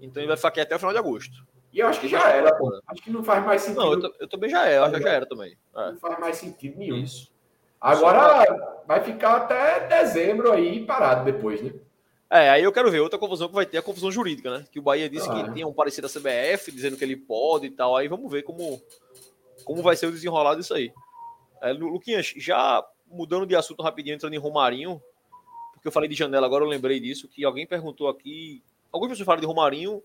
então 0.01 0.21
ele 0.21 0.29
vai 0.29 0.37
ficar 0.37 0.49
aqui 0.49 0.61
até 0.61 0.75
o 0.75 0.79
final 0.79 0.93
de 0.93 0.99
agosto. 0.99 1.47
E 1.73 1.81
eu 1.81 1.89
acho 1.89 2.01
que 2.01 2.09
já 2.09 2.29
era, 2.29 2.55
pô. 2.57 2.81
Acho 2.87 3.03
que 3.03 3.11
não 3.11 3.25
faz 3.25 3.45
mais 3.45 3.63
sentido. 3.63 3.81
Não, 3.81 3.93
eu, 3.93 4.15
eu 4.21 4.29
também 4.29 4.51
já 4.51 4.65
era, 4.65 4.87
acho 4.87 4.95
que 4.95 5.03
já 5.03 5.11
era 5.11 5.27
também. 5.27 5.57
É. 5.77 5.91
Não 5.93 5.99
faz 5.99 6.19
mais 6.21 6.37
sentido 6.37 6.79
nenhum. 6.79 6.99
Isso. 6.99 7.33
Agora 7.81 8.83
vai 8.87 9.03
ficar 9.03 9.37
até 9.37 9.87
dezembro 9.87 10.53
aí 10.53 10.87
parado 10.87 11.25
depois, 11.25 11.61
né? 11.61 11.73
É, 12.35 12.51
aí 12.51 12.65
eu 12.65 12.73
quero 12.73 12.91
ver 12.91 13.01
outra 13.01 13.19
confusão 13.19 13.49
que 13.49 13.55
vai 13.55 13.65
ter, 13.65 13.79
a 13.79 13.83
confusão 13.83 14.11
jurídica, 14.11 14.59
né? 14.59 14.67
Que 14.73 14.81
o 14.81 14.83
Bahia 14.83 15.09
disse 15.09 15.29
ah, 15.31 15.45
que 15.45 15.55
tinha 15.55 15.67
um 15.67 15.73
parecer 15.73 16.03
da 16.03 16.09
CBF, 16.09 16.73
dizendo 16.73 16.97
que 16.97 17.05
ele 17.05 17.17
pode 17.17 17.67
e 17.67 17.71
tal. 17.71 17.97
Aí 17.97 18.09
vamos 18.09 18.31
ver 18.31 18.43
como, 18.43 18.83
como 19.65 19.83
vai 19.83 19.97
ser 19.97 20.07
o 20.07 20.13
desenrolado 20.13 20.61
disso 20.61 20.75
aí. 20.75 20.93
É, 21.63 21.73
Luquinhas, 21.73 22.35
já 22.37 22.85
mudando 23.07 23.47
de 23.47 23.55
assunto 23.55 23.83
rapidinho, 23.83 24.17
entrando 24.17 24.35
em 24.35 24.39
Romarinho, 24.39 25.01
porque 25.73 25.87
eu 25.87 25.93
falei 25.93 26.09
de 26.09 26.17
janela, 26.17 26.47
agora 26.47 26.65
eu 26.65 26.69
lembrei 26.69 26.99
disso, 26.99 27.29
que 27.29 27.45
alguém 27.45 27.67
perguntou 27.67 28.09
aqui 28.09 28.63
Algumas 28.95 29.15
pessoas 29.15 29.27
falam 29.27 29.41
de 29.41 29.47
Romarinho 29.47 30.01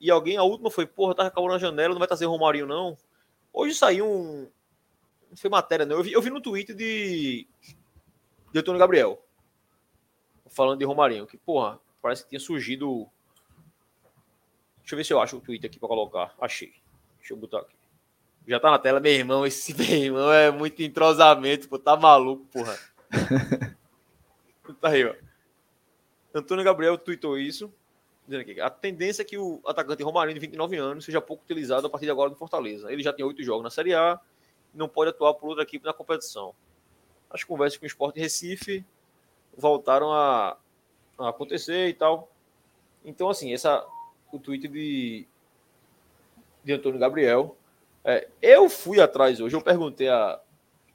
e 0.00 0.10
alguém, 0.10 0.38
a 0.38 0.42
última 0.42 0.70
foi, 0.70 0.86
porra, 0.86 1.14
tá 1.14 1.26
acabando 1.26 1.52
na 1.52 1.58
janela, 1.58 1.92
não 1.92 1.98
vai 1.98 2.08
trazer 2.08 2.24
Romarinho, 2.24 2.64
não. 2.64 2.96
Hoje 3.52 3.74
saiu 3.74 4.06
um. 4.06 4.48
Não 5.28 5.36
foi 5.36 5.50
matéria, 5.50 5.84
não. 5.84 5.96
Eu 5.96 6.02
vi, 6.02 6.12
eu 6.12 6.22
vi 6.22 6.30
no 6.30 6.40
Twitter 6.40 6.74
de. 6.74 7.46
De 8.50 8.58
Antônio 8.58 8.78
Gabriel. 8.78 9.22
Falando 10.50 10.78
de 10.78 10.84
Romarinho, 10.84 11.26
que, 11.26 11.36
porra, 11.36 11.78
parece 12.00 12.22
que 12.22 12.30
tinha 12.30 12.40
surgido. 12.40 13.06
Deixa 14.80 14.94
eu 14.94 14.96
ver 14.96 15.04
se 15.04 15.12
eu 15.12 15.20
acho 15.20 15.36
o 15.36 15.40
Twitter 15.40 15.68
aqui 15.68 15.78
pra 15.78 15.88
colocar. 15.88 16.34
Achei. 16.40 16.72
Deixa 17.18 17.34
eu 17.34 17.36
botar 17.36 17.58
aqui. 17.58 17.76
Já 18.46 18.58
tá 18.58 18.70
na 18.70 18.78
tela, 18.78 19.00
meu 19.00 19.12
irmão. 19.12 19.46
Esse 19.46 19.74
meu 19.76 19.86
irmão 19.86 20.32
é 20.32 20.50
muito 20.50 20.82
entrosamento, 20.82 21.68
pô. 21.68 21.78
Tá 21.78 21.96
maluco, 21.96 22.46
porra. 22.46 22.78
tá 24.80 24.88
aí, 24.88 25.04
ó. 25.04 25.14
Antônio 26.34 26.64
Gabriel 26.64 26.96
tweetou 26.96 27.38
isso 27.38 27.72
dizendo 28.28 28.42
aqui, 28.42 28.60
a 28.60 28.68
tendência 28.68 29.22
é 29.22 29.24
que 29.24 29.38
o 29.38 29.60
atacante 29.66 30.02
Romarinho, 30.02 30.34
de 30.34 30.40
29 30.40 30.76
anos, 30.76 31.04
seja 31.04 31.20
pouco 31.20 31.42
utilizado 31.42 31.86
a 31.86 31.90
partir 31.90 32.04
de 32.04 32.10
agora 32.10 32.28
no 32.28 32.36
Fortaleza. 32.36 32.92
Ele 32.92 33.02
já 33.02 33.12
tem 33.12 33.24
oito 33.24 33.42
jogos 33.42 33.64
na 33.64 33.70
Série 33.70 33.94
A 33.94 34.20
e 34.74 34.76
não 34.76 34.88
pode 34.88 35.10
atuar 35.10 35.32
por 35.34 35.48
outra 35.48 35.62
equipe 35.62 35.84
na 35.84 35.94
competição. 35.94 36.54
As 37.30 37.42
conversas 37.42 37.78
com 37.78 37.84
o 37.84 37.88
Sport 37.88 38.16
Recife 38.16 38.84
voltaram 39.58 40.12
a, 40.12 40.56
a, 41.18 41.28
acontecer 41.28 41.88
e 41.88 41.94
tal. 41.94 42.30
Então, 43.04 43.28
assim, 43.28 43.52
essa, 43.52 43.84
o 44.32 44.38
tweet 44.38 44.68
de, 44.68 45.26
de 46.64 46.72
Antônio 46.72 46.98
Gabriel. 46.98 47.56
É, 48.04 48.28
eu 48.40 48.70
fui 48.70 49.00
atrás 49.00 49.40
hoje, 49.40 49.54
eu 49.54 49.60
perguntei 49.60 50.08
a. 50.08 50.40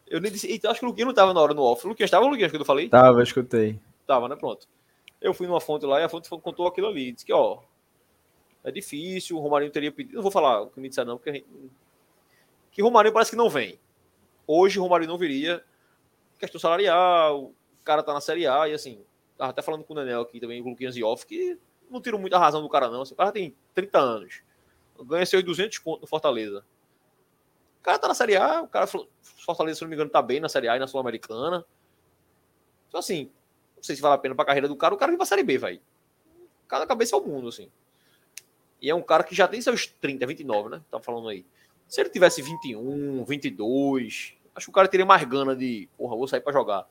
Eu 0.07 0.19
nem 0.19 0.31
disse. 0.31 0.60
Acho 0.65 0.80
que 0.80 0.85
o 0.85 0.90
Luquinhas 0.90 1.06
não 1.06 1.11
estava 1.11 1.34
na 1.34 1.41
hora 1.41 1.53
no 1.53 1.61
off. 1.61 1.85
O 1.85 1.90
Luquinhas 1.90 2.07
estava, 2.07 2.26
Luquinhas, 2.26 2.52
que 2.52 2.57
eu 2.57 2.65
falei? 2.65 2.90
Tava, 2.90 3.22
escutei. 3.22 3.80
Tava, 4.07 4.27
né? 4.27 4.35
Pronto. 4.35 4.68
Eu 5.22 5.34
fui 5.34 5.48
numa 5.48 5.61
fonte 5.61 5.85
lá 5.85 5.99
e 5.99 6.03
a 6.03 6.10
fonte 6.10 6.30
contou 6.30 6.68
aquilo 6.68 6.88
ali. 6.88 7.11
Disse 7.11 7.26
que, 7.26 7.34
ó, 7.34 7.60
é 8.64 8.72
difícil, 8.72 9.38
o 9.38 9.40
Romarinho 9.40 9.72
teria 9.72 9.91
pedido. 9.91 10.15
Não 10.15 10.22
vou 10.22 10.31
falar 10.31 10.61
o 10.61 10.69
que 10.69 10.80
me 10.80 10.90
disseram, 10.90 11.11
não, 11.11 11.18
porque 11.18 11.34
gente... 11.34 11.48
que 12.72 12.81
Romarinho 12.81 13.14
parece 13.14 13.31
que 13.31 13.38
não 13.38 13.49
vem. 13.49 13.80
Hoje 14.48 14.80
o 14.80 14.84
Romarinho 14.84 15.11
não 15.11 15.18
viria. 15.18 15.64
Questão 16.40 16.60
salarial, 16.60 17.52
o 17.84 17.85
cara 17.85 18.01
tá 18.01 18.14
na 18.14 18.22
Série 18.22 18.47
A 18.47 18.69
e 18.69 18.73
assim, 18.73 19.03
tava 19.38 19.51
até 19.51 19.61
falando 19.61 19.84
com 19.84 19.93
o 19.93 19.97
Nenel 19.97 20.22
aqui 20.22 20.39
também, 20.39 20.64
com 20.64 20.69
o 20.69 20.72
Luquinhas 20.72 20.95
e 20.95 21.03
Off, 21.03 21.26
que 21.26 21.60
não 21.89 22.01
tiro 22.01 22.18
muita 22.18 22.39
razão 22.39 22.61
do 22.61 22.69
cara, 22.69 22.89
não. 22.89 23.01
Assim, 23.01 23.14
o 23.14 23.18
cara 23.18 23.31
tem 23.31 23.53
30 23.76 23.99
anos, 23.99 24.41
ganha 25.01 25.26
seus 25.26 25.43
200 25.43 25.77
pontos 25.80 26.01
no 26.01 26.07
Fortaleza. 26.07 26.65
cara 27.81 27.99
tá 27.99 28.07
na 28.07 28.14
Série 28.14 28.38
A, 28.38 28.61
o 28.61 28.68
cara 28.69 28.88
Fortaleza, 28.88 29.80
se 29.80 29.81
não 29.84 29.89
me 29.89 29.95
engano, 29.95 30.10
tá 30.10 30.22
bem 30.22 30.39
na 30.39 30.47
Série 30.47 30.69
A 30.69 30.77
e 30.77 30.80
na 30.80 30.88
Sul-Americana. 30.88 31.65
Então, 32.88 32.99
assim, 32.99 33.30
não 33.76 33.84
sei 33.84 33.97
se 33.97 34.01
vale 34.01 34.15
a 34.15 34.18
pena 34.18 34.34
pra 34.34 34.45
carreira 34.45 34.69
do 34.69 34.77
cara, 34.77 34.93
o 34.93 34.97
cara 34.97 35.11
vem 35.11 35.18
pra 35.18 35.26
Série 35.26 35.43
B, 35.43 35.57
vai. 35.57 35.81
Cada 36.69 36.88
cabeça 36.88 37.18
é 37.18 37.19
o 37.19 37.22
mundo, 37.22 37.49
assim. 37.49 37.69
E 38.81 38.89
é 38.89 38.95
um 38.95 39.01
cara 39.01 39.23
que 39.26 39.35
já 39.35 39.45
tem 39.45 39.61
seus 39.61 39.88
30, 39.88 40.26
29, 40.26 40.69
né? 40.69 40.81
Tá 40.89 41.01
falando 41.01 41.27
aí. 41.27 41.45
Se 41.85 41.99
ele 41.99 42.10
tivesse 42.10 42.41
21, 42.41 43.26
22, 43.26 44.35
acho 44.55 44.65
que 44.65 44.69
o 44.69 44.73
cara 44.73 44.88
teria 44.88 45.05
mais 45.05 45.23
gana 45.26 45.53
de, 45.53 45.89
porra, 45.97 46.15
vou 46.15 46.27
sair 46.27 46.41
para 46.41 46.53
jogar. 46.53 46.88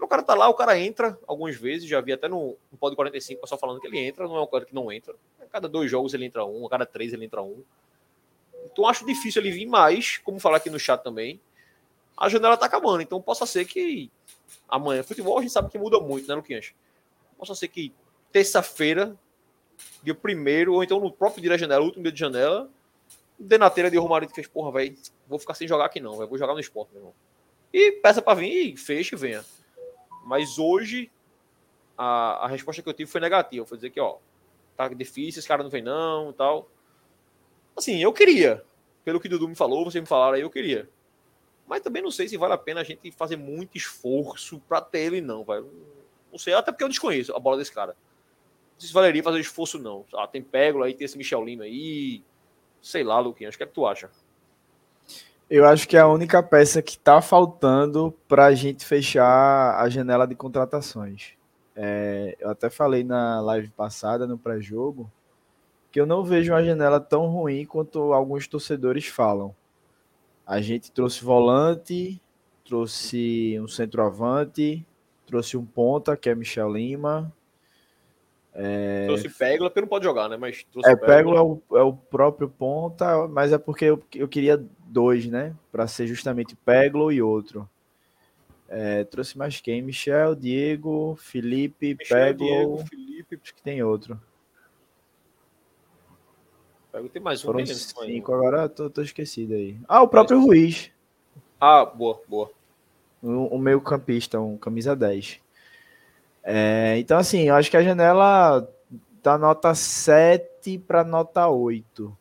O 0.00 0.06
cara 0.06 0.22
tá 0.22 0.34
lá, 0.34 0.48
o 0.48 0.54
cara 0.54 0.78
entra 0.78 1.18
algumas 1.26 1.56
vezes, 1.56 1.88
já 1.88 2.00
vi 2.00 2.12
até 2.12 2.28
no, 2.28 2.56
no 2.70 2.78
Pod 2.78 2.94
45 2.94 3.40
pessoal 3.40 3.58
falando 3.58 3.80
que 3.80 3.86
ele 3.86 3.98
entra, 3.98 4.26
não 4.26 4.36
é 4.36 4.42
um 4.42 4.46
cara 4.46 4.64
que 4.64 4.74
não 4.74 4.92
entra. 4.92 5.14
A 5.40 5.46
cada 5.46 5.68
dois 5.68 5.90
jogos 5.90 6.14
ele 6.14 6.24
entra 6.24 6.44
um, 6.44 6.66
a 6.66 6.70
cada 6.70 6.86
três 6.86 7.12
ele 7.12 7.24
entra 7.24 7.42
um. 7.42 7.62
Então 8.64 8.86
acho 8.86 9.04
difícil 9.04 9.42
ele 9.42 9.50
vir 9.50 9.66
mais, 9.66 10.18
como 10.18 10.38
falar 10.38 10.58
aqui 10.58 10.70
no 10.70 10.78
chat 10.78 11.02
também. 11.02 11.40
A 12.16 12.28
janela 12.28 12.56
tá 12.56 12.66
acabando, 12.66 13.02
então 13.02 13.20
possa 13.20 13.44
ser 13.44 13.64
que 13.64 14.10
amanhã, 14.68 15.02
futebol 15.02 15.38
a 15.38 15.42
gente 15.42 15.52
sabe 15.52 15.70
que 15.70 15.78
muda 15.78 15.98
muito, 16.00 16.28
né, 16.28 16.34
Luquinhas? 16.34 16.72
Possa 17.36 17.54
ser 17.54 17.68
que 17.68 17.92
terça-feira, 18.32 19.16
dia 20.02 20.14
primeiro, 20.14 20.74
ou 20.74 20.82
então 20.82 21.00
no 21.00 21.12
próprio 21.12 21.40
dia 21.40 21.50
da 21.50 21.56
janela, 21.56 21.84
último 21.84 22.02
dia 22.02 22.12
de 22.12 22.18
janela, 22.18 22.70
Denateira 23.38 23.90
de 23.90 23.96
Romário 23.96 24.28
fez, 24.28 24.48
porra, 24.48 24.72
velho, 24.72 24.96
vou 25.28 25.38
ficar 25.38 25.54
sem 25.54 25.68
jogar 25.68 25.86
aqui 25.86 26.00
não, 26.00 26.16
véio, 26.16 26.28
vou 26.28 26.38
jogar 26.38 26.54
no 26.54 26.60
esporte, 26.60 26.90
meu 26.92 27.00
irmão. 27.00 27.14
E 27.72 27.92
peça 27.92 28.20
para 28.20 28.40
vir 28.40 28.72
e 28.72 28.76
fecha 28.76 29.14
e 29.14 29.18
venha. 29.18 29.44
Mas 30.28 30.58
hoje 30.58 31.10
a, 31.96 32.44
a 32.44 32.48
resposta 32.48 32.82
que 32.82 32.88
eu 32.88 32.92
tive 32.92 33.10
foi 33.10 33.18
negativa. 33.18 33.64
Foi 33.64 33.78
dizer 33.78 33.88
que, 33.88 33.98
ó, 33.98 34.18
tá 34.76 34.86
difícil, 34.88 35.38
esse 35.38 35.48
cara 35.48 35.62
não 35.62 35.70
vem 35.70 35.82
não 35.82 36.28
e 36.28 36.34
tal. 36.34 36.68
Assim, 37.74 38.02
eu 38.02 38.12
queria. 38.12 38.62
Pelo 39.06 39.18
que 39.18 39.28
Dudu 39.28 39.48
me 39.48 39.54
falou, 39.54 39.86
você 39.86 39.98
me 39.98 40.06
falaram 40.06 40.34
aí, 40.34 40.42
eu 40.42 40.50
queria. 40.50 40.86
Mas 41.66 41.80
também 41.80 42.02
não 42.02 42.10
sei 42.10 42.28
se 42.28 42.36
vale 42.36 42.52
a 42.52 42.58
pena 42.58 42.82
a 42.82 42.84
gente 42.84 43.10
fazer 43.10 43.36
muito 43.36 43.78
esforço 43.78 44.60
para 44.68 44.82
ter 44.82 44.98
ele, 45.00 45.22
não, 45.22 45.44
vai. 45.44 45.64
Não 46.30 46.38
sei, 46.38 46.52
até 46.52 46.70
porque 46.70 46.84
eu 46.84 46.88
desconheço 46.90 47.34
a 47.34 47.38
bola 47.38 47.56
desse 47.56 47.72
cara. 47.72 47.92
Não 47.92 48.80
sei 48.80 48.88
se 48.88 48.94
valeria 48.94 49.22
fazer 49.22 49.40
esforço, 49.40 49.78
não. 49.78 50.04
Ah, 50.14 50.26
tem 50.26 50.42
Pégola 50.42 50.86
aí, 50.86 50.94
tem 50.94 51.06
esse 51.06 51.16
Michel 51.16 51.42
Lima 51.42 51.64
aí, 51.64 52.22
Sei 52.82 53.02
lá, 53.02 53.18
Luquinhas, 53.18 53.54
o 53.54 53.58
que 53.58 53.64
é 53.64 53.66
que 53.66 53.72
tu 53.72 53.86
acha? 53.86 54.10
Eu 55.50 55.66
acho 55.66 55.88
que 55.88 55.96
é 55.96 56.00
a 56.00 56.08
única 56.08 56.42
peça 56.42 56.82
que 56.82 56.92
está 56.92 57.22
faltando 57.22 58.14
para 58.28 58.46
a 58.46 58.54
gente 58.54 58.84
fechar 58.84 59.80
a 59.80 59.88
janela 59.88 60.26
de 60.26 60.34
contratações. 60.34 61.32
É, 61.74 62.36
eu 62.38 62.50
até 62.50 62.68
falei 62.68 63.02
na 63.02 63.40
live 63.40 63.70
passada, 63.70 64.26
no 64.26 64.36
pré-jogo, 64.36 65.10
que 65.90 65.98
eu 65.98 66.04
não 66.04 66.22
vejo 66.22 66.52
uma 66.52 66.62
janela 66.62 67.00
tão 67.00 67.28
ruim 67.28 67.64
quanto 67.64 68.12
alguns 68.12 68.46
torcedores 68.46 69.06
falam. 69.06 69.54
A 70.46 70.60
gente 70.60 70.92
trouxe 70.92 71.24
volante, 71.24 72.20
trouxe 72.62 73.58
um 73.58 73.68
centroavante, 73.68 74.84
trouxe 75.26 75.56
um 75.56 75.64
ponta, 75.64 76.14
que 76.14 76.28
é 76.28 76.34
Michel 76.34 76.70
Lima, 76.70 77.32
é... 78.60 79.06
Trouxe 79.06 79.28
Pégula, 79.28 79.70
porque 79.70 79.80
não 79.80 79.88
pode 79.88 80.04
jogar, 80.04 80.28
né? 80.28 80.36
Mas 80.36 80.66
é, 80.84 80.96
Pégula 80.96 81.38
é 81.38 81.42
o, 81.42 81.62
é 81.78 81.82
o 81.82 81.92
próprio 81.92 82.48
ponta, 82.48 83.28
mas 83.28 83.52
é 83.52 83.58
porque 83.58 83.84
eu, 83.84 84.02
eu 84.16 84.26
queria 84.26 84.64
dois, 84.88 85.26
né? 85.26 85.54
Para 85.70 85.86
ser 85.86 86.06
justamente 86.06 86.56
Pégula 86.56 87.12
e 87.12 87.22
outro. 87.22 87.68
É, 88.68 89.04
trouxe 89.04 89.38
mais 89.38 89.60
quem? 89.60 89.80
Michel, 89.80 90.34
Diego, 90.34 91.16
Felipe, 91.16 91.94
Pégula. 91.94 92.84
Felipe. 92.84 93.40
Acho 93.42 93.54
que 93.54 93.62
tem 93.62 93.82
outro. 93.82 94.20
Pégula 96.92 97.10
tem 97.10 97.22
mais 97.22 97.42
um. 97.42 97.46
Foram 97.46 97.66
cinco, 97.66 98.32
agora 98.32 98.68
tô, 98.68 98.90
tô 98.90 99.02
esquecido 99.02 99.54
aí. 99.54 99.78
Ah, 99.88 100.02
o 100.02 100.08
próprio 100.08 100.40
Ruiz. 100.40 100.90
Ah, 101.60 101.84
boa, 101.84 102.20
boa. 102.28 102.50
O, 103.22 103.56
o 103.56 103.58
meio 103.58 103.80
campista, 103.80 104.40
um 104.40 104.56
camisa 104.56 104.94
10. 104.94 105.40
É, 106.42 106.96
então, 106.98 107.18
assim, 107.18 107.48
eu 107.48 107.54
acho 107.54 107.70
que 107.70 107.76
a 107.76 107.82
janela 107.82 108.66
tá 109.22 109.36
nota 109.36 109.74
7 109.74 110.78
para 110.78 111.04
nota 111.04 111.46
8. 111.48 112.16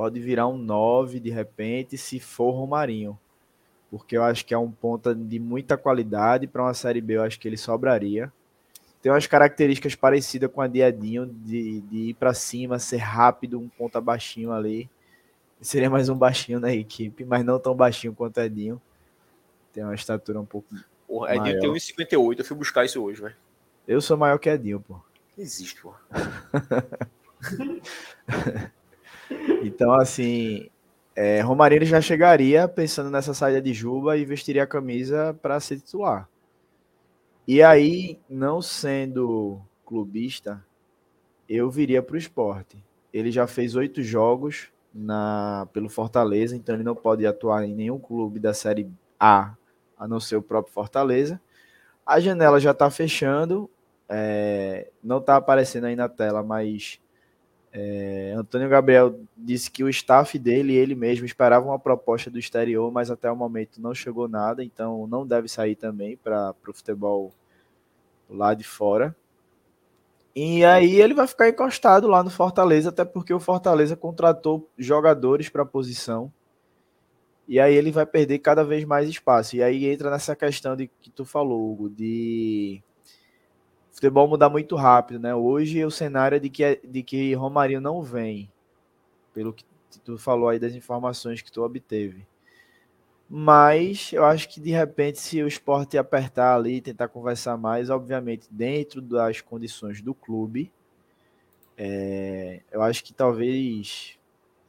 Pode 0.00 0.18
virar 0.18 0.48
um 0.48 0.56
9 0.56 1.20
de 1.20 1.28
repente, 1.28 1.98
se 1.98 2.18
for 2.18 2.52
Romarinho. 2.52 3.18
Porque 3.90 4.16
eu 4.16 4.22
acho 4.22 4.46
que 4.46 4.54
é 4.54 4.56
um 4.56 4.70
ponta 4.70 5.14
de 5.14 5.38
muita 5.38 5.76
qualidade. 5.76 6.46
Para 6.46 6.62
uma 6.62 6.72
Série 6.72 7.02
B, 7.02 7.18
eu 7.18 7.22
acho 7.22 7.38
que 7.38 7.46
ele 7.46 7.58
sobraria. 7.58 8.32
Tem 9.02 9.12
umas 9.12 9.26
características 9.26 9.94
parecidas 9.94 10.50
com 10.50 10.62
a 10.62 10.66
de 10.66 10.80
Edinho, 10.80 11.26
de, 11.26 11.82
de 11.82 11.98
ir 11.98 12.14
para 12.14 12.32
cima, 12.32 12.78
ser 12.78 12.96
rápido, 12.96 13.60
um 13.60 13.68
ponta 13.68 14.00
baixinho 14.00 14.52
ali. 14.52 14.88
Seria 15.60 15.90
mais 15.90 16.08
um 16.08 16.16
baixinho 16.16 16.58
na 16.58 16.72
equipe, 16.72 17.22
mas 17.22 17.44
não 17.44 17.60
tão 17.60 17.74
baixinho 17.74 18.14
quanto 18.14 18.40
Edinho. 18.40 18.80
Tem 19.70 19.84
uma 19.84 19.94
estatura 19.94 20.40
um 20.40 20.46
pouco 20.46 20.74
Porra, 21.06 21.36
Edinho 21.36 21.60
tem 21.60 21.70
1,58. 21.70 22.38
Eu 22.38 22.44
fui 22.46 22.56
buscar 22.56 22.86
isso 22.86 23.02
hoje, 23.02 23.20
velho. 23.20 23.36
Eu 23.86 24.00
sou 24.00 24.16
maior 24.16 24.38
que 24.38 24.48
Edinho, 24.48 24.80
pô. 24.80 24.98
Existe, 25.36 25.82
pô. 25.82 25.92
então, 29.62 29.92
assim, 29.92 30.68
é, 31.14 31.40
Romarinho 31.40 31.84
já 31.84 32.00
chegaria 32.00 32.66
pensando 32.68 33.10
nessa 33.10 33.34
saída 33.34 33.60
de 33.60 33.72
Juba 33.72 34.16
e 34.16 34.24
vestiria 34.24 34.62
a 34.62 34.66
camisa 34.66 35.36
para 35.40 35.60
ser 35.60 35.76
titular. 35.76 36.28
E 37.46 37.62
aí, 37.62 38.18
não 38.28 38.62
sendo 38.62 39.60
clubista, 39.84 40.64
eu 41.48 41.70
viria 41.70 42.02
para 42.02 42.14
o 42.14 42.18
esporte. 42.18 42.82
Ele 43.12 43.30
já 43.30 43.46
fez 43.46 43.74
oito 43.74 44.02
jogos 44.02 44.68
na, 44.94 45.66
pelo 45.72 45.88
Fortaleza, 45.88 46.54
então 46.54 46.74
ele 46.74 46.84
não 46.84 46.94
pode 46.94 47.26
atuar 47.26 47.64
em 47.64 47.74
nenhum 47.74 47.98
clube 47.98 48.38
da 48.38 48.54
Série 48.54 48.88
A 49.18 49.54
a 49.98 50.08
não 50.08 50.18
ser 50.18 50.36
o 50.36 50.42
próprio 50.42 50.72
Fortaleza. 50.72 51.40
A 52.06 52.18
janela 52.18 52.58
já 52.58 52.70
está 52.70 52.90
fechando, 52.90 53.68
é, 54.08 54.90
não 55.02 55.18
está 55.18 55.36
aparecendo 55.36 55.84
aí 55.84 55.94
na 55.94 56.08
tela, 56.08 56.42
mas 56.42 56.98
é, 57.72 58.34
Antônio 58.36 58.68
Gabriel 58.68 59.20
disse 59.36 59.70
que 59.70 59.84
o 59.84 59.88
staff 59.88 60.38
dele 60.38 60.72
e 60.72 60.76
ele 60.76 60.94
mesmo 60.94 61.24
esperavam 61.24 61.70
uma 61.70 61.78
proposta 61.78 62.30
do 62.30 62.38
exterior, 62.38 62.90
mas 62.90 63.10
até 63.10 63.30
o 63.30 63.36
momento 63.36 63.80
não 63.80 63.94
chegou 63.94 64.28
nada, 64.28 64.64
então 64.64 65.06
não 65.06 65.26
deve 65.26 65.48
sair 65.48 65.76
também 65.76 66.16
para 66.16 66.54
o 66.66 66.72
futebol 66.72 67.32
lá 68.28 68.54
de 68.54 68.64
fora. 68.64 69.14
E 70.34 70.64
aí 70.64 71.00
ele 71.00 71.14
vai 71.14 71.26
ficar 71.26 71.48
encostado 71.48 72.06
lá 72.08 72.22
no 72.22 72.30
Fortaleza, 72.30 72.88
até 72.88 73.04
porque 73.04 73.34
o 73.34 73.40
Fortaleza 73.40 73.96
contratou 73.96 74.68
jogadores 74.78 75.48
para 75.48 75.62
a 75.62 75.66
posição 75.66 76.32
e 77.50 77.58
aí 77.58 77.74
ele 77.74 77.90
vai 77.90 78.06
perder 78.06 78.38
cada 78.38 78.62
vez 78.62 78.84
mais 78.84 79.08
espaço. 79.08 79.56
E 79.56 79.62
aí 79.62 79.86
entra 79.86 80.08
nessa 80.08 80.36
questão 80.36 80.76
de 80.76 80.86
que 80.86 81.10
tu 81.10 81.24
falou, 81.24 81.72
Hugo, 81.72 81.90
de 81.90 82.80
futebol 84.00 84.26
mudar 84.26 84.48
muito 84.48 84.74
rápido, 84.76 85.20
né? 85.20 85.34
Hoje 85.34 85.84
o 85.84 85.90
cenário 85.90 86.36
é 86.36 86.38
de 86.38 86.48
que, 86.48 86.80
de 86.82 87.02
que 87.02 87.34
Romarinho 87.34 87.82
não 87.82 88.00
vem, 88.00 88.50
pelo 89.34 89.52
que 89.52 89.62
tu 90.02 90.16
falou 90.16 90.48
aí 90.48 90.58
das 90.58 90.74
informações 90.74 91.42
que 91.42 91.52
tu 91.52 91.62
obteve. 91.62 92.26
Mas 93.28 94.10
eu 94.14 94.24
acho 94.24 94.48
que 94.48 94.58
de 94.58 94.70
repente, 94.70 95.20
se 95.20 95.42
o 95.42 95.46
esporte 95.46 95.98
apertar 95.98 96.56
ali, 96.56 96.80
tentar 96.80 97.08
conversar 97.08 97.58
mais, 97.58 97.90
obviamente, 97.90 98.48
dentro 98.50 99.02
das 99.02 99.42
condições 99.42 100.00
do 100.00 100.14
clube, 100.14 100.72
é, 101.76 102.62
eu 102.72 102.80
acho 102.80 103.04
que 103.04 103.12
talvez 103.12 104.18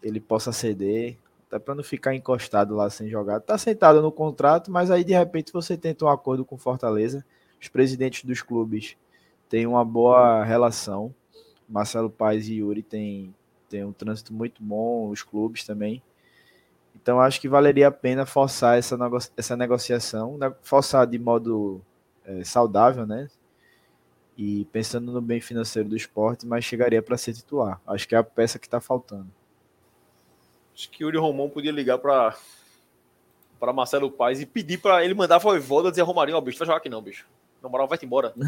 ele 0.03 0.19
possa 0.19 0.51
ceder 0.51 1.17
até 1.47 1.57
para 1.57 1.73
não 1.73 1.83
ficar 1.83 2.13
encostado 2.13 2.75
lá 2.75 2.89
sem 2.89 3.07
jogar. 3.07 3.39
Tá 3.39 3.57
sentado 3.57 4.01
no 4.01 4.11
contrato, 4.11 4.69
mas 4.69 4.91
aí 4.91 5.05
de 5.05 5.13
repente 5.13 5.53
você 5.53 5.77
tenta 5.77 6.03
um 6.03 6.09
acordo 6.09 6.43
com 6.43 6.57
Fortaleza. 6.57 7.25
Os 7.61 7.69
presidentes 7.69 8.25
dos 8.25 8.41
clubes 8.41 8.97
têm 9.51 9.67
uma 9.67 9.83
boa 9.83 10.45
relação. 10.45 11.13
Marcelo 11.67 12.09
Paes 12.09 12.47
e 12.47 12.55
Yuri 12.55 12.81
têm, 12.81 13.35
têm 13.69 13.83
um 13.83 13.91
trânsito 13.91 14.33
muito 14.33 14.63
bom, 14.63 15.09
os 15.09 15.21
clubes 15.23 15.65
também. 15.65 16.01
Então 16.95 17.19
acho 17.19 17.39
que 17.41 17.49
valeria 17.49 17.89
a 17.89 17.91
pena 17.91 18.25
forçar 18.25 18.77
essa, 18.77 18.97
essa 19.35 19.57
negociação, 19.57 20.37
né? 20.37 20.53
forçar 20.61 21.05
de 21.05 21.19
modo 21.19 21.81
é, 22.25 22.45
saudável, 22.45 23.05
né? 23.05 23.29
E 24.37 24.63
pensando 24.71 25.11
no 25.11 25.21
bem 25.21 25.41
financeiro 25.41 25.89
do 25.89 25.97
esporte, 25.97 26.47
mas 26.47 26.63
chegaria 26.63 27.01
para 27.01 27.17
ser 27.17 27.33
titular. 27.33 27.81
Acho 27.85 28.07
que 28.07 28.15
é 28.15 28.17
a 28.17 28.23
peça 28.23 28.57
que 28.57 28.67
está 28.67 28.79
faltando. 28.79 29.27
Acho 30.73 30.89
que 30.89 31.03
Yuri 31.03 31.17
Romão 31.17 31.49
podia 31.49 31.73
ligar 31.73 31.97
para 31.97 32.37
para 33.59 33.73
Marcelo 33.73 34.09
Paes 34.09 34.39
e 34.39 34.45
pedir 34.45 34.79
para 34.79 35.03
ele 35.03 35.13
mandar 35.13 35.35
a 35.35 35.39
Voivoda 35.39 35.91
dizer 35.91 36.01
Romarinho, 36.01 36.37
ó, 36.37 36.41
bicho, 36.41 36.57
vai 36.57 36.65
jogar 36.65 36.77
aqui 36.77 36.89
não, 36.89 37.01
bicho. 37.01 37.27
Na 37.61 37.69
moral, 37.69 37.87
vai-te 37.87 38.05
embora. 38.05 38.33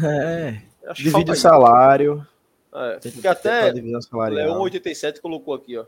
É, 0.86 0.92
divide 0.92 1.30
o 1.30 1.36
salário. 1.36 2.26
É, 2.74 2.98
porque 2.98 3.26
até 3.26 3.72
Leão 3.72 4.60
87 4.60 5.20
colocou 5.20 5.54
aqui, 5.54 5.78
ó. 5.78 5.86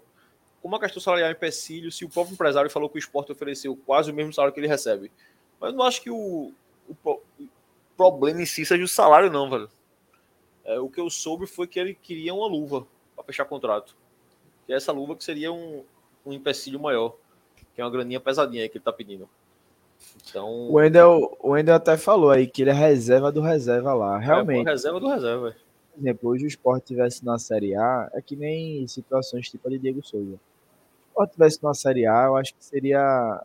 Como 0.63 0.75
a 0.75 0.81
questão 0.81 1.03
salarial 1.03 1.29
é 1.29 1.33
empecilho 1.33 1.93
se 1.93 2.05
o 2.05 2.09
próprio 2.09 2.35
empresário 2.35 2.71
falou 2.71 2.89
que 2.89 2.97
o 2.97 2.99
esporte 2.99 3.31
ofereceu 3.31 3.77
quase 3.85 4.11
o 4.11 4.15
mesmo 4.15 4.33
salário 4.33 4.55
que 4.55 4.61
ele 4.61 4.67
recebe? 4.67 5.13
Mas 5.61 5.73
eu 5.73 5.77
não 5.77 5.85
acho 5.85 6.01
que 6.01 6.11
o, 6.11 6.53
o 7.05 7.21
problema 7.97 8.43
em 8.43 8.47
si 8.47 8.65
seja 8.65 8.83
o 8.83 8.89
salário, 8.89 9.31
não, 9.31 9.51
velho. 9.51 9.69
É, 10.65 10.79
o 10.79 10.89
que 10.89 11.01
eu 11.01 11.09
soube 11.09 11.47
foi 11.47 11.67
que 11.67 11.79
ele 11.79 11.95
queria 11.95 12.35
uma 12.35 12.47
luva 12.47 12.87
para 13.15 13.25
fechar 13.25 13.45
contrato. 13.45 13.97
E 14.69 14.73
essa 14.73 14.93
luva 14.93 15.15
que 15.15 15.25
seria 15.25 15.53
um, 15.53 15.85
um 16.25 16.33
empecilho 16.33 16.81
maior. 16.81 17.15
Que 17.75 17.81
é 17.81 17.85
uma 17.85 17.91
graninha 17.91 18.21
pesadinha 18.21 18.69
que 18.69 18.79
ele 18.79 18.85
tá 18.85 18.93
pedindo. 18.93 19.29
Então. 20.29 20.49
O 20.49 20.75
Wendel, 20.75 21.37
o 21.41 21.51
Wendel 21.51 21.75
até 21.75 21.97
falou 21.97 22.31
aí 22.31 22.47
que 22.47 22.63
ele 22.63 22.71
é 22.71 22.75
reserva 22.75 23.31
do 23.31 23.41
reserva 23.41 23.95
lá. 23.95 24.19
Realmente. 24.19 24.69
É, 24.69 24.71
reserva 24.71 25.01
do 25.01 25.09
reserva. 25.09 25.55
Por 25.93 26.01
exemplo, 26.01 26.31
hoje 26.31 26.45
o 26.45 26.49
Sport 26.49 26.85
tivesse 26.85 27.25
na 27.25 27.39
Série 27.39 27.75
A, 27.75 28.11
é 28.13 28.21
que 28.21 28.37
nem 28.37 28.87
situações 28.87 29.49
tipo 29.49 29.67
a 29.67 29.71
de 29.71 29.79
Diego 29.79 30.05
Souza. 30.05 30.33
Se 30.33 30.37
o 30.37 31.09
Sport 31.09 31.33
tivesse 31.33 31.63
na 31.63 31.75
Série 31.75 32.07
A, 32.07 32.25
eu 32.27 32.37
acho 32.37 32.55
que 32.55 32.65
seria. 32.65 33.43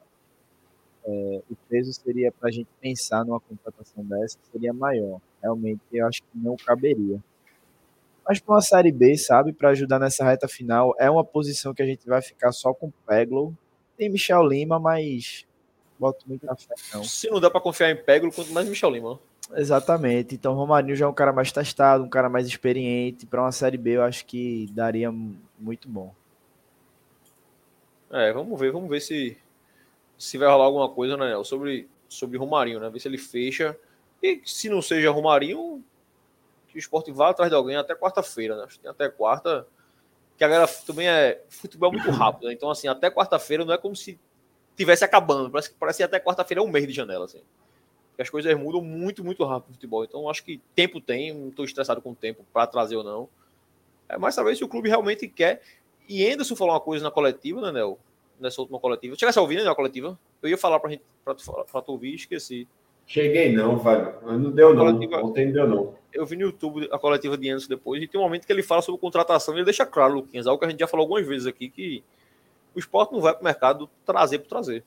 É, 1.04 1.42
o 1.50 1.56
peso 1.68 1.92
seria 1.94 2.32
para 2.32 2.50
a 2.50 2.52
gente 2.52 2.68
pensar 2.80 3.26
numa 3.26 3.40
contratação 3.40 4.04
dessa, 4.04 4.38
seria 4.52 4.74
maior. 4.74 5.20
Realmente, 5.42 5.82
eu 5.92 6.06
acho 6.08 6.22
que 6.22 6.28
não 6.36 6.56
caberia. 6.56 7.20
Mas 8.28 8.40
para 8.40 8.54
uma 8.54 8.62
Série 8.62 8.92
B, 8.92 9.18
sabe, 9.18 9.52
para 9.52 9.70
ajudar 9.70 9.98
nessa 9.98 10.24
reta 10.24 10.48
final, 10.48 10.94
é 11.00 11.10
uma 11.10 11.24
posição 11.24 11.74
que 11.74 11.82
a 11.82 11.86
gente 11.86 12.06
vai 12.08 12.22
ficar 12.22 12.52
só 12.52 12.74
com 12.74 12.92
Peglo. 13.08 13.56
Tem 13.98 14.10
Michel 14.10 14.46
Lima, 14.46 14.80
mas 14.80 15.46
boto 16.02 16.28
muito 16.28 16.46
na 16.46 16.56
fé, 16.56 16.74
não. 16.94 17.04
Se 17.04 17.30
não 17.30 17.40
dá 17.40 17.50
para 17.50 17.62
confiar 17.62 17.92
em 17.92 17.96
Peglo, 17.96 18.32
quanto 18.32 18.52
mais 18.52 18.68
Michel 18.68 18.90
Lima. 18.90 19.20
Exatamente. 19.54 20.34
Então, 20.34 20.54
Romarinho 20.54 20.96
já 20.96 21.06
é 21.06 21.08
um 21.08 21.14
cara 21.14 21.32
mais 21.32 21.52
testado, 21.52 22.04
um 22.04 22.10
cara 22.10 22.28
mais 22.30 22.48
experiente. 22.48 23.26
Para 23.26 23.42
uma 23.42 23.52
Série 23.52 23.78
B, 23.78 23.98
eu 23.98 24.04
acho 24.04 24.26
que 24.26 24.68
daria 24.72 25.12
muito 25.60 25.88
bom. 25.88 26.14
É, 28.10 28.34
vamos 28.34 28.60
ver, 28.60 28.72
vamos 28.72 28.90
ver 28.90 29.00
se 29.00 29.38
se 30.18 30.38
vai 30.38 30.48
rolar 30.48 30.66
alguma 30.66 30.90
coisa, 30.90 31.18
né, 31.18 31.34
sobre 31.44 31.90
sobre 32.08 32.38
Romarinho, 32.38 32.80
né? 32.80 32.90
Ver 32.90 33.00
se 33.00 33.08
ele 33.08 33.18
fecha. 33.18 33.78
E 34.22 34.42
se 34.46 34.70
não 34.70 34.82
seja 34.82 35.10
Romarinho, 35.10 35.84
que 36.68 36.78
o 36.78 36.80
esporte 36.80 37.12
vá 37.12 37.30
atrás 37.30 37.50
de 37.50 37.56
alguém 37.56 37.76
até 37.76 37.96
quarta-feira, 37.96 38.56
né? 38.56 38.68
Tem 38.82 38.92
até 38.92 39.10
quarta. 39.10 39.66
Que 40.38 40.44
a 40.44 40.48
galera 40.48 40.68
também 40.86 41.08
é. 41.08 41.42
Futebol 41.50 41.90
é 41.90 41.98
muito 41.98 42.12
rápido, 42.12 42.48
né? 42.48 42.54
Então, 42.54 42.70
assim, 42.70 42.88
até 42.88 43.10
quarta-feira 43.10 43.64
não 43.64 43.74
é 43.74 43.78
como 43.78 43.96
se 43.96 44.20
tivesse 44.76 45.04
acabando. 45.04 45.50
Parece 45.50 45.70
que 45.70 45.76
parece 45.80 45.98
que 45.98 46.04
até 46.04 46.20
quarta-feira 46.20 46.62
é 46.62 46.64
um 46.64 46.70
mês 46.70 46.88
de 46.88 46.94
janela, 46.94 47.26
assim. 47.26 47.42
Porque 48.10 48.22
as 48.22 48.30
coisas 48.30 48.54
mudam 48.58 48.82
muito, 48.82 49.24
muito 49.24 49.44
rápido 49.46 49.70
no 49.70 49.74
futebol. 49.76 50.04
Então, 50.04 50.30
acho 50.30 50.44
que 50.44 50.62
tempo 50.76 51.00
tem, 51.00 51.34
não 51.34 51.50
estou 51.50 51.66
estressado 51.66 52.02
com 52.02 52.12
o 52.12 52.16
tempo 52.16 52.46
para 52.52 52.68
trazer 52.68 52.96
ou 52.96 53.04
não. 53.04 53.30
É 54.10 54.18
mais 54.18 54.36
saber 54.36 54.56
se 54.56 54.64
o 54.64 54.68
clube 54.68 54.90
realmente 54.90 55.28
quer. 55.28 55.62
E 56.08 56.28
Anderson 56.30 56.56
falou 56.56 56.74
uma 56.74 56.82
coisa 56.82 57.04
na 57.04 57.12
coletiva, 57.12 57.62
né, 57.62 57.72
Nel? 57.72 57.98
Nessa 58.40 58.60
última 58.60 58.80
coletiva. 58.80 59.16
Chegasse 59.16 59.40
a 59.40 59.42
ouvir, 59.42 59.58
né, 59.58 59.64
na 59.64 59.76
coletiva? 59.76 60.20
Eu 60.42 60.50
ia 60.50 60.58
falar 60.58 60.80
para 60.80 60.90
gente, 60.90 61.04
pra, 61.24 61.34
tu 61.34 61.92
ouvir, 61.92 62.16
esqueci. 62.16 62.68
Cheguei 63.06 63.54
não, 63.54 63.78
velho. 63.78 64.14
Não 64.24 64.52
deu 64.52 64.74
não. 64.74 64.86
Coletiva, 64.86 65.24
Ontem 65.24 65.46
não 65.46 65.54
deu 65.54 65.68
não. 65.68 65.96
Eu 66.12 66.26
vi 66.26 66.36
no 66.36 66.44
YouTube 66.44 66.90
a 66.92 67.00
coletiva 67.00 67.38
de 67.38 67.50
Anderson 67.50 67.70
depois 67.70 68.02
e 68.04 68.08
tem 68.08 68.20
um 68.20 68.24
momento 68.24 68.46
que 68.46 68.52
ele 68.52 68.64
fala 68.64 68.82
sobre 68.82 69.00
contratação 69.00 69.54
e 69.54 69.58
ele 69.58 69.66
deixa 69.66 69.86
claro, 69.86 70.16
Luquinhas, 70.16 70.48
algo 70.48 70.60
que 70.60 70.66
a 70.66 70.70
gente 70.70 70.80
já 70.80 70.88
falou 70.88 71.06
algumas 71.06 71.26
vezes 71.26 71.48
aqui, 71.48 71.70
que 71.70 72.04
o 72.76 72.80
esporte 72.80 73.12
não 73.12 73.22
vai 73.22 73.34
para 73.34 73.42
o 73.42 73.44
mercado 73.44 73.90
trazer 74.06 74.40
por 74.40 74.48
trazer. 74.48 74.84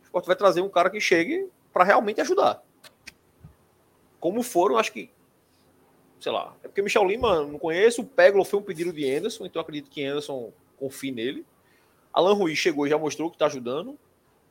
O 0.00 0.04
esporte 0.04 0.26
vai 0.26 0.36
trazer 0.36 0.60
um 0.60 0.68
cara 0.68 0.90
que 0.90 1.00
chegue 1.00 1.48
para 1.72 1.84
realmente 1.84 2.20
ajudar. 2.20 2.62
Como 4.20 4.42
foram, 4.42 4.78
acho 4.78 4.92
que. 4.92 5.10
Sei 6.20 6.32
lá. 6.32 6.54
É 6.62 6.68
porque 6.68 6.82
Michel 6.82 7.06
Lima 7.06 7.44
não 7.44 7.58
conheço. 7.58 8.02
O 8.02 8.06
Peglo 8.06 8.44
foi 8.44 8.58
um 8.58 8.62
pedido 8.62 8.92
de 8.92 9.08
Anderson, 9.10 9.46
então 9.46 9.60
acredito 9.60 9.90
que 9.90 10.04
Anderson 10.04 10.52
confie 10.78 11.12
nele. 11.12 11.44
Alan 12.12 12.32
Ruiz 12.32 12.58
chegou 12.58 12.86
e 12.86 12.90
já 12.90 12.96
mostrou 12.96 13.28
que 13.28 13.36
está 13.36 13.46
ajudando. 13.46 13.98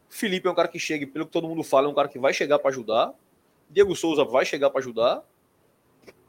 Felipe 0.07 0.47
é 0.47 0.51
um 0.51 0.55
cara 0.55 0.67
que 0.67 0.77
chega, 0.77 1.05
pelo 1.07 1.25
que 1.25 1.31
todo 1.31 1.47
mundo 1.47 1.63
fala, 1.63 1.87
é 1.87 1.89
um 1.89 1.95
cara 1.95 2.07
que 2.07 2.19
vai 2.19 2.33
chegar 2.33 2.59
para 2.59 2.69
ajudar. 2.69 3.13
Diego 3.69 3.95
Souza 3.95 4.23
vai 4.23 4.45
chegar 4.45 4.69
para 4.69 4.79
ajudar. 4.79 5.23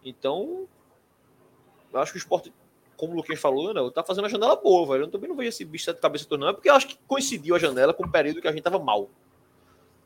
Então, 0.04 0.66
eu 1.92 2.00
acho 2.00 2.12
que 2.12 2.18
o 2.18 2.20
esporte, 2.20 2.52
como 2.96 3.12
o 3.12 3.16
Luquinhas 3.16 3.40
falou, 3.40 3.74
né, 3.74 3.90
tá 3.94 4.02
fazendo 4.02 4.24
a 4.24 4.28
janela 4.28 4.56
boa, 4.56 4.86
velho. 4.92 5.04
Eu 5.04 5.10
também 5.10 5.28
não 5.28 5.36
vejo 5.36 5.50
esse 5.50 5.64
bicho 5.64 5.92
de 5.92 6.00
cabeça 6.00 6.26
tornando, 6.26 6.54
porque 6.54 6.68
eu 6.68 6.74
acho 6.74 6.88
que 6.88 6.98
coincidiu 7.06 7.54
a 7.54 7.58
janela 7.58 7.92
com 7.92 8.04
o 8.04 8.10
período 8.10 8.40
que 8.40 8.48
a 8.48 8.52
gente 8.52 8.62
tava 8.62 8.78
mal. 8.78 9.08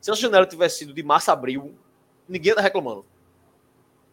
Se 0.01 0.11
essa 0.11 0.21
janela 0.21 0.47
tivesse 0.47 0.79
sido 0.79 0.93
de 0.93 1.03
março 1.03 1.31
a 1.31 1.35
abril, 1.35 1.75
ninguém 2.29 2.55
tá 2.55 2.61
reclamando. 2.61 3.05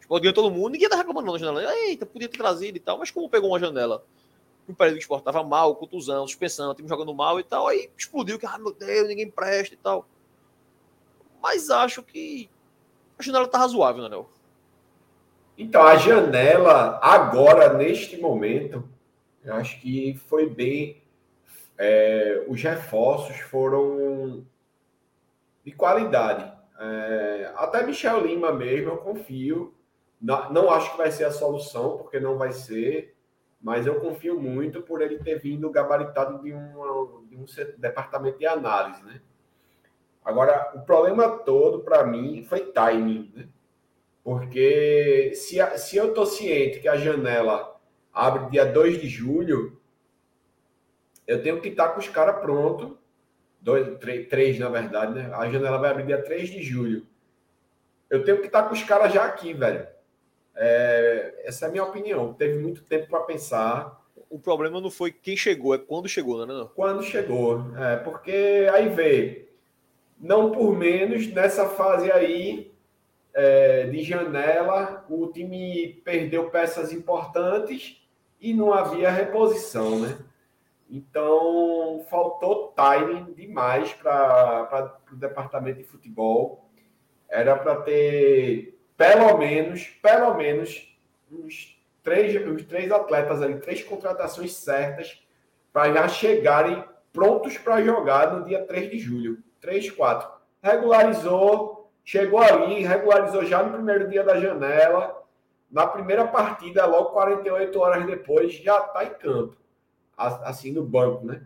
Ganhou 0.08 0.32
todo 0.32 0.50
mundo, 0.50 0.70
ninguém 0.70 0.88
tá 0.88 0.96
reclamando 0.96 1.26
não 1.26 1.34
na 1.34 1.38
janela. 1.38 1.74
Eita, 1.74 2.06
podia 2.06 2.28
ter 2.28 2.38
trazido 2.38 2.76
e 2.76 2.80
tal, 2.80 2.98
mas 2.98 3.10
como 3.10 3.28
pegou 3.28 3.50
uma 3.50 3.58
janela 3.58 4.02
um 4.68 4.74
período 4.74 4.98
que 4.98 5.12
o 5.12 5.20
tava 5.20 5.42
mal, 5.42 5.74
contusão, 5.74 6.26
suspensão, 6.26 6.74
time 6.74 6.88
jogando 6.88 7.14
mal 7.14 7.40
e 7.40 7.42
tal, 7.42 7.66
aí 7.66 7.90
explodiu 7.96 8.38
que, 8.38 8.46
ah, 8.46 8.58
meu 8.58 8.72
Deus, 8.72 9.08
ninguém 9.08 9.30
presta 9.30 9.74
e 9.74 9.78
tal. 9.78 10.06
Mas 11.42 11.70
acho 11.70 12.02
que 12.02 12.50
a 13.18 13.22
janela 13.22 13.48
tá 13.48 13.58
razoável, 13.58 14.02
né, 14.02 14.10
Nel? 14.10 14.30
Então, 15.58 15.82
a 15.82 15.96
janela, 15.96 17.00
agora, 17.02 17.72
neste 17.74 18.16
momento, 18.16 18.88
eu 19.42 19.54
acho 19.54 19.80
que 19.80 20.14
foi 20.28 20.48
bem. 20.48 21.02
É, 21.76 22.44
os 22.46 22.62
reforços 22.62 23.38
foram 23.40 24.46
de 25.64 25.72
qualidade. 25.72 26.52
É, 26.78 27.52
até 27.56 27.84
Michel 27.84 28.24
Lima 28.24 28.52
mesmo, 28.52 28.90
eu 28.90 28.98
confio. 28.98 29.74
Não, 30.22 30.52
não 30.52 30.70
acho 30.70 30.92
que 30.92 30.98
vai 30.98 31.10
ser 31.10 31.24
a 31.24 31.32
solução, 31.32 31.98
porque 31.98 32.20
não 32.20 32.38
vai 32.38 32.52
ser, 32.52 33.16
mas 33.60 33.84
eu 33.84 34.00
confio 34.00 34.40
muito 34.40 34.80
por 34.82 35.02
ele 35.02 35.18
ter 35.18 35.40
vindo 35.40 35.70
gabaritado 35.70 36.40
de, 36.40 36.52
uma, 36.52 37.22
de 37.28 37.36
um 37.36 37.44
departamento 37.76 38.38
de 38.38 38.46
análise, 38.46 39.04
né? 39.04 39.20
Agora, 40.24 40.72
o 40.74 40.82
problema 40.82 41.28
todo 41.38 41.80
para 41.80 42.04
mim 42.04 42.44
foi 42.44 42.60
timing, 42.60 43.32
né? 43.34 43.48
Porque 44.22 45.32
se, 45.34 45.58
se 45.78 45.96
eu 45.96 46.08
estou 46.08 46.26
ciente 46.26 46.80
que 46.80 46.88
a 46.88 46.96
janela 46.96 47.78
abre 48.12 48.50
dia 48.50 48.66
2 48.66 49.00
de 49.00 49.08
julho, 49.08 49.80
eu 51.26 51.42
tenho 51.42 51.60
que 51.60 51.68
estar 51.68 51.88
com 51.90 52.00
os 52.00 52.08
caras 52.08 52.40
prontos 52.40 52.98
dois, 53.60 53.98
três, 53.98 54.28
três, 54.28 54.58
na 54.58 54.68
verdade, 54.68 55.14
né? 55.14 55.30
A 55.34 55.50
janela 55.50 55.78
vai 55.78 55.90
abrir 55.90 56.06
dia 56.06 56.22
3 56.22 56.48
de 56.50 56.62
julho. 56.62 57.06
Eu 58.08 58.24
tenho 58.24 58.40
que 58.40 58.46
estar 58.46 58.62
com 58.62 58.74
os 58.74 58.82
caras 58.82 59.12
já 59.12 59.24
aqui, 59.24 59.52
velho. 59.52 59.86
É, 60.56 61.42
essa 61.44 61.66
é 61.66 61.68
a 61.68 61.70
minha 61.70 61.84
opinião. 61.84 62.32
Teve 62.32 62.58
muito 62.58 62.82
tempo 62.82 63.08
para 63.08 63.20
pensar. 63.20 64.02
O 64.30 64.38
problema 64.38 64.80
não 64.80 64.90
foi 64.90 65.12
quem 65.12 65.36
chegou, 65.36 65.74
é 65.74 65.78
quando 65.78 66.08
chegou, 66.08 66.44
né? 66.44 66.52
Não? 66.52 66.68
Quando 66.68 67.02
chegou. 67.02 67.64
É, 67.76 67.96
porque 67.96 68.66
aí 68.72 68.88
vê, 68.88 69.48
não 70.18 70.50
por 70.50 70.76
menos, 70.76 71.26
nessa 71.28 71.68
fase 71.68 72.10
aí 72.10 72.72
é, 73.34 73.84
de 73.84 74.02
janela, 74.02 75.04
o 75.08 75.26
time 75.28 76.00
perdeu 76.04 76.50
peças 76.50 76.92
importantes 76.92 78.02
e 78.40 78.52
não 78.54 78.72
havia 78.72 79.10
reposição, 79.10 79.98
né? 80.00 80.18
Então, 80.90 82.04
faltou 82.08 82.72
timing 82.74 83.32
demais 83.34 83.92
para 83.92 84.98
o 85.12 85.16
departamento 85.16 85.78
de 85.78 85.84
futebol. 85.84 86.70
Era 87.28 87.56
para 87.56 87.76
ter, 87.82 88.80
pelo 88.96 89.36
menos, 89.36 89.84
pelo 90.02 90.34
menos, 90.34 90.98
uns 91.30 91.78
três, 92.02 92.34
os 92.48 92.64
três 92.64 92.90
atletas 92.90 93.42
ali, 93.42 93.60
três 93.60 93.84
contratações 93.84 94.54
certas 94.54 95.22
para 95.72 95.92
já 95.92 96.08
chegarem 96.08 96.82
prontos 97.12 97.58
para 97.58 97.82
jogar 97.82 98.32
no 98.32 98.44
dia 98.44 98.64
3 98.64 98.90
de 98.90 98.98
julho. 98.98 99.42
3, 99.60 99.90
4. 99.90 100.28
Regularizou, 100.62 101.77
chegou 102.08 102.40
ali, 102.40 102.82
regularizou 102.84 103.44
já 103.44 103.62
no 103.62 103.74
primeiro 103.74 104.08
dia 104.08 104.24
da 104.24 104.40
janela. 104.40 105.22
Na 105.70 105.86
primeira 105.86 106.26
partida, 106.26 106.86
logo 106.86 107.10
48 107.10 107.78
horas 107.78 108.06
depois, 108.06 108.54
já 108.54 108.78
está 108.78 109.04
em 109.04 109.10
campo 109.10 109.54
assim 110.16 110.72
no 110.72 110.82
banco, 110.82 111.26
né? 111.26 111.44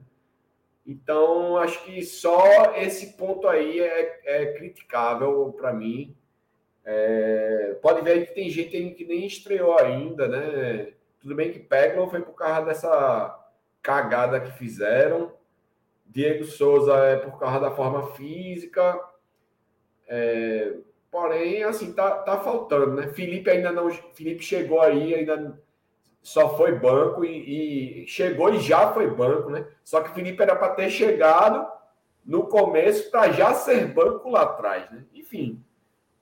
Então, 0.87 1.59
acho 1.59 1.85
que 1.85 2.01
só 2.05 2.75
esse 2.77 3.15
ponto 3.17 3.49
aí 3.49 3.81
é, 3.81 4.21
é 4.25 4.53
criticável 4.55 5.53
para 5.53 5.73
mim. 5.73 6.17
É, 6.85 7.77
pode 7.83 8.01
ver 8.03 8.27
que 8.27 8.35
tem 8.35 8.49
gente 8.49 8.95
que 8.95 9.05
nem 9.05 9.27
estreou 9.27 9.77
ainda, 9.79 10.29
né? 10.29 10.93
Tudo 11.21 11.35
bem 11.35 11.53
que 11.53 11.59
Peglo 11.59 12.09
foi 12.09 12.23
por 12.23 12.35
causa 12.35 12.67
dessa 12.67 13.47
cagada 13.83 14.41
que 14.41 14.53
fizeram. 14.53 15.33
Diego 16.07 16.45
Souza 16.45 16.95
é 16.99 17.17
por 17.17 17.39
causa 17.39 17.59
da 17.59 17.73
forma 17.73 18.13
física. 18.13 19.12
É, 20.09 20.75
porém, 21.11 21.63
assim, 21.63 21.93
tá, 21.93 22.11
tá 22.19 22.39
faltando, 22.39 22.95
né? 22.95 23.09
Felipe 23.09 23.51
ainda 23.51 23.73
não. 23.73 23.91
Felipe 23.91 24.43
chegou 24.43 24.81
aí, 24.81 25.15
ainda 25.15 25.59
só 26.23 26.57
foi 26.57 26.79
banco 26.79 27.25
e, 27.25 28.05
e, 28.05 28.07
chegou 28.07 28.55
e 28.55 28.61
já 28.61 28.93
foi 28.93 29.11
banco, 29.11 29.51
né? 29.51 29.67
Só 29.83 30.01
que 30.01 30.15
Felipe 30.15 30.43
era 30.43 30.55
para 30.55 30.75
ter 30.75 30.89
chegado 30.89 31.67
no 32.25 32.47
começo 32.47 33.11
para 33.11 33.33
já 33.33 33.53
ser 33.53 33.87
banco 33.89 34.31
lá 34.31 34.43
atrás, 34.43 34.89
né? 34.91 35.05
Enfim, 35.13 35.63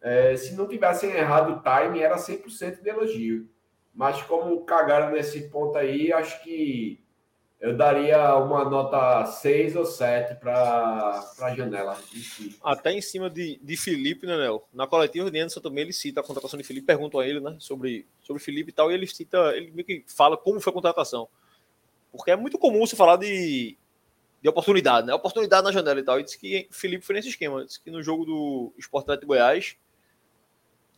é, 0.00 0.34
se 0.36 0.54
não 0.54 0.66
tivessem 0.66 1.10
errado 1.10 1.52
o 1.52 1.62
time, 1.62 2.00
era 2.00 2.16
100% 2.16 2.80
de 2.80 2.88
elogio. 2.88 3.48
Mas 3.94 4.22
como 4.22 4.64
cagaram 4.64 5.10
nesse 5.12 5.48
ponto 5.50 5.76
aí, 5.76 6.12
acho 6.12 6.42
que 6.42 6.99
eu 7.60 7.76
daria 7.76 8.34
uma 8.36 8.64
nota 8.64 9.26
6 9.26 9.76
ou 9.76 9.84
7 9.84 10.36
para 10.36 11.30
a 11.40 11.54
janela. 11.54 11.98
Até 12.62 12.92
em 12.92 13.02
cima 13.02 13.28
de, 13.28 13.60
de 13.62 13.76
Felipe, 13.76 14.26
né, 14.26 14.36
Nel? 14.38 14.66
Na 14.72 14.86
coletiva 14.86 15.30
de 15.30 15.38
Anderson 15.38 15.60
também 15.60 15.84
ele 15.84 15.92
cita 15.92 16.20
a 16.20 16.24
contratação 16.24 16.58
de 16.58 16.64
Felipe, 16.64 16.86
perguntam 16.86 17.20
a 17.20 17.26
ele, 17.26 17.38
né, 17.38 17.56
sobre, 17.58 18.06
sobre 18.22 18.42
Felipe 18.42 18.70
e 18.70 18.72
tal, 18.72 18.90
e 18.90 18.94
ele 18.94 19.06
cita, 19.06 19.54
ele 19.54 19.70
meio 19.72 19.84
que 19.84 20.04
fala 20.08 20.38
como 20.38 20.58
foi 20.58 20.70
a 20.70 20.74
contratação. 20.74 21.28
Porque 22.10 22.30
é 22.30 22.36
muito 22.36 22.58
comum 22.58 22.86
você 22.86 22.96
falar 22.96 23.16
de, 23.16 23.76
de 24.40 24.48
oportunidade, 24.48 25.06
né? 25.06 25.14
Oportunidade 25.14 25.62
na 25.62 25.70
janela 25.70 26.00
e 26.00 26.02
tal. 26.02 26.18
E 26.18 26.24
disse 26.24 26.38
que 26.38 26.66
Felipe 26.70 27.04
foi 27.04 27.14
nesse 27.14 27.28
esquema. 27.28 27.64
Disse 27.64 27.80
que 27.80 27.90
no 27.90 28.02
jogo 28.02 28.24
do 28.24 28.72
Esporte 28.78 29.16
de 29.16 29.26
Goiás, 29.26 29.76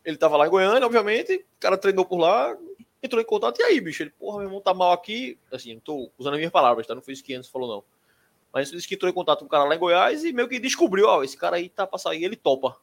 ele 0.05 0.17
tava 0.17 0.37
lá 0.37 0.47
em 0.47 0.51
Goiânia, 0.51 0.87
obviamente, 0.87 1.35
o 1.35 1.61
cara 1.61 1.77
treinou 1.77 2.05
por 2.05 2.19
lá, 2.19 2.57
entrou 3.03 3.21
em 3.21 3.25
contato, 3.25 3.61
e 3.61 3.65
aí, 3.65 3.81
bicho? 3.81 4.03
Ele, 4.03 4.11
porra, 4.11 4.39
meu 4.39 4.47
irmão 4.47 4.61
tá 4.61 4.73
mal 4.73 4.93
aqui. 4.93 5.39
Assim, 5.51 5.75
não 5.75 5.81
tô 5.81 6.11
usando 6.17 6.35
as 6.35 6.39
minhas 6.39 6.53
palavras, 6.53 6.87
tá? 6.87 6.95
Não 6.95 7.03
foi 7.03 7.15
isso 7.15 7.25
que 7.25 7.35
antes 7.35 7.51
falou, 7.51 7.69
não. 7.69 7.85
Mas 8.53 8.69
ele 8.69 8.77
disse 8.77 8.89
que 8.89 8.95
entrou 8.95 9.11
em 9.11 9.15
contato 9.15 9.41
com 9.41 9.47
o 9.47 9.49
cara 9.49 9.65
lá 9.65 9.75
em 9.75 9.79
Goiás 9.79 10.25
e 10.25 10.33
meio 10.33 10.49
que 10.49 10.59
descobriu, 10.59 11.07
ó, 11.07 11.25
esse 11.25 11.37
cara 11.37 11.57
aí 11.57 11.69
tá 11.69 11.87
pra 11.87 11.99
sair, 11.99 12.25
ele 12.25 12.37
topa. 12.37 12.77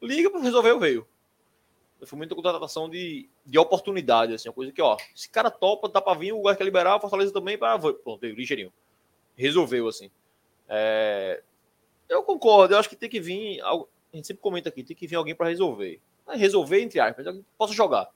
Liga 0.00 0.30
pra 0.30 0.40
resolver, 0.40 0.78
veio. 0.78 1.06
Foi 2.04 2.16
muita 2.16 2.34
contratação 2.34 2.88
de, 2.88 3.28
de 3.46 3.58
oportunidade, 3.58 4.34
assim, 4.34 4.48
uma 4.48 4.54
coisa 4.54 4.72
que, 4.72 4.82
ó, 4.82 4.96
esse 5.14 5.28
cara 5.28 5.50
topa, 5.50 5.88
dá 5.88 6.00
pra 6.00 6.14
vir, 6.14 6.32
o 6.32 6.38
lugar 6.38 6.56
quer 6.56 6.64
liberar, 6.64 6.96
o 6.96 7.00
Fortaleza 7.00 7.32
também, 7.32 7.56
para 7.56 7.78
Pronto, 7.78 8.18
veio, 8.18 8.34
ligeirinho. 8.34 8.72
Resolveu, 9.36 9.86
assim. 9.86 10.10
É... 10.68 11.42
Eu 12.08 12.22
concordo, 12.22 12.74
eu 12.74 12.78
acho 12.78 12.88
que 12.88 12.96
tem 12.96 13.08
que 13.08 13.20
vir, 13.20 13.60
a 13.62 13.76
gente 14.12 14.26
sempre 14.26 14.42
comenta 14.42 14.68
aqui, 14.68 14.82
tem 14.82 14.96
que 14.96 15.06
vir 15.06 15.16
alguém 15.16 15.34
para 15.34 15.48
resolver. 15.48 16.00
Resolver, 16.28 16.80
entre 16.80 16.98
aspas, 16.98 17.40
posso 17.56 17.72
jogar. 17.72 18.08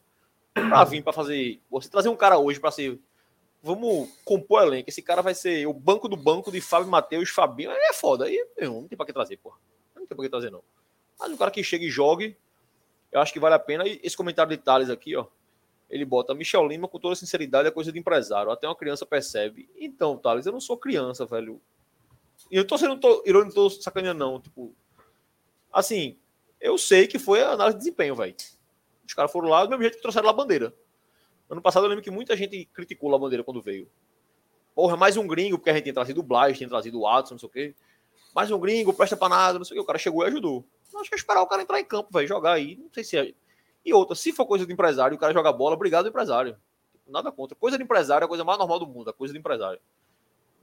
Pra 0.69 0.85
vir, 0.85 1.03
para 1.03 1.12
fazer. 1.12 1.61
Você 1.70 1.89
trazer 1.89 2.09
um 2.09 2.16
cara 2.16 2.39
hoje 2.39 2.59
para 2.59 2.70
ser. 2.70 2.99
Vamos 3.62 4.09
compor 4.24 4.62
elenco. 4.62 4.89
Esse 4.89 5.03
cara 5.03 5.20
vai 5.20 5.35
ser 5.35 5.66
o 5.66 5.73
banco 5.73 6.09
do 6.09 6.16
banco 6.16 6.51
de 6.51 6.61
Fábio 6.61 6.89
Matheus, 6.89 7.28
Fabinho. 7.28 7.70
É 7.70 7.93
foda. 7.93 8.24
Aí 8.24 8.47
não 8.61 8.89
tem 8.89 8.97
pra 8.97 9.05
que 9.05 9.12
trazer, 9.12 9.37
porra. 9.37 9.59
Não 9.95 10.07
tem 10.07 10.16
pra 10.16 10.24
que 10.24 10.31
trazer, 10.31 10.51
não. 10.51 10.62
Mas 11.19 11.31
um 11.31 11.37
cara 11.37 11.51
que 11.51 11.62
chega 11.62 11.85
e 11.85 11.91
jogue, 11.91 12.37
eu 13.12 13.20
acho 13.20 13.33
que 13.33 13.41
vale 13.41 13.55
a 13.55 13.59
pena. 13.59 13.87
E 13.87 14.01
esse 14.03 14.16
comentário 14.16 14.51
de 14.51 14.62
Thales 14.62 14.89
aqui, 14.89 15.15
ó. 15.15 15.27
Ele 15.89 16.05
bota 16.05 16.35
Michel 16.35 16.66
Lima 16.66 16.89
com 16.89 16.99
toda 16.99 17.15
sinceridade 17.15 17.69
é 17.69 17.70
coisa 17.70 17.93
de 17.93 17.99
empresário. 17.99 18.51
Até 18.51 18.66
uma 18.66 18.74
criança 18.74 19.05
percebe. 19.05 19.69
Então, 19.77 20.16
Thales, 20.16 20.47
eu 20.47 20.53
não 20.53 20.61
sou 20.61 20.77
criança, 20.77 21.27
velho. 21.27 21.61
E 22.51 22.57
eu 22.57 22.66
tô 22.66 22.77
sendo 22.78 22.99
tô, 22.99 23.23
irônico, 23.27 23.55
tô 23.55 23.70
sacaneando, 23.70 24.19
não. 24.19 24.41
Tipo, 24.41 24.74
assim, 25.73 26.16
eu 26.61 26.77
sei 26.78 27.07
que 27.07 27.19
foi 27.19 27.43
a 27.43 27.51
análise 27.51 27.78
de 27.78 27.85
desempenho, 27.85 28.15
velho. 28.15 28.35
Os 29.07 29.15
caras 29.15 29.31
foram 29.31 29.49
lá 29.49 29.65
do 29.65 29.70
mesmo 29.70 29.83
jeito 29.83 29.97
que 29.97 30.03
trouxeram 30.03 30.28
a 30.28 30.33
bandeira. 30.33 30.74
Ano 31.49 31.62
passado 31.62 31.85
eu 31.85 31.89
lembro 31.89 32.03
que 32.03 32.11
muita 32.11 32.37
gente 32.37 32.65
criticou 32.66 33.15
a 33.15 33.19
bandeira 33.19 33.45
quando 33.45 33.62
veio. 33.62 33.89
Porra, 34.74 34.97
mais 34.97 35.16
um 35.16 35.27
gringo, 35.27 35.57
porque 35.57 35.70
a 35.70 35.74
gente 35.74 35.85
tinha 35.85 35.95
trazido 35.95 36.20
o 36.20 36.23
Blas, 36.23 36.57
tinha 36.59 36.69
trazido 36.69 36.99
o 36.99 37.03
Watson, 37.03 37.35
não 37.35 37.39
sei 37.39 37.49
o 37.49 37.53
quê. 37.53 37.74
Mais 38.35 38.51
um 38.51 38.59
gringo, 38.59 38.93
presta 38.93 39.16
pra 39.16 39.28
nada, 39.28 39.59
não 39.59 39.65
sei 39.65 39.74
o 39.74 39.78
quê. 39.78 39.83
O 39.83 39.87
cara 39.87 39.99
chegou 39.99 40.24
e 40.24 40.27
ajudou. 40.27 40.65
Acho 40.95 41.09
que 41.09 41.15
é 41.15 41.19
esperar 41.19 41.43
o 41.43 41.47
cara 41.47 41.62
entrar 41.62 41.78
em 41.78 41.85
campo, 41.85 42.11
velho, 42.12 42.27
jogar 42.27 42.53
aí. 42.53 42.77
Não 42.77 42.91
sei 42.93 43.05
se 43.05 43.16
é. 43.16 43.33
E 43.85 43.93
outra, 43.93 44.16
se 44.16 44.33
for 44.33 44.45
coisa 44.45 44.66
de 44.66 44.73
empresário, 44.73 45.16
o 45.16 45.19
cara 45.19 45.33
joga 45.33 45.53
bola, 45.53 45.74
obrigado, 45.74 46.09
empresário. 46.09 46.57
Nada 47.07 47.31
contra. 47.31 47.55
Coisa 47.55 47.78
de 47.78 47.85
empresário 47.85 48.24
é 48.24 48.27
a 48.27 48.28
coisa 48.28 48.45
mais 48.45 48.59
normal 48.59 48.81
do 48.81 48.87
mundo, 48.87 49.11
a 49.11 49.12
coisa 49.12 49.33
de 49.33 49.39
empresário. 49.39 49.81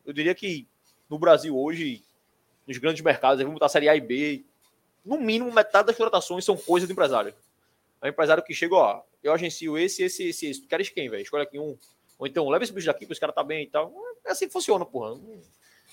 Eu 0.06 0.12
diria 0.12 0.36
que 0.36 0.68
no 1.10 1.18
Brasil 1.18 1.58
hoje, 1.58 2.04
nos 2.68 2.78
grandes 2.78 3.02
mercados, 3.02 3.40
vamos 3.40 3.54
botar 3.54 3.68
a 3.68 3.70
Série 3.70 3.88
A 3.88 3.96
e 3.96 4.02
B, 4.02 4.44
no 5.06 5.18
mínimo 5.18 5.52
metade 5.52 5.88
das 5.88 5.96
contratações 5.96 6.44
são 6.44 6.58
coisa 6.58 6.86
de 6.86 6.92
empresário. 6.92 7.34
É 8.04 8.08
um 8.08 8.10
empresário 8.10 8.44
que 8.44 8.54
chega, 8.54 8.76
ó, 8.76 9.02
eu 9.24 9.32
agencio 9.32 9.78
esse, 9.78 10.04
esse, 10.04 10.28
esse, 10.28 10.48
esse. 10.48 10.62
Tu 10.62 10.68
queres 10.68 10.90
quem, 10.90 11.10
velho? 11.10 11.24
Escolhe 11.24 11.44
aqui 11.44 11.58
um. 11.58 11.78
Ou 12.20 12.28
então, 12.28 12.50
leva 12.50 12.62
esse 12.62 12.74
bicho 12.74 12.86
daqui, 12.86 13.06
que 13.06 13.12
esse 13.14 13.22
cara 13.22 13.32
tá 13.32 13.42
bem 13.42 13.64
e 13.64 13.68
tal. 13.68 13.94
É 14.26 14.32
assim 14.32 14.46
que 14.46 14.52
funciona, 14.52 14.86
porra. 14.86 15.18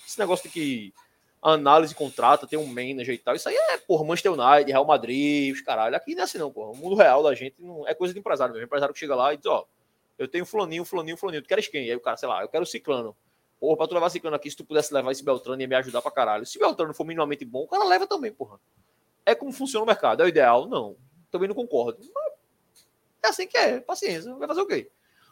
Esse 0.05 0.19
negócio 0.19 0.43
de 0.43 0.53
que 0.53 0.93
análise 1.41 1.95
contrata, 1.95 2.45
tem 2.45 2.59
um 2.59 2.67
manager 2.67 3.15
e 3.15 3.17
tal. 3.17 3.33
Isso 3.33 3.47
aí 3.47 3.55
é, 3.55 3.77
porra, 3.77 4.03
Manchester 4.03 4.33
United, 4.33 4.69
Real 4.69 4.85
Madrid, 4.85 5.53
os 5.53 5.61
caralho. 5.61 5.95
Aqui 5.95 6.13
não 6.13 6.21
é 6.21 6.23
assim, 6.25 6.37
não, 6.37 6.51
porra. 6.51 6.71
O 6.71 6.75
mundo 6.75 6.95
real 6.95 7.23
da 7.23 7.33
gente 7.33 7.55
não 7.57 7.87
é 7.87 7.93
coisa 7.93 8.13
de 8.13 8.19
empresário 8.19 8.53
mesmo. 8.53 8.65
empresário 8.65 8.93
que 8.93 8.99
chega 8.99 9.15
lá 9.15 9.33
e 9.33 9.37
diz, 9.37 9.45
ó, 9.45 9.65
eu 10.19 10.27
tenho 10.27 10.45
fulaninho, 10.45 10.83
fulaninho, 10.83 11.15
fulaninho. 11.15 11.41
Tu 11.41 11.47
queres 11.47 11.67
quem? 11.69 11.89
Aí 11.89 11.95
o 11.95 11.99
cara, 12.01 12.17
sei 12.17 12.27
lá, 12.27 12.41
eu 12.41 12.49
quero 12.49 12.63
o 12.63 12.67
ciclano. 12.67 13.15
Porra, 13.57 13.77
pra 13.77 13.87
tu 13.87 13.93
levar 13.93 14.09
ciclano 14.09 14.35
aqui, 14.35 14.51
se 14.51 14.57
tu 14.57 14.65
pudesse 14.65 14.93
levar 14.93 15.11
esse 15.11 15.23
Beltrano 15.23 15.61
ia 15.61 15.67
me 15.67 15.75
ajudar 15.75 16.01
pra 16.01 16.11
caralho. 16.11 16.45
Se 16.45 16.57
o 16.57 16.61
Beltrano 16.61 16.93
for 16.93 17.05
minimamente 17.05 17.45
bom, 17.45 17.63
o 17.63 17.67
cara 17.67 17.85
leva 17.85 18.05
também, 18.05 18.33
porra. 18.33 18.59
É 19.25 19.33
como 19.33 19.53
funciona 19.53 19.83
o 19.83 19.87
mercado. 19.87 20.21
É 20.21 20.25
o 20.25 20.27
ideal? 20.27 20.67
Não. 20.67 20.95
Também 21.31 21.47
não 21.47 21.55
concordo. 21.55 21.99
Mas 22.13 22.33
é 23.23 23.27
assim 23.27 23.47
que 23.47 23.57
é. 23.57 23.79
Paciência. 23.79 24.35
Vai 24.35 24.47
fazer 24.47 24.61
o 24.61 24.67
quê? 24.67 24.91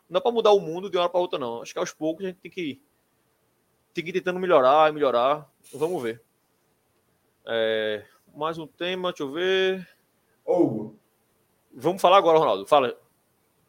Não 0.10 0.16
dá 0.16 0.22
pra 0.22 0.32
mudar 0.32 0.52
o 0.52 0.60
mundo 0.60 0.90
de 0.90 0.98
uma 0.98 1.04
hora 1.04 1.12
pra 1.12 1.20
outra, 1.20 1.38
não. 1.38 1.62
Acho 1.62 1.74
que 1.74 1.80
aos 1.80 1.94
poucos 1.94 2.26
a 2.26 2.30
gente 2.30 2.40
tem 2.40 2.50
que, 2.50 2.82
tem 3.94 4.04
que 4.04 4.10
ir 4.10 4.14
tentando 4.14 4.40
melhorar 4.40 4.90
e 4.90 4.94
melhorar. 4.94 5.48
Vamos 5.74 6.02
ver. 6.02 6.24
É, 7.46 8.06
mais 8.36 8.58
um 8.58 8.66
tema, 8.66 9.10
deixa 9.10 9.24
eu 9.24 9.32
ver. 9.32 9.88
Hugo. 10.46 10.98
Vamos 11.74 12.02
falar 12.02 12.18
agora, 12.18 12.40
Ronaldo. 12.40 12.66
Fala. 12.66 12.98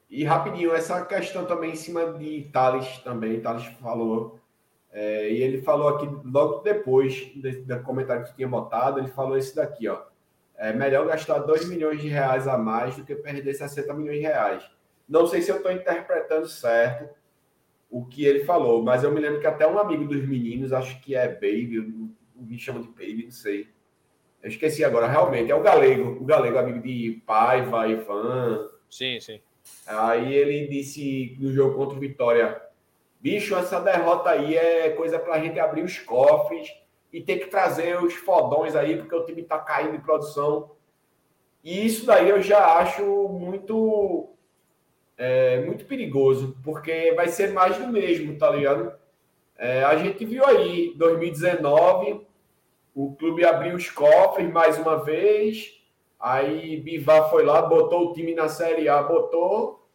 E 0.09 0.25
rapidinho, 0.25 0.75
essa 0.75 1.05
questão 1.05 1.47
também 1.47 1.73
em 1.73 1.77
cima 1.77 2.15
de 2.15 2.49
Thales 2.53 2.99
também, 2.99 3.41
Thales 3.41 3.65
falou. 3.81 4.41
É, 4.91 5.31
e 5.31 5.41
ele 5.41 5.63
falou 5.63 5.89
aqui, 5.89 6.07
logo 6.25 6.63
depois 6.63 7.31
do 7.35 7.83
comentário 7.85 8.25
que 8.25 8.35
tinha 8.35 8.49
botado, 8.49 8.99
ele 8.99 9.09
falou 9.09 9.39
isso 9.39 9.55
daqui, 9.55 9.87
ó. 9.87 10.03
É 10.61 10.75
melhor 10.75 11.07
gastar 11.07 11.39
2 11.39 11.67
milhões 11.71 12.03
de 12.03 12.09
reais 12.09 12.47
a 12.47 12.59
mais 12.59 12.95
do 12.95 13.03
que 13.03 13.15
perder 13.15 13.55
60 13.55 13.95
milhões 13.95 14.19
de 14.19 14.25
reais. 14.25 14.71
Não 15.09 15.27
sei 15.27 15.41
se 15.41 15.51
eu 15.51 15.57
estou 15.57 15.73
interpretando 15.73 16.47
certo 16.47 17.09
o 17.91 18.05
que 18.05 18.27
ele 18.27 18.45
falou, 18.45 18.83
mas 18.83 19.03
eu 19.03 19.11
me 19.11 19.21
lembro 19.21 19.41
que 19.41 19.47
até 19.47 19.67
um 19.67 19.79
amigo 19.79 20.05
dos 20.05 20.23
meninos, 20.29 20.71
acho 20.71 21.01
que 21.01 21.15
é 21.15 21.27
Baby, 21.27 22.11
me 22.37 22.59
chama 22.59 22.81
de 22.81 22.89
Baby, 22.89 23.25
não 23.25 23.31
sei. 23.31 23.71
Eu 24.43 24.51
esqueci 24.51 24.85
agora, 24.85 25.09
realmente, 25.09 25.51
é 25.51 25.55
o 25.55 25.63
Galego, 25.63 26.23
o 26.23 26.27
Galego, 26.27 26.59
amigo 26.59 26.81
de 26.81 27.23
Paiva, 27.27 27.89
Ivan. 27.89 28.69
Sim, 28.91 29.19
sim. 29.19 29.41
Aí 29.87 30.35
ele 30.35 30.69
disse 30.69 31.39
no 31.41 31.51
jogo 31.55 31.75
contra 31.75 31.97
o 31.97 32.01
Vitória, 32.01 32.61
bicho, 33.19 33.57
essa 33.57 33.81
derrota 33.81 34.29
aí 34.29 34.57
é 34.57 34.91
coisa 34.91 35.19
para 35.19 35.37
a 35.37 35.41
gente 35.41 35.59
abrir 35.59 35.83
os 35.83 35.99
cofres 35.99 36.71
e 37.13 37.21
ter 37.21 37.39
que 37.39 37.47
trazer 37.47 38.03
os 38.03 38.15
fodões 38.15 38.77
aí, 38.77 38.97
porque 38.97 39.15
o 39.15 39.25
time 39.25 39.43
tá 39.43 39.59
caindo 39.59 39.97
em 39.97 40.01
produção. 40.01 40.71
E 41.63 41.85
isso 41.85 42.07
daí 42.07 42.29
eu 42.29 42.41
já 42.41 42.79
acho 42.79 43.03
muito 43.29 44.31
é, 45.21 45.61
muito 45.67 45.85
perigoso, 45.85 46.57
porque 46.65 47.13
vai 47.15 47.29
ser 47.29 47.53
mais 47.53 47.77
do 47.77 47.89
mesmo, 47.89 48.39
tá 48.39 48.51
ligado? 48.51 48.93
É, 49.59 49.85
a 49.85 49.95
gente 49.97 50.25
viu 50.25 50.43
aí, 50.47 50.95
2019, 50.97 52.27
o 52.95 53.15
clube 53.15 53.45
abriu 53.45 53.77
os 53.77 53.91
cofres 53.91 54.51
mais 54.51 54.79
uma 54.79 54.97
vez. 55.05 55.79
Aí 56.19 56.81
Bivar 56.81 57.29
foi 57.29 57.45
lá, 57.45 57.61
botou 57.61 58.09
o 58.09 58.13
time 58.15 58.35
na 58.35 58.49
Série 58.49 58.89
A, 58.89 59.03
botou. 59.03 59.87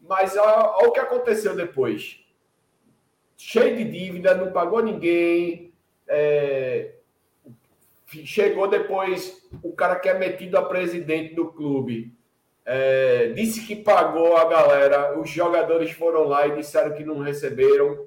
Mas 0.00 0.36
olha 0.36 0.88
o 0.88 0.92
que 0.92 1.00
aconteceu 1.00 1.56
depois. 1.56 2.24
Cheio 3.36 3.76
de 3.76 3.84
dívida, 3.84 4.36
não 4.36 4.52
pagou 4.52 4.80
ninguém. 4.80 5.73
É... 6.08 6.92
Chegou 8.06 8.68
depois 8.68 9.48
o 9.62 9.72
cara 9.72 9.96
que 9.96 10.08
é 10.08 10.14
metido 10.18 10.56
a 10.56 10.62
presidente 10.62 11.34
do 11.34 11.46
clube. 11.46 12.14
É... 12.64 13.28
Disse 13.28 13.66
que 13.66 13.76
pagou 13.76 14.36
a 14.36 14.44
galera. 14.44 15.18
Os 15.18 15.30
jogadores 15.30 15.90
foram 15.90 16.24
lá 16.24 16.46
e 16.46 16.56
disseram 16.56 16.94
que 16.94 17.04
não 17.04 17.20
receberam, 17.20 18.06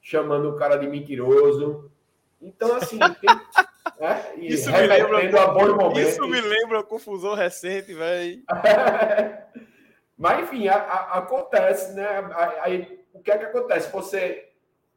chamando 0.00 0.50
o 0.50 0.56
cara 0.56 0.76
de 0.76 0.86
mentiroso. 0.86 1.90
Então, 2.40 2.74
assim, 2.74 2.98
tem, 3.20 3.30
é, 4.00 4.34
isso, 4.38 4.70
me 4.72 4.86
lembra, 4.86 5.42
a 5.42 5.46
bons 5.48 5.74
momentos. 5.74 6.12
isso 6.12 6.26
me 6.26 6.40
lembra 6.40 6.80
a 6.80 6.82
confusão 6.82 7.34
recente, 7.34 7.92
velho. 7.92 8.42
Mas, 10.16 10.42
enfim, 10.42 10.68
a, 10.68 10.76
a, 10.76 11.18
acontece, 11.18 11.94
né? 11.94 12.06
Aí, 12.62 13.04
o 13.12 13.20
que 13.20 13.30
é 13.30 13.38
que 13.38 13.44
acontece? 13.44 13.92
Você 13.92 14.49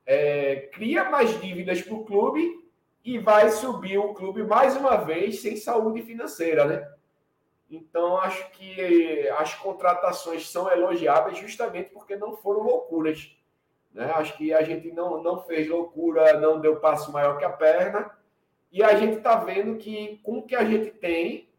é, 0.06 0.70
cria 0.74 1.10
mais 1.10 1.40
dívidas 1.42 1.82
para 1.82 1.94
o 1.94 2.04
clube 2.04 2.64
e 3.04 3.18
vai 3.18 3.50
subir 3.50 3.98
o 3.98 4.14
clube 4.14 4.44
mais 4.44 4.76
uma 4.76 4.98
vez 4.98 5.42
sem 5.42 5.58
saúde 5.58 6.02
financeira, 6.02 6.66
né? 6.66 6.90
Então, 7.70 8.18
acho 8.18 8.52
que 8.52 9.28
as 9.38 9.56
contratações 9.56 10.48
são 10.48 10.72
elogiáveis 10.72 11.40
justamente 11.40 11.90
porque 11.90 12.16
não 12.16 12.36
foram 12.38 12.62
loucuras. 12.62 13.36
Né? 13.92 14.12
Acho 14.14 14.38
que 14.38 14.54
a 14.54 14.62
gente 14.62 14.92
não, 14.92 15.24
não 15.24 15.42
fez 15.42 15.68
loucura, 15.68 16.40
não 16.40 16.60
deu 16.60 16.76
passo 16.76 17.12
maior 17.12 17.38
que 17.38 17.46
a 17.46 17.50
perna. 17.50 18.12
E 18.72 18.84
a 18.84 18.96
gente 18.96 19.18
está 19.18 19.36
vendo 19.38 19.78
que 19.78 20.20
com 20.24 20.40
o 20.40 20.44
que 20.44 20.56
a 20.56 20.64
gente 20.64 20.92
tem, 20.92 21.50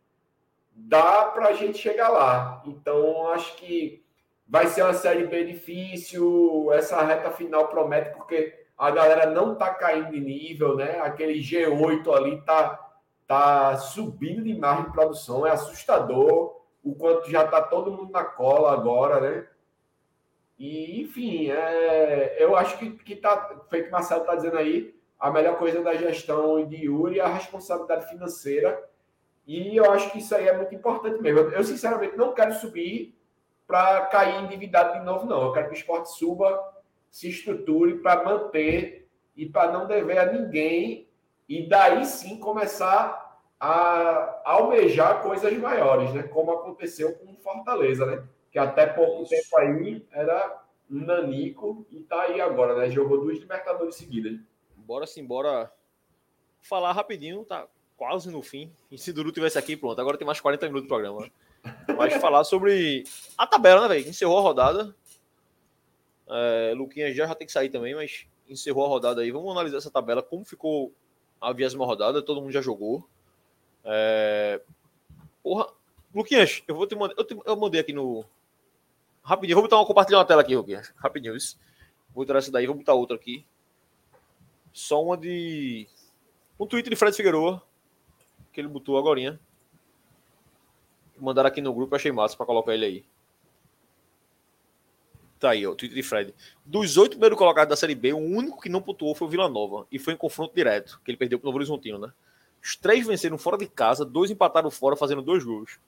dá 0.71 1.27
para 1.27 1.49
a 1.49 1.53
gente 1.53 1.79
chegar 1.79 2.09
lá. 2.09 2.63
Então, 2.65 3.29
acho 3.29 3.57
que 3.57 4.04
vai 4.47 4.67
ser 4.67 4.83
uma 4.83 4.95
série 4.95 5.27
bem 5.27 5.47
difícil. 5.47 6.71
Essa 6.73 7.03
reta 7.03 7.31
final 7.31 7.69
promete, 7.69 8.15
porque 8.15 8.65
a 8.77 8.91
galera 8.91 9.31
não 9.31 9.53
está 9.53 9.73
caindo 9.75 10.11
de 10.11 10.21
nível, 10.21 10.77
né? 10.77 11.01
Aquele 11.01 11.35
G8 11.41 12.15
ali 12.15 12.41
tá, 12.43 12.79
tá 13.27 13.77
subindo 13.77 14.43
demais 14.43 14.85
de 14.85 14.93
produção, 14.93 15.47
é 15.47 15.51
assustador 15.51 16.63
o 16.83 16.95
quanto 16.95 17.31
já 17.31 17.45
está 17.45 17.63
todo 17.63 17.91
mundo 17.91 18.13
na 18.13 18.25
cola 18.25 18.73
agora, 18.73 19.21
né? 19.21 19.47
E, 20.59 21.01
enfim, 21.01 21.51
é, 21.51 22.37
eu 22.39 22.55
acho 22.55 22.79
que, 22.79 22.91
que 22.91 23.17
tá, 23.17 23.63
feito 23.71 23.89
o 23.89 23.91
Marcelo 23.91 24.21
está 24.21 24.35
dizendo 24.35 24.59
aí, 24.59 24.95
a 25.19 25.31
melhor 25.31 25.57
coisa 25.57 25.83
da 25.83 25.95
gestão 25.95 26.67
de 26.67 26.85
Yuri 26.85 27.19
é 27.19 27.23
a 27.23 27.29
responsabilidade 27.29 28.09
financeira. 28.09 28.85
E 29.47 29.77
eu 29.77 29.91
acho 29.91 30.11
que 30.13 30.19
isso 30.19 30.35
aí 30.35 30.47
é 30.47 30.57
muito 30.57 30.75
importante 30.75 31.21
mesmo. 31.21 31.41
Eu 31.51 31.65
sinceramente, 31.65 32.17
não 32.17 32.35
quero 32.35 32.53
subir 32.55 33.14
para 33.67 34.07
cair 34.07 34.43
endividado 34.43 34.99
de 34.99 35.05
novo, 35.05 35.27
não. 35.27 35.43
Eu 35.43 35.53
quero 35.53 35.69
que 35.69 35.75
o 35.75 35.79
esporte 35.79 36.11
suba, 36.11 36.73
se 37.11 37.29
estruture 37.29 37.99
para 37.99 38.25
manter 38.25 39.09
e 39.37 39.47
para 39.47 39.73
não 39.73 39.87
dever 39.87 40.19
a 40.19 40.33
ninguém, 40.33 41.09
e 41.49 41.69
daí 41.69 42.05
sim 42.05 42.39
começar 42.39 43.41
a 43.59 44.43
almejar 44.45 45.23
coisas 45.23 45.53
maiores, 45.59 46.13
né? 46.13 46.23
Como 46.25 46.53
aconteceu 46.53 47.15
com 47.15 47.35
Fortaleza, 47.37 48.05
né? 48.07 48.25
Que 48.51 48.59
até 48.59 48.87
pouco 48.87 49.29
tempo 49.29 49.57
aí 49.57 50.07
era 50.13 50.63
Nanico 50.89 51.87
e 51.91 52.01
tá 52.01 52.23
aí 52.23 52.41
agora, 52.41 52.77
né? 52.77 52.91
Jogou 52.91 53.21
duas 53.21 53.39
Libertadores 53.39 53.97
seguidas. 53.97 54.39
Bora 54.77 55.07
sim, 55.07 55.25
bora 55.25 55.73
falar 56.61 56.93
rapidinho, 56.93 57.45
tá 57.45 57.67
quase 57.97 58.31
no 58.31 58.43
fim. 58.43 58.71
E 58.91 58.99
se 58.99 59.13
Duru 59.13 59.33
tivesse 59.33 59.59
aqui, 59.59 59.77
pronto. 59.77 60.01
Agora 60.01 60.19
tem 60.19 60.27
mais 60.27 60.41
40 60.41 60.67
minutos 60.67 60.87
do 60.87 60.89
programa. 60.89 61.31
Mas 61.97 62.15
falar 62.15 62.45
sobre 62.45 63.05
a 63.37 63.47
tabela, 63.47 63.83
né, 63.83 63.89
velho? 63.89 64.09
Encerrou 64.09 64.39
a 64.39 64.43
rodada. 64.43 64.95
É, 66.29 66.73
Luquinha 66.77 67.13
já, 67.13 67.27
já 67.27 67.35
tem 67.35 67.47
que 67.47 67.53
sair 67.53 67.69
também, 67.69 67.95
mas 67.95 68.27
encerrou 68.49 68.85
a 68.85 68.89
rodada 68.89 69.23
aí. 69.23 69.31
Vamos 69.31 69.51
analisar 69.51 69.79
essa 69.79 69.91
tabela, 69.91 70.23
como 70.23 70.45
ficou 70.45 70.93
a 71.41 71.53
vigésima 71.53 71.85
rodada, 71.85 72.23
todo 72.23 72.41
mundo 72.41 72.53
já 72.53 72.61
jogou. 72.61 73.09
É... 73.85 74.61
Porra, 75.43 75.69
Luquinhas, 76.15 76.63
eu 76.67 76.75
vou 76.75 76.87
te 76.87 76.95
mandar. 76.95 77.15
Eu, 77.19 77.25
te, 77.25 77.37
eu 77.45 77.57
mandei 77.57 77.81
aqui 77.81 77.93
no. 77.93 78.25
Rapidinho, 79.23 79.57
vou 79.57 79.65
botar 79.65 79.77
uma 79.77 79.87
compartilhar 79.87 80.19
uma 80.19 80.25
tela 80.25 80.43
aqui, 80.43 80.57
Luquinhas. 80.57 80.93
Rapidinho, 80.97 81.37
isso. 81.37 81.59
Vou 82.15 82.25
tirar 82.25 82.39
essa 82.39 82.53
daí, 82.53 82.67
vou 82.67 82.77
botar 82.77 82.95
outra 82.95 83.17
aqui. 83.17 83.45
Só 84.73 85.03
uma 85.03 85.17
de. 85.17 85.89
Um 86.59 86.67
tweet 86.67 86.89
de 86.89 86.97
Fred 86.97 87.17
Figueroa, 87.17 87.63
que 88.53 88.61
ele 88.61 88.69
botou 88.69 88.97
agora. 88.97 89.39
Mandaram 91.19 91.49
aqui 91.49 91.61
no 91.61 91.73
grupo, 91.73 91.95
achei 91.95 92.13
massa 92.13 92.37
para 92.37 92.47
colocar 92.47 92.75
ele 92.75 92.85
aí. 92.85 93.05
Tá 95.39 95.51
aí, 95.51 95.67
ó, 95.67 95.73
o 95.73 95.75
tweet 95.75 95.95
de 95.95 96.03
Fred. 96.03 96.35
Dos 96.65 96.97
oito 96.97 97.13
primeiros 97.13 97.37
colocados 97.37 97.69
da 97.69 97.77
Série 97.77 97.95
B, 97.95 98.13
o 98.13 98.19
único 98.19 98.61
que 98.61 98.69
não 98.69 98.81
pontuou 98.81 99.15
foi 99.15 99.29
o 99.29 99.31
Vila 99.31 99.49
Nova. 99.49 99.87
E 99.93 99.99
foi 99.99 100.15
em 100.15 100.17
confronto 100.17 100.55
direto, 100.55 101.01
que 101.05 101.11
ele 101.11 101.19
perdeu 101.19 101.39
pro 101.39 101.47
Novo 101.47 101.59
Horizontino, 101.59 101.99
né? 101.99 102.13
Os 102.63 102.77
três 102.77 103.07
venceram 103.07 103.37
fora 103.37 103.59
de 103.59 103.67
casa, 103.67 104.07
dois 104.07 104.31
empataram 104.31 104.71
fora, 104.71 104.97
fazendo 104.97 105.21
dois 105.21 105.45
gols. 105.45 105.79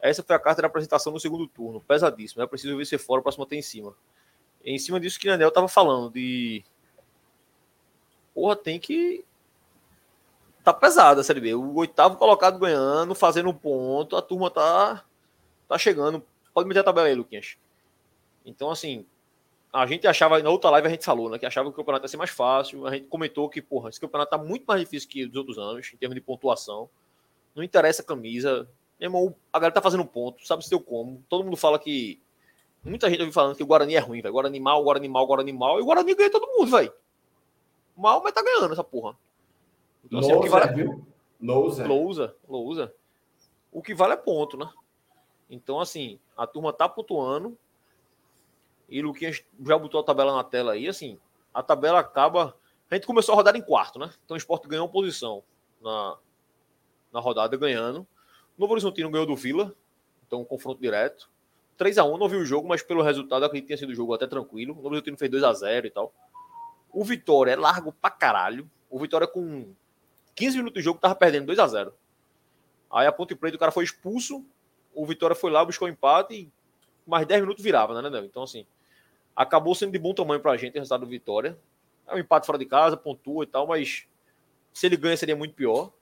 Essa 0.00 0.22
foi 0.22 0.34
a 0.34 0.38
carta 0.38 0.60
de 0.60 0.66
apresentação 0.66 1.12
no 1.12 1.20
segundo 1.20 1.46
turno. 1.46 1.80
Pesadíssimo. 1.80 2.42
É 2.42 2.46
preciso 2.46 2.76
vencer 2.76 2.98
fora, 2.98 3.20
o 3.20 3.22
próximo 3.22 3.46
em 3.52 3.62
cima. 3.62 3.94
em 4.64 4.78
cima 4.78 4.98
disso 4.98 5.18
que 5.18 5.28
o 5.28 5.30
Nanel 5.30 5.50
tava 5.50 5.68
falando, 5.68 6.12
de. 6.12 6.64
Porra, 8.34 8.56
tem 8.56 8.80
que. 8.80 9.24
Tá 10.64 10.72
pesada 10.72 11.20
a 11.20 11.24
Série 11.24 11.40
B. 11.40 11.54
O 11.54 11.74
oitavo 11.74 12.16
colocado 12.16 12.58
ganhando, 12.58 13.14
fazendo 13.14 13.50
um 13.50 13.54
ponto, 13.54 14.16
a 14.16 14.22
turma 14.22 14.50
tá. 14.50 15.04
Tá 15.68 15.76
chegando. 15.76 16.24
Pode 16.54 16.66
meter 16.66 16.80
a 16.80 16.84
tabela 16.84 17.06
aí, 17.06 17.14
Luquinhas. 17.14 17.58
Então, 18.46 18.70
assim, 18.70 19.04
a 19.70 19.86
gente 19.86 20.06
achava, 20.06 20.42
na 20.42 20.48
outra 20.48 20.70
live 20.70 20.88
a 20.88 20.90
gente 20.90 21.04
falou, 21.04 21.28
né, 21.28 21.38
que 21.38 21.44
achava 21.44 21.68
que 21.68 21.74
o 21.74 21.76
campeonato 21.76 22.06
ia 22.06 22.08
ser 22.08 22.16
mais 22.16 22.30
fácil. 22.30 22.86
A 22.86 22.92
gente 22.92 23.08
comentou 23.08 23.46
que, 23.50 23.60
porra, 23.60 23.90
esse 23.90 24.00
campeonato 24.00 24.30
tá 24.30 24.38
muito 24.38 24.64
mais 24.64 24.80
difícil 24.80 25.08
que 25.08 25.26
os 25.26 25.36
outros 25.36 25.58
anos, 25.58 25.90
em 25.92 25.98
termos 25.98 26.14
de 26.14 26.22
pontuação. 26.22 26.88
Não 27.54 27.62
interessa 27.62 28.00
a 28.00 28.04
camisa. 28.04 28.66
Meu 28.98 29.08
irmão, 29.08 29.34
a 29.52 29.58
galera 29.58 29.74
tá 29.74 29.82
fazendo 29.82 30.04
ponto, 30.06 30.46
sabe 30.46 30.64
se 30.64 30.70
deu 30.70 30.80
como. 30.80 31.22
Todo 31.28 31.44
mundo 31.44 31.56
fala 31.58 31.78
que. 31.78 32.22
Muita 32.82 33.10
gente 33.10 33.20
ouviu 33.20 33.32
falando 33.32 33.56
que 33.56 33.62
o 33.62 33.66
Guarani 33.66 33.96
é 33.96 33.98
ruim, 33.98 34.22
velho. 34.22 34.32
Guarani 34.32 34.60
mal, 34.60 34.82
Guarani 34.82 35.08
mal, 35.08 35.26
Guarani 35.26 35.52
mal. 35.52 35.78
E 35.78 35.82
o 35.82 35.84
Guarani 35.84 36.14
ganha 36.14 36.30
todo 36.30 36.46
mundo, 36.46 36.70
velho. 36.70 36.92
Mal, 37.96 38.22
mas 38.22 38.32
tá 38.32 38.42
ganhando 38.42 38.72
essa 38.72 38.84
porra. 38.84 39.16
Então, 40.04 40.18
assim, 40.18 40.32
Lousa, 40.32 40.38
o 40.38 40.42
que 40.42 40.48
vale... 40.48 40.74
viu? 40.74 41.06
Lousa. 41.40 41.86
Lousa, 41.86 42.36
Lousa. 42.48 42.94
O 43.72 43.82
que 43.82 43.94
vale 43.94 44.14
é 44.14 44.16
ponto, 44.16 44.56
né? 44.56 44.70
Então, 45.50 45.80
assim, 45.80 46.18
a 46.36 46.46
turma 46.46 46.72
tá 46.72 46.88
pontuando 46.88 47.56
e 48.88 49.02
Luquinhas 49.02 49.44
já 49.64 49.78
botou 49.78 50.00
a 50.00 50.04
tabela 50.04 50.34
na 50.36 50.44
tela 50.44 50.72
aí. 50.72 50.88
Assim, 50.88 51.18
a 51.52 51.62
tabela 51.62 52.00
acaba. 52.00 52.56
A 52.90 52.94
gente 52.94 53.06
começou 53.06 53.32
a 53.32 53.36
rodar 53.36 53.56
em 53.56 53.62
quarto, 53.62 53.98
né? 53.98 54.10
Então 54.24 54.34
o 54.34 54.38
esporte 54.38 54.68
ganhou 54.68 54.88
posição 54.88 55.42
na, 55.80 56.16
na 57.12 57.20
rodada, 57.20 57.56
ganhando. 57.56 58.06
O 58.56 58.60
Novo 58.60 58.72
Horizontino 58.72 59.10
ganhou 59.10 59.26
do 59.26 59.34
Vila, 59.34 59.74
então 60.26 60.40
um 60.42 60.44
confronto 60.44 60.80
direto. 60.80 61.28
3 61.76 61.98
a 61.98 62.04
1 62.04 62.18
não 62.18 62.28
vi 62.28 62.36
o 62.36 62.44
jogo, 62.44 62.68
mas 62.68 62.82
pelo 62.82 63.02
resultado 63.02 63.44
acredito 63.44 63.64
que 63.64 63.68
tenha 63.68 63.78
sido 63.78 63.90
o 63.90 63.94
jogo 63.94 64.14
até 64.14 64.26
tranquilo. 64.26 64.72
O 64.72 64.76
Novo 64.76 64.88
Horizontino 64.88 65.16
fez 65.16 65.30
2 65.30 65.42
a 65.42 65.52
0 65.52 65.86
e 65.86 65.90
tal. 65.90 66.12
O 66.92 67.04
Vitória 67.04 67.52
é 67.52 67.56
largo 67.56 67.92
pra 67.92 68.10
caralho. 68.10 68.70
O 68.88 68.98
Vitória 69.00 69.26
com 69.26 69.74
15 70.34 70.56
minutos 70.58 70.80
de 70.80 70.84
jogo 70.84 70.98
tava 70.98 71.14
perdendo 71.14 71.46
2 71.46 71.58
a 71.58 71.66
0 71.66 71.94
Aí 72.90 73.06
a 73.06 73.12
Ponte 73.12 73.34
Preta 73.34 73.56
o 73.56 73.58
cara 73.58 73.72
foi 73.72 73.84
expulso. 73.84 74.44
O 74.94 75.04
Vitória 75.04 75.34
foi 75.34 75.50
lá, 75.50 75.64
buscou 75.64 75.88
empate 75.88 76.34
e 76.34 76.52
mais 77.06 77.26
10 77.26 77.40
minutos 77.40 77.62
virava, 77.62 78.00
né, 78.00 78.08
né? 78.08 78.24
Então, 78.24 78.44
assim, 78.44 78.64
acabou 79.34 79.74
sendo 79.74 79.92
de 79.92 79.98
bom 79.98 80.14
tamanho 80.14 80.40
para 80.40 80.52
a 80.52 80.56
gente 80.56 80.74
o 80.76 80.78
resultado 80.78 81.00
do 81.00 81.10
Vitória. 81.10 81.58
É 82.06 82.14
um 82.14 82.18
empate 82.18 82.46
fora 82.46 82.58
de 82.58 82.66
casa, 82.66 82.96
pontua 82.96 83.44
e 83.44 83.46
tal, 83.46 83.66
mas 83.66 84.06
se 84.72 84.86
ele 84.86 84.96
ganha 84.96 85.16
seria 85.16 85.34
muito 85.34 85.54
pior. 85.54 85.92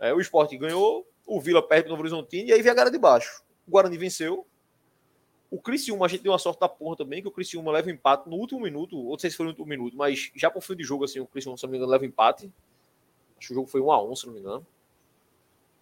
É, 0.00 0.12
o 0.12 0.20
esporte 0.20 0.56
ganhou, 0.56 1.06
o 1.26 1.40
Vila 1.40 1.62
perde 1.62 1.86
o 1.86 1.90
Novo 1.90 2.02
Horizontino 2.02 2.48
e 2.48 2.52
aí 2.52 2.62
vem 2.62 2.72
a 2.72 2.74
galera 2.74 2.90
de 2.90 2.98
baixo. 2.98 3.42
O 3.66 3.70
Guarani 3.70 3.96
venceu. 3.96 4.46
O 5.50 5.60
Criciúma, 5.60 6.06
a 6.06 6.08
gente 6.08 6.22
deu 6.22 6.32
uma 6.32 6.38
sorte 6.38 6.60
da 6.60 6.68
porra 6.68 6.96
também, 6.96 7.22
que 7.22 7.28
o 7.28 7.30
Criciúma 7.30 7.72
leva 7.72 7.90
empate 7.90 8.28
no 8.28 8.36
último 8.36 8.60
minuto, 8.60 8.98
ou 8.98 9.12
não 9.12 9.18
sei 9.18 9.30
se 9.30 9.36
foi 9.36 9.44
no 9.44 9.50
último 9.50 9.66
minuto, 9.66 9.96
mas 9.96 10.30
já 10.34 10.50
por 10.50 10.62
fim 10.62 10.76
de 10.76 10.84
jogo, 10.84 11.04
assim, 11.04 11.20
o 11.20 11.26
Criciúma, 11.26 11.56
se 11.56 11.64
não 11.64 11.70
me 11.70 11.78
engano, 11.78 11.90
leva 11.90 12.04
empate. 12.04 12.52
Acho 13.38 13.48
que 13.48 13.52
o 13.52 13.56
jogo 13.56 13.68
foi 13.68 13.80
1 13.80 13.92
a 13.92 14.02
1 14.02 14.16
se 14.16 14.26
não 14.26 14.34
me 14.34 14.40
engano. 14.40 14.66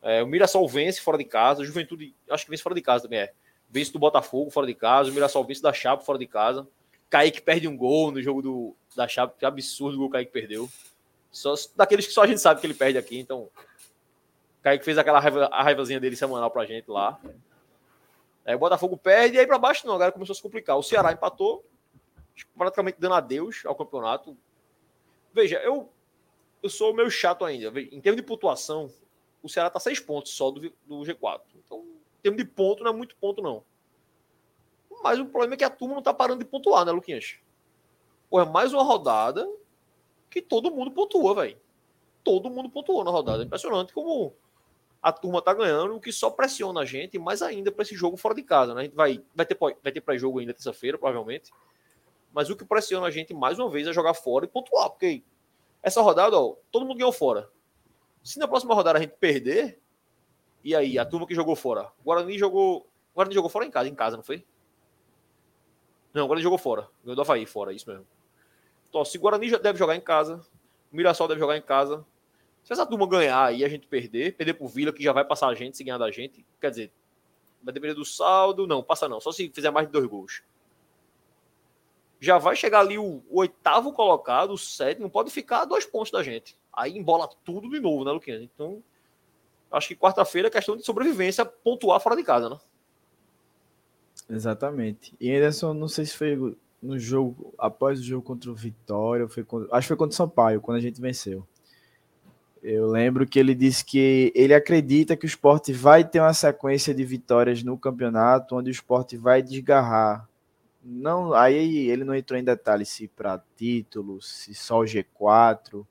É, 0.02 0.22
o 0.22 0.26
Mirassol 0.26 0.68
vence 0.68 1.00
fora 1.00 1.18
de 1.18 1.24
casa, 1.24 1.62
a 1.62 1.64
Juventude, 1.64 2.14
acho 2.30 2.44
que 2.44 2.50
vence 2.50 2.62
fora 2.62 2.74
de 2.74 2.82
casa 2.82 3.04
também, 3.04 3.20
é 3.20 3.32
vence 3.68 3.92
do 3.92 3.98
Botafogo 3.98 4.50
fora 4.50 4.66
de 4.66 4.74
casa, 4.74 5.10
o 5.10 5.12
Mirassol 5.12 5.44
vence 5.44 5.62
da 5.62 5.72
Chape 5.72 6.04
fora 6.04 6.18
de 6.18 6.26
casa. 6.26 6.66
Kaique 7.08 7.40
perde 7.40 7.68
um 7.68 7.76
gol 7.76 8.10
no 8.10 8.20
jogo 8.20 8.42
do, 8.42 8.76
da 8.94 9.06
Chape, 9.06 9.38
que 9.38 9.46
absurdo 9.46 9.96
o 9.96 10.00
gol 10.00 10.10
Kaique 10.10 10.32
perdeu. 10.32 10.68
Só, 11.30 11.54
daqueles 11.76 12.06
que 12.06 12.12
só 12.12 12.22
a 12.22 12.26
gente 12.26 12.40
sabe 12.40 12.60
que 12.60 12.66
ele 12.66 12.74
perde 12.74 12.98
aqui, 12.98 13.18
então. 13.18 13.48
Kaique 14.62 14.84
fez 14.84 14.98
aquela 14.98 15.20
raiva, 15.20 15.46
a 15.46 15.62
raivazinha 15.62 16.00
dele 16.00 16.16
semanal 16.16 16.50
pra 16.50 16.64
gente 16.64 16.90
lá. 16.90 17.20
Aí 18.44 18.54
o 18.54 18.58
Botafogo 18.58 18.96
perde 18.96 19.36
e 19.36 19.40
aí 19.40 19.46
pra 19.46 19.58
baixo 19.58 19.86
não, 19.86 19.94
agora 19.94 20.12
começou 20.12 20.32
a 20.32 20.36
se 20.36 20.42
complicar. 20.42 20.76
O 20.76 20.82
Ceará 20.82 21.12
empatou, 21.12 21.64
praticamente 22.56 22.98
dando 22.98 23.14
adeus 23.14 23.62
ao 23.64 23.74
campeonato. 23.74 24.36
Veja, 25.32 25.58
eu, 25.58 25.90
eu 26.66 26.70
sou 26.70 26.94
meio 26.94 27.10
chato 27.10 27.44
ainda. 27.44 27.68
Em 27.80 28.00
termos 28.00 28.20
de 28.20 28.26
pontuação, 28.26 28.92
o 29.42 29.48
Ceará 29.48 29.70
tá 29.70 29.80
seis 29.80 30.00
pontos 30.00 30.32
só 30.32 30.50
do, 30.50 30.60
do 30.84 31.00
G4. 31.00 31.40
Então, 31.64 31.84
termos 32.22 32.42
de 32.42 32.44
ponto, 32.44 32.82
não 32.82 32.90
é 32.90 32.94
muito 32.94 33.16
ponto, 33.16 33.40
não. 33.40 33.64
Mas 35.02 35.18
o 35.18 35.26
problema 35.26 35.54
é 35.54 35.56
que 35.56 35.64
a 35.64 35.70
turma 35.70 35.94
não 35.94 36.02
tá 36.02 36.12
parando 36.12 36.40
de 36.40 36.50
pontuar, 36.50 36.84
né, 36.84 36.92
Luquinhas? 36.92 37.38
Pô, 38.28 38.40
é 38.40 38.44
mais 38.44 38.72
uma 38.72 38.82
rodada 38.82 39.48
que 40.28 40.42
todo 40.42 40.70
mundo 40.70 40.90
pontua, 40.90 41.34
velho. 41.34 41.56
Todo 42.24 42.50
mundo 42.50 42.68
pontuou 42.68 43.04
na 43.04 43.10
rodada. 43.10 43.42
É 43.42 43.46
impressionante 43.46 43.92
como 43.92 44.34
a 45.00 45.12
turma 45.12 45.40
tá 45.40 45.54
ganhando, 45.54 45.94
o 45.94 46.00
que 46.00 46.10
só 46.10 46.28
pressiona 46.28 46.80
a 46.80 46.84
gente, 46.84 47.16
mais 47.18 47.42
ainda 47.42 47.70
para 47.70 47.82
esse 47.82 47.94
jogo 47.94 48.16
fora 48.16 48.34
de 48.34 48.42
casa, 48.42 48.74
né? 48.74 48.80
A 48.80 48.84
gente 48.84 48.96
vai, 48.96 49.22
vai 49.34 49.46
ter, 49.46 49.56
vai 49.56 49.92
ter 49.92 50.00
pré-jogo 50.00 50.40
ainda 50.40 50.52
terça-feira, 50.52 50.98
provavelmente. 50.98 51.52
Mas 52.32 52.50
o 52.50 52.56
que 52.56 52.64
pressiona 52.64 53.06
a 53.06 53.10
gente 53.10 53.32
mais 53.32 53.58
uma 53.58 53.70
vez 53.70 53.86
é 53.86 53.92
jogar 53.92 54.14
fora 54.14 54.44
e 54.44 54.48
pontuar, 54.48 54.90
porque 54.90 55.22
essa 55.82 56.00
rodada, 56.02 56.38
ó, 56.38 56.56
todo 56.70 56.86
mundo 56.86 56.98
ganhou 56.98 57.12
fora. 57.12 57.50
Se 58.22 58.38
na 58.38 58.48
próxima 58.48 58.74
rodada 58.74 58.98
a 58.98 59.02
gente 59.02 59.14
perder, 59.18 59.80
e 60.66 60.74
aí, 60.74 60.98
a 60.98 61.04
turma 61.04 61.28
que 61.28 61.34
jogou 61.34 61.54
fora? 61.54 61.92
Guarani 62.04 62.36
jogou. 62.36 62.90
Guarani 63.14 63.32
jogou 63.32 63.48
fora 63.48 63.64
em 63.64 63.70
casa, 63.70 63.88
em 63.88 63.94
casa, 63.94 64.16
não 64.16 64.24
foi? 64.24 64.44
Não, 66.12 66.26
Guarani 66.26 66.42
jogou 66.42 66.58
fora. 66.58 66.88
Ganhou 67.04 67.14
do 67.14 67.22
Havaí 67.22 67.46
fora, 67.46 67.72
isso 67.72 67.88
mesmo. 67.88 68.04
Então, 68.88 69.04
se 69.04 69.16
o 69.16 69.20
Guarani 69.20 69.48
deve 69.58 69.78
jogar 69.78 69.94
em 69.94 70.00
casa, 70.00 70.44
o 70.92 70.96
Mirassol 70.96 71.28
deve 71.28 71.38
jogar 71.38 71.56
em 71.56 71.62
casa. 71.62 72.04
Se 72.64 72.72
essa 72.72 72.84
turma 72.84 73.06
ganhar 73.06 73.54
e 73.54 73.64
a 73.64 73.68
gente 73.68 73.86
perder, 73.86 74.34
perder 74.34 74.54
pro 74.54 74.66
Vila, 74.66 74.92
que 74.92 75.04
já 75.04 75.12
vai 75.12 75.24
passar 75.24 75.46
a 75.46 75.54
gente 75.54 75.76
se 75.76 75.84
ganhar 75.84 75.98
da 75.98 76.10
gente, 76.10 76.44
quer 76.60 76.70
dizer, 76.70 76.92
vai 77.62 77.72
depender 77.72 77.94
do 77.94 78.04
saldo. 78.04 78.66
Não, 78.66 78.82
passa 78.82 79.08
não, 79.08 79.20
só 79.20 79.30
se 79.30 79.48
fizer 79.54 79.70
mais 79.70 79.86
de 79.86 79.92
dois 79.92 80.06
gols. 80.06 80.42
Já 82.26 82.38
vai 82.38 82.56
chegar 82.56 82.80
ali 82.80 82.98
o, 82.98 83.22
o 83.30 83.38
oitavo 83.38 83.92
colocado, 83.92 84.52
o 84.52 84.58
sétimo, 84.58 85.08
pode 85.08 85.30
ficar 85.30 85.60
a 85.60 85.64
dois 85.64 85.86
pontos 85.86 86.10
da 86.10 86.24
gente. 86.24 86.58
Aí 86.72 86.98
embola 86.98 87.28
tudo 87.44 87.70
de 87.70 87.78
novo, 87.78 88.04
né, 88.04 88.10
Luquinhas? 88.10 88.42
Então, 88.42 88.82
acho 89.70 89.86
que 89.86 89.94
quarta-feira 89.94 90.48
é 90.48 90.50
questão 90.50 90.76
de 90.76 90.84
sobrevivência, 90.84 91.44
pontuar 91.44 92.00
fora 92.00 92.16
de 92.16 92.24
casa, 92.24 92.50
né? 92.50 92.58
Exatamente. 94.28 95.14
E 95.20 95.52
só, 95.52 95.72
não 95.72 95.86
sei 95.86 96.04
se 96.04 96.16
foi 96.16 96.56
no 96.82 96.98
jogo, 96.98 97.54
após 97.56 98.00
o 98.00 98.02
jogo 98.02 98.22
contra 98.22 98.50
o 98.50 98.56
Vitória, 98.56 99.28
foi 99.28 99.44
contra, 99.44 99.68
acho 99.70 99.84
que 99.84 99.88
foi 99.88 99.96
contra 99.96 100.12
o 100.12 100.16
Sampaio, 100.16 100.60
quando 100.60 100.78
a 100.78 100.80
gente 100.80 101.00
venceu. 101.00 101.46
Eu 102.60 102.88
lembro 102.88 103.24
que 103.24 103.38
ele 103.38 103.54
disse 103.54 103.84
que 103.84 104.32
ele 104.34 104.52
acredita 104.52 105.16
que 105.16 105.24
o 105.24 105.28
esporte 105.28 105.72
vai 105.72 106.02
ter 106.02 106.18
uma 106.18 106.34
sequência 106.34 106.92
de 106.92 107.04
vitórias 107.04 107.62
no 107.62 107.78
campeonato, 107.78 108.56
onde 108.56 108.68
o 108.68 108.72
esporte 108.72 109.16
vai 109.16 109.40
desgarrar. 109.40 110.28
Não, 110.88 111.32
aí 111.34 111.88
ele 111.88 112.04
não 112.04 112.14
entrou 112.14 112.38
em 112.38 112.44
detalhes 112.44 112.88
se 112.90 113.08
para 113.08 113.42
títulos, 113.56 114.28
se 114.28 114.54
só 114.54 114.80
o 114.80 114.84
G4, 114.84 115.84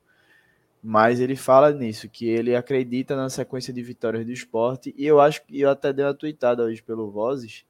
mas 0.82 1.20
ele 1.20 1.36
fala 1.36 1.74
nisso, 1.74 2.08
que 2.08 2.30
ele 2.30 2.56
acredita 2.56 3.14
na 3.14 3.30
sequência 3.30 3.74
de 3.74 3.84
vitórias 3.84 4.26
do 4.26 4.32
esporte, 4.32 4.96
e 4.98 5.06
eu 5.06 5.20
acho 5.20 5.46
que 5.46 5.60
eu 5.60 5.70
até 5.70 5.92
dei 5.92 6.06
uma 6.06 6.14
tweetada 6.14 6.64
hoje 6.64 6.82
pelo 6.82 7.12
Vozes, 7.12 7.66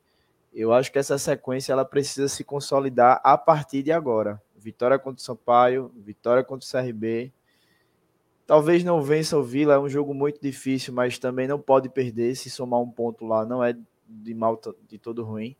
eu 0.53 0.71
acho 0.71 0.91
que 0.91 0.99
essa 0.99 1.17
sequência 1.17 1.73
ela 1.73 1.83
precisa 1.83 2.27
se 2.27 2.43
consolidar 2.43 3.19
a 3.23 3.35
partir 3.37 3.81
de 3.81 3.91
agora. 3.91 4.39
vitória 4.55 4.99
contra 4.99 5.19
o 5.19 5.25
Sampaio, 5.25 5.91
vitória 5.95 6.43
contra 6.43 6.65
o 6.65 6.71
CRB. 6.71 7.31
Talvez 8.47 8.83
não 8.83 9.01
vença 9.01 9.37
o 9.37 9.43
Vila, 9.43 9.73
é 9.73 9.79
um 9.79 9.89
jogo 9.89 10.13
muito 10.13 10.39
difícil, 10.41 10.93
mas 10.93 11.17
também 11.17 11.47
não 11.47 11.59
pode 11.59 11.89
perder. 11.89 12.35
Se 12.35 12.49
somar 12.49 12.79
um 12.81 12.89
ponto 12.89 13.25
lá, 13.25 13.45
não 13.45 13.63
é 13.63 13.75
de 14.07 14.33
mal 14.33 14.59
de 14.87 14.97
todo 14.97 15.23
ruim. 15.23 15.55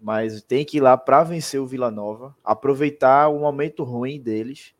Mas 0.00 0.42
tem 0.42 0.64
que 0.64 0.78
ir 0.78 0.80
lá 0.80 0.96
para 0.96 1.22
vencer 1.22 1.60
o 1.60 1.66
Vila 1.66 1.90
Nova, 1.90 2.34
aproveitar 2.42 3.28
o 3.28 3.38
momento 3.38 3.84
ruim 3.84 4.20
deles 4.20 4.74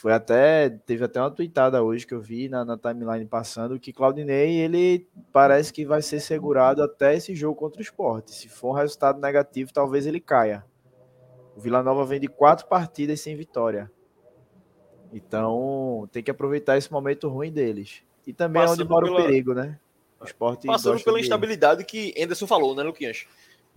foi 0.00 0.14
até. 0.14 0.70
Teve 0.70 1.04
até 1.04 1.20
uma 1.20 1.30
tweetada 1.30 1.82
hoje 1.82 2.06
que 2.06 2.14
eu 2.14 2.22
vi 2.22 2.48
na, 2.48 2.64
na 2.64 2.78
timeline 2.78 3.26
passando 3.26 3.78
que 3.78 3.92
Claudinei 3.92 4.56
ele 4.56 5.06
parece 5.30 5.70
que 5.70 5.84
vai 5.84 6.00
ser 6.00 6.20
segurado 6.20 6.82
até 6.82 7.14
esse 7.14 7.34
jogo 7.34 7.54
contra 7.54 7.78
o 7.78 7.82
esporte. 7.82 8.34
Se 8.34 8.48
for 8.48 8.70
um 8.70 8.78
resultado 8.78 9.20
negativo, 9.20 9.74
talvez 9.74 10.06
ele 10.06 10.18
caia. 10.18 10.64
O 11.54 11.60
Vila 11.60 11.82
Nova 11.82 12.06
vem 12.06 12.18
de 12.18 12.28
quatro 12.28 12.66
partidas 12.66 13.20
sem 13.20 13.36
vitória. 13.36 13.92
Então 15.12 16.08
tem 16.10 16.22
que 16.22 16.30
aproveitar 16.30 16.78
esse 16.78 16.90
momento 16.90 17.28
ruim 17.28 17.52
deles. 17.52 18.02
E 18.26 18.32
também 18.32 18.62
Passando 18.62 18.80
é 18.80 18.84
onde 18.84 18.90
mora 18.90 19.04
pela... 19.04 19.20
o 19.20 19.22
perigo, 19.22 19.52
né? 19.52 19.78
O 20.18 20.24
esporte 20.24 20.66
Passando 20.66 21.04
pela 21.04 21.20
instabilidade 21.20 21.84
que 21.84 22.14
Anderson 22.18 22.46
falou, 22.46 22.74
né, 22.74 22.82
Luquinhas? 22.82 23.26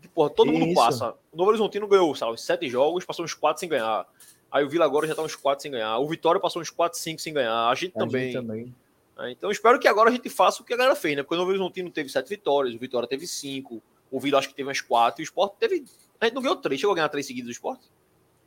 Porra, 0.10 0.30
todo 0.30 0.52
Isso. 0.52 0.60
mundo 0.60 0.76
passa. 0.76 1.16
O 1.32 1.38
Novo 1.38 1.50
Horizontino 1.50 1.88
ganhou, 1.88 2.14
sabe, 2.16 2.40
sete 2.40 2.70
jogos, 2.70 3.06
passou 3.06 3.26
uns 3.26 3.34
quatro 3.34 3.60
sem 3.60 3.70
ganhar. 3.70 4.06
Aí 4.54 4.64
o 4.64 4.70
Vila 4.70 4.86
agora 4.86 5.08
já 5.08 5.16
tá 5.16 5.24
uns 5.24 5.36
4 5.36 5.64
sem 5.64 5.72
ganhar. 5.72 5.98
O 5.98 6.08
Vitória 6.08 6.40
passou 6.40 6.62
uns 6.62 6.70
4, 6.70 6.96
5 7.00 7.20
sem 7.20 7.34
ganhar. 7.34 7.70
A 7.70 7.74
gente 7.74 7.94
a 7.96 8.00
também. 8.02 8.32
Gente 8.32 8.36
também. 8.36 8.76
É, 9.18 9.32
então 9.32 9.50
espero 9.50 9.80
que 9.80 9.88
agora 9.88 10.12
a 10.12 10.14
gente 10.14 10.30
faça 10.30 10.62
o 10.62 10.66
que 10.66 10.72
a 10.76 10.78
galera 10.78 10.96
fez, 10.96 11.16
né? 11.16 11.24
Porque 11.24 11.34
o 11.34 11.38
Novo 11.38 11.50
Horizontino 11.50 11.90
teve 11.90 12.08
7 12.10 12.30
vitórias, 12.30 12.76
o 12.76 12.78
Vitória 12.78 13.08
teve 13.08 13.26
5, 13.26 13.82
o 14.12 14.20
Vila 14.20 14.38
acho 14.38 14.50
que 14.50 14.54
teve 14.54 14.70
umas 14.70 14.80
4, 14.80 15.22
e 15.22 15.24
o 15.24 15.26
Sport 15.26 15.54
teve. 15.60 15.84
A 16.22 16.26
gente 16.26 16.36
não 16.36 16.42
ganhou 16.44 16.56
3. 16.56 16.80
Chegou 16.80 16.92
a 16.94 16.96
ganhar 16.96 17.10
3 17.10 17.26
seguidas 17.26 17.48
do 17.48 17.52
Sport? 17.52 17.82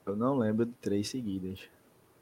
Eu 0.06 0.14
não 0.14 0.38
lembro 0.38 0.64
de 0.64 0.72
3 0.74 1.08
seguidas. 1.08 1.58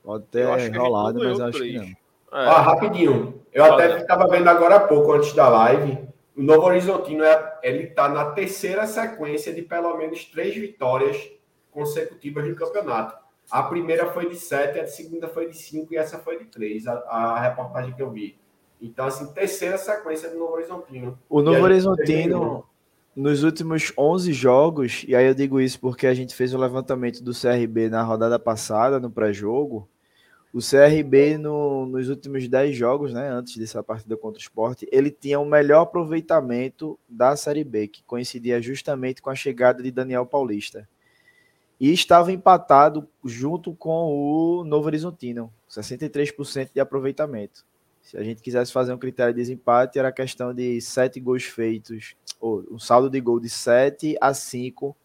Pode 0.03 0.25
ter 0.27 0.47
rolado, 0.75 1.19
mas 1.19 1.39
acho 1.39 1.59
3. 1.59 1.73
que 1.73 1.79
não. 1.79 1.85
É. 1.85 2.47
Ah, 2.47 2.63
rapidinho. 2.63 3.43
Eu 3.53 3.65
até 3.67 3.99
estava 3.99 4.27
vendo 4.29 4.49
agora 4.49 4.77
há 4.77 4.81
pouco, 4.81 5.13
antes 5.13 5.35
da 5.35 5.47
live. 5.49 6.09
O 6.37 6.43
Novo 6.43 6.67
Horizontino 6.67 7.23
é, 7.23 7.59
ele 7.63 7.85
está 7.85 8.09
na 8.09 8.33
terceira 8.33 8.87
sequência 8.87 9.55
de 9.55 9.63
pelo 9.63 9.97
menos 9.97 10.25
três 10.25 10.55
vitórias 10.55 11.31
consecutivas 11.71 12.49
no 12.49 12.57
campeonato. 12.57 13.17
A 13.51 13.63
primeira 13.63 14.11
foi 14.11 14.29
de 14.29 14.37
7, 14.37 14.81
a 14.81 14.87
segunda 14.87 15.29
foi 15.29 15.49
de 15.49 15.57
5 15.57 15.93
e 15.93 15.97
essa 15.97 16.19
foi 16.19 16.39
de 16.39 16.47
3, 16.47 16.87
a, 16.87 16.93
a, 16.93 17.41
reportagem 17.41 17.95
que 17.95 18.03
eu 18.03 18.11
vi. 18.11 18.37
Então, 18.81 19.07
assim, 19.07 19.33
terceira 19.33 19.79
sequência 19.79 20.31
do 20.31 20.39
Novo 20.39 20.55
Horizontino. 20.55 21.19
O 21.29 21.43
Novo 21.43 21.63
Horizontino, 21.63 22.65
nos 23.15 23.45
últimos 23.45 23.93
11 23.97 24.33
jogos, 24.33 25.05
e 25.07 25.15
aí 25.15 25.27
eu 25.27 25.35
digo 25.35 25.61
isso 25.61 25.79
porque 25.79 26.07
a 26.07 26.15
gente 26.15 26.35
fez 26.35 26.53
o 26.53 26.59
levantamento 26.59 27.23
do 27.23 27.33
CRB 27.33 27.89
na 27.89 28.03
rodada 28.03 28.39
passada, 28.39 28.99
no 28.99 29.11
pré-jogo. 29.11 29.89
O 30.55 30.61
CRB, 30.61 31.37
no, 31.37 31.85
nos 31.85 32.09
últimos 32.09 32.47
10 32.47 32.77
jogos, 32.77 33.13
né, 33.13 33.29
antes 33.29 33.57
dessa 33.57 33.83
partida 33.83 34.17
contra 34.17 34.39
o 34.39 34.41
Sport, 34.41 34.85
ele 34.93 35.11
tinha 35.11 35.41
o 35.41 35.45
melhor 35.45 35.83
aproveitamento 35.83 36.97
da 37.09 37.35
Série 37.35 37.65
B, 37.65 37.89
que 37.89 38.05
coincidia 38.05 38.63
justamente 38.63 39.21
com 39.21 39.31
a 39.31 39.35
chegada 39.35 39.83
de 39.83 39.91
Daniel 39.91 40.25
Paulista 40.25 40.89
e 41.81 41.93
estava 41.93 42.31
empatado 42.31 43.09
junto 43.25 43.75
com 43.75 43.91
o 43.91 44.63
Novo 44.63 44.87
Horizontino, 44.87 45.53
63% 45.69 46.71
de 46.73 46.79
aproveitamento. 46.79 47.67
Se 48.01 48.17
a 48.17 48.23
gente 48.23 48.41
quisesse 48.41 48.73
fazer 48.73 48.93
um 48.93 48.99
critério 48.99 49.35
de 49.35 49.41
desempate, 49.41 49.99
era 49.99 50.13
questão 50.13 50.55
de 50.55 50.81
sete 50.81 51.19
gols 51.19 51.43
feitos, 51.43 52.15
ou 52.41 52.65
um 52.71 52.79
saldo 52.79 53.11
de 53.11 53.21
gol 53.21 53.41
de 53.41 53.49
7 53.49 54.17
a 54.21 54.33
5 54.33 54.97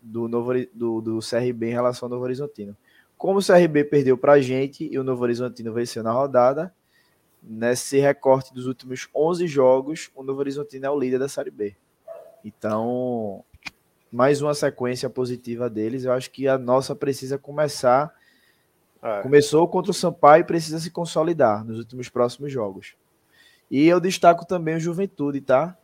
do, 0.00 0.26
Novo, 0.26 0.54
do, 0.74 1.00
do 1.00 1.18
CRB 1.20 1.68
em 1.68 1.72
relação 1.72 2.06
ao 2.06 2.10
Novo 2.10 2.24
Horizontino. 2.24 2.76
Como 3.22 3.38
o 3.38 3.46
CRB 3.46 3.84
perdeu 3.84 4.18
para 4.18 4.32
a 4.32 4.40
gente 4.40 4.84
e 4.90 4.98
o 4.98 5.04
Novo 5.04 5.22
Horizontino 5.22 5.72
venceu 5.72 6.02
na 6.02 6.10
rodada, 6.10 6.74
nesse 7.40 8.00
recorte 8.00 8.52
dos 8.52 8.66
últimos 8.66 9.08
11 9.14 9.46
jogos, 9.46 10.10
o 10.16 10.24
Novo 10.24 10.40
Horizontino 10.40 10.86
é 10.86 10.90
o 10.90 10.98
líder 10.98 11.20
da 11.20 11.28
Série 11.28 11.52
B. 11.52 11.76
Então, 12.44 13.44
mais 14.10 14.42
uma 14.42 14.54
sequência 14.54 15.08
positiva 15.08 15.70
deles. 15.70 16.02
Eu 16.02 16.10
acho 16.10 16.32
que 16.32 16.48
a 16.48 16.58
nossa 16.58 16.96
precisa 16.96 17.38
começar. 17.38 18.12
É. 19.00 19.22
Começou 19.22 19.68
contra 19.68 19.92
o 19.92 19.94
Sampaio 19.94 20.40
e 20.40 20.44
precisa 20.44 20.80
se 20.80 20.90
consolidar 20.90 21.64
nos 21.64 21.78
últimos 21.78 22.08
próximos 22.08 22.50
jogos. 22.50 22.96
E 23.70 23.86
eu 23.86 24.00
destaco 24.00 24.44
também 24.44 24.74
o 24.74 24.80
Juventude, 24.80 25.40
tá? 25.40 25.78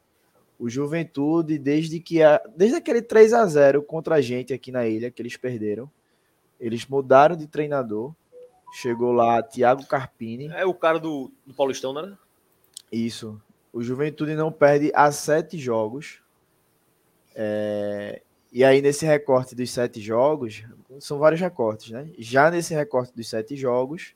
O 0.58 0.68
Juventude, 0.68 1.56
desde 1.56 2.00
que 2.00 2.20
a, 2.20 2.42
desde 2.56 2.78
aquele 2.78 3.00
3 3.00 3.32
a 3.32 3.46
0 3.46 3.80
contra 3.84 4.16
a 4.16 4.20
gente 4.20 4.52
aqui 4.52 4.72
na 4.72 4.88
ilha, 4.88 5.08
que 5.08 5.22
eles 5.22 5.36
perderam, 5.36 5.88
eles 6.58 6.86
mudaram 6.86 7.36
de 7.36 7.46
treinador. 7.46 8.14
Chegou 8.72 9.12
lá 9.12 9.42
Thiago 9.42 9.86
Carpini. 9.86 10.48
É 10.48 10.66
o 10.66 10.74
cara 10.74 10.98
do, 10.98 11.30
do 11.46 11.54
Paulistão, 11.54 11.92
né? 11.92 12.16
Isso. 12.92 13.40
O 13.72 13.82
Juventude 13.82 14.34
não 14.34 14.52
perde 14.52 14.90
há 14.94 15.10
sete 15.10 15.58
jogos. 15.58 16.20
É, 17.34 18.22
e 18.52 18.64
aí, 18.64 18.82
nesse 18.82 19.06
recorte 19.06 19.54
dos 19.54 19.70
sete 19.70 20.00
jogos, 20.00 20.64
são 20.98 21.18
vários 21.18 21.40
recortes, 21.40 21.90
né? 21.90 22.10
Já 22.18 22.50
nesse 22.50 22.74
recorte 22.74 23.14
dos 23.14 23.28
sete 23.28 23.56
jogos, 23.56 24.14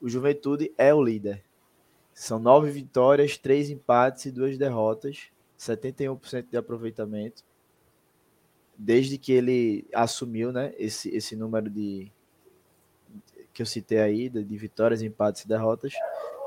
o 0.00 0.08
Juventude 0.08 0.72
é 0.76 0.92
o 0.94 1.02
líder. 1.02 1.42
São 2.12 2.38
nove 2.38 2.70
vitórias, 2.70 3.38
três 3.38 3.70
empates 3.70 4.26
e 4.26 4.30
duas 4.30 4.58
derrotas, 4.58 5.28
71% 5.58 6.46
de 6.50 6.56
aproveitamento. 6.56 7.42
Desde 8.84 9.16
que 9.16 9.32
ele 9.32 9.86
assumiu 9.94 10.50
né, 10.50 10.72
esse, 10.76 11.08
esse 11.14 11.36
número 11.36 11.70
de 11.70 12.10
que 13.54 13.62
eu 13.62 13.66
citei 13.66 14.00
aí, 14.00 14.28
de, 14.28 14.42
de 14.42 14.56
vitórias, 14.56 15.02
empates 15.02 15.44
e 15.44 15.48
derrotas, 15.48 15.92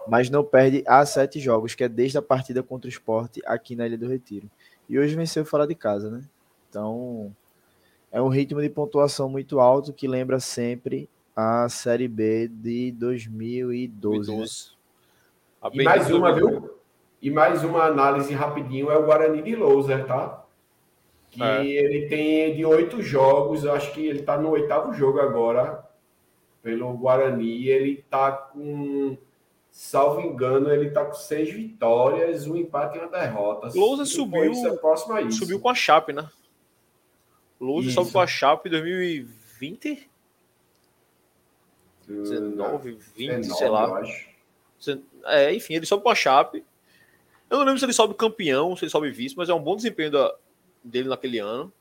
mas 0.06 0.30
não 0.30 0.44
perde 0.44 0.84
há 0.86 1.06
sete 1.06 1.40
jogos, 1.40 1.76
que 1.76 1.84
é 1.84 1.88
desde 1.88 2.18
a 2.18 2.22
partida 2.22 2.62
contra 2.62 2.88
o 2.88 2.90
esporte 2.90 3.42
aqui 3.46 3.76
na 3.76 3.86
Ilha 3.86 3.98
do 3.98 4.08
Retiro. 4.08 4.50
E 4.90 5.00
hoje 5.00 5.16
venceu 5.16 5.46
fora 5.46 5.66
de 5.66 5.76
casa, 5.76 6.10
né? 6.10 6.24
Então, 6.70 7.34
é 8.12 8.22
um 8.22 8.28
ritmo 8.28 8.62
de 8.62 8.70
pontuação 8.70 9.30
muito 9.30 9.62
alto 9.62 9.94
que 9.94 10.08
lembra 10.08 10.40
sempre 10.40 11.10
a 11.36 11.70
Série 11.70 12.08
B 12.08 12.50
de 12.50 12.92
2012. 12.92 14.26
2012. 14.26 14.72
Né? 15.64 15.70
E 15.74 15.84
mais 15.84 16.12
uma, 16.12 16.34
viu? 16.34 16.76
E 17.22 17.32
mais 17.32 17.64
uma 17.64 17.86
análise 17.86 18.34
rapidinho 18.34 18.92
é 18.92 18.98
o 18.98 19.06
Guarani 19.06 19.42
de 19.42 19.56
Louser, 19.56 20.06
tá? 20.06 20.45
Que 21.36 21.44
é. 21.44 21.66
ele 21.66 22.08
tem 22.08 22.56
de 22.56 22.66
oito 22.66 23.02
jogos, 23.02 23.66
acho 23.66 23.92
que 23.94 24.06
ele 24.06 24.24
tá 24.24 24.38
no 24.38 24.50
oitavo 24.52 24.94
jogo 24.94 25.20
agora 25.20 25.86
pelo 26.64 26.94
Guarani. 26.94 27.68
Ele 27.68 28.04
tá 28.10 28.32
com 28.32 29.18
salvo 29.70 30.22
engano, 30.22 30.72
ele 30.72 30.92
tá 30.92 31.04
com 31.04 31.14
seis 31.14 31.52
vitórias, 31.54 32.48
um 32.48 32.56
empate 32.56 32.98
e 32.98 33.02
uma 33.02 33.10
derrota. 33.10 33.70
Lousa 33.76 34.06
subiu, 34.06 34.54
é 34.54 35.32
subiu 35.32 35.60
com 35.60 35.70
a 35.70 35.76
Chape, 35.76 36.14
né? 36.14 36.30
Lousa 37.60 37.92
sobe 37.92 38.12
com 38.12 38.20
a 38.20 38.28
Chape 38.28 38.70
em 38.70 38.72
2020? 38.72 40.10
19, 42.08 42.98
20, 43.16 43.36
19, 43.38 43.48
sei 43.50 43.70
lá. 43.70 44.02
É, 45.26 45.54
enfim, 45.54 45.74
ele 45.74 45.86
sobe 45.86 46.04
com 46.04 46.10
a 46.10 46.16
Chape. 46.16 46.64
Eu 47.50 47.58
não 47.58 47.66
lembro 47.66 47.80
se 47.80 47.86
ele 47.86 47.94
sobe 47.94 48.14
campeão, 48.14 48.76
se 48.76 48.86
ele 48.86 48.92
sobe 48.92 49.12
vice, 49.12 49.36
mas 49.36 49.50
é 49.50 49.54
um 49.54 49.62
bom 49.62 49.76
desempenho 49.76 50.12
da, 50.12 50.34
dele 50.86 51.10
naquele 51.10 51.40
ano. 51.40 51.72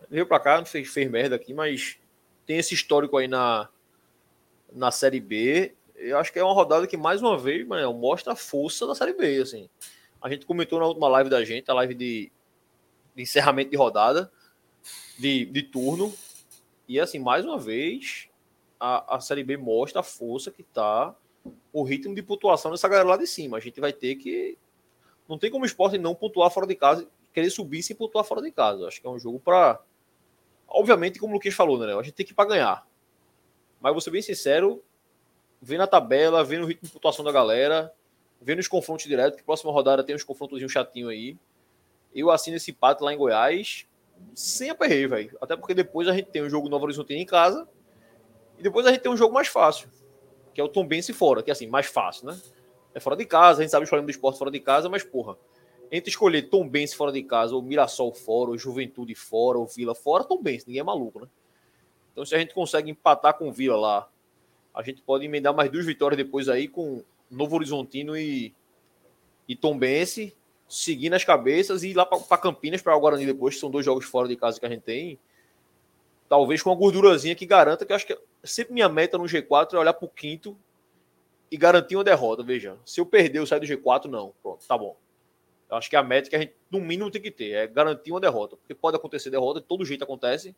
Ele 0.00 0.08
veio 0.10 0.26
pra 0.26 0.40
cá, 0.40 0.58
não 0.58 0.66
fez, 0.66 0.88
fez 0.88 1.10
merda 1.10 1.36
aqui, 1.36 1.54
mas 1.54 1.98
tem 2.46 2.58
esse 2.58 2.74
histórico 2.74 3.16
aí 3.16 3.26
na, 3.26 3.68
na 4.72 4.90
Série 4.90 5.20
B 5.20 5.74
eu 5.96 6.18
acho 6.18 6.32
que 6.32 6.38
é 6.38 6.44
uma 6.44 6.52
rodada 6.52 6.86
que, 6.86 6.96
mais 6.96 7.22
uma 7.22 7.38
vez, 7.38 7.66
mano, 7.66 7.92
mostra 7.94 8.32
a 8.32 8.36
força 8.36 8.86
da 8.86 8.94
Série 8.94 9.14
B, 9.14 9.40
assim. 9.40 9.68
A 10.20 10.28
gente 10.28 10.46
comentou 10.46 10.78
na 10.78 10.86
última 10.86 11.08
live 11.08 11.30
da 11.30 11.44
gente, 11.44 11.70
a 11.70 11.74
live 11.74 11.94
de, 11.94 12.32
de 13.14 13.22
encerramento 13.22 13.70
de 13.70 13.76
rodada, 13.76 14.30
de, 15.18 15.44
de 15.46 15.62
turno, 15.62 16.12
e, 16.88 16.98
assim, 16.98 17.18
mais 17.18 17.44
uma 17.44 17.58
vez, 17.58 18.28
a, 18.78 19.16
a 19.16 19.20
Série 19.20 19.44
B 19.44 19.56
mostra 19.56 20.00
a 20.00 20.04
força 20.04 20.50
que 20.50 20.62
tá 20.62 21.14
o 21.72 21.82
ritmo 21.82 22.14
de 22.14 22.22
pontuação 22.22 22.70
dessa 22.70 22.88
galera 22.88 23.08
lá 23.08 23.16
de 23.16 23.26
cima. 23.26 23.56
A 23.56 23.60
gente 23.60 23.80
vai 23.80 23.92
ter 23.92 24.16
que... 24.16 24.58
Não 25.28 25.38
tem 25.38 25.50
como 25.50 25.64
o 25.64 25.66
esporte 25.66 25.96
não 25.96 26.14
pontuar 26.14 26.50
fora 26.50 26.66
de 26.66 26.74
casa, 26.74 27.08
querer 27.34 27.50
subir 27.50 27.82
sem 27.82 27.94
pontuar 27.94 28.24
fora 28.24 28.40
de 28.40 28.50
casa. 28.50 28.86
Acho 28.86 29.00
que 29.00 29.06
é 29.06 29.10
um 29.10 29.18
jogo 29.18 29.38
para... 29.38 29.80
Obviamente, 30.66 31.18
como 31.18 31.32
o 31.32 31.36
Luquinhas 31.36 31.54
falou, 31.54 31.78
né? 31.78 31.92
A 31.92 32.02
gente 32.02 32.14
tem 32.14 32.24
que 32.24 32.32
ir 32.32 32.34
para 32.34 32.48
ganhar. 32.48 32.86
Mas 33.80 33.92
vou 33.92 34.00
ser 34.00 34.10
bem 34.10 34.22
sincero, 34.22 34.82
vendo 35.60 35.82
a 35.82 35.86
tabela, 35.86 36.42
vendo 36.42 36.62
o 36.62 36.66
ritmo 36.66 36.86
de 36.86 36.92
pontuação 36.92 37.24
da 37.24 37.32
galera, 37.32 37.92
vendo 38.40 38.60
os 38.60 38.68
confrontos 38.68 39.04
diretos, 39.04 39.38
que 39.38 39.44
próxima 39.44 39.72
rodada 39.72 40.02
tem 40.02 40.14
uns 40.14 40.24
confrontos 40.24 40.60
chatinho 40.72 41.08
aí. 41.08 41.36
Eu 42.14 42.30
assino 42.30 42.56
esse 42.56 42.70
empate 42.70 43.02
lá 43.02 43.12
em 43.12 43.16
Goiás 43.16 43.86
sem 44.34 44.70
aperreio, 44.70 45.08
velho. 45.08 45.36
Até 45.40 45.56
porque 45.56 45.74
depois 45.74 46.08
a 46.08 46.12
gente 46.12 46.30
tem 46.30 46.42
um 46.42 46.48
jogo 46.48 46.68
Novo 46.68 46.84
Horizonte 46.84 47.12
em 47.14 47.26
casa 47.26 47.68
e 48.58 48.62
depois 48.62 48.86
a 48.86 48.90
gente 48.90 49.00
tem 49.00 49.10
um 49.10 49.16
jogo 49.16 49.34
mais 49.34 49.48
fácil, 49.48 49.88
que 50.52 50.60
é 50.60 50.64
o 50.64 50.68
Tom 50.68 50.86
Bense 50.86 51.12
fora, 51.12 51.42
que 51.42 51.50
é 51.50 51.52
assim, 51.52 51.66
mais 51.66 51.86
fácil, 51.86 52.28
né? 52.28 52.40
É 52.94 53.00
fora 53.00 53.16
de 53.16 53.26
casa, 53.26 53.60
a 53.60 53.62
gente 53.62 53.72
sabe 53.72 53.84
o 53.84 53.88
problema 53.88 54.06
do 54.06 54.10
esporte 54.10 54.38
fora 54.38 54.52
de 54.52 54.60
casa, 54.60 54.88
mas 54.88 55.02
porra, 55.02 55.36
entre 55.96 56.10
escolher 56.10 56.42
Tom 56.42 56.68
Bense 56.68 56.96
fora 56.96 57.12
de 57.12 57.22
casa, 57.22 57.54
ou 57.54 57.62
Mirassol 57.62 58.12
fora, 58.12 58.50
ou 58.50 58.58
Juventude 58.58 59.14
fora, 59.14 59.58
ou 59.58 59.64
Vila 59.64 59.94
fora, 59.94 60.24
Tom 60.24 60.42
Bense, 60.42 60.66
ninguém 60.66 60.80
é 60.80 60.84
maluco, 60.84 61.20
né? 61.20 61.28
Então, 62.10 62.26
se 62.26 62.34
a 62.34 62.38
gente 62.38 62.52
consegue 62.52 62.90
empatar 62.90 63.38
com 63.38 63.52
Vila 63.52 63.76
lá, 63.76 64.08
a 64.74 64.82
gente 64.82 65.00
pode 65.02 65.24
emendar 65.24 65.54
mais 65.54 65.70
duas 65.70 65.86
vitórias 65.86 66.16
depois 66.16 66.48
aí 66.48 66.66
com 66.66 67.04
Novo 67.30 67.54
Horizontino 67.54 68.16
e, 68.16 68.52
e 69.46 69.54
Tombense, 69.54 70.34
seguir 70.68 71.10
nas 71.10 71.22
cabeças 71.22 71.84
e 71.84 71.90
ir 71.90 71.94
lá 71.94 72.04
para 72.04 72.38
Campinas, 72.38 72.82
para 72.82 72.96
o 72.96 73.00
Guarani 73.00 73.24
depois, 73.24 73.54
que 73.54 73.60
são 73.60 73.70
dois 73.70 73.84
jogos 73.84 74.04
fora 74.04 74.26
de 74.26 74.34
casa 74.34 74.58
que 74.58 74.66
a 74.66 74.68
gente 74.68 74.82
tem. 74.82 75.16
Talvez 76.28 76.60
com 76.60 76.70
uma 76.70 76.76
gordurazinha 76.76 77.36
que 77.36 77.46
garanta, 77.46 77.86
que 77.86 77.92
eu 77.92 77.96
acho 77.96 78.06
que 78.06 78.18
sempre 78.42 78.74
minha 78.74 78.88
meta 78.88 79.16
no 79.16 79.24
G4 79.24 79.74
é 79.74 79.78
olhar 79.78 79.94
para 79.94 80.06
o 80.06 80.08
quinto 80.08 80.56
e 81.52 81.56
garantir 81.56 81.94
uma 81.94 82.02
derrota. 82.02 82.42
Veja, 82.42 82.76
se 82.84 83.00
eu 83.00 83.06
perder, 83.06 83.38
eu 83.38 83.46
saio 83.46 83.60
do 83.60 83.66
G4, 83.68 84.06
não. 84.06 84.34
Pronto, 84.42 84.66
tá 84.66 84.76
bom. 84.76 84.96
Eu 85.70 85.76
acho 85.76 85.88
que 85.88 85.96
a 85.96 86.02
meta 86.02 86.28
que 86.28 86.36
a 86.36 86.38
gente, 86.38 86.54
no 86.70 86.80
mínimo, 86.80 87.10
tem 87.10 87.20
que 87.20 87.30
ter 87.30 87.52
é 87.52 87.66
garantir 87.66 88.10
uma 88.10 88.20
derrota. 88.20 88.56
Porque 88.56 88.74
pode 88.74 88.96
acontecer 88.96 89.30
derrota, 89.30 89.60
de 89.60 89.66
todo 89.66 89.84
jeito 89.84 90.04
acontece. 90.04 90.54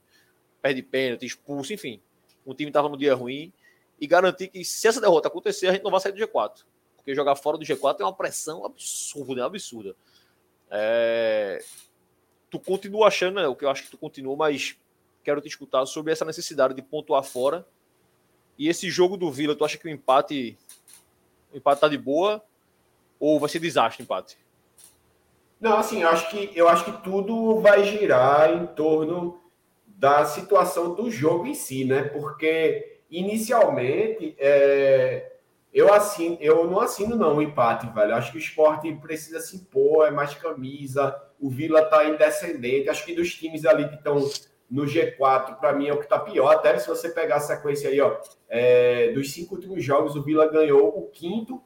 Perde 0.60 0.82
pênalti, 0.82 1.26
expulso, 1.26 1.72
enfim. 1.72 2.00
O 2.44 2.54
time 2.54 2.70
estava 2.70 2.88
no 2.88 2.96
dia 2.96 3.14
ruim. 3.14 3.52
E 4.00 4.06
garantir 4.06 4.48
que, 4.48 4.64
se 4.64 4.86
essa 4.86 5.00
derrota 5.00 5.28
acontecer, 5.28 5.68
a 5.68 5.72
gente 5.72 5.82
não 5.82 5.90
vai 5.90 6.00
sair 6.00 6.12
do 6.12 6.18
G4. 6.18 6.64
Porque 6.96 7.14
jogar 7.14 7.36
fora 7.36 7.56
do 7.56 7.64
G4 7.64 8.00
é 8.00 8.04
uma 8.04 8.12
pressão 8.12 8.64
absurda, 8.64 9.46
absurda. 9.46 9.94
É... 10.70 11.64
Tu 12.50 12.58
continua 12.58 13.08
achando, 13.08 13.36
né, 13.36 13.46
o 13.46 13.56
que 13.56 13.64
eu 13.64 13.70
acho 13.70 13.84
que 13.84 13.90
tu 13.90 13.98
continua, 13.98 14.36
mas 14.36 14.76
quero 15.24 15.40
te 15.40 15.48
escutar 15.48 15.84
sobre 15.86 16.12
essa 16.12 16.24
necessidade 16.24 16.74
de 16.74 16.82
pontuar 16.82 17.22
fora. 17.22 17.66
E 18.58 18.68
esse 18.68 18.88
jogo 18.90 19.16
do 19.16 19.30
Vila, 19.30 19.54
tu 19.54 19.64
acha 19.64 19.76
que 19.76 19.86
o 19.86 19.90
empate 19.90 20.56
o 21.52 21.56
empate 21.56 21.80
tá 21.80 21.88
de 21.88 21.98
boa 21.98 22.44
ou 23.18 23.40
vai 23.40 23.48
ser 23.48 23.58
desastre 23.58 24.02
o 24.02 24.04
empate? 24.04 24.36
Não, 25.60 25.78
assim, 25.78 26.02
eu 26.02 26.08
acho 26.08 26.30
que 26.30 26.50
eu 26.54 26.68
acho 26.68 26.84
que 26.84 27.02
tudo 27.02 27.60
vai 27.60 27.84
girar 27.84 28.52
em 28.52 28.66
torno 28.66 29.40
da 29.86 30.24
situação 30.24 30.94
do 30.94 31.10
jogo 31.10 31.46
em 31.46 31.54
si, 31.54 31.84
né? 31.84 32.02
Porque 32.02 33.00
inicialmente 33.10 34.36
é, 34.38 35.32
eu 35.72 35.92
assino, 35.92 36.36
eu 36.40 36.68
não 36.68 36.80
assino 36.80 37.16
não 37.16 37.36
o 37.36 37.42
empate, 37.42 37.86
velho. 37.88 38.12
Eu 38.12 38.16
acho 38.16 38.32
que 38.32 38.38
o 38.38 38.40
esporte 38.40 38.92
precisa 38.94 39.40
se 39.40 39.56
impor, 39.56 40.06
é 40.06 40.10
mais 40.10 40.34
camisa. 40.34 41.14
O 41.40 41.48
Vila 41.48 41.82
tá 41.84 42.02
descendente. 42.02 42.88
Acho 42.88 43.04
que 43.04 43.14
dos 43.14 43.34
times 43.34 43.64
ali 43.64 43.88
que 43.88 43.94
estão 43.94 44.16
no 44.70 44.84
G4, 44.84 45.56
para 45.58 45.72
mim 45.72 45.88
é 45.88 45.92
o 45.92 45.98
que 45.98 46.04
está 46.04 46.18
pior. 46.18 46.48
Até 46.48 46.78
se 46.78 46.88
você 46.88 47.08
pegar 47.10 47.36
a 47.36 47.40
sequência 47.40 47.88
aí, 47.88 48.00
ó, 48.00 48.18
é, 48.48 49.12
dos 49.12 49.32
cinco 49.32 49.54
últimos 49.54 49.82
jogos, 49.82 50.16
o 50.16 50.22
Vila 50.22 50.50
ganhou 50.50 50.88
o 50.88 51.08
quinto, 51.08 51.62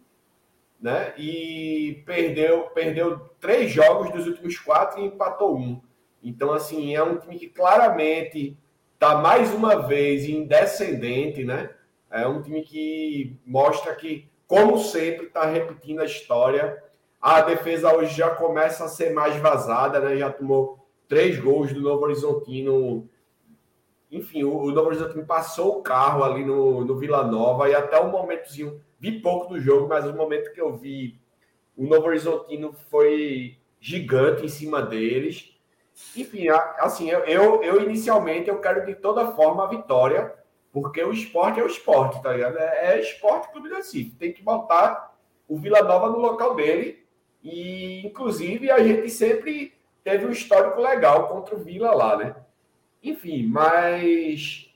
né? 0.80 1.12
E 1.18 2.02
perdeu, 2.06 2.62
perdeu 2.74 3.18
três 3.38 3.70
jogos 3.70 4.10
dos 4.10 4.26
últimos 4.26 4.58
quatro 4.58 5.00
e 5.00 5.04
empatou 5.04 5.56
um. 5.56 5.80
Então, 6.22 6.52
assim, 6.52 6.94
é 6.94 7.02
um 7.02 7.18
time 7.18 7.38
que 7.38 7.48
claramente 7.48 8.56
está 8.94 9.16
mais 9.16 9.52
uma 9.52 9.76
vez 9.76 10.24
em 10.24 10.46
descendente, 10.46 11.44
né? 11.44 11.70
É 12.10 12.26
um 12.26 12.42
time 12.42 12.62
que 12.62 13.38
mostra 13.46 13.94
que, 13.94 14.28
como 14.46 14.78
sempre, 14.78 15.26
está 15.26 15.44
repetindo 15.44 16.00
a 16.00 16.04
história. 16.04 16.82
A 17.20 17.40
defesa 17.42 17.94
hoje 17.94 18.16
já 18.16 18.30
começa 18.30 18.84
a 18.84 18.88
ser 18.88 19.12
mais 19.12 19.36
vazada, 19.36 20.00
né? 20.00 20.16
Já 20.16 20.30
tomou 20.30 20.78
três 21.08 21.38
gols 21.38 21.72
do 21.72 21.80
Novo 21.80 22.04
Horizontino. 22.04 23.08
Enfim, 24.10 24.44
o, 24.44 24.70
Novo 24.70 24.88
Horizontino 24.88 25.24
passou 25.24 25.78
o 25.78 25.82
carro 25.82 26.24
ali 26.24 26.44
no, 26.44 26.84
no 26.84 26.98
Vila 26.98 27.24
Nova 27.24 27.68
e 27.68 27.74
até 27.74 27.98
o 27.98 28.10
momentozinho, 28.10 28.80
vi 29.00 29.20
pouco 29.20 29.54
do 29.54 29.60
jogo, 29.60 29.88
mas 29.88 30.06
o 30.06 30.12
momento 30.12 30.52
que 30.52 30.60
eu 30.60 30.76
vi, 30.76 31.18
o 31.74 31.86
Novo 31.86 32.06
Horizontino 32.06 32.72
foi 32.72 33.58
gigante 33.80 34.44
em 34.44 34.48
cima 34.48 34.82
deles. 34.82 35.56
Enfim, 36.14 36.48
assim, 36.78 37.10
eu, 37.10 37.62
eu, 37.62 37.82
inicialmente 37.82 38.50
eu 38.50 38.60
quero 38.60 38.84
de 38.84 38.94
toda 38.94 39.32
forma 39.32 39.64
a 39.64 39.68
vitória, 39.68 40.34
porque 40.70 41.02
o 41.02 41.12
esporte 41.12 41.58
é 41.58 41.62
o 41.62 41.66
esporte, 41.66 42.22
tá 42.22 42.32
ligado? 42.32 42.58
É, 42.58 42.94
é 42.94 43.00
esporte 43.00 43.50
clube 43.50 43.70
do 43.70 43.74
Recife. 43.74 44.10
Tem 44.16 44.32
que 44.32 44.42
botar 44.42 45.16
o 45.48 45.56
Vila 45.56 45.82
Nova 45.82 46.10
no 46.10 46.18
local 46.18 46.54
dele. 46.54 47.04
E, 47.42 48.06
inclusive, 48.06 48.70
a 48.70 48.82
gente 48.82 49.08
sempre 49.08 49.72
teve 50.04 50.26
um 50.26 50.30
histórico 50.30 50.80
legal 50.80 51.28
contra 51.28 51.56
o 51.56 51.58
Vila 51.58 51.92
lá, 51.92 52.16
né? 52.16 52.36
Enfim, 53.02 53.46
mas 53.46 54.70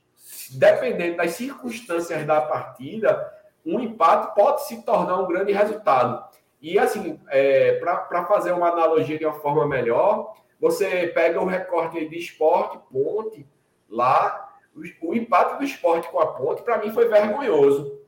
dependendo 0.53 1.19
das 1.19 1.33
circunstâncias 1.33 2.27
da 2.27 2.41
partida, 2.41 3.33
um 3.65 3.81
empate 3.81 4.35
pode 4.35 4.67
se 4.67 4.83
tornar 4.83 5.19
um 5.19 5.27
grande 5.27 5.53
resultado. 5.53 6.25
E 6.61 6.79
assim, 6.79 7.21
é, 7.29 7.75
para 7.75 8.25
fazer 8.27 8.53
uma 8.53 8.69
analogia 8.69 9.19
de 9.19 9.25
uma 9.25 9.35
forma 9.35 9.67
melhor, 9.67 10.35
você 10.61 11.09
pega 11.09 11.41
o 11.41 11.47
recorte 11.47 12.09
de 12.09 12.19
esporte, 12.19 12.79
ponte, 12.91 13.47
lá, 13.89 14.49
o, 14.75 15.11
o 15.11 15.15
empate 15.15 15.59
do 15.59 15.65
esporte 15.65 16.09
com 16.09 16.21
a 16.21 16.27
ponte, 16.27 16.63
para 16.63 16.79
mim, 16.79 16.91
foi 16.91 17.09
vergonhoso. 17.09 18.01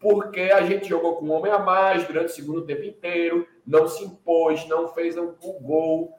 Porque 0.00 0.40
a 0.40 0.62
gente 0.62 0.88
jogou 0.88 1.16
com 1.16 1.26
um 1.26 1.32
homem 1.32 1.50
a 1.52 1.58
mais 1.58 2.06
durante 2.06 2.26
o 2.26 2.34
segundo 2.34 2.64
tempo 2.64 2.84
inteiro, 2.84 3.46
não 3.66 3.88
se 3.88 4.04
impôs, 4.04 4.66
não 4.68 4.88
fez 4.88 5.18
um, 5.18 5.34
um 5.42 5.60
gol, 5.60 6.18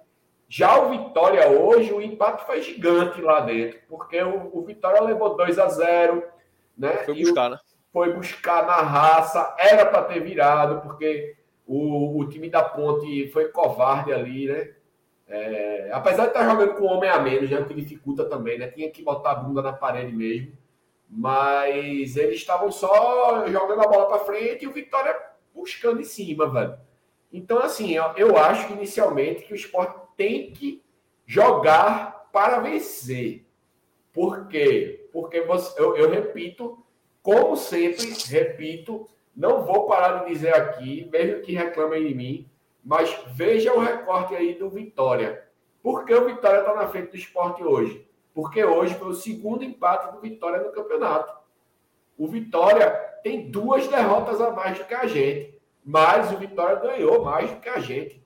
já 0.49 0.81
o 0.81 0.89
Vitória 0.89 1.47
hoje, 1.47 1.93
o 1.93 2.01
impacto 2.01 2.47
foi 2.47 2.59
gigante 2.63 3.21
lá 3.21 3.41
dentro, 3.41 3.79
porque 3.87 4.19
o, 4.19 4.49
o 4.51 4.63
Vitória 4.63 4.99
levou 4.99 5.37
2 5.37 5.59
a 5.59 5.69
0 5.69 6.23
né? 6.75 7.03
Foi 7.05 7.13
buscar, 7.13 7.47
o, 7.47 7.49
né? 7.51 7.59
Foi 7.91 8.13
buscar 8.13 8.65
na 8.65 8.81
raça, 8.81 9.55
era 9.57 9.85
para 9.85 10.03
ter 10.03 10.19
virado, 10.21 10.81
porque 10.81 11.35
o, 11.65 12.19
o 12.19 12.29
time 12.29 12.49
da 12.49 12.63
Ponte 12.63 13.27
foi 13.29 13.49
covarde 13.49 14.13
ali, 14.13 14.47
né? 14.47 14.71
É, 15.27 15.91
apesar 15.93 16.23
de 16.23 16.29
estar 16.29 16.39
tá 16.39 16.49
jogando 16.49 16.73
com 16.73 16.85
homem 16.85 17.09
a 17.09 17.19
menos, 17.19 17.49
né, 17.49 17.63
que 17.63 17.73
dificulta 17.73 18.25
também, 18.25 18.57
né? 18.57 18.67
Tinha 18.67 18.89
que 18.89 19.03
botar 19.03 19.31
a 19.31 19.35
bunda 19.35 19.61
na 19.61 19.71
parede 19.71 20.11
mesmo. 20.11 20.57
Mas 21.07 22.17
eles 22.17 22.37
estavam 22.39 22.71
só 22.71 23.47
jogando 23.47 23.81
a 23.81 23.87
bola 23.87 24.07
para 24.07 24.25
frente 24.25 24.65
e 24.65 24.67
o 24.67 24.73
Vitória 24.73 25.15
buscando 25.53 26.01
em 26.01 26.03
cima, 26.05 26.47
velho. 26.47 26.77
Então, 27.31 27.59
assim, 27.59 27.91
eu, 27.91 28.03
eu 28.15 28.37
acho 28.37 28.73
inicialmente 28.73 29.43
que 29.43 29.53
o 29.53 29.55
esporte 29.55 29.99
tem 30.17 30.51
que 30.51 30.83
jogar 31.25 32.27
para 32.31 32.59
vencer. 32.59 33.45
Por 34.11 34.47
quê? 34.47 35.07
Porque 35.13 35.41
você, 35.41 35.79
eu, 35.79 35.95
eu 35.95 36.09
repito, 36.09 36.83
como 37.29 37.55
sempre, 37.55 38.11
repito, 38.27 39.07
não 39.35 39.63
vou 39.63 39.85
parar 39.85 40.23
de 40.23 40.33
dizer 40.33 40.55
aqui, 40.55 41.07
mesmo 41.11 41.43
que 41.43 41.53
reclamem 41.53 42.07
de 42.07 42.15
mim, 42.15 42.49
mas 42.83 43.15
veja 43.27 43.71
o 43.71 43.79
recorte 43.79 44.35
aí 44.35 44.55
do 44.55 44.67
Vitória. 44.67 45.43
Por 45.83 46.05
que 46.05 46.13
o 46.15 46.25
Vitória 46.25 46.61
está 46.61 46.73
na 46.73 46.87
frente 46.87 47.11
do 47.11 47.17
esporte 47.17 47.63
hoje? 47.63 48.03
Porque 48.33 48.63
hoje 48.63 48.95
foi 48.95 49.09
o 49.09 49.13
segundo 49.13 49.63
empate 49.63 50.11
do 50.11 50.19
Vitória 50.19 50.59
no 50.59 50.71
campeonato. 50.71 51.31
O 52.17 52.27
Vitória 52.27 52.89
tem 53.21 53.51
duas 53.51 53.87
derrotas 53.87 54.41
a 54.41 54.49
mais 54.49 54.79
do 54.79 54.85
que 54.85 54.95
a 54.95 55.05
gente, 55.05 55.55
mas 55.85 56.31
o 56.31 56.37
Vitória 56.37 56.77
ganhou 56.77 57.23
mais 57.23 57.51
do 57.51 57.59
que 57.59 57.69
a 57.69 57.79
gente. 57.79 58.19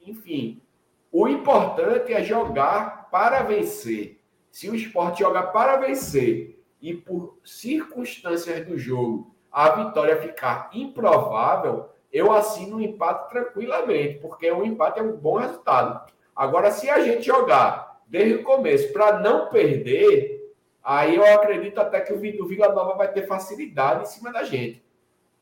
Enfim, 0.00 0.62
o 1.10 1.26
importante 1.26 2.12
é 2.12 2.22
jogar 2.22 3.10
para 3.10 3.42
vencer. 3.42 4.20
Se 4.52 4.70
o 4.70 4.76
esporte 4.76 5.18
joga 5.18 5.42
para 5.42 5.78
vencer 5.78 6.55
e 6.86 6.94
por 6.94 7.36
circunstâncias 7.44 8.64
do 8.64 8.78
jogo 8.78 9.34
a 9.50 9.70
vitória 9.70 10.22
ficar 10.22 10.70
improvável, 10.72 11.88
eu 12.12 12.30
assino 12.30 12.76
um 12.76 12.80
empate 12.80 13.28
tranquilamente, 13.28 14.20
porque 14.20 14.52
um 14.52 14.62
empate 14.64 15.00
é 15.00 15.02
um 15.02 15.16
bom 15.16 15.36
resultado. 15.38 16.08
Agora, 16.34 16.70
se 16.70 16.88
a 16.88 17.00
gente 17.00 17.26
jogar 17.26 18.00
desde 18.06 18.34
o 18.36 18.44
começo 18.44 18.92
para 18.92 19.18
não 19.18 19.48
perder, 19.48 20.54
aí 20.80 21.16
eu 21.16 21.24
acredito 21.24 21.80
até 21.80 22.00
que 22.00 22.12
o 22.12 22.20
Vila 22.20 22.72
Nova 22.72 22.94
vai 22.94 23.12
ter 23.12 23.26
facilidade 23.26 24.02
em 24.02 24.06
cima 24.06 24.32
da 24.32 24.44
gente. 24.44 24.80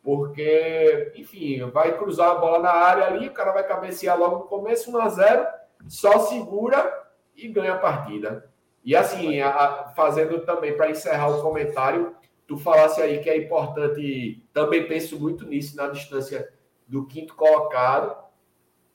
Porque, 0.03 1.12
enfim, 1.15 1.69
vai 1.71 1.99
cruzar 1.99 2.31
a 2.31 2.37
bola 2.37 2.59
na 2.59 2.73
área 2.73 3.05
ali, 3.05 3.29
o 3.29 3.35
cara 3.35 3.53
vai 3.53 3.69
cabecear 3.69 4.19
logo 4.19 4.37
no 4.37 4.45
começo, 4.45 4.91
1 4.91 4.99
a 4.99 5.09
0 5.11 5.47
só 5.89 6.21
segura 6.21 7.05
e 7.37 7.49
ganha 7.49 7.75
a 7.75 7.79
partida. 7.79 8.51
E 8.85 8.94
assim, 8.94 9.40
a, 9.40 9.93
fazendo 9.97 10.40
também 10.40 10.77
para 10.77 10.90
encerrar 10.90 11.28
o 11.28 11.43
comentário, 11.43 12.15
tu 12.47 12.59
falasse 12.59 13.01
aí 13.01 13.19
que 13.20 13.31
é 13.31 13.36
importante, 13.36 14.44
também 14.52 14.86
penso 14.86 15.19
muito 15.19 15.47
nisso 15.47 15.77
na 15.77 15.89
distância 15.89 16.52
do 16.86 17.06
quinto 17.06 17.35
colocado. 17.35 18.15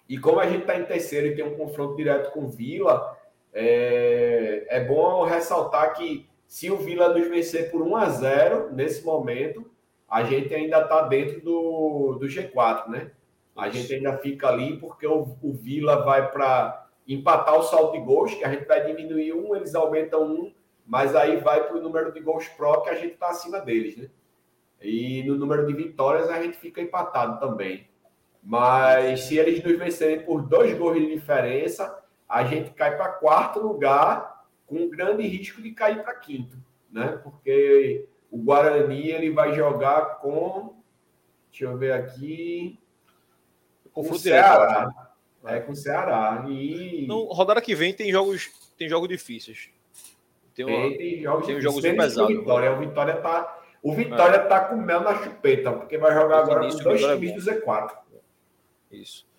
E 0.07 0.17
como 0.17 0.39
a 0.39 0.47
gente 0.47 0.61
está 0.61 0.79
em 0.79 0.85
terceiro 0.85 1.27
e 1.27 1.35
tem 1.35 1.43
um 1.43 1.57
confronto 1.57 1.95
direto 1.95 2.31
com 2.31 2.45
o 2.45 2.49
Vila, 2.49 3.17
é, 3.53 4.65
é 4.69 4.83
bom 4.83 5.23
ressaltar 5.23 5.93
que 5.95 6.29
se 6.47 6.69
o 6.69 6.77
Vila 6.77 7.13
nos 7.13 7.27
vencer 7.27 7.71
por 7.71 7.81
1 7.81 7.95
a 7.95 8.09
0 8.09 8.71
nesse 8.73 9.03
momento, 9.03 9.69
a 10.07 10.23
gente 10.23 10.53
ainda 10.53 10.81
está 10.81 11.03
dentro 11.03 11.41
do, 11.41 12.17
do 12.19 12.25
G4, 12.25 12.87
né? 12.87 13.11
A 13.55 13.69
gente 13.69 13.93
ainda 13.93 14.17
fica 14.17 14.47
ali 14.47 14.77
porque 14.77 15.05
o, 15.05 15.35
o 15.43 15.53
Vila 15.53 16.03
vai 16.03 16.31
para 16.31 16.88
empatar 17.15 17.57
o 17.57 17.63
saldo 17.63 17.93
de 17.93 17.99
gols, 17.99 18.33
que 18.33 18.43
a 18.43 18.51
gente 18.51 18.65
vai 18.65 18.85
diminuir 18.85 19.33
um, 19.33 19.55
eles 19.55 19.73
aumentam 19.73 20.23
um, 20.23 20.53
mas 20.85 21.15
aí 21.15 21.37
vai 21.37 21.67
para 21.67 21.77
o 21.77 21.81
número 21.81 22.11
de 22.11 22.19
gols 22.19 22.47
pró 22.49 22.81
que 22.81 22.89
a 22.89 22.95
gente 22.95 23.13
está 23.13 23.29
acima 23.29 23.59
deles, 23.59 23.97
né? 23.97 24.09
E 24.81 25.23
no 25.23 25.35
número 25.35 25.65
de 25.65 25.73
vitórias 25.73 26.29
a 26.29 26.41
gente 26.41 26.57
fica 26.57 26.81
empatado 26.81 27.39
também. 27.39 27.87
Mas 28.41 29.25
se 29.25 29.37
eles 29.37 29.61
nos 29.63 29.77
vencerem 29.77 30.25
por 30.25 30.41
dois 30.41 30.77
gols 30.77 30.97
de 30.97 31.13
diferença, 31.13 32.01
a 32.27 32.43
gente 32.43 32.71
cai 32.71 32.95
para 32.95 33.09
quarto 33.09 33.59
lugar 33.59 34.45
com 34.65 34.75
um 34.75 34.89
grande 34.89 35.27
risco 35.27 35.61
de 35.61 35.71
cair 35.71 36.01
para 36.03 36.13
quinto. 36.15 36.57
né? 36.91 37.19
Porque 37.23 38.07
o 38.31 38.37
Guarani 38.37 39.09
ele 39.09 39.31
vai 39.31 39.53
jogar 39.53 40.19
com. 40.19 40.81
Deixa 41.49 41.65
eu 41.65 41.77
ver 41.77 41.93
aqui. 41.93 42.79
Com 43.91 44.01
o 44.01 44.17
Ceará. 44.17 45.08
Né? 45.43 45.57
É 45.57 45.59
com 45.61 45.71
o 45.71 45.75
Ceará. 45.75 46.45
E... 46.47 47.03
Então, 47.03 47.23
rodada 47.25 47.61
que 47.61 47.75
vem 47.75 47.93
tem 47.93 48.11
jogos, 48.11 48.49
tem 48.77 48.89
jogos 48.89 49.09
difíceis. 49.09 49.69
Tem, 50.53 50.65
uma, 50.65 50.89
tem, 50.89 50.97
tem 50.97 51.21
jogos, 51.21 51.47
tem 51.47 51.61
jogos 51.61 51.81
pesados. 51.81 52.37
Vitória. 52.37 52.73
O 52.73 52.79
Vitória 52.79 53.15
tá, 53.17 53.61
o 53.81 53.93
Vitória 53.93 54.35
é. 54.35 54.39
tá 54.39 54.59
com 54.65 54.75
mel 54.75 55.01
na 55.01 55.23
chupeta, 55.23 55.71
porque 55.71 55.97
vai 55.97 56.13
jogar 56.13 56.39
agora 56.39 56.69
com 56.69 56.77
dois 56.77 57.01
times 57.01 57.33
do 57.33 57.51
Z4. 57.51 57.91
Isso. 58.91 59.29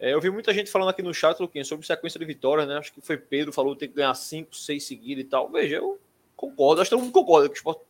É, 0.00 0.14
eu 0.14 0.20
vi 0.20 0.30
muita 0.30 0.52
gente 0.54 0.70
falando 0.70 0.90
aqui 0.90 1.02
no 1.02 1.12
chat, 1.12 1.38
Luquinha, 1.40 1.64
sobre 1.64 1.84
sequência 1.84 2.20
de 2.20 2.24
vitória, 2.24 2.64
né? 2.64 2.78
Acho 2.78 2.92
que 2.92 3.00
foi 3.00 3.16
Pedro, 3.16 3.52
falou 3.52 3.74
que 3.74 3.80
tem 3.80 3.88
que 3.88 3.96
ganhar 3.96 4.14
5, 4.14 4.54
6 4.54 4.84
seguidas 4.84 5.24
e 5.24 5.26
tal. 5.26 5.50
Veja, 5.50 5.76
eu 5.76 5.98
concordo, 6.36 6.80
acho 6.80 6.88
que 6.88 6.96
todo 6.96 7.04
mundo 7.04 7.12
concorda 7.12 7.48
que 7.48 7.54
o 7.54 7.56
esporte 7.56 7.82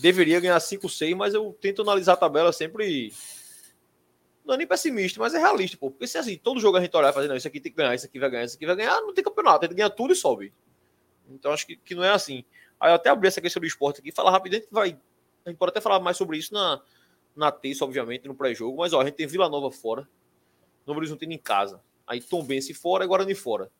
deveria 0.00 0.38
ganhar 0.38 0.60
5, 0.60 0.88
6, 0.88 1.16
mas 1.16 1.34
eu 1.34 1.56
tento 1.60 1.82
analisar 1.82 2.12
a 2.12 2.16
tabela 2.16 2.52
sempre. 2.52 3.12
Não 4.44 4.54
é 4.54 4.56
nem 4.58 4.66
pessimista, 4.66 5.20
mas 5.20 5.34
é 5.34 5.38
realista, 5.38 5.76
pô. 5.76 5.90
Porque 5.90 6.06
se 6.06 6.18
assim, 6.18 6.36
todo 6.36 6.60
jogo 6.60 6.76
a 6.76 6.80
gente 6.80 6.96
olhar 6.96 7.10
e 7.10 7.12
fazer, 7.12 7.28
não, 7.28 7.36
isso 7.36 7.46
aqui 7.46 7.60
tem 7.60 7.70
que 7.70 7.76
ganhar, 7.76 7.94
isso 7.94 8.06
aqui 8.06 8.18
vai 8.18 8.30
ganhar, 8.30 8.44
isso 8.44 8.56
aqui 8.56 8.66
vai 8.66 8.76
ganhar, 8.76 9.00
não 9.00 9.12
tem 9.12 9.22
campeonato, 9.22 9.60
tem 9.60 9.68
que 9.68 9.74
ganhar 9.74 9.90
tudo 9.90 10.12
e 10.12 10.16
sobe. 10.16 10.52
Então 11.28 11.52
acho 11.52 11.66
que, 11.66 11.76
que 11.76 11.94
não 11.94 12.04
é 12.04 12.10
assim. 12.10 12.44
Aí 12.78 12.90
eu 12.90 12.94
até 12.94 13.10
abri 13.10 13.28
essa 13.28 13.40
questão 13.40 13.60
do 13.60 13.66
esporte 13.66 14.00
aqui, 14.00 14.10
falar 14.10 14.30
rapidamente 14.30 14.66
vai. 14.70 14.98
A 15.44 15.50
gente 15.50 15.58
pode 15.58 15.70
até 15.70 15.80
falar 15.80 16.00
mais 16.00 16.16
sobre 16.16 16.38
isso 16.38 16.52
na, 16.52 16.80
na 17.36 17.52
terça, 17.52 17.84
obviamente, 17.84 18.26
no 18.26 18.34
pré-jogo, 18.34 18.78
mas 18.78 18.92
ó, 18.92 19.00
a 19.00 19.04
gente 19.04 19.14
tem 19.14 19.26
Vila 19.26 19.48
Nova 19.48 19.70
fora, 19.70 20.08
Novo 20.86 20.98
Horizontino 20.98 21.32
em 21.32 21.38
casa. 21.38 21.82
Aí 22.06 22.20
Tom 22.20 22.42
Bense 22.42 22.74
fora 22.74 23.04
e 23.04 23.06
Guarani 23.06 23.34
fora. 23.34 23.70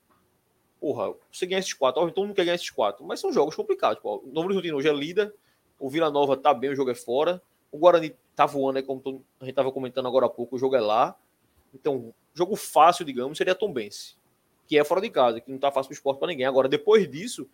Porra, 0.81 1.15
você 1.31 1.45
ganha 1.45 1.59
esses 1.59 1.75
quatro. 1.75 2.01
Ó, 2.01 2.09
então 2.09 2.25
não 2.25 2.33
quer 2.33 2.45
ganhar 2.45 2.55
esses 2.55 2.71
quatro. 2.71 3.05
Mas 3.05 3.21
são 3.21 3.33
jogos 3.33 3.55
complicados. 3.57 4.01
Pô. 4.01 4.23
O 4.25 4.33
Novo 4.33 4.47
Horizontino 4.47 4.77
hoje 4.77 4.89
é 4.89 4.93
líder. 4.93 5.35
O 5.79 5.91
Vila 5.91 6.11
Nova 6.11 6.37
tá 6.37 6.55
bem, 6.55 6.71
o 6.71 6.77
jogo 6.77 6.91
é 6.91 6.95
fora. 6.95 7.43
O 7.73 7.79
Guarani 7.79 8.15
tá 8.41 8.47
voando, 8.47 8.77
né, 8.77 8.83
como 8.83 9.23
a 9.39 9.45
gente 9.45 9.55
tava 9.55 9.71
comentando 9.71 10.09
agora 10.09 10.25
há 10.25 10.29
pouco, 10.31 10.57
o 10.57 10.59
jogo 10.59 10.75
é 10.75 10.81
lá. 10.81 11.15
Então, 11.75 12.15
jogo 12.33 12.57
fácil, 12.57 13.05
digamos, 13.05 13.37
seria 13.37 13.55
Tom 13.55 13.71
Bense. 13.71 14.17
Que 14.67 14.79
é 14.79 14.85
fora 14.85 15.03
de 15.03 15.11
casa, 15.11 15.43
que 15.43 15.51
não 15.51 15.59
tá 15.59 15.71
fácil 15.71 15.89
pro 15.89 15.95
esporte 15.95 16.19
para 16.19 16.29
ninguém. 16.29 16.47
Agora, 16.47 16.67
depois 16.67 17.07
disso, 17.11 17.47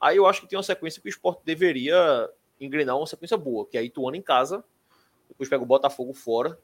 aí 0.00 0.16
eu 0.16 0.26
acho 0.26 0.40
que 0.40 0.48
tem 0.48 0.56
uma 0.56 0.64
sequência 0.64 1.00
que 1.00 1.06
o 1.06 1.08
esporte 1.08 1.42
deveria 1.44 2.28
engrenar 2.60 2.96
uma 2.96 3.06
sequência 3.06 3.36
boa, 3.36 3.64
que 3.64 3.78
é 3.78 3.84
Ituano 3.84 4.16
em 4.16 4.22
casa, 4.22 4.64
depois 5.28 5.48
pega 5.48 5.62
o 5.62 5.66
Botafogo 5.66 6.12
fora, 6.12 6.58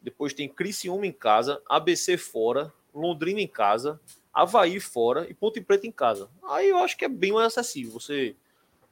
depois 0.00 0.32
tem 0.32 0.48
Criciúma 0.48 1.06
em 1.06 1.12
casa, 1.12 1.60
ABC 1.68 2.16
fora, 2.16 2.72
Londrina 2.94 3.40
em 3.40 3.48
casa, 3.48 4.00
Havaí 4.32 4.80
fora 4.80 5.28
e 5.28 5.34
Ponte 5.34 5.60
Preta 5.60 5.86
em 5.86 5.92
casa. 5.92 6.30
Aí 6.42 6.70
eu 6.70 6.78
acho 6.78 6.96
que 6.96 7.04
é 7.04 7.08
bem 7.08 7.32
mais 7.32 7.48
acessível. 7.48 7.92
Você, 7.92 8.34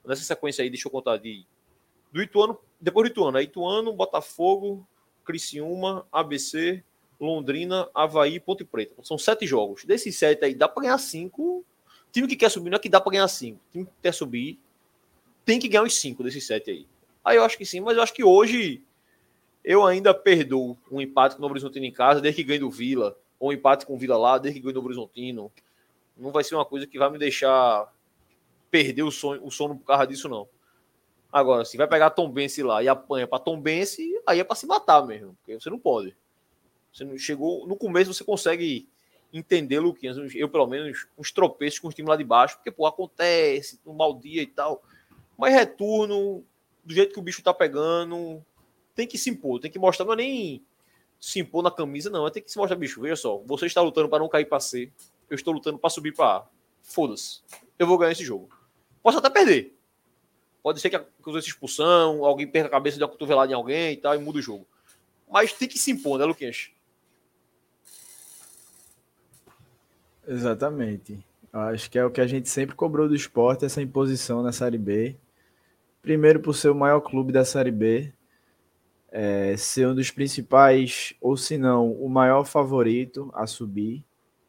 nessa 0.05 0.23
sequência 0.23 0.63
aí, 0.63 0.69
deixa 0.69 0.87
eu 0.87 0.93
contar 0.93 1.17
de 1.17 1.47
do 2.13 2.23
Ituano, 2.23 2.59
depois 2.81 3.09
do 3.09 3.13
Ituano, 3.13 3.39
é 3.39 3.43
Ituano, 3.43 3.93
Botafogo, 3.93 4.87
Criciúma, 5.25 6.07
ABC, 6.13 6.83
Londrina, 7.19 7.89
Havaí 7.95 8.35
e 8.35 8.41
Ponte 8.41 8.65
Preta. 8.65 8.95
São 9.03 9.17
sete 9.17 9.47
jogos. 9.47 9.85
Desses 9.85 10.17
sete 10.17 10.45
aí, 10.45 10.55
dá 10.55 10.69
para 10.69 10.83
ganhar 10.83 10.99
cinco. 10.99 11.65
Time 12.13 12.29
que 12.29 12.37
quer 12.37 12.51
subir 12.51 12.69
não 12.69 12.77
é 12.77 12.79
que 12.79 12.89
dá 12.89 13.01
para 13.01 13.13
ganhar 13.13 13.29
cinco. 13.29 13.61
Time 13.71 13.87
que 13.87 13.93
quer 14.03 14.13
subir 14.13 14.59
tem 15.45 15.59
que 15.59 15.69
ganhar 15.69 15.85
os 15.85 15.95
cinco 15.95 16.23
desses 16.23 16.47
sete 16.47 16.71
aí. 16.71 16.87
Aí 17.25 17.37
eu 17.37 17.45
acho 17.45 17.57
que 17.57 17.65
sim, 17.65 17.81
mas 17.81 17.97
eu 17.97 18.03
acho 18.03 18.13
que 18.13 18.25
hoje 18.25 18.83
eu 19.65 19.87
ainda 19.87 20.13
perdoo 20.13 20.77
um 20.91 21.01
empate 21.01 21.37
com 21.37 21.41
o 21.41 21.43
Novo 21.43 21.55
Horizontino 21.55 21.87
em 21.87 21.93
casa, 21.93 22.21
desde 22.21 22.43
que 22.43 22.49
ganhe 22.49 22.61
do 22.61 22.71
Vila, 22.71 23.17
ou 23.39 23.51
um 23.51 23.53
empate 23.53 23.87
com 23.87 23.95
o 23.95 23.99
Vila 23.99 24.17
lá, 24.17 24.39
desde 24.39 24.59
que 24.59 24.65
ganhe 24.65 24.73
do 24.73 24.79
Novo 24.79 24.89
Horizontino. 24.89 25.53
Não 26.17 26.31
vai 26.31 26.45
ser 26.45 26.57
uma 26.57 26.65
coisa 26.65 26.87
que 26.87 26.99
vai 26.99 27.11
me 27.11 27.19
deixar 27.19 27.93
perder 28.71 29.03
o, 29.03 29.11
sonho, 29.11 29.45
o 29.45 29.51
sono 29.51 29.77
por 29.77 29.87
causa 29.87 30.07
disso, 30.07 30.29
não. 30.29 30.49
Agora, 31.33 31.65
se 31.65 31.79
vai 31.79 31.89
pegar 31.89 32.11
Tom 32.11 32.31
Bense 32.31 32.63
lá 32.63 32.83
e 32.83 32.89
apanha 32.89 33.27
para 33.27 33.39
Tom 33.39 33.59
Bense, 33.59 34.21
aí 34.27 34.39
é 34.39 34.45
para 34.45 34.55
se 34.55 34.67
matar 34.67 35.07
mesmo, 35.07 35.35
porque 35.37 35.59
você 35.59 35.71
não 35.71 35.79
pode. 35.79 36.15
Você 36.93 37.05
não 37.05 37.17
chegou 37.17 37.67
no 37.67 37.75
começo, 37.75 38.13
você 38.13 38.23
consegue 38.23 38.87
entender, 39.33 39.81
Luquinhas, 39.81 40.19
eu 40.35 40.47
pelo 40.47 40.67
menos, 40.67 41.07
uns 41.17 41.33
tropeços 41.33 41.79
com 41.79 41.89
o 41.89 41.93
time 41.93 42.07
lá 42.07 42.17
de 42.17 42.25
baixo, 42.25 42.57
porque 42.57 42.71
pô, 42.71 42.87
acontece, 42.87 43.81
um 43.87 43.95
mau 43.95 44.15
dia 44.19 44.43
e 44.43 44.47
tal. 44.47 44.83
Mas 45.39 45.55
retorno, 45.55 46.45
do 46.85 46.95
jeito 46.95 47.15
que 47.15 47.19
o 47.19 47.23
bicho 47.23 47.43
tá 47.43 47.55
pegando, 47.55 48.45
tem 48.95 49.07
que 49.07 49.17
se 49.17 49.31
impor, 49.31 49.59
tem 49.59 49.71
que 49.71 49.79
mostrar, 49.79 50.05
não 50.05 50.13
é 50.13 50.17
nem 50.17 50.63
se 51.19 51.41
impor 51.41 51.63
na 51.63 51.71
camisa, 51.71 52.11
não, 52.11 52.27
é 52.27 52.31
tem 52.31 52.43
que 52.43 52.53
se 52.53 52.59
mostrar, 52.59 52.77
bicho, 52.77 53.01
veja 53.01 53.17
só, 53.17 53.39
você 53.39 53.65
está 53.65 53.81
lutando 53.81 54.11
para 54.11 54.19
não 54.19 54.29
cair 54.29 54.45
para 54.45 54.61
C, 54.61 54.93
eu 55.31 55.35
estou 55.35 55.55
lutando 55.55 55.79
para 55.79 55.89
subir 55.89 56.15
para 56.15 56.27
A. 56.27 56.47
Foda-se, 56.83 57.41
eu 57.79 57.87
vou 57.87 57.97
ganhar 57.97 58.13
esse 58.13 58.25
jogo. 58.25 58.51
Posso 59.03 59.17
até 59.17 59.31
perder. 59.31 59.75
Pode 60.63 60.81
ser 60.81 60.91
que 60.91 61.01
use 61.27 61.49
expulsão, 61.49 62.25
alguém 62.25 62.47
perca 62.47 62.69
a 62.69 62.71
cabeça 62.71 62.97
de 62.97 63.03
uma 63.03 63.11
cotovelada 63.11 63.51
em 63.51 63.55
alguém 63.55 63.95
e 63.95 63.97
tal, 63.97 64.15
e 64.15 64.19
muda 64.19 64.39
o 64.39 64.43
jogo. 64.43 64.67
Mas 65.29 65.53
tem 65.53 65.67
que 65.67 65.79
se 65.79 65.91
impor, 65.91 66.19
né, 66.19 66.25
Luquinhas? 66.25 66.71
Exatamente. 70.27 71.19
Acho 71.53 71.91
que 71.91 71.99
é 71.99 72.05
o 72.05 72.11
que 72.11 72.21
a 72.21 72.27
gente 72.27 72.49
sempre 72.49 72.75
cobrou 72.77 73.09
do 73.09 73.15
esporte, 73.15 73.65
essa 73.65 73.83
imposição 73.83 74.43
na 74.43 74.53
Série 74.53 74.79
B. 74.79 75.17
Primeiro 76.01 76.41
por 76.41 76.55
ser 76.55 76.71
o 76.71 76.75
maior 76.75 77.01
clube 77.01 77.33
da 77.33 77.45
Série 77.45 77.71
B, 77.71 78.13
é, 79.11 79.57
ser 79.57 79.87
um 79.87 79.95
dos 79.95 80.11
principais, 80.11 81.15
ou 81.21 81.37
se 81.37 81.59
não, 81.59 81.93
o 81.93 82.09
maior 82.09 82.45
favorito 82.45 83.31
a 83.35 83.47
subir. 83.47 84.03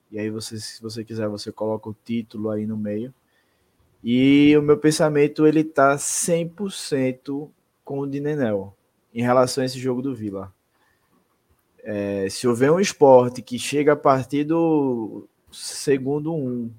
E 0.10 0.19
aí, 0.19 0.30
você, 0.30 0.60
se 0.60 0.81
você 0.81 1.03
quiser, 1.03 1.27
você 1.27 1.52
coloca 1.52 1.90
o 1.90 1.95
título 2.06 2.49
aí 2.49 2.65
no 2.65 2.77
meio. 2.77 3.14
E 4.04 4.56
o 4.58 4.62
meu 4.62 4.78
pensamento, 4.78 5.48
ele 5.48 5.64
tá 5.64 5.96
100% 5.96 7.50
com 7.86 8.00
o 8.00 8.08
de 8.08 8.20
Nenel, 8.20 8.76
em 9.14 9.22
relação 9.22 9.62
a 9.62 9.66
esse 9.66 9.80
jogo 9.80 10.02
do 10.02 10.14
Vila. 10.14 10.54
É, 11.84 12.28
se 12.30 12.48
houver 12.48 12.72
um 12.72 12.80
esporte 12.80 13.42
que 13.42 13.58
chega 13.58 13.94
a 13.94 13.98
partir 13.98 14.44
do 14.44 15.28
segundo 15.52 16.34
um, 16.34 16.72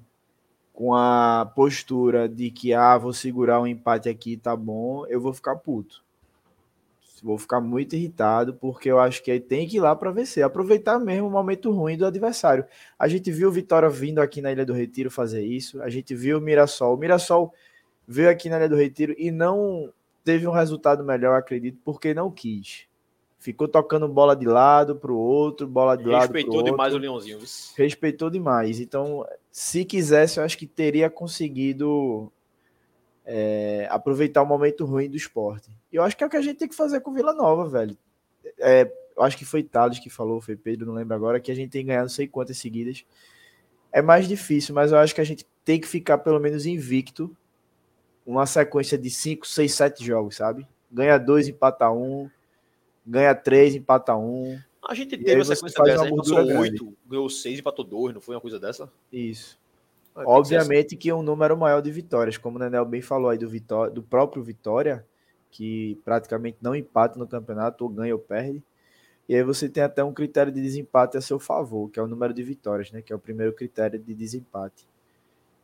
com 0.73 0.93
a 0.93 1.51
postura 1.55 2.29
de 2.29 2.51
que, 2.51 2.73
ah, 2.73 2.97
vou 2.97 3.13
segurar 3.13 3.61
um 3.61 3.67
empate 3.67 4.09
aqui, 4.09 4.37
tá 4.37 4.55
bom, 4.55 5.05
eu 5.07 5.19
vou 5.19 5.33
ficar 5.33 5.55
puto 5.55 6.04
vou 7.25 7.39
ficar 7.39 7.59
muito 7.59 7.95
irritado, 7.95 8.53
porque 8.53 8.89
eu 8.89 8.99
acho 8.99 9.23
que 9.23 9.31
aí 9.31 9.39
tem 9.39 9.67
que 9.67 9.77
ir 9.77 9.79
lá 9.79 9.95
para 9.95 10.11
vencer, 10.11 10.43
aproveitar 10.43 10.99
mesmo 10.99 11.27
o 11.27 11.31
momento 11.31 11.71
ruim 11.71 11.97
do 11.97 12.05
adversário. 12.05 12.65
A 12.99 13.07
gente 13.07 13.31
viu 13.31 13.49
o 13.49 13.51
Vitória 13.51 13.89
vindo 13.89 14.19
aqui 14.19 14.43
na 14.43 14.51
Ilha 14.51 14.63
do 14.63 14.73
Retiro 14.73 15.09
fazer 15.09 15.43
isso, 15.43 15.81
a 15.81 15.89
gente 15.89 16.13
viu 16.13 16.37
o 16.37 16.41
Mirassol. 16.41 16.93
O 16.93 16.97
Mirassol 16.97 17.51
veio 18.07 18.29
aqui 18.29 18.47
na 18.47 18.57
Ilha 18.57 18.69
do 18.69 18.75
Retiro 18.75 19.15
e 19.17 19.31
não 19.31 19.91
teve 20.23 20.47
um 20.47 20.51
resultado 20.51 21.03
melhor, 21.03 21.35
acredito, 21.35 21.79
porque 21.83 22.13
não 22.13 22.29
quis. 22.29 22.85
Ficou 23.39 23.67
tocando 23.67 24.07
bola 24.07 24.35
de 24.35 24.45
lado 24.45 24.95
para 24.95 25.11
o 25.11 25.17
outro, 25.17 25.67
bola 25.67 25.97
de 25.97 26.03
Respeitou 26.03 26.19
lado 26.19 26.31
Respeitou 26.31 26.63
demais 26.63 26.93
o 26.93 26.97
Leãozinho. 26.99 27.39
Respeitou 27.75 28.29
demais. 28.29 28.79
Então, 28.79 29.25
se 29.51 29.83
quisesse, 29.83 30.39
eu 30.39 30.43
acho 30.43 30.57
que 30.57 30.67
teria 30.67 31.09
conseguido 31.09 32.31
é, 33.25 33.87
aproveitar 33.89 34.43
o 34.43 34.45
momento 34.45 34.85
ruim 34.85 35.09
do 35.09 35.17
esporte. 35.17 35.69
E 35.91 35.95
eu 35.95 36.03
acho 36.03 36.15
que 36.15 36.23
é 36.23 36.27
o 36.27 36.29
que 36.29 36.37
a 36.37 36.41
gente 36.41 36.57
tem 36.57 36.67
que 36.67 36.75
fazer 36.75 37.01
com 37.01 37.13
Vila 37.13 37.33
Nova, 37.33 37.67
velho. 37.67 37.97
É, 38.59 38.91
eu 39.17 39.23
acho 39.23 39.37
que 39.37 39.45
foi 39.45 39.63
Thales 39.63 39.99
que 39.99 40.09
falou, 40.09 40.39
foi 40.39 40.55
Pedro, 40.55 40.85
não 40.85 40.93
lembro 40.93 41.15
agora, 41.15 41.39
que 41.39 41.51
a 41.51 41.55
gente 41.55 41.71
tem 41.71 41.85
ganhado 41.85 42.03
não 42.03 42.09
sei 42.09 42.27
quantas 42.27 42.57
seguidas. 42.57 43.03
É 43.91 44.01
mais 44.01 44.27
difícil, 44.27 44.75
mas 44.75 44.91
eu 44.91 44.97
acho 44.97 45.15
que 45.15 45.21
a 45.21 45.25
gente 45.25 45.45
tem 45.63 45.79
que 45.79 45.87
ficar 45.87 46.19
pelo 46.19 46.39
menos 46.39 46.65
invicto 46.65 47.35
uma 48.25 48.45
sequência 48.45 48.97
de 48.97 49.09
5, 49.09 49.47
6, 49.47 49.73
7 49.73 50.05
jogos, 50.05 50.35
sabe? 50.35 50.67
Ganha 50.91 51.17
dois, 51.17 51.47
empata 51.47 51.89
um, 51.91 52.29
ganha 53.05 53.35
três, 53.35 53.75
empata 53.75 54.15
um. 54.15 54.59
A 54.87 54.93
gente 54.93 55.17
teve 55.17 55.35
uma 55.35 55.45
sequência 55.45 55.83
dessa, 55.83 56.03
a 56.03 56.07
gente 56.07 56.17
passou 56.17 56.57
oito, 56.59 56.97
ganhou 57.07 57.29
seis, 57.29 57.59
empatou 57.59 57.85
dois, 57.85 58.13
não 58.13 58.21
foi 58.21 58.35
uma 58.35 58.41
coisa 58.41 58.59
dessa? 58.59 58.91
Isso. 59.11 59.57
Obviamente 60.15 60.95
que 60.95 61.11
um 61.11 61.21
número 61.21 61.57
maior 61.57 61.81
de 61.81 61.91
vitórias, 61.91 62.37
como 62.37 62.57
o 62.57 62.59
Nenel 62.59 62.85
bem 62.85 63.01
falou 63.01 63.29
aí 63.29 63.37
do, 63.37 63.49
Vitória, 63.49 63.91
do 63.93 64.01
próprio 64.01 64.41
Vitória, 64.41 65.05
que 65.51 65.99
praticamente 66.05 66.57
não 66.61 66.73
empata 66.73 67.19
no 67.19 67.27
campeonato, 67.27 67.83
ou 67.83 67.89
ganha 67.89 68.15
ou 68.15 68.19
perde. 68.19 68.63
E 69.27 69.35
aí 69.35 69.43
você 69.43 69.67
tem 69.67 69.83
até 69.83 70.03
um 70.03 70.13
critério 70.13 70.51
de 70.51 70.61
desempate 70.61 71.17
a 71.17 71.21
seu 71.21 71.39
favor, 71.39 71.89
que 71.89 71.99
é 71.99 72.03
o 72.03 72.07
número 72.07 72.33
de 72.33 72.43
vitórias, 72.43 72.91
né? 72.91 73.01
Que 73.01 73.11
é 73.11 73.15
o 73.15 73.19
primeiro 73.19 73.51
critério 73.53 73.99
de 73.99 74.13
desempate. 74.13 74.87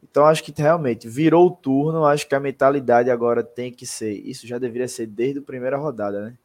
Então 0.04 0.26
acho 0.26 0.44
que 0.44 0.54
realmente 0.60 1.08
virou 1.08 1.48
o 1.48 1.52
turno, 1.52 2.06
acho 2.06 2.28
que 2.28 2.34
a 2.34 2.40
mentalidade 2.40 3.12
agora 3.12 3.44
tem 3.44 3.72
que 3.72 3.86
ser, 3.86 4.14
isso 4.14 4.48
já 4.48 4.58
deveria 4.58 4.88
ser 4.88 5.06
desde 5.06 5.40
a 5.40 5.44
primeira 5.44 5.78
rodada, 5.78 6.26
né? 6.26 6.38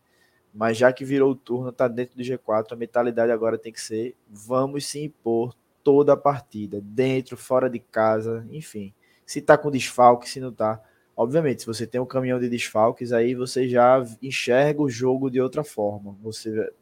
Mas 0.52 0.76
já 0.76 0.92
que 0.92 1.04
virou 1.04 1.30
o 1.32 1.34
turno, 1.34 1.72
tá 1.72 1.88
dentro 1.88 2.16
do 2.16 2.22
G4, 2.22 2.72
a 2.72 2.76
mentalidade 2.76 3.32
agora 3.32 3.58
tem 3.58 3.72
que 3.72 3.80
ser 3.80 4.14
vamos 4.28 4.86
se 4.86 5.02
impor 5.02 5.54
toda 5.86 6.14
a 6.14 6.16
partida, 6.16 6.80
dentro, 6.82 7.36
fora 7.36 7.70
de 7.70 7.78
casa, 7.78 8.44
enfim. 8.50 8.92
Se 9.24 9.40
tá 9.40 9.56
com 9.56 9.70
desfalque, 9.70 10.28
se 10.28 10.40
não 10.40 10.52
tá. 10.52 10.82
Obviamente, 11.16 11.60
se 11.60 11.66
você 11.68 11.86
tem 11.86 12.00
um 12.00 12.04
caminhão 12.04 12.40
de 12.40 12.48
desfalques, 12.48 13.12
aí 13.12 13.36
você 13.36 13.68
já 13.68 14.04
enxerga 14.20 14.82
o 14.82 14.90
jogo 14.90 15.30
de 15.30 15.40
outra 15.40 15.62
forma. 15.62 16.16
Você 16.24 16.72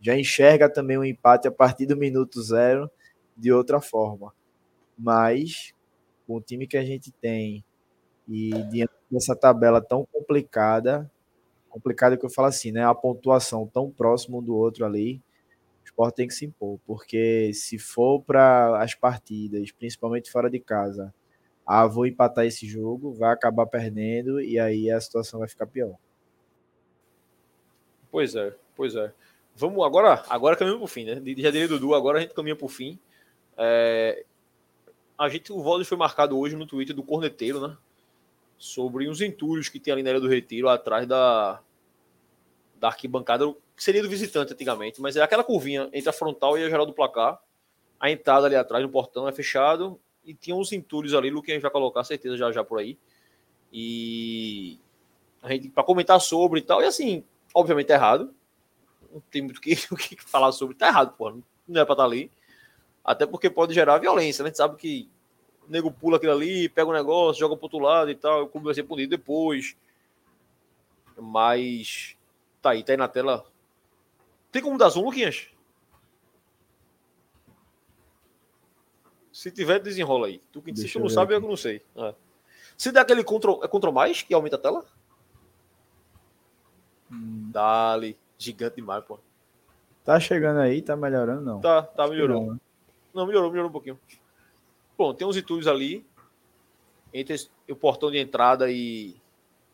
já 0.00 0.18
enxerga 0.18 0.68
também 0.68 0.96
o 0.96 1.02
um 1.02 1.04
empate 1.04 1.46
a 1.46 1.52
partir 1.52 1.86
do 1.86 1.96
minuto 1.96 2.42
zero 2.42 2.90
de 3.36 3.52
outra 3.52 3.80
forma. 3.80 4.34
Mas, 4.98 5.72
com 6.26 6.34
o 6.34 6.40
time 6.40 6.66
que 6.66 6.76
a 6.76 6.84
gente 6.84 7.12
tem 7.12 7.64
e 8.28 8.50
diante 8.64 8.92
dessa 9.08 9.36
tabela 9.36 9.80
tão 9.80 10.04
complicada, 10.12 11.08
complicada 11.68 12.16
que 12.16 12.26
eu 12.26 12.30
falo 12.30 12.48
assim, 12.48 12.72
né? 12.72 12.84
A 12.84 12.94
pontuação 12.96 13.64
tão 13.68 13.92
próxima 13.92 14.38
um 14.38 14.42
do 14.42 14.56
outro 14.56 14.84
ali, 14.84 15.22
o 16.00 16.02
esporte 16.02 16.16
tem 16.16 16.28
que 16.28 16.34
se 16.34 16.46
impor, 16.46 16.80
porque 16.86 17.52
se 17.52 17.78
for 17.78 18.22
para 18.22 18.82
as 18.82 18.94
partidas, 18.94 19.70
principalmente 19.70 20.30
fora 20.30 20.48
de 20.48 20.58
casa, 20.58 21.12
ah, 21.66 21.86
vou 21.86 22.06
empatar 22.06 22.46
esse 22.46 22.66
jogo, 22.66 23.12
vai 23.12 23.32
acabar 23.32 23.66
perdendo 23.66 24.40
e 24.40 24.58
aí 24.58 24.90
a 24.90 25.00
situação 25.00 25.40
vai 25.40 25.48
ficar 25.48 25.66
pior. 25.66 25.94
Pois 28.10 28.34
é, 28.34 28.54
pois 28.74 28.96
é. 28.96 29.12
Vamos 29.54 29.84
agora, 29.84 30.24
agora 30.30 30.56
caminhamos 30.56 30.80
para 30.80 30.84
o 30.84 30.88
fim, 30.88 31.04
né? 31.04 31.14
Já 31.36 31.50
diria 31.50 31.68
Dudu, 31.68 31.94
agora 31.94 32.18
a 32.18 32.20
gente 32.22 32.34
caminha 32.34 32.56
para 32.56 32.64
o 32.64 32.68
fim. 32.68 32.98
É, 33.56 34.24
a 35.18 35.28
gente, 35.28 35.52
o 35.52 35.62
Volley 35.62 35.84
foi 35.84 35.98
marcado 35.98 36.38
hoje 36.38 36.56
no 36.56 36.66
Twitter 36.66 36.96
do 36.96 37.02
Corneteiro, 37.02 37.68
né? 37.68 37.76
Sobre 38.56 39.08
uns 39.08 39.20
entulhos 39.20 39.68
que 39.68 39.78
tem 39.78 39.92
ali 39.92 40.02
na 40.02 40.10
área 40.10 40.20
do 40.20 40.28
Retiro, 40.28 40.68
atrás 40.68 41.06
da, 41.06 41.60
da 42.78 42.88
arquibancada, 42.88 43.54
que 43.80 43.84
seria 43.84 44.02
do 44.02 44.10
visitante 44.10 44.52
antigamente, 44.52 45.00
mas 45.00 45.16
é 45.16 45.22
aquela 45.22 45.42
curvinha 45.42 45.88
entre 45.94 46.10
a 46.10 46.12
frontal 46.12 46.58
e 46.58 46.62
a 46.62 46.68
geral 46.68 46.84
do 46.84 46.92
placar. 46.92 47.40
A 47.98 48.10
entrada 48.10 48.44
ali 48.44 48.54
atrás 48.54 48.84
no 48.84 48.90
portão 48.90 49.26
é 49.26 49.32
fechado 49.32 49.98
e 50.22 50.34
tinha 50.34 50.54
uns 50.54 50.70
entulhos 50.70 51.14
ali, 51.14 51.32
o 51.32 51.40
que 51.40 51.50
a 51.50 51.54
gente 51.54 51.62
vai 51.62 51.70
colocar 51.70 52.04
certeza 52.04 52.36
já 52.36 52.52
já 52.52 52.62
por 52.62 52.78
aí. 52.78 52.98
E 53.72 54.78
a 55.42 55.50
gente 55.50 55.70
para 55.70 55.82
comentar 55.82 56.20
sobre 56.20 56.60
e 56.60 56.62
tal, 56.62 56.82
e 56.82 56.84
assim, 56.84 57.24
obviamente 57.54 57.86
tá 57.86 57.94
errado. 57.94 58.34
Não 59.10 59.22
tem 59.30 59.40
muito 59.40 59.56
o 59.56 59.60
que, 59.62 59.72
o 59.90 59.96
que 59.96 60.14
falar 60.22 60.52
sobre, 60.52 60.76
tá 60.76 60.88
errado, 60.88 61.16
porra. 61.16 61.38
Não 61.66 61.80
é 61.80 61.84
para 61.86 61.94
estar 61.94 61.96
tá 61.96 62.04
ali. 62.04 62.30
Até 63.02 63.24
porque 63.24 63.48
pode 63.48 63.72
gerar 63.72 63.96
violência, 63.96 64.42
né? 64.42 64.48
A 64.48 64.50
gente 64.50 64.58
sabe 64.58 64.76
que 64.76 65.08
o 65.66 65.72
nego 65.72 65.90
pula 65.90 66.18
aquilo 66.18 66.32
ali, 66.32 66.68
pega 66.68 66.86
o 66.86 66.90
um 66.90 66.94
negócio, 66.94 67.40
joga 67.40 67.56
pro 67.56 67.64
outro 67.64 67.78
lado 67.78 68.10
e 68.10 68.14
tal, 68.14 68.42
o 68.42 68.46
clube 68.46 68.66
vai 68.66 68.74
ser 68.74 68.82
punido 68.82 69.08
depois. 69.08 69.74
Mas 71.16 72.14
tá 72.60 72.72
aí, 72.72 72.84
tá 72.84 72.92
aí 72.92 72.98
na 72.98 73.08
tela. 73.08 73.50
Tem 74.50 74.62
como 74.62 74.78
dar 74.78 74.88
zoom, 74.88 75.04
Luquinhas? 75.04 75.48
Se 79.32 79.50
tiver, 79.50 79.78
desenrola 79.78 80.26
aí. 80.26 80.42
Tu, 80.52 80.62
se 80.76 80.92
tu 80.92 81.00
não 81.00 81.08
sabe, 81.08 81.34
aqui. 81.34 81.44
eu 81.44 81.48
não 81.48 81.56
sei. 81.56 81.82
É. 81.96 82.14
Se 82.76 82.90
der 82.90 83.00
aquele 83.00 83.24
Ctrl, 83.24 83.62
é 83.62 83.68
Ctrl 83.68 83.92
mais 83.92 84.22
que 84.22 84.34
aumenta 84.34 84.56
a 84.56 84.58
tela? 84.58 84.84
Hum. 87.10 87.50
Dali. 87.50 88.18
Gigante 88.36 88.76
demais, 88.76 89.04
pô. 89.04 89.18
Tá 90.04 90.18
chegando 90.18 90.60
aí, 90.60 90.82
tá 90.82 90.96
melhorando, 90.96 91.42
não? 91.42 91.60
Tá, 91.60 91.82
tá, 91.82 92.08
melhorou. 92.08 92.46
Não, 92.46 92.52
né? 92.54 92.60
não, 93.14 93.26
melhorou, 93.26 93.50
melhorou 93.50 93.68
um 93.68 93.72
pouquinho. 93.72 93.98
Bom, 94.96 95.14
tem 95.14 95.26
uns 95.26 95.36
itúrios 95.36 95.66
ali. 95.66 96.06
Entre 97.12 97.36
o 97.68 97.76
portão 97.76 98.10
de 98.10 98.18
entrada 98.18 98.70
e, 98.70 99.16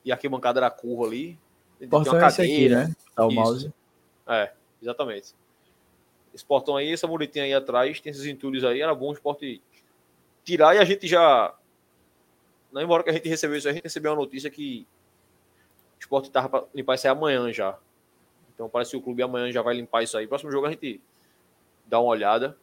e 0.04 0.10
a 0.10 0.14
arquibancada 0.14 0.60
da 0.60 0.70
curva 0.70 1.06
ali. 1.06 1.38
Portão 1.90 2.18
é 2.18 2.26
esse 2.26 2.42
aqui, 2.42 2.68
né? 2.68 2.94
Tá 3.14 3.26
o 3.26 3.30
mouse. 3.30 3.72
É, 4.26 4.52
exatamente. 4.80 5.34
Esse 6.34 6.44
portão 6.44 6.76
aí, 6.76 6.92
essa 6.92 7.06
muretinha 7.06 7.44
aí 7.44 7.54
atrás, 7.54 8.00
tem 8.00 8.10
esses 8.10 8.26
entulhos 8.26 8.64
aí, 8.64 8.80
era 8.80 8.94
bom 8.94 9.10
o 9.10 9.12
esporte 9.12 9.62
tirar 10.44 10.76
e 10.76 10.78
a 10.78 10.84
gente 10.84 11.06
já. 11.06 11.54
Não 12.70 12.82
embora 12.82 13.02
que 13.02 13.10
a 13.10 13.12
gente 13.12 13.28
recebeu 13.28 13.56
isso, 13.56 13.68
a 13.68 13.72
gente 13.72 13.84
recebeu 13.84 14.12
uma 14.12 14.18
notícia 14.18 14.50
que 14.50 14.86
o 15.96 16.00
esporte 16.00 16.26
estava 16.26 16.48
para 16.48 16.64
limpar 16.74 16.94
isso 16.94 17.06
aí 17.06 17.12
amanhã 17.12 17.52
já. 17.52 17.78
Então 18.54 18.68
parece 18.68 18.90
que 18.92 18.96
o 18.96 19.02
clube 19.02 19.22
amanhã 19.22 19.50
já 19.50 19.62
vai 19.62 19.74
limpar 19.74 20.02
isso 20.02 20.16
aí. 20.16 20.26
Próximo 20.26 20.50
jogo 20.50 20.66
a 20.66 20.70
gente 20.70 21.00
dá 21.86 22.00
uma 22.00 22.10
olhada. 22.10 22.56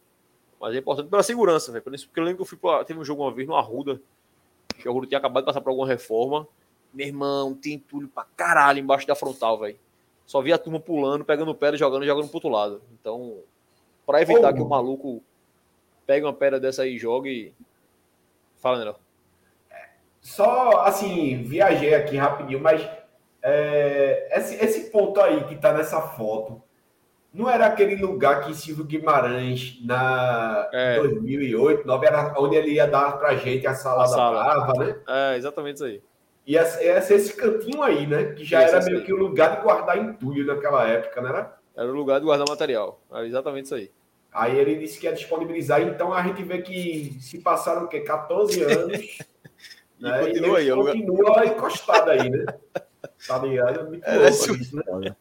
Mas 0.60 0.74
é 0.74 0.78
importante 0.78 1.08
pela 1.08 1.22
segurança, 1.22 1.72
velho. 1.72 1.82
Porque 1.82 2.20
eu 2.20 2.24
lembro 2.24 2.36
que 2.38 2.42
eu 2.42 2.46
fui 2.46 2.58
pra, 2.58 2.84
teve 2.84 2.98
um 2.98 3.04
jogo 3.04 3.22
uma 3.22 3.32
vez 3.32 3.46
no 3.46 3.54
Arruda, 3.54 4.00
que 4.78 4.88
o 4.88 4.90
Arruda 4.90 5.06
tinha 5.06 5.18
acabado 5.18 5.42
de 5.42 5.46
passar 5.46 5.60
por 5.60 5.70
alguma 5.70 5.86
reforma. 5.86 6.46
Meu 6.92 7.06
irmão, 7.06 7.54
tem 7.54 7.74
entulho 7.74 8.08
pra 8.08 8.24
caralho 8.36 8.78
embaixo 8.78 9.06
da 9.06 9.14
frontal, 9.14 9.58
velho. 9.58 9.78
Só 10.26 10.40
vi 10.40 10.52
a 10.52 10.58
turma 10.58 10.80
pulando, 10.80 11.24
pegando 11.24 11.54
pedra, 11.54 11.76
jogando, 11.76 12.06
jogando 12.06 12.28
pro 12.28 12.36
outro 12.36 12.50
lado. 12.50 12.82
Então, 12.98 13.38
para 14.06 14.22
evitar 14.22 14.52
oh. 14.52 14.54
que 14.54 14.62
o 14.62 14.68
maluco 14.68 15.22
pegue 16.06 16.24
uma 16.24 16.32
pedra 16.32 16.58
dessa 16.58 16.82
aí 16.82 16.96
e 16.96 16.98
jogue. 16.98 17.52
Fala, 18.56 18.82
Nelson. 18.82 19.00
Só 20.20 20.80
assim, 20.80 21.42
viajei 21.42 21.94
aqui 21.94 22.16
rapidinho, 22.16 22.58
mas 22.58 22.88
é, 23.42 24.38
esse, 24.38 24.54
esse 24.64 24.90
ponto 24.90 25.20
aí 25.20 25.44
que 25.44 25.56
tá 25.56 25.70
nessa 25.72 26.00
foto 26.00 26.62
não 27.34 27.50
era 27.50 27.66
aquele 27.66 27.96
lugar 27.96 28.44
que 28.44 28.54
Silvio 28.54 28.84
Guimarães, 28.84 29.78
na 29.84 30.68
é. 30.72 30.96
2008, 30.96 31.84
2009, 31.84 32.06
era 32.06 32.34
onde 32.38 32.56
ele 32.56 32.70
ia 32.72 32.86
dar 32.86 33.18
pra 33.18 33.34
gente 33.34 33.66
a 33.66 33.74
salada 33.74 34.04
a 34.04 34.06
sala. 34.06 34.44
brava, 34.44 34.72
né? 34.84 34.96
É, 35.06 35.36
exatamente 35.36 35.74
isso 35.74 35.84
aí. 35.84 36.00
E 36.46 36.52
ia 36.52 36.64
ser 36.64 37.14
esse 37.14 37.34
cantinho 37.34 37.82
aí, 37.82 38.06
né? 38.06 38.32
Que 38.32 38.44
já 38.44 38.62
era 38.62 38.84
meio 38.84 39.04
que 39.04 39.12
o 39.12 39.16
lugar 39.16 39.56
de 39.56 39.62
guardar 39.62 39.98
entulho 39.98 40.46
naquela 40.46 40.86
época, 40.86 41.22
né? 41.22 41.50
Era 41.76 41.90
o 41.90 41.94
lugar 41.94 42.20
de 42.20 42.26
guardar 42.26 42.48
material. 42.48 43.00
Era 43.10 43.26
exatamente 43.26 43.64
isso 43.64 43.74
aí. 43.74 43.90
Aí 44.32 44.58
ele 44.58 44.74
disse 44.76 44.98
que 44.98 45.06
ia 45.06 45.12
disponibilizar, 45.12 45.80
então 45.80 46.12
a 46.12 46.22
gente 46.22 46.42
vê 46.42 46.60
que 46.60 47.16
se 47.20 47.38
passaram 47.38 47.84
o 47.84 47.88
quê? 47.88 48.00
14 48.00 48.62
anos. 48.64 49.18
né? 49.98 50.22
e 50.22 50.26
continua 50.26 50.60
e 50.60 50.70
aí. 50.70 50.76
Continua 50.76 51.28
lugar... 51.28 51.46
encostado 51.46 52.10
aí, 52.10 52.28
né? 52.28 52.44
Tá 53.26 53.38
ligado? 53.38 53.80
É 53.80 53.82
muito 53.84 54.04
é, 54.04 54.16
louco 54.16 54.56
isso, 54.56 54.76
né? 54.76 55.16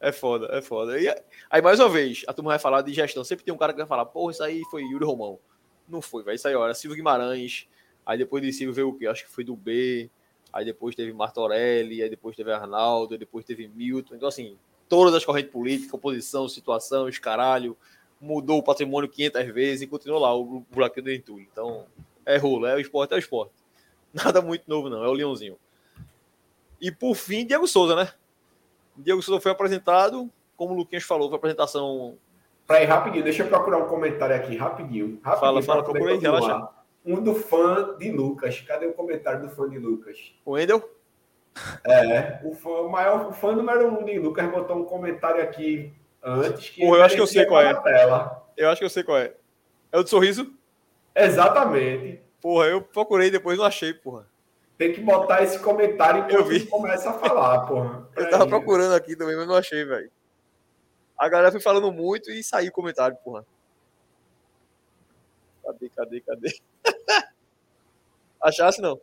É 0.00 0.10
foda, 0.10 0.48
é 0.50 0.60
foda. 0.60 0.98
E 0.98 1.08
aí, 1.48 1.62
mais 1.62 1.78
uma 1.78 1.88
vez, 1.88 2.24
a 2.26 2.32
turma 2.32 2.50
vai 2.50 2.58
falar 2.58 2.82
de 2.82 2.92
gestão. 2.92 3.22
Sempre 3.22 3.44
tem 3.44 3.54
um 3.54 3.56
cara 3.56 3.72
que 3.72 3.78
vai 3.78 3.86
falar, 3.86 4.04
porra, 4.04 4.32
isso 4.32 4.42
aí 4.42 4.60
foi 4.68 4.82
Yuri 4.82 5.04
Romão. 5.04 5.38
Não 5.88 6.02
foi, 6.02 6.24
vai. 6.24 6.34
Aí, 6.44 6.54
olha, 6.56 6.74
Silvio 6.74 6.96
Guimarães. 6.96 7.68
Aí 8.04 8.18
depois 8.18 8.42
de 8.42 8.52
Silvio 8.52 8.74
veio 8.74 8.88
o 8.88 8.98
quê? 8.98 9.06
Acho 9.06 9.24
que 9.24 9.30
foi 9.30 9.44
do 9.44 9.54
B. 9.54 10.10
Aí 10.52 10.64
depois 10.64 10.94
teve 10.94 11.12
Martorelli. 11.12 12.02
Aí 12.02 12.10
depois 12.10 12.36
teve 12.36 12.52
Arnaldo. 12.52 13.14
Aí 13.14 13.18
depois 13.18 13.44
teve 13.44 13.68
Milton. 13.68 14.14
Então, 14.14 14.28
assim, 14.28 14.56
todas 14.88 15.14
as 15.14 15.24
correntes 15.24 15.50
políticas, 15.50 15.94
oposição, 15.94 16.48
situação, 16.48 17.08
escaralho. 17.08 17.76
Mudou 18.20 18.58
o 18.58 18.62
patrimônio 18.62 19.08
500 19.08 19.46
vezes 19.52 19.82
e 19.82 19.86
continuou 19.86 20.20
lá 20.20 20.34
o 20.34 20.64
buraquinho 20.70 21.04
do 21.04 21.12
entulho. 21.12 21.46
Então, 21.50 21.86
é 22.24 22.36
rolo, 22.36 22.66
é 22.66 22.76
o 22.76 22.80
esporte, 22.80 23.12
é 23.12 23.16
o 23.16 23.18
esporte. 23.18 23.52
Nada 24.12 24.40
muito 24.40 24.64
novo, 24.66 24.88
não. 24.88 25.02
É 25.02 25.08
o 25.08 25.12
Leãozinho. 25.12 25.56
E 26.80 26.90
por 26.90 27.14
fim, 27.14 27.46
Diego 27.46 27.66
Souza, 27.66 27.96
né? 27.96 28.12
Diego 28.96 29.22
Souza 29.22 29.40
foi 29.40 29.52
apresentado, 29.52 30.30
como 30.56 30.74
o 30.74 30.76
Luquinhas 30.76 31.04
falou, 31.04 31.28
foi 31.28 31.38
apresentação. 31.38 32.16
Peraí, 32.66 32.84
rapidinho, 32.84 33.24
deixa 33.24 33.42
eu 33.42 33.48
procurar 33.48 33.78
um 33.78 33.88
comentário 33.88 34.34
aqui, 34.34 34.56
rapidinho. 34.56 35.18
rapidinho 35.22 35.40
fala, 35.40 35.62
fala, 35.62 35.82
procura 35.82 36.12
aí, 36.12 36.18
relaxa. 36.18 36.68
Um 37.04 37.20
do 37.20 37.34
fã 37.34 37.96
de 37.98 38.10
Lucas. 38.10 38.60
Cadê 38.60 38.86
o 38.86 38.92
comentário 38.92 39.40
do 39.42 39.48
fã 39.48 39.68
de 39.68 39.78
Lucas? 39.78 40.32
O 40.44 40.52
Wendel? 40.52 40.88
É, 41.84 42.40
o, 42.44 42.54
fã, 42.54 42.70
o 42.70 42.88
maior 42.88 43.28
o 43.28 43.32
fã 43.32 43.52
número 43.52 43.88
um 43.88 44.04
de 44.04 44.18
Lucas 44.18 44.50
botou 44.50 44.76
um 44.76 44.84
comentário 44.84 45.42
aqui 45.42 45.92
antes. 46.22 46.70
Que 46.70 46.80
Porra, 46.80 46.98
eu 46.98 47.02
acho 47.04 47.14
que 47.14 47.20
eu 47.20 47.26
sei 47.26 47.44
qual 47.44 47.60
é. 47.60 47.74
Tela. 47.74 48.46
Eu 48.56 48.70
acho 48.70 48.78
que 48.78 48.84
eu 48.84 48.90
sei 48.90 49.02
qual 49.02 49.18
é. 49.18 49.34
É 49.90 49.98
o 49.98 50.02
do 50.02 50.08
sorriso? 50.08 50.52
Exatamente. 51.14 52.20
Porra, 52.40 52.66
eu 52.66 52.80
procurei 52.80 53.30
depois 53.30 53.58
não 53.58 53.64
achei, 53.64 53.92
porra. 53.92 54.26
Tem 54.78 54.92
que 54.92 55.00
botar 55.00 55.42
esse 55.42 55.58
comentário 55.58 56.20
enquanto 56.20 56.34
eu 56.34 56.44
vi. 56.44 56.66
começa 56.66 57.10
a 57.10 57.12
falar, 57.12 57.66
porra. 57.66 58.08
Eu 58.16 58.30
tava 58.30 58.48
procurando 58.48 58.94
aqui 58.94 59.14
também, 59.14 59.36
mas 59.36 59.46
não 59.46 59.54
achei, 59.54 59.84
velho. 59.84 60.10
A 61.16 61.28
galera 61.28 61.52
foi 61.52 61.60
falando 61.60 61.92
muito 61.92 62.30
e 62.30 62.42
saiu 62.42 62.70
o 62.70 62.72
comentário, 62.72 63.16
porra. 63.22 63.46
Cadê, 65.62 65.88
cadê, 65.90 66.20
cadê? 66.20 66.60
Achasse 68.42 68.80
não? 68.80 69.00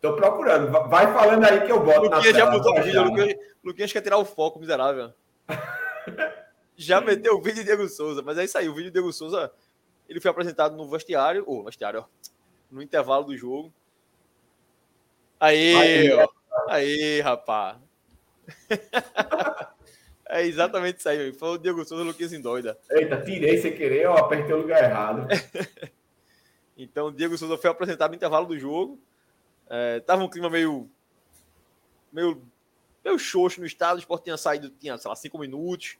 Tô 0.00 0.14
procurando. 0.14 0.70
Vai 0.88 1.12
falando 1.12 1.44
aí 1.44 1.66
que 1.66 1.72
eu 1.72 1.82
boto 1.82 2.02
Luquinha 2.02 2.32
já 2.32 2.50
botou 2.50 2.72
o 2.72 2.82
vídeo. 2.82 3.02
Luquinha, 3.02 3.38
Luquinha 3.64 3.88
quer 3.88 4.00
tirar 4.00 4.18
o 4.18 4.24
foco, 4.24 4.60
miserável. 4.60 5.12
já 6.76 7.00
meteu 7.00 7.34
o 7.34 7.42
vídeo 7.42 7.56
de 7.56 7.64
Diego 7.64 7.88
Souza, 7.88 8.22
mas 8.22 8.38
é 8.38 8.44
isso 8.44 8.56
aí. 8.56 8.68
O 8.68 8.74
vídeo 8.74 8.90
de 8.90 8.92
Diego 8.92 9.12
Souza, 9.12 9.52
ele 10.08 10.20
foi 10.20 10.30
apresentado 10.30 10.76
no 10.76 10.88
vestiário, 10.88 11.42
ou 11.46 11.64
vestiário, 11.64 12.00
ó, 12.00 12.04
no 12.70 12.80
intervalo 12.80 13.24
do 13.24 13.36
jogo. 13.36 13.72
Aí, 15.40 15.74
aí, 15.74 16.12
ó. 16.12 16.28
Aí, 16.68 17.20
rapaz. 17.20 17.76
é 20.28 20.46
exatamente 20.46 21.00
isso 21.00 21.08
aí. 21.08 21.32
Foi 21.32 21.48
o 21.50 21.58
Diego 21.58 21.84
Souza 21.84 22.04
Luquinhas 22.04 22.32
em 22.32 22.40
doida. 22.40 22.78
Eita, 22.88 23.20
tirei 23.20 23.58
sem 23.58 23.74
querer, 23.74 24.04
eu 24.04 24.16
apertei 24.16 24.54
o 24.54 24.58
lugar 24.58 24.84
errado. 24.84 25.26
Então, 26.78 27.12
Diego 27.12 27.36
Souza 27.36 27.58
foi 27.58 27.68
apresentado 27.68 28.10
no 28.10 28.16
intervalo 28.16 28.46
do 28.46 28.56
jogo. 28.56 28.98
É, 29.68 29.98
tava 30.00 30.22
um 30.22 30.28
clima 30.28 30.48
meio. 30.48 30.88
meio. 32.12 32.40
meio 33.04 33.18
xoxo 33.18 33.60
no 33.60 33.66
estado. 33.66 33.96
O 33.96 33.98
esporte 33.98 34.24
tinha 34.24 34.36
saído, 34.36 34.70
tinha, 34.70 34.96
sei 34.96 35.08
lá, 35.08 35.16
cinco 35.16 35.38
minutos. 35.38 35.98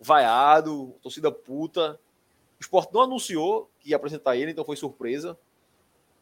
Vaiado, 0.00 0.94
torcida 1.02 1.32
puta. 1.32 1.98
O 2.58 2.62
esporte 2.62 2.94
não 2.94 3.02
anunciou 3.02 3.68
que 3.80 3.90
ia 3.90 3.96
apresentar 3.96 4.36
ele, 4.36 4.52
então 4.52 4.64
foi 4.64 4.76
surpresa. 4.76 5.36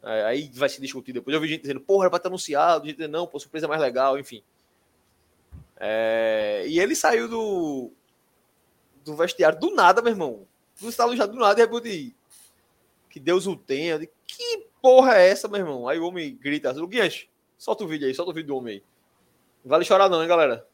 É, 0.03 0.25
aí 0.25 0.51
vai 0.55 0.69
se 0.69 0.81
discutir 0.81 1.13
depois. 1.13 1.35
Eu 1.35 1.41
vi 1.41 1.49
gente 1.49 1.63
dizendo, 1.63 1.81
porra, 1.81 2.05
era 2.05 2.11
pra 2.11 2.17
estar 2.17 2.29
anunciado, 2.29 2.87
gente 2.87 2.97
dizendo, 2.97 3.13
não, 3.13 3.27
pô, 3.27 3.39
surpresa 3.39 3.67
é 3.67 3.69
mais 3.69 3.81
legal, 3.81 4.19
enfim. 4.19 4.43
É, 5.77 6.65
e 6.67 6.81
ele 6.81 6.97
saiu 6.97 7.29
do, 7.29 7.93
do 9.05 9.15
vestiário 9.15 9.59
do 9.59 9.75
nada, 9.75 10.01
meu 10.01 10.13
irmão. 10.13 10.47
Do 10.81 10.89
estado 10.89 11.15
já 11.17 11.27
do 11.27 11.37
nada, 11.37 11.61
e 11.61 11.65
repente, 11.65 12.17
que 13.19 13.25
Deus 13.25 13.47
o 13.47 13.57
tenha. 13.57 13.99
Que 14.27 14.69
porra 14.81 15.17
é 15.17 15.29
essa, 15.29 15.49
meu 15.49 15.61
irmão? 15.61 15.89
Aí 15.89 15.99
o 15.99 16.07
homem 16.07 16.39
grita, 16.41 16.71
Luguinhas, 16.73 17.27
Solta 17.59 17.83
o 17.83 17.89
vídeo 17.89 18.07
aí, 18.07 18.15
solta 18.15 18.31
o 18.31 18.35
vídeo 18.35 18.49
do 18.49 18.57
homem 18.57 18.75
aí. 18.75 18.83
Não 19.65 19.71
vale 19.71 19.85
chorar 19.85 20.09
não, 20.09 20.23
hein, 20.23 20.29
galera? 20.29 20.65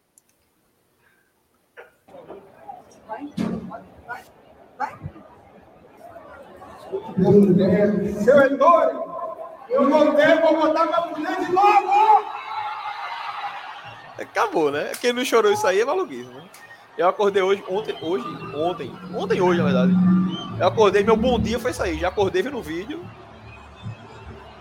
Vai, 3.06 3.26
vai, 4.06 4.24
vai. 4.76 4.98
Seu 8.22 8.42
Heitor, 8.42 9.64
eu 9.70 9.88
voltei, 9.88 10.34
vou 10.40 10.60
botar 10.60 10.84
minha 10.84 11.00
mulher 11.06 11.40
de 11.40 11.52
novo! 11.52 12.24
Acabou, 14.18 14.70
né? 14.70 14.92
Quem 15.00 15.14
não 15.14 15.24
chorou 15.24 15.52
isso 15.52 15.66
aí 15.66 15.80
é 15.80 15.84
maluquice, 15.84 16.28
né? 16.28 16.50
Eu 16.96 17.08
acordei 17.08 17.42
hoje, 17.42 17.64
ontem, 17.68 17.96
hoje, 18.00 18.24
ontem, 18.54 18.92
ontem 19.14 19.40
hoje, 19.40 19.58
na 19.58 19.64
verdade. 19.64 19.92
Eu 20.58 20.66
acordei, 20.68 21.02
meu 21.02 21.16
bom 21.16 21.38
dia 21.38 21.58
foi 21.58 21.72
isso 21.72 21.82
aí. 21.82 21.98
Já 21.98 22.08
acordei 22.08 22.40
vendo 22.42 22.58
o 22.58 22.62
vídeo. 22.62 23.04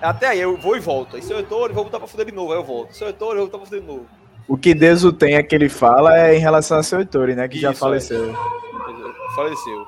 Até 0.01 0.27
aí, 0.27 0.39
eu 0.41 0.57
vou 0.57 0.75
e 0.75 0.79
volto. 0.79 1.15
Aí, 1.15 1.21
seu 1.21 1.37
Heitor, 1.37 1.69
eu 1.69 1.75
vou 1.75 1.85
botar 1.85 1.99
pra 1.99 2.07
fuder 2.07 2.25
de 2.25 2.31
novo. 2.31 2.51
Aí 2.51 2.57
eu 2.57 2.63
volto. 2.63 2.93
Seu 2.93 3.07
Heitor, 3.07 3.33
eu 3.33 3.37
vou 3.37 3.45
botar 3.45 3.59
pra 3.59 3.67
fuder 3.67 3.81
de 3.81 3.87
novo. 3.87 4.07
O 4.47 4.57
que 4.57 4.73
Deus 4.73 5.03
o 5.03 5.13
tem 5.13 5.35
é 5.35 5.43
que 5.43 5.55
ele 5.55 5.69
fala 5.69 6.17
é 6.17 6.35
em 6.35 6.39
relação 6.39 6.77
a 6.77 6.83
seu 6.83 6.99
Heitor, 6.99 7.27
né? 7.29 7.47
Que 7.47 7.55
isso, 7.55 7.61
já 7.61 7.73
faleceu. 7.73 8.31
É. 8.31 9.35
Faleceu. 9.35 9.85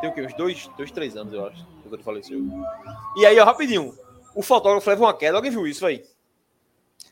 Tem 0.00 0.10
o 0.10 0.12
quê? 0.12 0.22
Uns 0.22 0.34
dois, 0.34 0.68
dois, 0.76 0.90
três 0.90 1.16
anos, 1.16 1.32
eu 1.32 1.46
acho. 1.46 1.64
Quando 1.82 1.94
ele 1.94 2.02
faleceu. 2.02 2.44
E 3.16 3.24
aí, 3.24 3.38
ó, 3.38 3.44
rapidinho. 3.44 3.94
O 4.34 4.42
fotógrafo 4.42 4.90
leva 4.90 5.04
uma 5.04 5.14
queda. 5.14 5.36
Alguém 5.36 5.50
viu 5.50 5.66
isso 5.66 5.86
aí? 5.86 6.04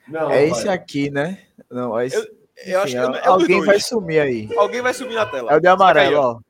Não, 0.06 0.30
é 0.30 0.46
esse 0.46 0.68
aqui, 0.68 1.09
né? 1.10 1.38
Não, 1.70 1.98
é 1.98 2.06
esse... 2.06 2.16
eu, 2.16 2.26
eu 2.56 2.81
acho 2.81 2.93
que 2.93 2.98
é, 2.98 3.02
é 3.02 3.26
alguém 3.26 3.64
vai 3.64 3.81
sumir 3.81 4.20
aí. 4.20 4.48
Alguém 4.56 4.81
vai 4.81 4.94
sumir 4.94 5.14
na 5.14 5.26
tela. 5.26 5.52
É 5.52 5.56
o 5.56 5.60
de 5.60 5.68
amarelo, 5.68 6.18
ó. 6.18 6.40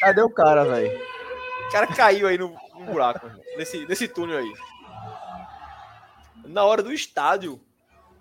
Cadê 0.00 0.22
o 0.22 0.30
cara, 0.30 0.64
velho? 0.64 1.00
O 1.68 1.72
cara 1.72 1.86
caiu 1.86 2.26
aí 2.26 2.38
no, 2.38 2.54
no 2.74 2.84
buraco, 2.84 3.30
nesse, 3.56 3.86
nesse 3.86 4.08
túnel 4.08 4.38
aí. 4.38 4.52
Na 6.44 6.64
hora 6.64 6.82
do 6.82 6.92
estádio, 6.92 7.60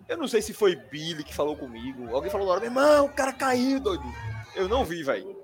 eu 0.08 0.18
não 0.18 0.28
sei 0.28 0.42
se 0.42 0.54
foi 0.54 0.76
Billy 0.76 1.24
que 1.24 1.34
falou 1.34 1.56
comigo. 1.56 2.14
Alguém 2.14 2.32
falou 2.32 2.46
na 2.46 2.54
hora, 2.54 2.62
meu 2.62 2.70
irmão, 2.70 3.06
o 3.06 3.14
cara 3.14 3.34
caiu, 3.34 3.80
doido. 3.80 4.04
Eu 4.56 4.68
não 4.68 4.84
vi, 4.86 5.04
velho. 5.04 5.36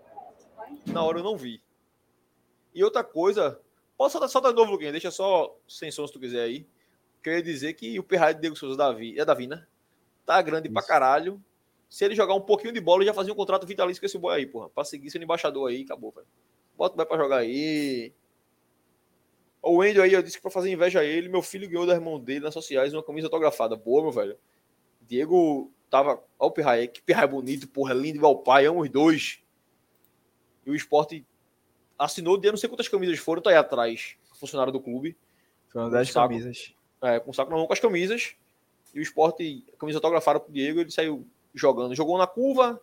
Na 0.85 1.03
hora 1.03 1.19
eu 1.19 1.23
não 1.23 1.37
vi. 1.37 1.61
E 2.73 2.83
outra 2.83 3.03
coisa, 3.03 3.59
posso 3.97 4.13
soltar, 4.13 4.29
soltar 4.29 4.51
de 4.51 4.57
novo, 4.57 4.71
Luquinha, 4.71 4.91
deixa 4.91 5.09
só 5.09 5.55
sem 5.67 5.89
som 5.89 6.05
se 6.05 6.13
tu 6.13 6.19
quiser 6.19 6.41
aí. 6.41 6.67
Queria 7.23 7.41
dizer 7.41 7.73
que 7.73 7.97
o 7.99 8.03
Perraio 8.03 8.35
de 8.35 8.41
Diego 8.41 8.55
Souza 8.55 8.77
Davi, 8.77 9.19
é 9.19 9.25
Davi, 9.25 9.47
né? 9.47 9.65
Tá 10.27 10.41
grande 10.41 10.67
Isso. 10.67 10.73
pra 10.73 10.83
caralho. 10.83 11.41
Se 11.89 12.03
ele 12.03 12.13
jogar 12.13 12.35
um 12.35 12.41
pouquinho 12.41 12.73
de 12.73 12.81
bola, 12.81 13.05
já 13.05 13.13
fazia 13.13 13.31
um 13.31 13.35
contrato 13.35 13.65
vitalício 13.65 14.01
com 14.01 14.05
esse 14.05 14.17
boy 14.17 14.35
aí, 14.35 14.45
porra. 14.45 14.69
Pra 14.69 14.83
seguir 14.83 15.09
sendo 15.09 15.23
embaixador 15.23 15.69
aí, 15.69 15.83
acabou, 15.83 16.11
velho. 16.11 16.27
Bota 16.77 16.93
o 16.93 16.97
boy 16.97 17.05
pra 17.05 17.17
jogar 17.17 17.37
aí. 17.37 18.13
O 19.61 19.77
Wendel 19.77 20.03
aí, 20.03 20.11
eu 20.11 20.21
disse 20.21 20.35
que 20.35 20.41
pra 20.41 20.51
fazer 20.51 20.69
inveja 20.69 20.99
a 20.99 21.03
ele, 21.05 21.29
meu 21.29 21.41
filho 21.41 21.67
ganhou 21.69 21.85
da 21.85 21.93
irmão 21.93 22.19
dele 22.19 22.41
nas 22.41 22.53
sociais 22.53 22.93
uma 22.93 23.01
camisa 23.01 23.27
autografada. 23.27 23.77
Boa, 23.77 24.03
meu 24.03 24.11
velho. 24.11 24.37
Diego 25.01 25.71
tava. 25.89 26.21
Olha 26.37 26.49
o 26.49 26.51
Pirraia, 26.51 26.87
que 26.87 27.01
Pirraia 27.01 27.27
bonito, 27.27 27.65
porra, 27.69 27.93
lindo 27.93 28.17
igual 28.17 28.33
o 28.33 28.39
pai, 28.39 28.65
amo 28.65 28.81
os 28.81 28.89
dois. 28.89 29.41
E 30.65 30.69
o 30.69 30.75
esporte 30.75 31.25
assinou, 31.97 32.37
de 32.37 32.49
não 32.49 32.57
sei 32.57 32.67
quantas 32.67 32.89
camisas 32.89 33.17
foram, 33.17 33.41
tá 33.41 33.49
aí 33.49 33.55
atrás, 33.55 34.17
funcionário 34.33 34.73
do 34.73 34.81
clube. 34.81 35.17
Foram 35.69 35.89
10 35.89 36.11
camisas. 36.11 36.73
É, 37.01 37.17
com 37.17 37.31
saco 37.31 37.49
na 37.49 37.55
mão 37.55 37.65
com 37.65 37.73
as 37.73 37.79
camisas. 37.79 38.35
E 38.93 38.99
o 38.99 39.01
esporte, 39.01 39.65
camisa 39.77 39.97
autografada 39.97 40.39
pro 40.39 40.51
Diego, 40.51 40.79
ele 40.79 40.91
saiu 40.91 41.25
jogando. 41.53 41.95
Jogou 41.95 42.17
na 42.17 42.27
curva, 42.27 42.79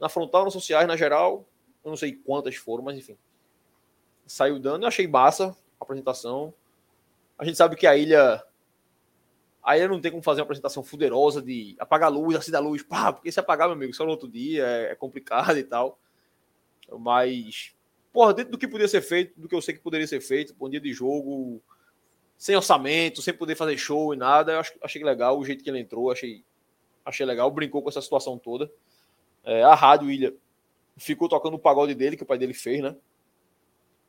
na 0.00 0.08
frontal, 0.08 0.44
nas 0.44 0.52
sociais, 0.52 0.86
na 0.86 0.96
geral. 0.96 1.44
Eu 1.84 1.90
não 1.90 1.96
sei 1.96 2.12
quantas 2.12 2.56
foram, 2.56 2.84
mas 2.84 2.96
enfim. 2.96 3.16
Saiu 4.26 4.58
dando, 4.58 4.82
eu 4.82 4.88
achei 4.88 5.06
massa 5.06 5.56
a 5.80 5.84
apresentação. 5.84 6.54
A 7.38 7.44
gente 7.44 7.56
sabe 7.56 7.76
que 7.76 7.86
a 7.86 7.96
ilha. 7.96 8.42
A 9.62 9.76
ilha 9.76 9.88
não 9.88 10.00
tem 10.00 10.10
como 10.10 10.22
fazer 10.22 10.40
uma 10.40 10.44
apresentação 10.44 10.82
fuderosa 10.82 11.40
de 11.40 11.76
apagar 11.78 12.08
a 12.08 12.12
luz, 12.12 12.36
acender 12.36 12.58
a 12.58 12.62
luz, 12.62 12.82
pá, 12.82 13.12
porque 13.12 13.30
se 13.30 13.38
apagar, 13.38 13.68
meu 13.68 13.76
amigo, 13.76 13.94
só 13.94 14.04
no 14.04 14.10
outro 14.10 14.28
dia 14.28 14.66
é, 14.66 14.92
é 14.92 14.94
complicado 14.96 15.56
e 15.56 15.62
tal. 15.62 15.98
Mas, 16.98 17.72
porra, 18.12 18.34
dentro 18.34 18.52
do 18.52 18.58
que 18.58 18.66
podia 18.66 18.88
ser 18.88 19.02
feito, 19.02 19.40
do 19.40 19.48
que 19.48 19.54
eu 19.54 19.62
sei 19.62 19.74
que 19.74 19.80
poderia 19.80 20.06
ser 20.06 20.20
feito, 20.20 20.54
um 20.60 20.68
dia 20.68 20.80
de 20.80 20.92
jogo, 20.92 21.62
sem 22.42 22.56
orçamento, 22.56 23.22
sem 23.22 23.32
poder 23.32 23.54
fazer 23.54 23.78
show 23.78 24.12
e 24.12 24.16
nada, 24.16 24.54
eu 24.54 24.62
achei 24.82 25.04
legal 25.04 25.38
o 25.38 25.44
jeito 25.44 25.62
que 25.62 25.70
ele 25.70 25.78
entrou, 25.78 26.10
achei 26.10 26.44
achei 27.04 27.24
legal, 27.24 27.48
brincou 27.52 27.80
com 27.80 27.88
essa 27.88 28.02
situação 28.02 28.36
toda. 28.36 28.68
É, 29.44 29.62
a 29.62 29.76
Rádio 29.76 30.10
Ilha 30.10 30.34
ficou 30.96 31.28
tocando 31.28 31.54
o 31.54 31.58
pagode 31.58 31.94
dele, 31.94 32.16
que 32.16 32.24
o 32.24 32.26
pai 32.26 32.38
dele 32.38 32.52
fez, 32.52 32.82
né? 32.82 32.96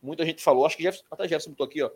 Muita 0.01 0.25
gente 0.25 0.43
falou, 0.43 0.65
acho 0.65 0.75
que 0.75 0.81
Jefferson, 0.81 1.05
até 1.11 1.25
Jefferson 1.25 1.51
botou 1.51 1.67
aqui, 1.67 1.83
ó, 1.83 1.91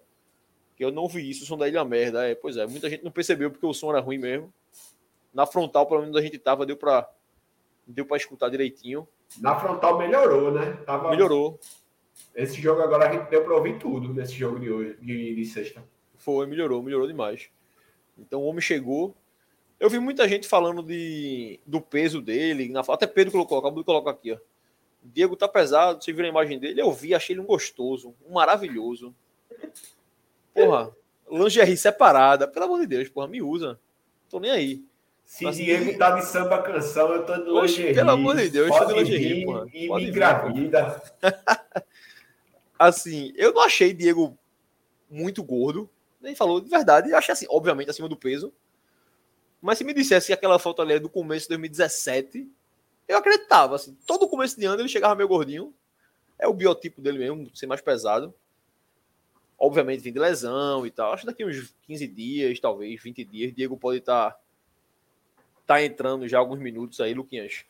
que 0.76 0.85
eu 0.85 0.91
não 0.91 1.07
vi 1.07 1.27
isso, 1.27 1.43
o 1.43 1.47
som 1.47 1.57
da 1.57 1.68
Ilha 1.68 1.84
merda. 1.84 2.30
É, 2.30 2.35
pois 2.35 2.55
é, 2.55 2.68
muita 2.68 2.88
gente 2.88 3.03
não 3.03 3.09
percebeu 3.09 3.49
porque 3.49 3.65
o 3.65 3.73
som 3.73 3.89
era 3.89 3.99
ruim 3.99 4.19
mesmo. 4.19 4.53
Na 5.34 5.47
frontal, 5.47 5.88
pelo 5.88 6.01
menos 6.01 6.15
a 6.15 6.22
gente 6.22 6.38
tava, 6.38 6.68
deu 6.68 6.77
pra, 6.77 7.09
deu 7.88 8.05
pra 8.05 8.15
escutar 8.15 8.49
direitinho. 8.49 9.07
Na 9.39 9.59
frontal 9.59 9.97
melhorou, 9.97 10.51
né? 10.51 10.73
Tava... 10.85 11.09
Melhorou. 11.09 11.59
Esse 12.35 12.61
jogo 12.61 12.84
agora 12.84 13.09
a 13.09 13.11
gente 13.11 13.27
deu 13.27 13.43
pra 13.43 13.55
ouvir 13.55 13.80
tudo 13.80 14.14
nesse 14.14 14.34
jogo 14.34 14.59
de 14.59 14.69
hoje, 14.69 14.97
de, 15.01 15.34
de 15.34 15.45
sexta. 15.45 15.97
Foi, 16.27 16.45
melhorou, 16.45 16.83
melhorou 16.83 17.07
demais. 17.07 17.47
Então 18.19 18.41
o 18.41 18.47
homem 18.47 18.59
chegou, 18.59 19.15
eu 19.79 19.89
vi 19.89 19.97
muita 19.97 20.27
gente 20.27 20.45
falando 20.45 20.83
de, 20.83 21.57
do 21.65 21.79
peso 21.79 22.21
dele. 22.21 22.67
Na, 22.67 22.81
até 22.81 23.07
Pedro 23.07 23.31
colocou, 23.31 23.57
acabou 23.57 23.81
de 23.81 23.85
colocar 23.85 24.11
aqui, 24.11 24.33
ó. 24.33 24.37
Diego 25.01 25.37
tá 25.37 25.47
pesado, 25.47 26.03
você 26.03 26.11
viu 26.11 26.25
a 26.25 26.27
imagem 26.27 26.59
dele? 26.59 26.81
Eu 26.81 26.91
vi, 26.91 27.15
achei 27.15 27.33
ele 27.33 27.39
um 27.39 27.45
gostoso, 27.45 28.13
um 28.27 28.33
maravilhoso. 28.33 29.15
Porra, 30.53 30.93
lingerie 31.31 31.77
separada, 31.77 32.45
pelo 32.45 32.65
amor 32.65 32.81
de 32.81 32.87
Deus, 32.87 33.07
porra, 33.07 33.29
me 33.29 33.41
usa. 33.41 33.79
Tô 34.29 34.37
nem 34.37 34.51
aí. 34.51 34.83
Se 35.23 35.45
Mas, 35.45 35.55
Diego 35.55 35.97
tá 35.97 36.11
de 36.11 36.25
samba 36.25 36.61
canção, 36.61 37.13
eu 37.13 37.25
tô 37.25 37.37
de 37.37 37.49
lingerie. 37.49 37.93
Pelo 37.93 38.11
amor 38.11 38.35
de 38.35 38.49
Deus, 38.49 38.67
eu 38.67 38.77
tô 38.79 38.85
de 38.85 38.93
lingerie, 38.95 39.45
porra. 39.45 39.65
E 39.73 39.87
Pode 39.87 40.03
me 40.03 40.11
engravida. 40.11 41.01
assim, 42.77 43.31
eu 43.37 43.53
não 43.53 43.61
achei 43.61 43.93
Diego 43.93 44.37
muito 45.09 45.41
gordo. 45.41 45.89
Nem 46.27 46.35
falou 46.35 46.59
de 46.59 46.69
verdade. 46.69 47.09
Eu 47.09 47.17
achei 47.17 47.31
assim, 47.31 47.45
obviamente, 47.49 47.89
acima 47.89 48.09
do 48.09 48.17
peso. 48.17 48.53
Mas 49.61 49.77
se 49.77 49.85
me 49.85 49.93
dissesse 49.93 50.27
que 50.27 50.33
aquela 50.33 50.59
foto 50.59 50.81
ali 50.81 50.95
é 50.95 50.99
do 50.99 51.09
começo 51.09 51.45
de 51.45 51.49
2017, 51.51 52.51
eu 53.07 53.17
acreditava. 53.17 53.75
Assim, 53.75 53.97
todo 54.05 54.27
começo 54.27 54.59
de 54.59 54.65
ano 54.65 54.81
ele 54.81 54.89
chegava 54.89 55.15
meio 55.15 55.29
gordinho. 55.29 55.73
É 56.37 56.45
o 56.45 56.53
biotipo 56.53 57.01
dele 57.01 57.19
mesmo, 57.19 57.49
ser 57.55 57.65
mais 57.65 57.79
pesado. 57.79 58.33
Obviamente 59.57 60.01
vem 60.01 60.11
de 60.11 60.19
lesão 60.19 60.85
e 60.85 60.91
tal. 60.91 61.13
Acho 61.13 61.21
que 61.21 61.27
daqui 61.27 61.45
uns 61.45 61.73
15 61.83 62.07
dias, 62.09 62.59
talvez 62.59 63.01
20 63.01 63.23
dias, 63.23 63.55
Diego 63.55 63.77
pode 63.77 63.99
estar 63.99 64.31
tá, 64.31 64.39
tá 65.65 65.81
entrando 65.81 66.27
já 66.27 66.39
alguns 66.39 66.59
minutos 66.59 66.99
aí, 66.99 67.13
Luquinhas. 67.13 67.63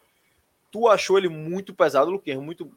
Tu 0.71 0.88
achou 0.88 1.15
ele 1.19 1.29
muito 1.29 1.75
pesado, 1.75 2.09
Luquinhas? 2.09 2.41
Muito, 2.41 2.75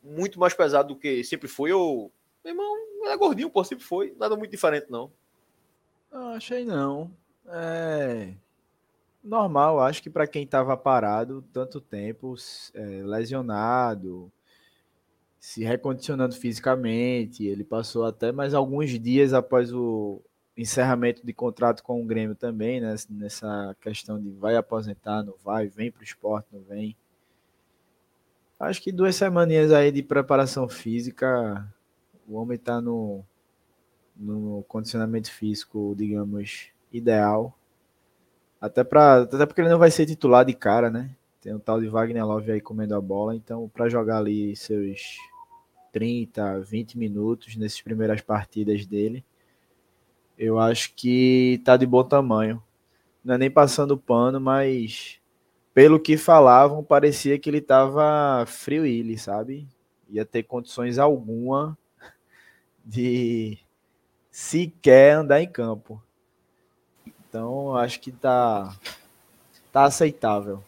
muito 0.00 0.38
mais 0.38 0.54
pesado 0.54 0.94
do 0.94 1.00
que 1.00 1.24
sempre 1.24 1.48
foi? 1.48 1.72
Ou, 1.72 2.12
meu 2.44 2.52
irmão, 2.52 2.76
é 3.06 3.16
gordinho, 3.16 3.50
pô, 3.50 3.62
sempre 3.64 3.84
foi. 3.84 4.14
Nada 4.18 4.36
muito 4.36 4.50
diferente, 4.50 4.90
não. 4.90 5.10
Não, 6.10 6.30
achei 6.30 6.64
não. 6.64 7.10
É 7.46 8.34
normal, 9.22 9.80
acho 9.80 10.02
que 10.02 10.10
para 10.10 10.26
quem 10.26 10.44
estava 10.44 10.76
parado 10.76 11.44
tanto 11.52 11.80
tempo, 11.80 12.34
é, 12.74 13.02
lesionado, 13.04 14.32
se 15.38 15.62
recondicionando 15.64 16.34
fisicamente, 16.34 17.44
ele 17.46 17.64
passou 17.64 18.04
até 18.04 18.32
mais 18.32 18.54
alguns 18.54 18.98
dias 18.98 19.32
após 19.32 19.72
o 19.72 20.20
encerramento 20.56 21.24
de 21.24 21.32
contrato 21.32 21.82
com 21.82 22.02
o 22.02 22.04
Grêmio 22.04 22.34
também, 22.34 22.80
né, 22.80 22.94
nessa 23.08 23.74
questão 23.80 24.20
de 24.20 24.30
vai 24.30 24.56
aposentar, 24.56 25.22
não 25.22 25.34
vai, 25.42 25.68
vem 25.68 25.90
para 25.90 26.00
o 26.00 26.04
esporte, 26.04 26.48
não 26.52 26.60
vem. 26.62 26.96
Acho 28.58 28.82
que 28.82 28.92
duas 28.92 29.16
semaninhas 29.16 29.72
aí 29.72 29.90
de 29.90 30.02
preparação 30.02 30.68
física, 30.68 31.66
o 32.30 32.36
homem 32.36 32.54
está 32.54 32.80
no, 32.80 33.24
no 34.16 34.64
condicionamento 34.68 35.32
físico, 35.32 35.94
digamos, 35.98 36.68
ideal. 36.92 37.52
Até, 38.60 38.84
pra, 38.84 39.22
até 39.22 39.44
porque 39.44 39.60
ele 39.60 39.68
não 39.68 39.78
vai 39.80 39.90
ser 39.90 40.06
titular 40.06 40.44
de 40.44 40.54
cara, 40.54 40.88
né? 40.90 41.10
Tem 41.40 41.52
o 41.52 41.58
tal 41.58 41.80
de 41.80 41.88
Wagner 41.88 42.24
Love 42.24 42.52
aí 42.52 42.60
comendo 42.60 42.94
a 42.94 43.00
bola. 43.00 43.34
Então, 43.34 43.68
para 43.68 43.88
jogar 43.88 44.18
ali 44.18 44.54
seus 44.54 45.16
30, 45.90 46.60
20 46.60 46.96
minutos 46.96 47.56
nessas 47.56 47.82
primeiras 47.82 48.20
partidas 48.20 48.86
dele, 48.86 49.24
eu 50.38 50.56
acho 50.60 50.94
que 50.94 51.60
tá 51.64 51.76
de 51.76 51.84
bom 51.84 52.04
tamanho. 52.04 52.62
Não 53.24 53.34
é 53.34 53.38
nem 53.38 53.50
passando 53.50 53.98
pano, 53.98 54.40
mas 54.40 55.18
pelo 55.74 55.98
que 55.98 56.16
falavam, 56.16 56.84
parecia 56.84 57.38
que 57.40 57.50
ele 57.50 57.60
tava 57.60 58.44
frio 58.46 58.86
ele, 58.86 59.18
sabe? 59.18 59.66
Ia 60.08 60.24
ter 60.24 60.44
condições 60.44 60.96
alguma 60.96 61.76
de 62.84 63.58
sequer 64.30 65.16
andar 65.16 65.40
em 65.40 65.48
campo. 65.48 66.02
Então, 67.28 67.76
acho 67.76 68.00
que 68.00 68.10
tá, 68.10 68.76
tá 69.72 69.84
aceitável. 69.84 70.62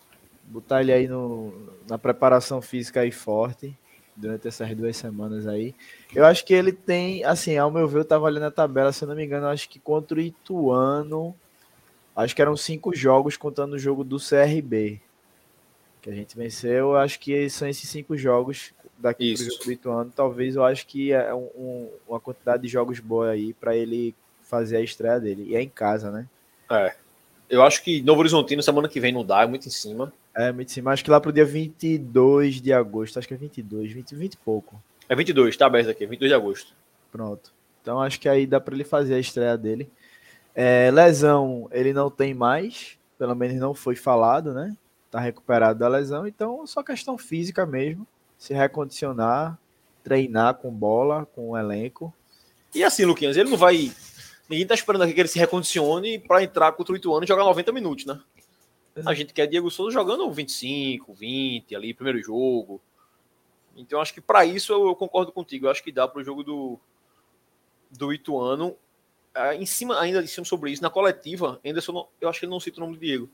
Botar 0.45 0.81
ele 0.81 0.93
aí 0.93 1.09
no, 1.09 1.53
na 1.89 1.99
preparação 1.99 2.61
física 2.61 3.01
aí 3.01 3.11
forte 3.11 3.77
durante 4.15 4.47
essas 4.47 4.75
duas 4.77 4.97
semanas 4.97 5.47
aí. 5.47 5.75
Eu 6.15 6.25
acho 6.27 6.45
que 6.45 6.53
ele 6.53 6.73
tem, 6.73 7.25
assim, 7.25 7.57
ao 7.57 7.71
meu 7.71 7.89
ver, 7.89 8.01
eu 8.01 8.05
tava 8.05 8.25
olhando 8.25 8.47
a 8.47 8.51
tabela, 8.51 8.93
se 8.93 9.03
eu 9.05 9.09
não 9.09 9.17
me 9.17 9.25
engano, 9.25 9.47
acho 9.47 9.69
que 9.69 9.79
contra 9.79 10.19
o 10.19 10.21
Ituano 10.21 11.35
Acho 12.15 12.37
que 12.37 12.43
eram 12.43 12.57
cinco 12.57 12.95
jogos 12.95 13.37
contando 13.37 13.73
o 13.73 13.79
jogo 13.79 14.05
do 14.05 14.19
CRB. 14.19 15.01
Que 16.03 16.11
a 16.11 16.15
gente 16.15 16.37
venceu. 16.37 16.95
Acho 16.95 17.19
que 17.19 17.49
são 17.49 17.67
esses 17.67 17.89
cinco 17.89 18.17
jogos 18.17 18.75
daqui 19.03 19.37
jogo 19.37 19.65
do 19.65 19.73
Ituano. 19.73 20.13
Talvez 20.15 20.57
eu 20.57 20.65
acho 20.65 20.87
que 20.87 21.13
é 21.13 21.35
um- 21.35 21.51
um- 21.57 21.89
uma 22.09 22.21
quantidade 22.21 22.63
de 22.63 22.69
jogos 22.69 23.01
boa 23.01 23.31
aí 23.31 23.53
para 23.55 23.77
ele 23.77 24.15
fazer 24.43 24.77
a 24.77 24.81
estreia 24.81 25.19
dele. 25.21 25.47
E 25.49 25.57
é 25.57 25.63
em 25.63 25.69
casa, 25.69 26.11
né? 26.11 26.27
É. 26.71 26.95
Eu 27.51 27.63
acho 27.63 27.83
que 27.83 28.01
Novo 28.03 28.21
Horizontino 28.21 28.63
semana 28.63 28.89
que 28.89 29.01
vem 29.01 29.13
não 29.13 29.25
dá, 29.25 29.43
é 29.43 29.47
muito 29.47 29.67
em 29.69 29.71
cima. 29.71 30.13
É, 30.35 30.51
muito 30.51 30.73
sim. 30.73 30.83
Acho 30.87 31.05
que 31.05 31.11
lá 31.11 31.21
pro 31.21 31.33
dia 31.33 31.45
22 31.45 32.61
de 32.61 32.73
agosto. 32.73 33.19
Acho 33.19 33.29
que 33.29 33.35
é 33.35 33.37
22, 33.37 33.93
20, 33.93 34.15
20 34.15 34.35
e 34.35 34.39
pouco. 34.39 34.83
É 35.09 35.15
22, 35.15 35.55
tá 35.57 35.67
aberto 35.67 35.91
aqui, 35.91 36.07
22 36.07 36.31
de 36.31 36.35
agosto. 36.35 36.73
Pronto. 37.11 37.53
Então 37.83 38.01
acho 38.01 38.19
que 38.19 38.29
aí 38.29 38.47
dá 38.47 38.59
para 38.61 38.75
ele 38.75 38.85
fazer 38.85 39.15
a 39.15 39.19
estreia 39.19 39.59
dele. 39.59 39.91
É, 40.55 40.91
lesão, 40.91 41.69
ele 41.73 41.93
não 41.93 42.11
tem 42.11 42.33
mais, 42.33 42.97
pelo 43.19 43.35
menos 43.35 43.57
não 43.59 43.75
foi 43.75 43.97
falado, 43.97 44.55
né? 44.55 44.75
Tá 45.11 45.21
recuperado 45.21 45.79
da 45.79 45.89
lesão, 45.89 46.27
então 46.27 46.67
só 46.67 46.83
questão 46.83 47.19
física 47.19 47.67
mesmo, 47.67 48.07
se 48.43 48.53
recondicionar, 48.53 49.57
treinar 50.03 50.55
com 50.57 50.69
bola, 50.69 51.25
com 51.27 51.51
o 51.51 51.57
elenco. 51.57 52.13
E 52.75 52.83
assim, 52.83 53.05
Luquinhas, 53.05 53.37
ele 53.37 53.49
não 53.49 53.57
vai. 53.57 53.93
Ninguém 54.49 54.67
tá 54.67 54.75
esperando 54.75 55.03
aqui 55.03 55.13
que 55.15 55.21
ele 55.21 55.29
se 55.29 55.39
recondicione 55.39 56.19
pra 56.19 56.43
entrar 56.43 56.73
contra 56.73 56.93
o 56.93 56.97
Ituano 56.97 57.23
e 57.23 57.29
jogar 57.29 57.45
90 57.45 57.71
minutos, 57.71 58.05
né? 58.05 58.21
A 59.07 59.15
gente 59.15 59.33
quer 59.33 59.47
Diego 59.47 59.71
Souza 59.71 59.93
jogando 59.93 60.29
25, 60.29 61.15
20 61.15 61.77
ali, 61.77 61.95
primeiro 61.95 62.21
jogo. 62.21 62.81
Então 63.77 64.01
acho 64.01 64.13
que 64.13 64.21
pra 64.21 64.45
isso 64.45 64.73
eu, 64.73 64.89
eu 64.89 64.97
concordo 64.97 65.31
contigo. 65.31 65.67
Eu 65.67 65.71
acho 65.71 65.85
que 65.85 65.93
dá 65.93 66.09
pro 66.09 66.25
jogo 66.25 66.43
do, 66.43 66.81
do 67.93 68.13
Ituano. 68.13 68.75
Ah, 69.33 69.55
em 69.55 69.65
cima, 69.65 70.01
ainda 70.01 70.21
em 70.21 70.27
cima 70.27 70.45
sobre 70.45 70.73
isso, 70.73 70.83
na 70.83 70.91
coletiva, 70.91 71.61
Anderson, 71.65 71.93
não- 71.93 72.09
eu 72.21 72.29
acho 72.29 72.41
que 72.41 72.45
ele 72.47 72.51
não 72.51 72.59
cita 72.59 72.79
o 72.79 72.81
nome 72.81 72.97
do 72.97 73.01
Diego. 73.01 73.31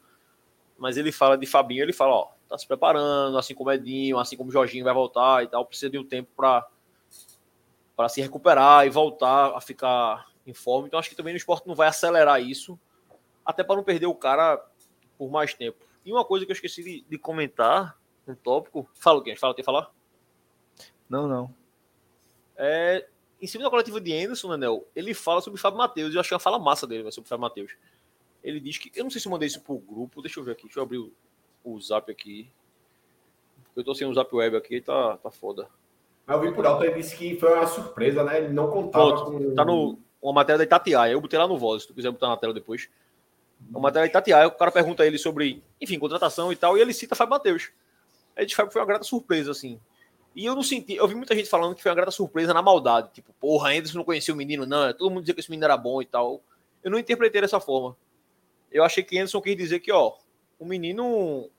Mas 0.77 0.99
ele 0.99 1.11
fala 1.11 1.39
de 1.39 1.47
Fabinho, 1.47 1.83
ele 1.83 1.95
fala, 1.95 2.13
ó, 2.15 2.29
tá 2.49 2.57
se 2.57 2.67
preparando, 2.67 3.37
assim 3.37 3.55
como 3.55 3.71
Edinho, 3.71 4.19
assim 4.19 4.37
como 4.37 4.51
Jorginho 4.51 4.85
vai 4.85 4.95
voltar 4.95 5.45
e 5.45 5.49
tal, 5.49 5.65
precisa 5.67 5.91
de 5.91 5.99
um 5.99 6.05
tempo 6.05 6.31
pra 6.37 6.67
para 7.95 8.09
se 8.09 8.21
recuperar 8.21 8.87
e 8.87 8.91
voltar 8.91 9.57
a 9.57 9.61
ficar 9.61 10.31
em 10.47 10.55
forma. 10.55 10.87
Então 10.87 11.01
acho 11.01 11.11
que 11.11 11.17
também 11.17 11.33
no 11.33 11.37
esporte 11.37 11.67
não 11.67 11.75
vai 11.75 11.89
acelerar 11.89 12.41
isso, 12.41 12.79
até 13.45 13.65
para 13.65 13.75
não 13.75 13.83
perder 13.83 14.07
o 14.07 14.15
cara 14.15 14.65
por 15.19 15.29
mais 15.31 15.53
tempo. 15.53 15.85
E 16.05 16.13
uma 16.13 16.25
coisa 16.25 16.47
que 16.47 16.53
eu 16.53 16.55
esqueci 16.55 16.83
de, 16.83 17.05
de 17.09 17.19
comentar, 17.19 17.99
um 18.27 18.37
tópico, 18.37 18.89
fala 18.95 19.19
o 19.19 19.23
quê? 19.23 19.35
Fala, 19.35 19.53
tem 19.53 19.63
que 19.63 19.67
falar? 19.67 19.91
Não, 21.09 21.27
não. 21.27 21.53
É, 22.57 23.09
em 23.43 23.47
cima 23.47 23.65
da 23.65 23.71
coletiva 23.71 24.01
de 24.01 24.13
Anderson, 24.13 24.49
Nenel, 24.51 24.87
ele 24.95 25.13
fala 25.13 25.41
sobre 25.41 25.59
o 25.59 25.61
Fábio 25.61 25.79
Matheus, 25.79 26.15
eu 26.15 26.21
achei 26.21 26.35
uma 26.35 26.41
fala 26.41 26.59
massa 26.59 26.87
dele 26.87 27.03
né, 27.03 27.11
sobre 27.11 27.27
o 27.27 27.29
Fábio 27.29 27.43
Matheus. 27.43 27.73
Ele 28.45 28.61
diz 28.61 28.79
que, 28.79 28.93
eu 28.95 29.03
não 29.03 29.11
sei 29.11 29.21
se 29.21 29.27
eu 29.27 29.33
mandei 29.33 29.49
isso 29.49 29.61
pro 29.61 29.79
grupo, 29.79 30.23
deixa 30.23 30.39
eu 30.39 30.45
ver 30.45 30.53
aqui, 30.53 30.65
deixa 30.65 30.79
eu 30.79 30.85
abrir 30.85 30.99
o, 30.99 31.13
o 31.65 31.81
zap 31.81 32.11
aqui. 32.11 32.51
Eu 33.77 33.85
tô 33.85 33.95
sem 33.95 34.07
o 34.07 34.15
zap 34.15 34.35
web 34.35 34.57
aqui, 34.57 34.81
tá, 34.81 35.17
tá 35.19 35.31
foda. 35.31 35.69
Mas 36.27 36.37
eu 36.37 36.43
vi 36.43 36.55
por 36.55 36.67
alto, 36.67 36.85
ele 36.85 36.95
disse 36.95 37.17
que 37.17 37.39
foi 37.39 37.55
uma 37.55 37.67
surpresa, 37.67 38.23
né? 38.23 38.39
Ele 38.39 38.53
não 38.53 38.71
contava 38.71 39.15
Pronto, 39.15 39.33
com. 39.33 39.55
Tá 39.55 39.65
no, 39.65 39.99
uma 40.21 40.33
matéria 40.33 40.59
da 40.59 40.65
Itatiaia. 40.65 41.13
Eu 41.13 41.21
botei 41.21 41.39
lá 41.39 41.47
no 41.47 41.57
Voz, 41.57 41.83
se 41.83 41.89
tu 41.89 41.95
quiser 41.95 42.11
botar 42.11 42.29
na 42.29 42.37
tela 42.37 42.53
depois. 42.53 42.89
Uma 43.71 43.81
matéria 43.81 44.07
da 44.07 44.11
Itatiaia, 44.11 44.47
o 44.47 44.53
cara 44.53 44.71
pergunta 44.71 45.03
a 45.03 45.07
ele 45.07 45.19
sobre, 45.19 45.63
enfim, 45.81 45.99
contratação 45.99 46.53
e 46.53 46.57
tal, 46.57 46.77
e 46.77 46.81
ele 46.81 46.93
cita 46.93 47.15
Fábio 47.15 47.31
Matheus. 47.31 47.71
Aí 48.37 48.47
diz 48.47 48.55
Fábio 48.55 48.73
foi 48.73 48.81
uma 48.81 48.87
grata 48.87 49.05
surpresa, 49.05 49.51
assim. 49.51 49.81
E 50.35 50.45
eu 50.45 50.55
não 50.55 50.63
senti, 50.63 50.95
eu 50.95 51.09
vi 51.09 51.15
muita 51.15 51.35
gente 51.35 51.49
falando 51.49 51.75
que 51.75 51.83
foi 51.83 51.91
uma 51.91 51.97
grata 51.97 52.13
surpresa 52.13 52.55
na 52.55 52.63
maldade. 52.63 53.11
Tipo, 53.13 53.33
porra, 53.41 53.71
ainda 53.71 53.91
não 53.95 54.05
conhecia 54.05 54.33
o 54.33 54.37
menino, 54.37 54.65
não. 54.67 54.93
Todo 54.93 55.11
mundo 55.11 55.23
dizia 55.23 55.35
que 55.35 55.41
esse 55.41 55.51
menino 55.51 55.65
era 55.65 55.77
bom 55.77 56.01
e 56.01 56.07
tal. 56.07 56.41
Eu 56.83 56.91
não 56.91 56.99
interpretei 56.99 57.41
dessa 57.41 57.59
forma. 57.59 57.97
Eu 58.71 58.85
achei 58.85 59.03
que 59.03 59.19
Anderson 59.19 59.41
quis 59.41 59.57
dizer 59.57 59.81
que, 59.81 59.91
ó, 59.91 60.15
o 60.59 60.65
menino 60.65 61.51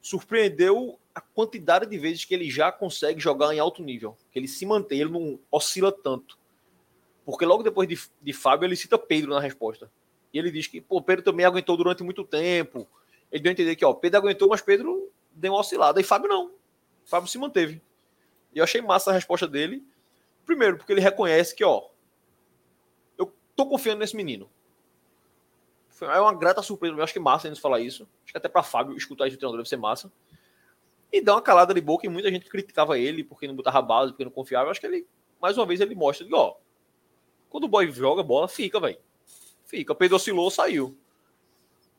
surpreendeu 0.00 0.98
a 1.14 1.20
quantidade 1.20 1.86
de 1.86 1.98
vezes 1.98 2.24
que 2.24 2.34
ele 2.34 2.50
já 2.50 2.70
consegue 2.70 3.20
jogar 3.20 3.54
em 3.54 3.58
alto 3.58 3.82
nível. 3.82 4.16
Que 4.30 4.38
ele 4.38 4.48
se 4.48 4.64
mantém, 4.64 5.00
ele 5.00 5.10
não 5.10 5.38
oscila 5.50 5.92
tanto. 5.92 6.38
Porque 7.24 7.44
logo 7.44 7.62
depois 7.62 7.88
de, 7.88 7.98
de 8.22 8.32
Fábio, 8.32 8.66
ele 8.66 8.76
cita 8.76 8.96
Pedro 8.96 9.30
na 9.30 9.40
resposta. 9.40 9.90
E 10.32 10.38
ele 10.38 10.50
diz 10.50 10.66
que, 10.66 10.80
pô, 10.80 11.02
Pedro 11.02 11.24
também 11.24 11.44
aguentou 11.44 11.76
durante 11.76 12.02
muito 12.02 12.24
tempo. 12.24 12.88
Ele 13.30 13.42
deu 13.42 13.50
a 13.50 13.52
entender 13.52 13.76
que, 13.76 13.84
ó, 13.84 13.92
Pedro 13.92 14.18
aguentou, 14.18 14.48
mas 14.48 14.62
Pedro 14.62 15.10
deu 15.32 15.52
uma 15.52 15.60
oscilada. 15.60 16.00
E 16.00 16.04
Fábio 16.04 16.28
não. 16.28 16.52
Fábio 17.04 17.28
se 17.28 17.38
manteve. 17.38 17.82
E 18.54 18.58
eu 18.58 18.64
achei 18.64 18.80
massa 18.80 19.10
a 19.10 19.14
resposta 19.14 19.46
dele. 19.46 19.84
Primeiro, 20.46 20.78
porque 20.78 20.92
ele 20.92 21.00
reconhece 21.00 21.54
que, 21.54 21.64
ó, 21.64 21.88
eu 23.18 23.32
tô 23.54 23.66
confiando 23.66 24.00
nesse 24.00 24.16
menino. 24.16 24.48
Foi- 25.98 26.08
É 26.08 26.20
uma 26.20 26.32
grata 26.34 26.62
surpresa. 26.62 26.94
Eu 26.96 27.02
acho 27.02 27.12
que 27.12 27.18
massa 27.18 27.48
eles 27.48 27.58
falar 27.58 27.80
isso. 27.80 28.08
Acho 28.24 28.32
que 28.32 28.38
até 28.38 28.48
para 28.48 28.62
Fábio 28.62 28.96
escutar 28.96 29.26
isso 29.26 29.36
do 29.36 29.40
treinador 29.40 29.58
deve 29.58 29.68
ser 29.68 29.76
massa. 29.76 30.10
E 31.12 31.20
dá 31.20 31.34
uma 31.34 31.42
calada 31.42 31.74
de 31.74 31.80
boca 31.80 32.06
e 32.06 32.08
muita 32.08 32.30
gente 32.30 32.48
criticava 32.48 32.98
ele 32.98 33.24
porque 33.24 33.48
não 33.48 33.56
botava 33.56 33.82
base, 33.82 34.12
porque 34.12 34.24
não 34.24 34.30
confiava. 34.30 34.66
Eu 34.66 34.70
acho 34.70 34.80
que 34.80 34.86
ele, 34.86 35.06
mais 35.40 35.56
uma 35.58 35.66
vez, 35.66 35.80
ele 35.80 35.94
mostra 35.94 36.26
que, 36.26 36.34
ó, 36.34 36.54
quando 37.50 37.64
o 37.64 37.68
boy 37.68 37.90
joga 37.90 38.22
bola, 38.22 38.46
fica, 38.46 38.78
velho. 38.78 38.98
Fica. 39.66 39.94
Pedro 39.94 40.16
oscilou, 40.16 40.50
saiu. 40.50 40.96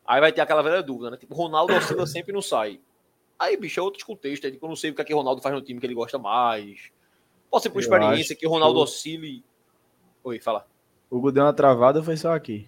Aí 0.06 0.20
vai 0.22 0.32
ter 0.32 0.42
aquela 0.42 0.62
velha 0.62 0.82
dúvida, 0.82 1.12
né? 1.12 1.18
Tipo, 1.18 1.36
Ronaldo 1.36 1.74
oscila 1.74 2.06
sempre 2.08 2.32
e 2.32 2.34
não 2.34 2.42
sai. 2.42 2.80
Aí, 3.38 3.56
bicho, 3.58 3.80
é 3.80 3.84
outros 3.84 4.04
contextos. 4.04 4.48
É, 4.48 4.52
tipo, 4.52 4.66
eu 4.66 4.70
não 4.70 4.76
sei 4.76 4.92
o 4.92 4.96
que, 4.96 5.02
é 5.02 5.06
que 5.06 5.14
o 5.14 5.18
Ronaldo 5.18 5.42
faz 5.42 5.54
no 5.54 5.62
time 5.62 5.80
que 5.80 5.86
ele 5.86 5.94
gosta 5.94 6.18
mais. 6.18 6.92
Pode 7.50 7.64
ser 7.64 7.70
por 7.70 7.78
Eu 7.78 7.82
experiência, 7.82 8.36
que 8.36 8.46
o 8.46 8.50
Ronaldo 8.50 8.78
que- 8.80 8.84
oscile. 8.84 9.44
Oi, 10.24 10.40
fala. 10.40 10.68
O 11.10 11.18
Hugo 11.18 11.32
deu 11.32 11.44
uma 11.44 11.54
travada, 11.54 12.04
foi 12.04 12.16
só 12.18 12.32
aqui. 12.34 12.68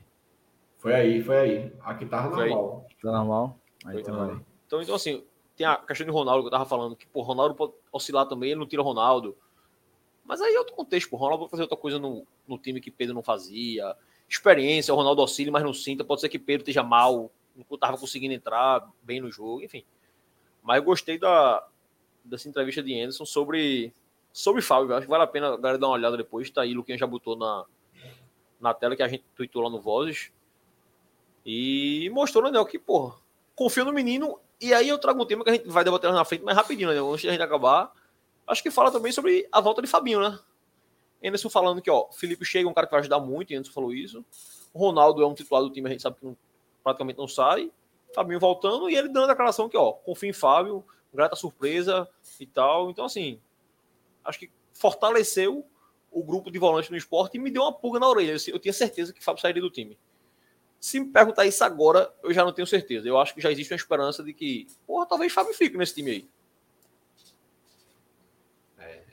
Foi 0.82 0.96
aí, 0.96 1.22
foi 1.22 1.38
aí. 1.38 1.74
Aqui 1.82 2.08
tava 2.08 2.34
Foi 2.34 2.46
aí. 2.46 2.50
normal. 2.50 2.88
Tá 3.00 3.12
normal? 3.12 3.60
Aí, 3.86 4.00
então, 4.00 4.16
normal. 4.16 4.36
aí. 4.36 4.42
Então, 4.66 4.82
então, 4.82 4.96
assim, 4.96 5.24
tem 5.56 5.68
a 5.68 5.76
questão 5.76 6.08
de 6.08 6.12
Ronaldo 6.12 6.42
que 6.42 6.48
eu 6.48 6.52
tava 6.52 6.66
falando, 6.66 6.96
que, 6.96 7.06
pô, 7.06 7.22
Ronaldo 7.22 7.54
pode 7.54 7.74
oscilar 7.92 8.26
também, 8.26 8.50
ele 8.50 8.60
não 8.60 8.66
tira 8.66 8.82
Ronaldo. 8.82 9.38
Mas 10.26 10.42
aí 10.42 10.56
é 10.56 10.58
outro 10.58 10.74
contexto, 10.76 11.08
pô. 11.08 11.18
Ronaldo 11.18 11.42
pode 11.42 11.52
fazer 11.52 11.62
outra 11.62 11.78
coisa 11.78 12.00
no, 12.00 12.26
no 12.48 12.58
time 12.58 12.82
que 12.82 12.90
Pedro 12.90 13.14
não 13.14 13.22
fazia. 13.22 13.96
Experiência, 14.28 14.92
o 14.92 14.98
Ronaldo 14.98 15.22
oscila, 15.22 15.52
mas 15.52 15.64
não 15.64 15.72
sinta. 15.72 16.04
Pode 16.04 16.22
ser 16.22 16.30
que 16.30 16.40
Pedro 16.40 16.64
esteja 16.64 16.82
mal, 16.82 17.30
não 17.56 17.78
tava 17.78 17.96
conseguindo 17.96 18.34
entrar 18.34 18.90
bem 19.04 19.22
no 19.22 19.32
jogo, 19.32 19.62
enfim. 19.62 19.86
Mas 20.64 20.78
eu 20.78 20.84
gostei 20.84 21.20
da, 21.20 21.64
dessa 22.26 22.50
entrevista 22.50 22.82
de 22.82 23.00
Anderson 23.00 23.26
sobre, 23.26 23.94
sobre 24.34 24.64
Fábio. 24.64 24.96
Acho 24.96 25.06
que 25.06 25.12
vale 25.12 25.26
a 25.26 25.28
pena 25.28 25.54
a 25.54 25.58
galera 25.58 25.78
dar 25.78 25.88
uma 25.88 25.94
olhada 25.94 26.18
depois. 26.18 26.50
Tá 26.50 26.64
aí, 26.64 26.74
o 26.74 26.78
Luquinha 26.78 26.98
já 26.98 27.06
botou 27.06 27.36
na, 27.36 27.66
na 28.60 28.74
tela 28.74 28.96
que 28.96 29.04
a 29.04 29.08
gente 29.08 29.24
tweetou 29.36 29.62
lá 29.62 29.70
no 29.70 29.80
Vozes. 29.80 30.32
E 31.46 32.10
mostrou, 32.14 32.52
né, 32.52 32.66
que, 32.66 32.78
porra, 32.78 33.16
confia 33.56 33.84
no 33.84 33.94
menino. 33.94 34.40
E 34.60 34.74
aí 34.74 34.88
eu 34.88 34.98
trago 34.98 35.22
um 35.22 35.26
tema 35.26 35.44
que 35.44 35.50
a 35.50 35.54
gente 35.54 35.68
vai 35.68 35.84
debater 35.84 36.12
na 36.12 36.24
frente, 36.24 36.44
mas 36.44 36.56
rapidinho, 36.56 36.90
né? 36.90 37.00
Antes 37.00 37.26
da 37.26 37.32
gente 37.32 37.42
acabar. 37.42 37.92
Acho 38.46 38.62
que 38.62 38.70
fala 38.70 38.92
também 38.92 39.12
sobre 39.12 39.48
a 39.52 39.60
volta 39.62 39.82
de 39.82 39.88
Fabinho, 39.88 40.20
né? 40.20 40.38
Anderson 41.24 41.50
falando 41.50 41.82
que, 41.82 41.90
ó, 41.90 42.12
Felipe 42.12 42.44
chega, 42.46 42.68
um 42.68 42.74
cara 42.74 42.88
que 42.88 42.92
vai 42.92 43.00
ajudar 43.00 43.20
muito, 43.20 43.52
e 43.52 43.56
Anderson 43.56 43.74
falou 43.74 43.94
isso. 43.94 44.26
Ronaldo 44.74 45.22
é 45.22 45.28
um 45.28 45.34
titular 45.34 45.62
do 45.64 45.70
time, 45.70 45.88
a 45.88 45.92
gente 45.92 46.02
sabe 46.02 46.18
que 46.18 46.26
não- 46.26 46.38
praticamente 46.84 47.20
não 47.20 47.28
sai. 47.28 47.72
Fabinho 48.14 48.40
voltando 48.40 48.90
e 48.90 48.96
ele 48.96 49.08
dando 49.08 49.26
a 49.26 49.28
declaração 49.28 49.70
que, 49.70 49.78
ó, 49.78 49.94
confia 49.94 50.30
em 50.30 50.34
Fábio, 50.34 50.84
grata 51.14 51.36
surpresa 51.36 52.08
e 52.40 52.46
tal. 52.46 52.90
Então, 52.90 53.06
assim, 53.06 53.40
acho 54.26 54.40
que 54.40 54.52
fortaleceu 54.74 55.66
o 56.12 56.24
grupo 56.24 56.52
de 56.52 56.60
volantes 56.60 56.90
no 56.90 56.98
esporte 56.98 57.38
e 57.38 57.40
me 57.40 57.52
deu 57.52 57.62
uma 57.62 57.72
pulga 57.72 58.00
na 58.00 58.10
orelha. 58.10 58.36
Eu 58.48 58.60
tinha 58.60 58.74
certeza 58.74 59.14
que 59.14 59.24
Fábio 59.24 59.42
sairia 59.42 59.62
do 59.62 59.70
time. 59.70 59.98
Se 60.82 61.00
me 61.00 61.06
perguntar 61.12 61.46
isso 61.46 61.64
agora, 61.64 62.12
eu 62.24 62.34
já 62.34 62.44
não 62.44 62.52
tenho 62.52 62.66
certeza. 62.68 63.08
Eu 63.08 63.20
acho 63.20 63.36
que 63.36 63.40
já 63.40 63.52
existe 63.52 63.72
uma 63.72 63.78
esperança 63.78 64.24
de 64.24 64.34
que, 64.34 64.66
porra, 64.88 65.06
talvez 65.06 65.32
Fábio 65.32 65.54
fique 65.54 65.78
nesse 65.78 65.94
time 65.94 66.10
aí. 66.12 66.30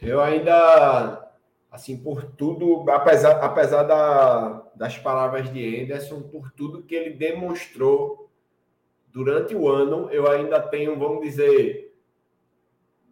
Eu 0.00 0.20
ainda, 0.22 1.30
assim, 1.70 1.98
por 1.98 2.24
tudo, 2.24 2.88
apesar, 2.90 3.32
apesar 3.44 3.82
da, 3.82 4.62
das 4.74 4.96
palavras 4.96 5.52
de 5.52 5.82
Anderson, 5.82 6.22
por 6.22 6.50
tudo 6.52 6.82
que 6.82 6.94
ele 6.94 7.10
demonstrou 7.10 8.30
durante 9.08 9.54
o 9.54 9.68
ano, 9.68 10.08
eu 10.10 10.26
ainda 10.30 10.60
tenho, 10.62 10.98
vamos 10.98 11.20
dizer, 11.20 11.94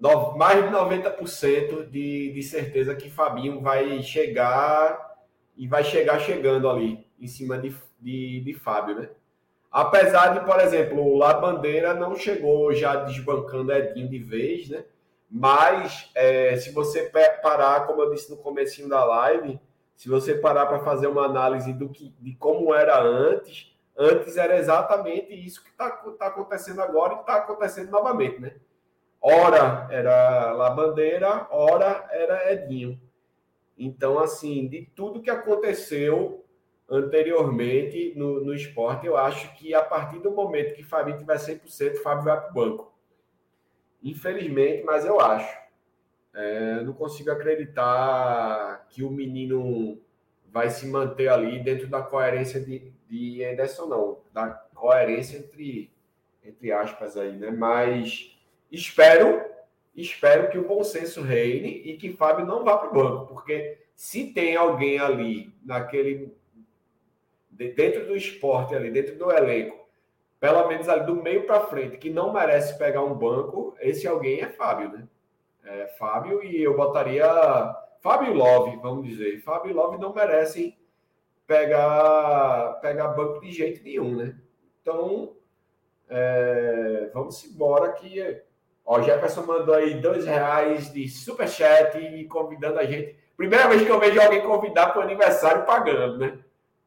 no- 0.00 0.34
mais 0.36 0.64
de 0.64 0.70
90% 0.70 1.90
de, 1.90 2.32
de 2.32 2.42
certeza 2.42 2.94
que 2.94 3.10
Fabinho 3.10 3.60
vai 3.60 4.02
chegar 4.02 5.14
e 5.56 5.66
vai 5.66 5.84
chegar 5.84 6.20
chegando 6.20 6.70
ali, 6.70 7.06
em 7.18 7.26
cima 7.26 7.58
de, 7.58 7.74
de, 7.98 8.40
de 8.40 8.54
Fábio, 8.54 8.96
né? 8.96 9.08
Apesar 9.70 10.28
de, 10.28 10.46
por 10.46 10.58
exemplo, 10.60 11.02
o 11.02 11.18
La 11.18 11.34
Bandeira 11.34 11.92
não 11.92 12.16
chegou 12.16 12.72
já 12.72 12.96
desbancando 12.96 13.72
Edinho 13.72 14.08
de 14.08 14.18
vez, 14.18 14.68
né? 14.68 14.84
Mas 15.30 16.10
é, 16.14 16.56
se 16.56 16.72
você 16.72 17.10
parar, 17.42 17.86
como 17.86 18.00
eu 18.00 18.10
disse 18.10 18.30
no 18.30 18.36
comecinho 18.36 18.88
da 18.88 19.04
live, 19.04 19.60
se 19.96 20.08
você 20.08 20.34
parar 20.34 20.66
para 20.66 20.80
fazer 20.80 21.08
uma 21.08 21.24
análise 21.24 21.72
do 21.72 21.88
que, 21.88 22.14
de 22.20 22.34
como 22.36 22.74
era 22.74 23.02
antes, 23.02 23.74
antes 23.96 24.36
era 24.36 24.56
exatamente 24.56 25.34
isso 25.34 25.62
que 25.62 25.70
está 25.70 25.90
tá 25.90 26.28
acontecendo 26.28 26.80
agora 26.80 27.14
e 27.14 27.20
está 27.20 27.36
acontecendo 27.36 27.90
novamente, 27.90 28.40
né? 28.40 28.54
Ora 29.20 29.88
era 29.90 30.52
La 30.52 30.70
Bandeira, 30.70 31.48
ora 31.50 32.06
era 32.12 32.52
Edinho. 32.52 33.00
Então, 33.76 34.18
assim, 34.18 34.68
de 34.68 34.86
tudo 34.94 35.20
que 35.20 35.30
aconteceu, 35.30 36.45
anteriormente 36.88 38.12
no, 38.16 38.44
no 38.44 38.54
esporte, 38.54 39.06
eu 39.06 39.16
acho 39.16 39.54
que 39.56 39.74
a 39.74 39.82
partir 39.82 40.20
do 40.20 40.30
momento 40.30 40.74
que 40.74 40.84
Fabinho 40.84 41.18
tiver 41.18 41.36
100%, 41.36 41.96
Fábio 41.96 42.24
vai 42.24 42.40
para 42.40 42.50
o 42.50 42.54
banco. 42.54 42.94
Infelizmente, 44.02 44.84
mas 44.84 45.04
eu 45.04 45.20
acho. 45.20 45.66
É, 46.34 46.82
não 46.82 46.92
consigo 46.92 47.30
acreditar 47.30 48.86
que 48.90 49.02
o 49.02 49.10
menino 49.10 49.98
vai 50.52 50.70
se 50.70 50.86
manter 50.86 51.28
ali 51.28 51.62
dentro 51.62 51.88
da 51.88 52.02
coerência 52.02 52.60
de, 52.60 52.92
de 53.08 53.42
Ederson, 53.42 53.86
não. 53.86 54.18
Da 54.32 54.48
coerência 54.74 55.38
entre, 55.38 55.90
entre 56.44 56.70
aspas 56.70 57.16
aí, 57.16 57.32
né? 57.32 57.50
Mas 57.50 58.38
espero, 58.70 59.42
espero 59.96 60.50
que 60.50 60.58
o 60.58 60.68
bom 60.68 60.84
senso 60.84 61.22
reine 61.22 61.68
e 61.84 61.96
que 61.96 62.12
Fábio 62.12 62.46
não 62.46 62.62
vá 62.62 62.78
para 62.78 62.90
o 62.90 62.94
banco, 62.94 63.26
porque 63.26 63.78
se 63.94 64.32
tem 64.32 64.54
alguém 64.54 64.98
ali 64.98 65.52
naquele 65.64 66.32
dentro 67.56 68.06
do 68.06 68.16
esporte 68.16 68.74
ali, 68.74 68.90
dentro 68.90 69.16
do 69.16 69.30
elenco, 69.30 69.86
pelo 70.38 70.68
menos 70.68 70.88
ali 70.88 71.06
do 71.06 71.16
meio 71.16 71.46
para 71.46 71.60
frente, 71.60 71.96
que 71.96 72.10
não 72.10 72.32
merece 72.32 72.78
pegar 72.78 73.02
um 73.02 73.14
banco, 73.14 73.74
esse 73.80 74.06
alguém 74.06 74.40
é 74.42 74.48
Fábio, 74.48 74.90
né? 74.90 75.08
É 75.64 75.86
Fábio 75.98 76.44
e 76.44 76.62
eu 76.62 76.76
botaria 76.76 77.26
Fábio 78.00 78.34
Love, 78.34 78.76
vamos 78.76 79.08
dizer. 79.08 79.40
Fábio 79.40 79.74
Love 79.74 79.98
não 79.98 80.14
merecem 80.14 80.76
pegar, 81.46 82.78
pegar 82.80 83.08
banco 83.08 83.40
de 83.40 83.50
jeito 83.50 83.82
nenhum, 83.82 84.14
né? 84.14 84.36
Então, 84.80 85.34
é, 86.08 87.10
vamos 87.12 87.44
embora 87.44 87.92
que 87.92 88.42
ó, 88.84 89.02
Jefferson 89.02 89.42
mandou 89.42 89.74
aí 89.74 90.00
dois 90.00 90.24
reais 90.24 90.92
de 90.92 91.08
superchat 91.08 91.98
e 91.98 92.26
convidando 92.26 92.78
a 92.78 92.84
gente. 92.84 93.16
Primeira 93.36 93.68
vez 93.68 93.82
que 93.82 93.90
eu 93.90 93.98
vejo 93.98 94.20
alguém 94.20 94.42
convidar 94.42 94.92
para 94.92 95.00
o 95.00 95.02
aniversário 95.02 95.66
pagando, 95.66 96.18
né? 96.18 96.38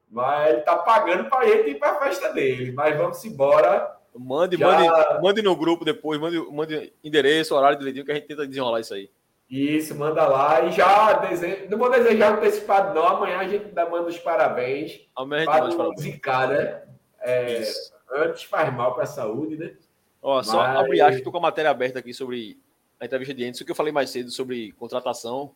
Mas 0.10 0.54
ele 0.54 0.62
tá 0.62 0.76
pagando 0.78 1.30
para 1.30 1.48
gente 1.48 1.70
ir 1.72 1.76
para 1.76 1.92
a 1.92 2.00
festa 2.00 2.34
dele. 2.34 2.72
Mas 2.72 2.98
vamos 2.98 3.24
embora. 3.24 3.96
Mande, 4.16 4.58
Já... 4.58 4.68
mande, 4.68 5.22
mande 5.22 5.42
no 5.42 5.56
grupo 5.56 5.86
depois, 5.86 6.20
mande, 6.20 6.38
mande 6.52 6.92
endereço, 7.04 7.56
horário 7.56 7.78
direitinho, 7.78 8.04
que 8.04 8.12
a 8.12 8.16
gente 8.16 8.28
tenta 8.28 8.48
desenrolar 8.48 8.80
isso 8.80 8.94
aí. 8.94 9.10
Isso, 9.50 9.96
manda 9.96 10.28
lá. 10.28 10.62
E 10.66 10.72
já 10.72 11.14
desejo, 11.14 11.70
não 11.70 11.78
vou 11.78 11.90
desejar 11.90 12.38
antecipado, 12.38 12.94
não. 12.94 13.08
Amanhã 13.08 13.40
a 13.40 13.48
gente 13.48 13.74
manda 13.74 14.08
os 14.08 14.18
parabéns. 14.18 15.02
Amanhã 15.16 15.50
a 15.50 15.54
gente 15.54 15.78
manda 15.78 15.90
os 15.90 16.18
parabéns. 16.18 16.50
Né? 16.50 16.82
É, 17.22 17.64
antes 18.12 18.44
faz 18.44 18.74
mal 18.74 18.94
para 18.94 19.04
a 19.04 19.08
saúde, 19.08 19.58
né? 19.58 19.74
Ó, 20.22 20.38
Mas... 20.38 20.48
só 20.48 20.60
abrir, 20.60 21.02
acho 21.02 21.12
que 21.14 21.18
estou 21.18 21.32
com 21.32 21.40
a 21.40 21.42
matéria 21.42 21.72
aberta 21.72 22.00
aqui 22.00 22.14
sobre 22.14 22.60
a 23.00 23.06
entrevista 23.06 23.34
de 23.34 23.44
Anderson, 23.44 23.66
que 23.66 23.72
eu 23.72 23.76
falei 23.76 23.92
mais 23.92 24.10
cedo 24.10 24.30
sobre 24.30 24.72
contratação. 24.74 25.52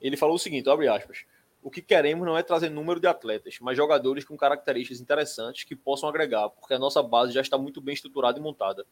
Ele 0.00 0.16
falou 0.16 0.34
o 0.34 0.38
seguinte, 0.38 0.68
abre 0.68 0.88
aspas. 0.88 1.24
O 1.62 1.70
que 1.70 1.82
queremos 1.82 2.26
não 2.26 2.38
é 2.38 2.42
trazer 2.42 2.70
número 2.70 2.98
de 2.98 3.06
atletas, 3.06 3.58
mas 3.60 3.76
jogadores 3.76 4.24
com 4.24 4.36
características 4.36 5.00
interessantes 5.00 5.64
que 5.64 5.76
possam 5.76 6.08
agregar, 6.08 6.48
porque 6.48 6.72
a 6.72 6.78
nossa 6.78 7.02
base 7.02 7.32
já 7.32 7.42
está 7.42 7.58
muito 7.58 7.80
bem 7.80 7.92
estruturada 7.92 8.38
e 8.38 8.42
montada. 8.42 8.86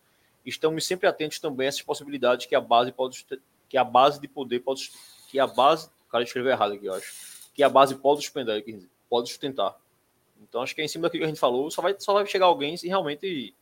Estamos 0.45 0.87
sempre 0.87 1.07
atentos 1.09 1.39
também 1.39 1.67
a 1.67 1.69
essas 1.69 1.83
possibilidades 1.83 2.47
que 2.47 2.55
a 2.55 2.61
base 2.61 2.93
pode 2.93 3.27
que 3.69 3.77
a 3.77 3.85
base 3.85 4.21
de 4.21 4.29
poder 4.29 4.61
pode 4.61 4.91
que 5.29 5.39
a 5.39 5.47
base, 5.47 5.89
o 6.07 6.11
cara 6.11 6.25
escreveu 6.25 6.51
errado 6.51 6.73
aqui, 6.73 6.87
eu 6.87 6.95
acho, 6.95 7.51
que 7.55 7.63
a 7.63 7.69
base 7.69 7.95
pode 7.95 8.23
suspender, 8.23 8.65
pode 9.09 9.29
sustentar. 9.29 9.79
Então 10.43 10.63
acho 10.63 10.75
que 10.75 10.81
é 10.81 10.85
em 10.85 10.89
cima 10.89 11.03
daquilo 11.03 11.23
que 11.23 11.25
a 11.25 11.29
gente 11.29 11.41
falou, 11.41 11.71
só 11.71 11.83
vai 11.83 11.95
só 11.99 12.13
vai 12.13 12.27
chegar 12.27 12.47
alguém 12.47 12.77
se 12.77 12.87
realmente 12.87 13.55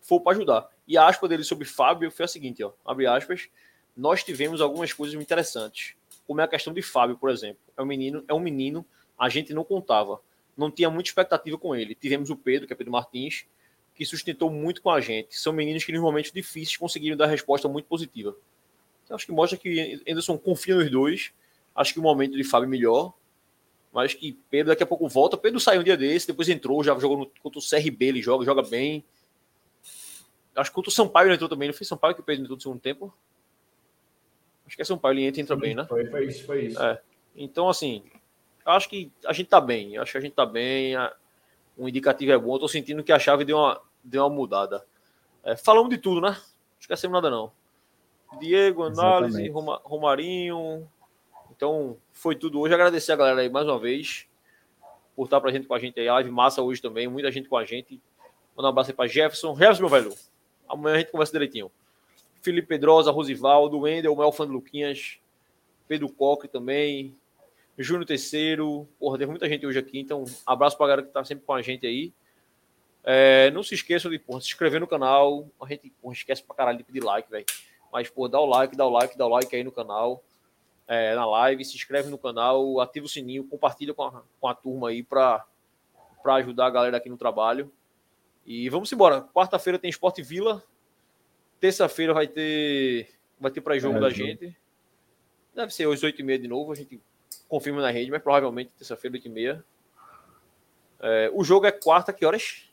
for 0.00 0.20
para 0.20 0.32
ajudar. 0.36 0.68
E 0.86 0.96
a 0.96 1.06
aspa 1.06 1.26
dele 1.26 1.42
sobre 1.42 1.64
Fábio 1.64 2.10
foi 2.10 2.24
a 2.24 2.28
seguinte, 2.28 2.62
ó, 2.62 2.72
abre 2.84 3.06
aspas, 3.06 3.48
nós 3.96 4.22
tivemos 4.22 4.60
algumas 4.60 4.92
coisas 4.92 5.20
interessantes 5.20 5.96
como 6.26 6.40
é 6.40 6.44
a 6.44 6.48
questão 6.48 6.72
de 6.72 6.82
Fábio, 6.82 7.16
por 7.16 7.30
exemplo. 7.30 7.60
É 7.76 7.82
um 7.82 7.86
menino, 7.86 8.24
é 8.26 8.34
um 8.34 8.40
menino, 8.40 8.84
a 9.18 9.28
gente 9.28 9.54
não 9.54 9.64
contava, 9.64 10.20
não 10.56 10.70
tinha 10.70 10.90
muita 10.90 11.08
expectativa 11.08 11.56
com 11.58 11.74
ele. 11.74 11.94
Tivemos 11.94 12.30
o 12.30 12.36
Pedro, 12.36 12.66
que 12.66 12.72
é 12.72 12.76
Pedro 12.76 12.92
Martins, 12.92 13.46
que 13.94 14.04
sustentou 14.04 14.50
muito 14.50 14.82
com 14.82 14.90
a 14.90 15.00
gente. 15.00 15.38
São 15.38 15.52
meninos 15.52 15.84
que 15.84 15.92
nos 15.92 16.02
momentos 16.02 16.30
difíceis 16.30 16.76
conseguiram 16.76 17.16
dar 17.16 17.26
resposta 17.26 17.68
muito 17.68 17.86
positiva. 17.86 18.36
Então, 19.04 19.14
acho 19.14 19.24
que 19.24 19.32
mostra 19.32 19.56
que 19.56 20.02
Anderson 20.06 20.36
confia 20.36 20.74
nos 20.74 20.90
dois. 20.90 21.32
Acho 21.74 21.94
que 21.94 22.00
o 22.00 22.02
momento 22.02 22.36
de 22.36 22.44
Fábio 22.44 22.66
é 22.66 22.70
melhor. 22.70 23.14
Mas 23.92 24.12
que 24.12 24.38
Pedro 24.50 24.68
daqui 24.68 24.82
a 24.82 24.86
pouco 24.86 25.08
volta. 25.08 25.36
Pedro 25.36 25.58
saiu 25.58 25.80
um 25.80 25.84
dia 25.84 25.96
desse, 25.96 26.26
depois 26.26 26.48
entrou, 26.48 26.84
já 26.84 26.98
jogou 26.98 27.16
no, 27.16 27.26
contra 27.42 27.58
o 27.58 27.62
CRB, 27.62 28.06
ele 28.06 28.22
joga, 28.22 28.44
joga 28.44 28.62
bem. 28.62 29.02
Acho 30.54 30.70
que 30.70 30.74
contra 30.74 30.90
o 30.90 30.92
Sampaio 30.92 31.28
ele 31.28 31.34
entrou 31.34 31.48
também. 31.48 31.68
Não 31.68 31.74
foi 31.74 31.86
Sampaio 31.86 32.14
que 32.14 32.20
o 32.20 32.24
Pedro 32.24 32.42
entrou 32.42 32.56
no 32.56 32.60
segundo 32.60 32.80
tempo? 32.80 33.14
Acho 34.66 34.76
que 34.76 34.82
é 34.82 34.84
São 34.84 34.98
Paulo 34.98 35.18
e 35.18 35.26
entra, 35.26 35.40
entra 35.40 35.56
bem, 35.56 35.74
né? 35.74 35.84
Foi, 35.86 36.04
foi 36.06 36.26
isso, 36.26 36.44
foi 36.44 36.64
isso. 36.66 36.82
É. 36.82 37.00
Então, 37.36 37.68
assim, 37.68 38.02
acho 38.64 38.88
que 38.88 39.12
a 39.24 39.32
gente 39.32 39.48
tá 39.48 39.60
bem. 39.60 39.96
Acho 39.98 40.12
que 40.12 40.18
a 40.18 40.20
gente 40.20 40.34
tá 40.34 40.44
bem. 40.44 40.96
A, 40.96 41.14
um 41.78 41.88
indicativo 41.88 42.32
é 42.32 42.38
bom. 42.38 42.54
Eu 42.54 42.60
tô 42.60 42.68
sentindo 42.68 43.04
que 43.04 43.12
a 43.12 43.18
chave 43.18 43.44
deu 43.44 43.58
uma, 43.58 43.80
deu 44.02 44.22
uma 44.24 44.30
mudada. 44.34 44.84
É, 45.44 45.56
falamos 45.56 45.90
de 45.90 45.98
tudo, 45.98 46.20
né? 46.20 46.30
Não 46.30 46.80
esquecemos 46.80 47.14
nada, 47.14 47.30
não. 47.30 47.52
Diego, 48.40 48.82
análise, 48.82 49.48
Roma, 49.48 49.80
Romarinho. 49.84 50.88
Então, 51.54 51.96
foi 52.12 52.34
tudo 52.34 52.60
hoje. 52.60 52.74
Agradecer 52.74 53.12
a 53.12 53.16
galera 53.16 53.40
aí 53.40 53.48
mais 53.48 53.66
uma 53.66 53.78
vez 53.78 54.26
por 55.14 55.24
estar 55.24 55.40
pra 55.40 55.52
gente 55.52 55.66
com 55.66 55.74
a 55.74 55.78
gente 55.78 56.00
aí. 56.00 56.08
A 56.08 56.14
live 56.14 56.30
massa 56.30 56.60
hoje 56.60 56.82
também. 56.82 57.06
Muita 57.06 57.30
gente 57.30 57.48
com 57.48 57.56
a 57.56 57.64
gente. 57.64 58.00
Mandar 58.56 58.68
um 58.68 58.72
abraço 58.72 58.90
aí 58.90 58.96
pra 58.96 59.06
Jefferson. 59.06 59.54
Jefferson, 59.54 59.82
meu 59.82 59.90
velho. 59.90 60.14
Amanhã 60.68 60.96
a 60.96 60.98
gente 60.98 61.12
conversa 61.12 61.32
direitinho. 61.32 61.70
Felipe 62.46 62.68
Pedrosa, 62.68 63.10
Rosivaldo, 63.10 63.80
Wendel, 63.80 64.14
Melfan 64.14 64.44
Luquinhas, 64.44 65.18
Pedro 65.88 66.08
Coque 66.08 66.46
também, 66.46 67.12
Júnior 67.76 68.06
Terceiro. 68.06 68.88
Porra, 69.00 69.18
teve 69.18 69.30
muita 69.30 69.48
gente 69.48 69.66
hoje 69.66 69.80
aqui, 69.80 69.98
então 69.98 70.24
abraço 70.46 70.76
pra 70.76 70.86
galera 70.86 71.02
que 71.04 71.12
tá 71.12 71.24
sempre 71.24 71.44
com 71.44 71.52
a 71.52 71.60
gente 71.60 71.84
aí. 71.84 72.12
É, 73.02 73.50
não 73.50 73.64
se 73.64 73.74
esqueçam 73.74 74.12
de 74.12 74.18
porra, 74.20 74.40
se 74.40 74.46
inscrever 74.46 74.80
no 74.80 74.86
canal. 74.86 75.48
A 75.60 75.66
gente 75.66 75.90
porra, 76.00 76.14
esquece 76.14 76.40
pra 76.40 76.54
caralho 76.54 76.78
de 76.78 76.84
pedir 76.84 77.02
like, 77.02 77.28
velho. 77.28 77.44
Mas, 77.92 78.08
pô, 78.08 78.28
dá 78.28 78.38
o 78.38 78.46
like, 78.46 78.76
dá 78.76 78.86
o 78.86 78.90
like, 78.90 79.18
dá 79.18 79.26
o 79.26 79.28
like 79.28 79.56
aí 79.56 79.64
no 79.64 79.72
canal, 79.72 80.22
é, 80.86 81.16
na 81.16 81.26
live, 81.26 81.64
se 81.64 81.74
inscreve 81.74 82.10
no 82.10 82.18
canal, 82.18 82.80
ativa 82.80 83.06
o 83.06 83.08
sininho, 83.08 83.42
compartilha 83.42 83.92
com 83.92 84.04
a, 84.04 84.22
com 84.40 84.48
a 84.48 84.54
turma 84.54 84.90
aí 84.90 85.02
pra, 85.02 85.44
pra 86.22 86.34
ajudar 86.34 86.66
a 86.66 86.70
galera 86.70 86.96
aqui 86.96 87.08
no 87.08 87.16
trabalho. 87.16 87.72
E 88.44 88.68
vamos 88.68 88.92
embora. 88.92 89.22
Quarta-feira 89.34 89.80
tem 89.80 89.90
Esporte 89.90 90.22
Vila, 90.22 90.62
Terça-feira 91.60 92.12
vai 92.12 92.26
ter 92.26 93.08
vai 93.38 93.50
ter 93.50 93.60
pré-jogo 93.60 93.98
é, 93.98 94.00
da 94.00 94.10
gente. 94.10 94.56
Deve 95.54 95.72
ser 95.72 95.88
às 95.88 96.00
8h30 96.00 96.38
de 96.38 96.48
novo, 96.48 96.72
a 96.72 96.74
gente 96.74 97.00
confirma 97.48 97.80
na 97.80 97.90
rede, 97.90 98.10
mas 98.10 98.22
provavelmente 98.22 98.72
terça-feira, 98.78 99.16
8h30. 99.18 99.62
É, 101.00 101.30
o 101.32 101.44
jogo 101.44 101.66
é 101.66 101.72
quarta, 101.72 102.12
que 102.12 102.24
horas? 102.24 102.70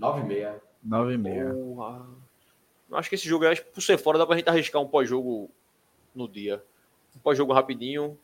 9h30. 0.00 0.60
9h30. 0.86 2.06
Acho 2.92 3.08
que 3.08 3.14
esse 3.14 3.28
jogo, 3.28 3.44
é, 3.44 3.54
por 3.56 3.82
ser 3.82 3.98
fora, 3.98 4.18
dá 4.18 4.26
pra 4.26 4.36
gente 4.36 4.48
arriscar 4.48 4.80
um 4.80 4.86
pós-jogo 4.86 5.50
no 6.14 6.28
dia. 6.28 6.62
Um 7.16 7.18
pós-jogo 7.18 7.52
rapidinho, 7.52 8.18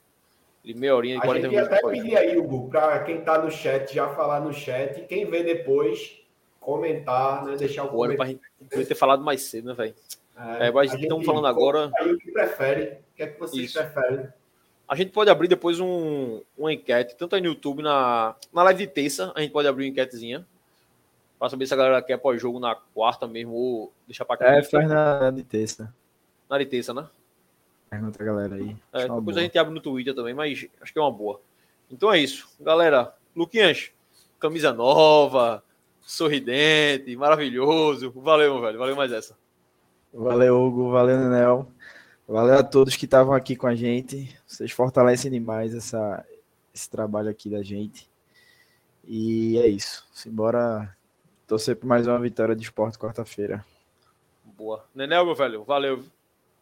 de 0.63 0.75
meia 0.75 0.95
horinha, 0.95 1.17
de 1.17 1.23
40 1.23 1.49
minutos. 1.49 1.69
A 1.69 1.75
gente 1.75 1.85
até 1.85 1.93
pedir 1.93 2.17
aí, 2.17 2.39
Hugo, 2.39 2.69
para 2.71 3.03
quem 3.05 3.23
tá 3.23 3.43
no 3.43 3.51
chat, 3.51 3.93
já 3.93 4.09
falar 4.15 4.41
no 4.41 4.53
chat. 4.53 5.07
Quem 5.07 5.29
vê 5.29 5.43
depois, 5.43 6.20
comentar, 6.61 7.45
né? 7.45 7.57
Deixar 7.57 7.85
o 7.85 7.89
comentário. 7.89 8.39
Pra 8.69 8.79
gente 8.79 8.89
ter 8.89 8.95
falado 8.95 9.25
mais 9.25 9.43
cedo, 9.43 9.69
né, 9.69 9.75
velho? 9.75 9.95
É, 10.37 10.69
é, 10.69 10.71
mas 10.71 10.95
estamos 10.95 11.27
falando 11.27 11.47
agora. 11.47 11.91
Aí 11.99 12.13
o 12.13 12.19
que 12.19 12.31
prefere? 12.31 12.99
O 13.13 13.17
que 13.17 13.23
é 13.23 13.27
que 13.27 13.41
vocês 13.41 13.65
Isso. 13.65 13.79
preferem? 13.79 14.29
A 14.87 14.95
gente 14.97 15.13
pode 15.13 15.31
abrir 15.31 15.49
depois 15.49 15.79
um, 15.79 16.43
uma 16.59 16.73
enquete, 16.73 17.17
tanto 17.17 17.37
aí 17.37 17.41
no 17.41 17.49
YouTube, 17.49 17.83
na, 17.83 18.35
na 18.53 18.63
live 18.65 18.87
de 18.87 18.93
terça, 18.93 19.33
a 19.37 19.41
gente 19.41 19.53
pode 19.53 19.69
abrir 19.69 19.85
uma 19.85 19.91
enquetezinha. 19.91 20.45
Pra 21.39 21.49
saber 21.49 21.67
se 21.67 21.73
a 21.73 21.77
galera 21.77 22.03
quer 22.03 22.19
pós-jogo 22.19 22.59
na 22.59 22.75
quarta 22.75 23.27
mesmo, 23.27 23.53
ou 23.53 23.93
deixar 24.07 24.25
pra 24.25 24.37
cá. 24.37 24.57
É, 24.57 24.63
faz 24.63 24.89
na 24.89 25.31
de 25.31 25.43
terça. 25.43 25.95
Na 26.49 26.59
de 26.59 26.67
terça, 26.67 26.93
né? 26.93 27.09
Pergunta 27.89 28.23
a 28.23 28.27
galera 28.27 28.55
aí. 28.57 28.77
É, 28.93 29.03
depois 29.03 29.23
boa. 29.23 29.39
a 29.39 29.43
gente 29.43 29.59
abre 29.59 29.73
no 29.73 29.81
Twitter 29.81 30.15
também, 30.15 30.35
mas 30.35 30.67
acho 30.81 30.93
que 30.93 30.99
é 30.99 31.03
uma 31.03 31.11
boa. 31.11 31.41
Então 31.91 32.13
é 32.13 32.19
isso. 32.19 32.49
Galera, 32.61 33.15
Luquinhas, 33.35 33.91
camisa 34.39 34.73
nova, 34.73 35.63
sorridente, 36.03 37.15
maravilhoso. 37.17 38.11
Valeu, 38.13 38.55
meu 38.55 38.63
velho. 38.63 38.79
Valeu 38.79 38.97
mais 38.97 39.13
essa. 39.13 39.37
Valeu, 40.13 40.61
Hugo. 40.61 40.91
Valeu, 40.91 41.19
Nenel. 41.19 41.71
Valeu 42.27 42.59
a 42.59 42.63
todos 42.63 42.97
que 42.97 43.05
estavam 43.05 43.35
aqui 43.35 43.57
com 43.57 43.67
a 43.67 43.75
gente. 43.75 44.37
Vocês 44.47 44.71
fortalecem 44.71 45.31
demais 45.31 45.75
essa, 45.75 46.25
esse 46.75 46.89
trabalho 46.89 47.29
aqui 47.29 47.49
da 47.49 47.63
gente. 47.63 48.09
E 49.05 49.59
é 49.59 49.67
isso. 49.67 50.07
Simbora 50.13 50.95
torcer 51.47 51.77
por 51.77 51.87
mais 51.87 52.07
uma 52.07 52.19
vitória 52.19 52.55
de 52.55 52.63
esporte 52.63 52.99
quarta-feira. 52.99 53.65
Boa. 54.45 54.85
Nenel, 54.95 55.27
meu 55.27 55.35
velho. 55.35 55.65
Valeu. 55.65 56.05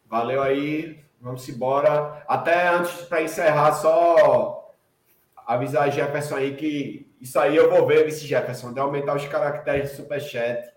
Valeu 0.06 0.42
aí. 0.42 0.98
Vamos 1.20 1.48
embora. 1.48 2.24
Até 2.28 2.68
antes, 2.68 2.92
para 3.02 3.22
encerrar, 3.22 3.72
só 3.74 4.74
avisar 5.46 5.88
a 5.88 5.90
Jefferson 5.90 6.36
aí 6.36 6.54
que 6.54 7.07
isso 7.20 7.38
aí 7.38 7.56
eu 7.56 7.70
vou 7.70 7.86
ver, 7.86 8.04
Vice 8.04 8.26
Jefferson, 8.26 8.72
de 8.72 8.80
aumentar 8.80 9.14
os 9.14 9.26
caracteres 9.26 9.90
de 9.90 9.96
superchat. 9.96 10.68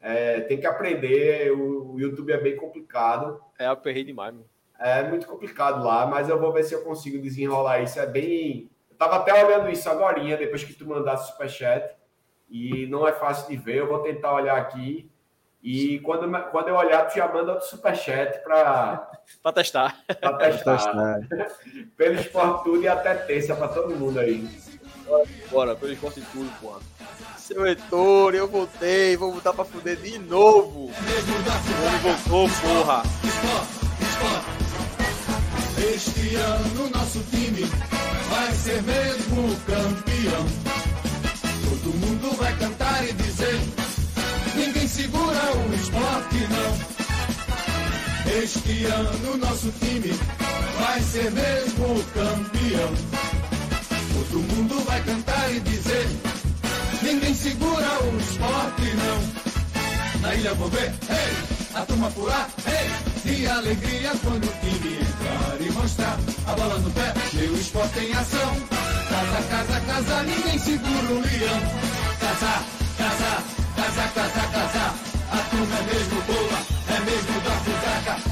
É, 0.00 0.40
tem 0.40 0.58
que 0.58 0.66
aprender, 0.66 1.50
o, 1.52 1.94
o, 1.94 2.00
YouTube 2.00 2.32
é 2.32 2.38
bem 2.38 2.56
complicado. 2.56 3.40
É, 3.58 3.66
aperrei 3.66 4.04
demais, 4.04 4.34
É 4.78 5.02
muito 5.02 5.26
complicado 5.26 5.82
lá, 5.82 6.06
mas 6.06 6.28
eu 6.28 6.38
vou 6.38 6.52
ver 6.52 6.64
se 6.64 6.74
eu 6.74 6.82
consigo 6.82 7.20
desenrolar 7.22 7.80
isso. 7.80 7.98
É 7.98 8.06
bem. 8.06 8.70
Eu 8.90 8.96
tava 8.96 9.16
até 9.16 9.44
olhando 9.44 9.70
isso 9.70 9.88
agora, 9.88 10.20
depois 10.36 10.62
que 10.62 10.74
tu 10.74 10.86
mandasse 10.86 11.24
o 11.24 11.32
superchat. 11.32 11.94
E 12.50 12.86
não 12.86 13.08
é 13.08 13.12
fácil 13.12 13.48
de 13.48 13.56
ver. 13.56 13.76
Eu 13.76 13.88
vou 13.88 14.00
tentar 14.00 14.34
olhar 14.34 14.58
aqui. 14.58 15.10
E 15.62 15.98
quando, 16.00 16.30
quando 16.50 16.68
eu 16.68 16.74
olhar, 16.74 17.06
tu 17.06 17.16
já 17.16 17.26
manda 17.26 17.52
outro 17.52 17.66
superchat 17.66 18.40
para 18.44 19.10
para 19.42 19.52
testar. 19.52 20.04
Para 20.20 20.36
testar. 20.36 20.76
testar. 20.76 21.20
pelo 21.96 22.14
esporte 22.16 22.64
tudo 22.64 22.82
e 22.82 22.88
até 22.88 23.14
terça 23.14 23.56
para 23.56 23.68
todo 23.68 23.96
mundo 23.96 24.20
aí. 24.20 24.46
Bora, 25.50 25.74
pelo 25.76 25.92
esporte 25.92 26.22
tudo, 26.32 26.50
pô. 26.60 26.78
Seu 27.38 27.66
Heitor, 27.66 28.34
eu 28.34 28.48
voltei, 28.48 29.16
vou 29.16 29.32
voltar 29.32 29.52
para 29.52 29.64
fuder 29.64 29.96
de 29.96 30.18
novo. 30.18 30.90
Ele 31.06 31.98
voltou, 32.02 32.48
porra. 32.60 33.02
Este 35.76 36.34
ano 36.36 36.90
nosso 36.90 37.20
time 37.30 37.64
vai 38.30 38.52
ser 38.52 38.82
mesmo 38.82 39.54
campeão. 39.66 40.46
Todo 41.68 41.94
mundo 41.98 42.36
vai 42.36 42.56
cantar 42.56 43.06
e 43.06 43.12
dizer: 43.12 43.60
ninguém 44.56 44.88
segura 44.88 45.40
o 45.54 45.74
esporte, 45.74 46.48
não. 46.50 46.94
Este 48.42 48.86
ano 48.86 49.36
nosso 49.36 49.70
time 49.72 50.12
vai 50.78 51.00
ser 51.02 51.30
mesmo 51.30 52.02
campeão. 52.14 53.43
Todo 54.34 54.52
mundo 54.52 54.84
vai 54.84 55.00
cantar 55.04 55.54
e 55.54 55.60
dizer: 55.60 56.08
ninguém 57.02 57.32
segura 57.32 57.86
o 58.02 58.18
esporte, 58.18 58.82
não. 58.96 60.20
Na 60.22 60.34
ilha 60.34 60.52
vou 60.54 60.68
ver, 60.70 60.92
a 61.72 61.82
turma 61.82 62.10
pular, 62.10 62.50
hey, 62.66 63.32
e 63.32 63.46
alegria 63.46 64.10
quando 64.24 64.44
o 64.44 64.52
time 64.58 64.98
entrar 64.98 65.60
e 65.60 65.70
mostrar 65.70 66.18
a 66.48 66.52
bola 66.52 66.78
no 66.80 66.90
pé 66.90 67.14
o 67.48 67.54
esporte 67.54 68.00
em 68.00 68.12
ação. 68.12 68.56
Casa, 69.08 69.42
casa, 69.48 69.80
casa, 69.82 70.22
ninguém 70.24 70.58
segura 70.58 71.12
o 71.12 71.20
leão. 71.20 71.60
Casa, 72.18 72.64
casa, 72.98 73.44
casa, 73.76 74.08
casa, 74.14 74.48
casa, 74.48 74.94
a 75.30 75.38
turma 75.48 75.76
é 75.76 75.94
mesmo 75.94 76.22
boa, 76.22 76.58
é 76.88 77.00
mesmo 77.04 77.40
da 77.40 77.50
fudaca. 77.60 78.23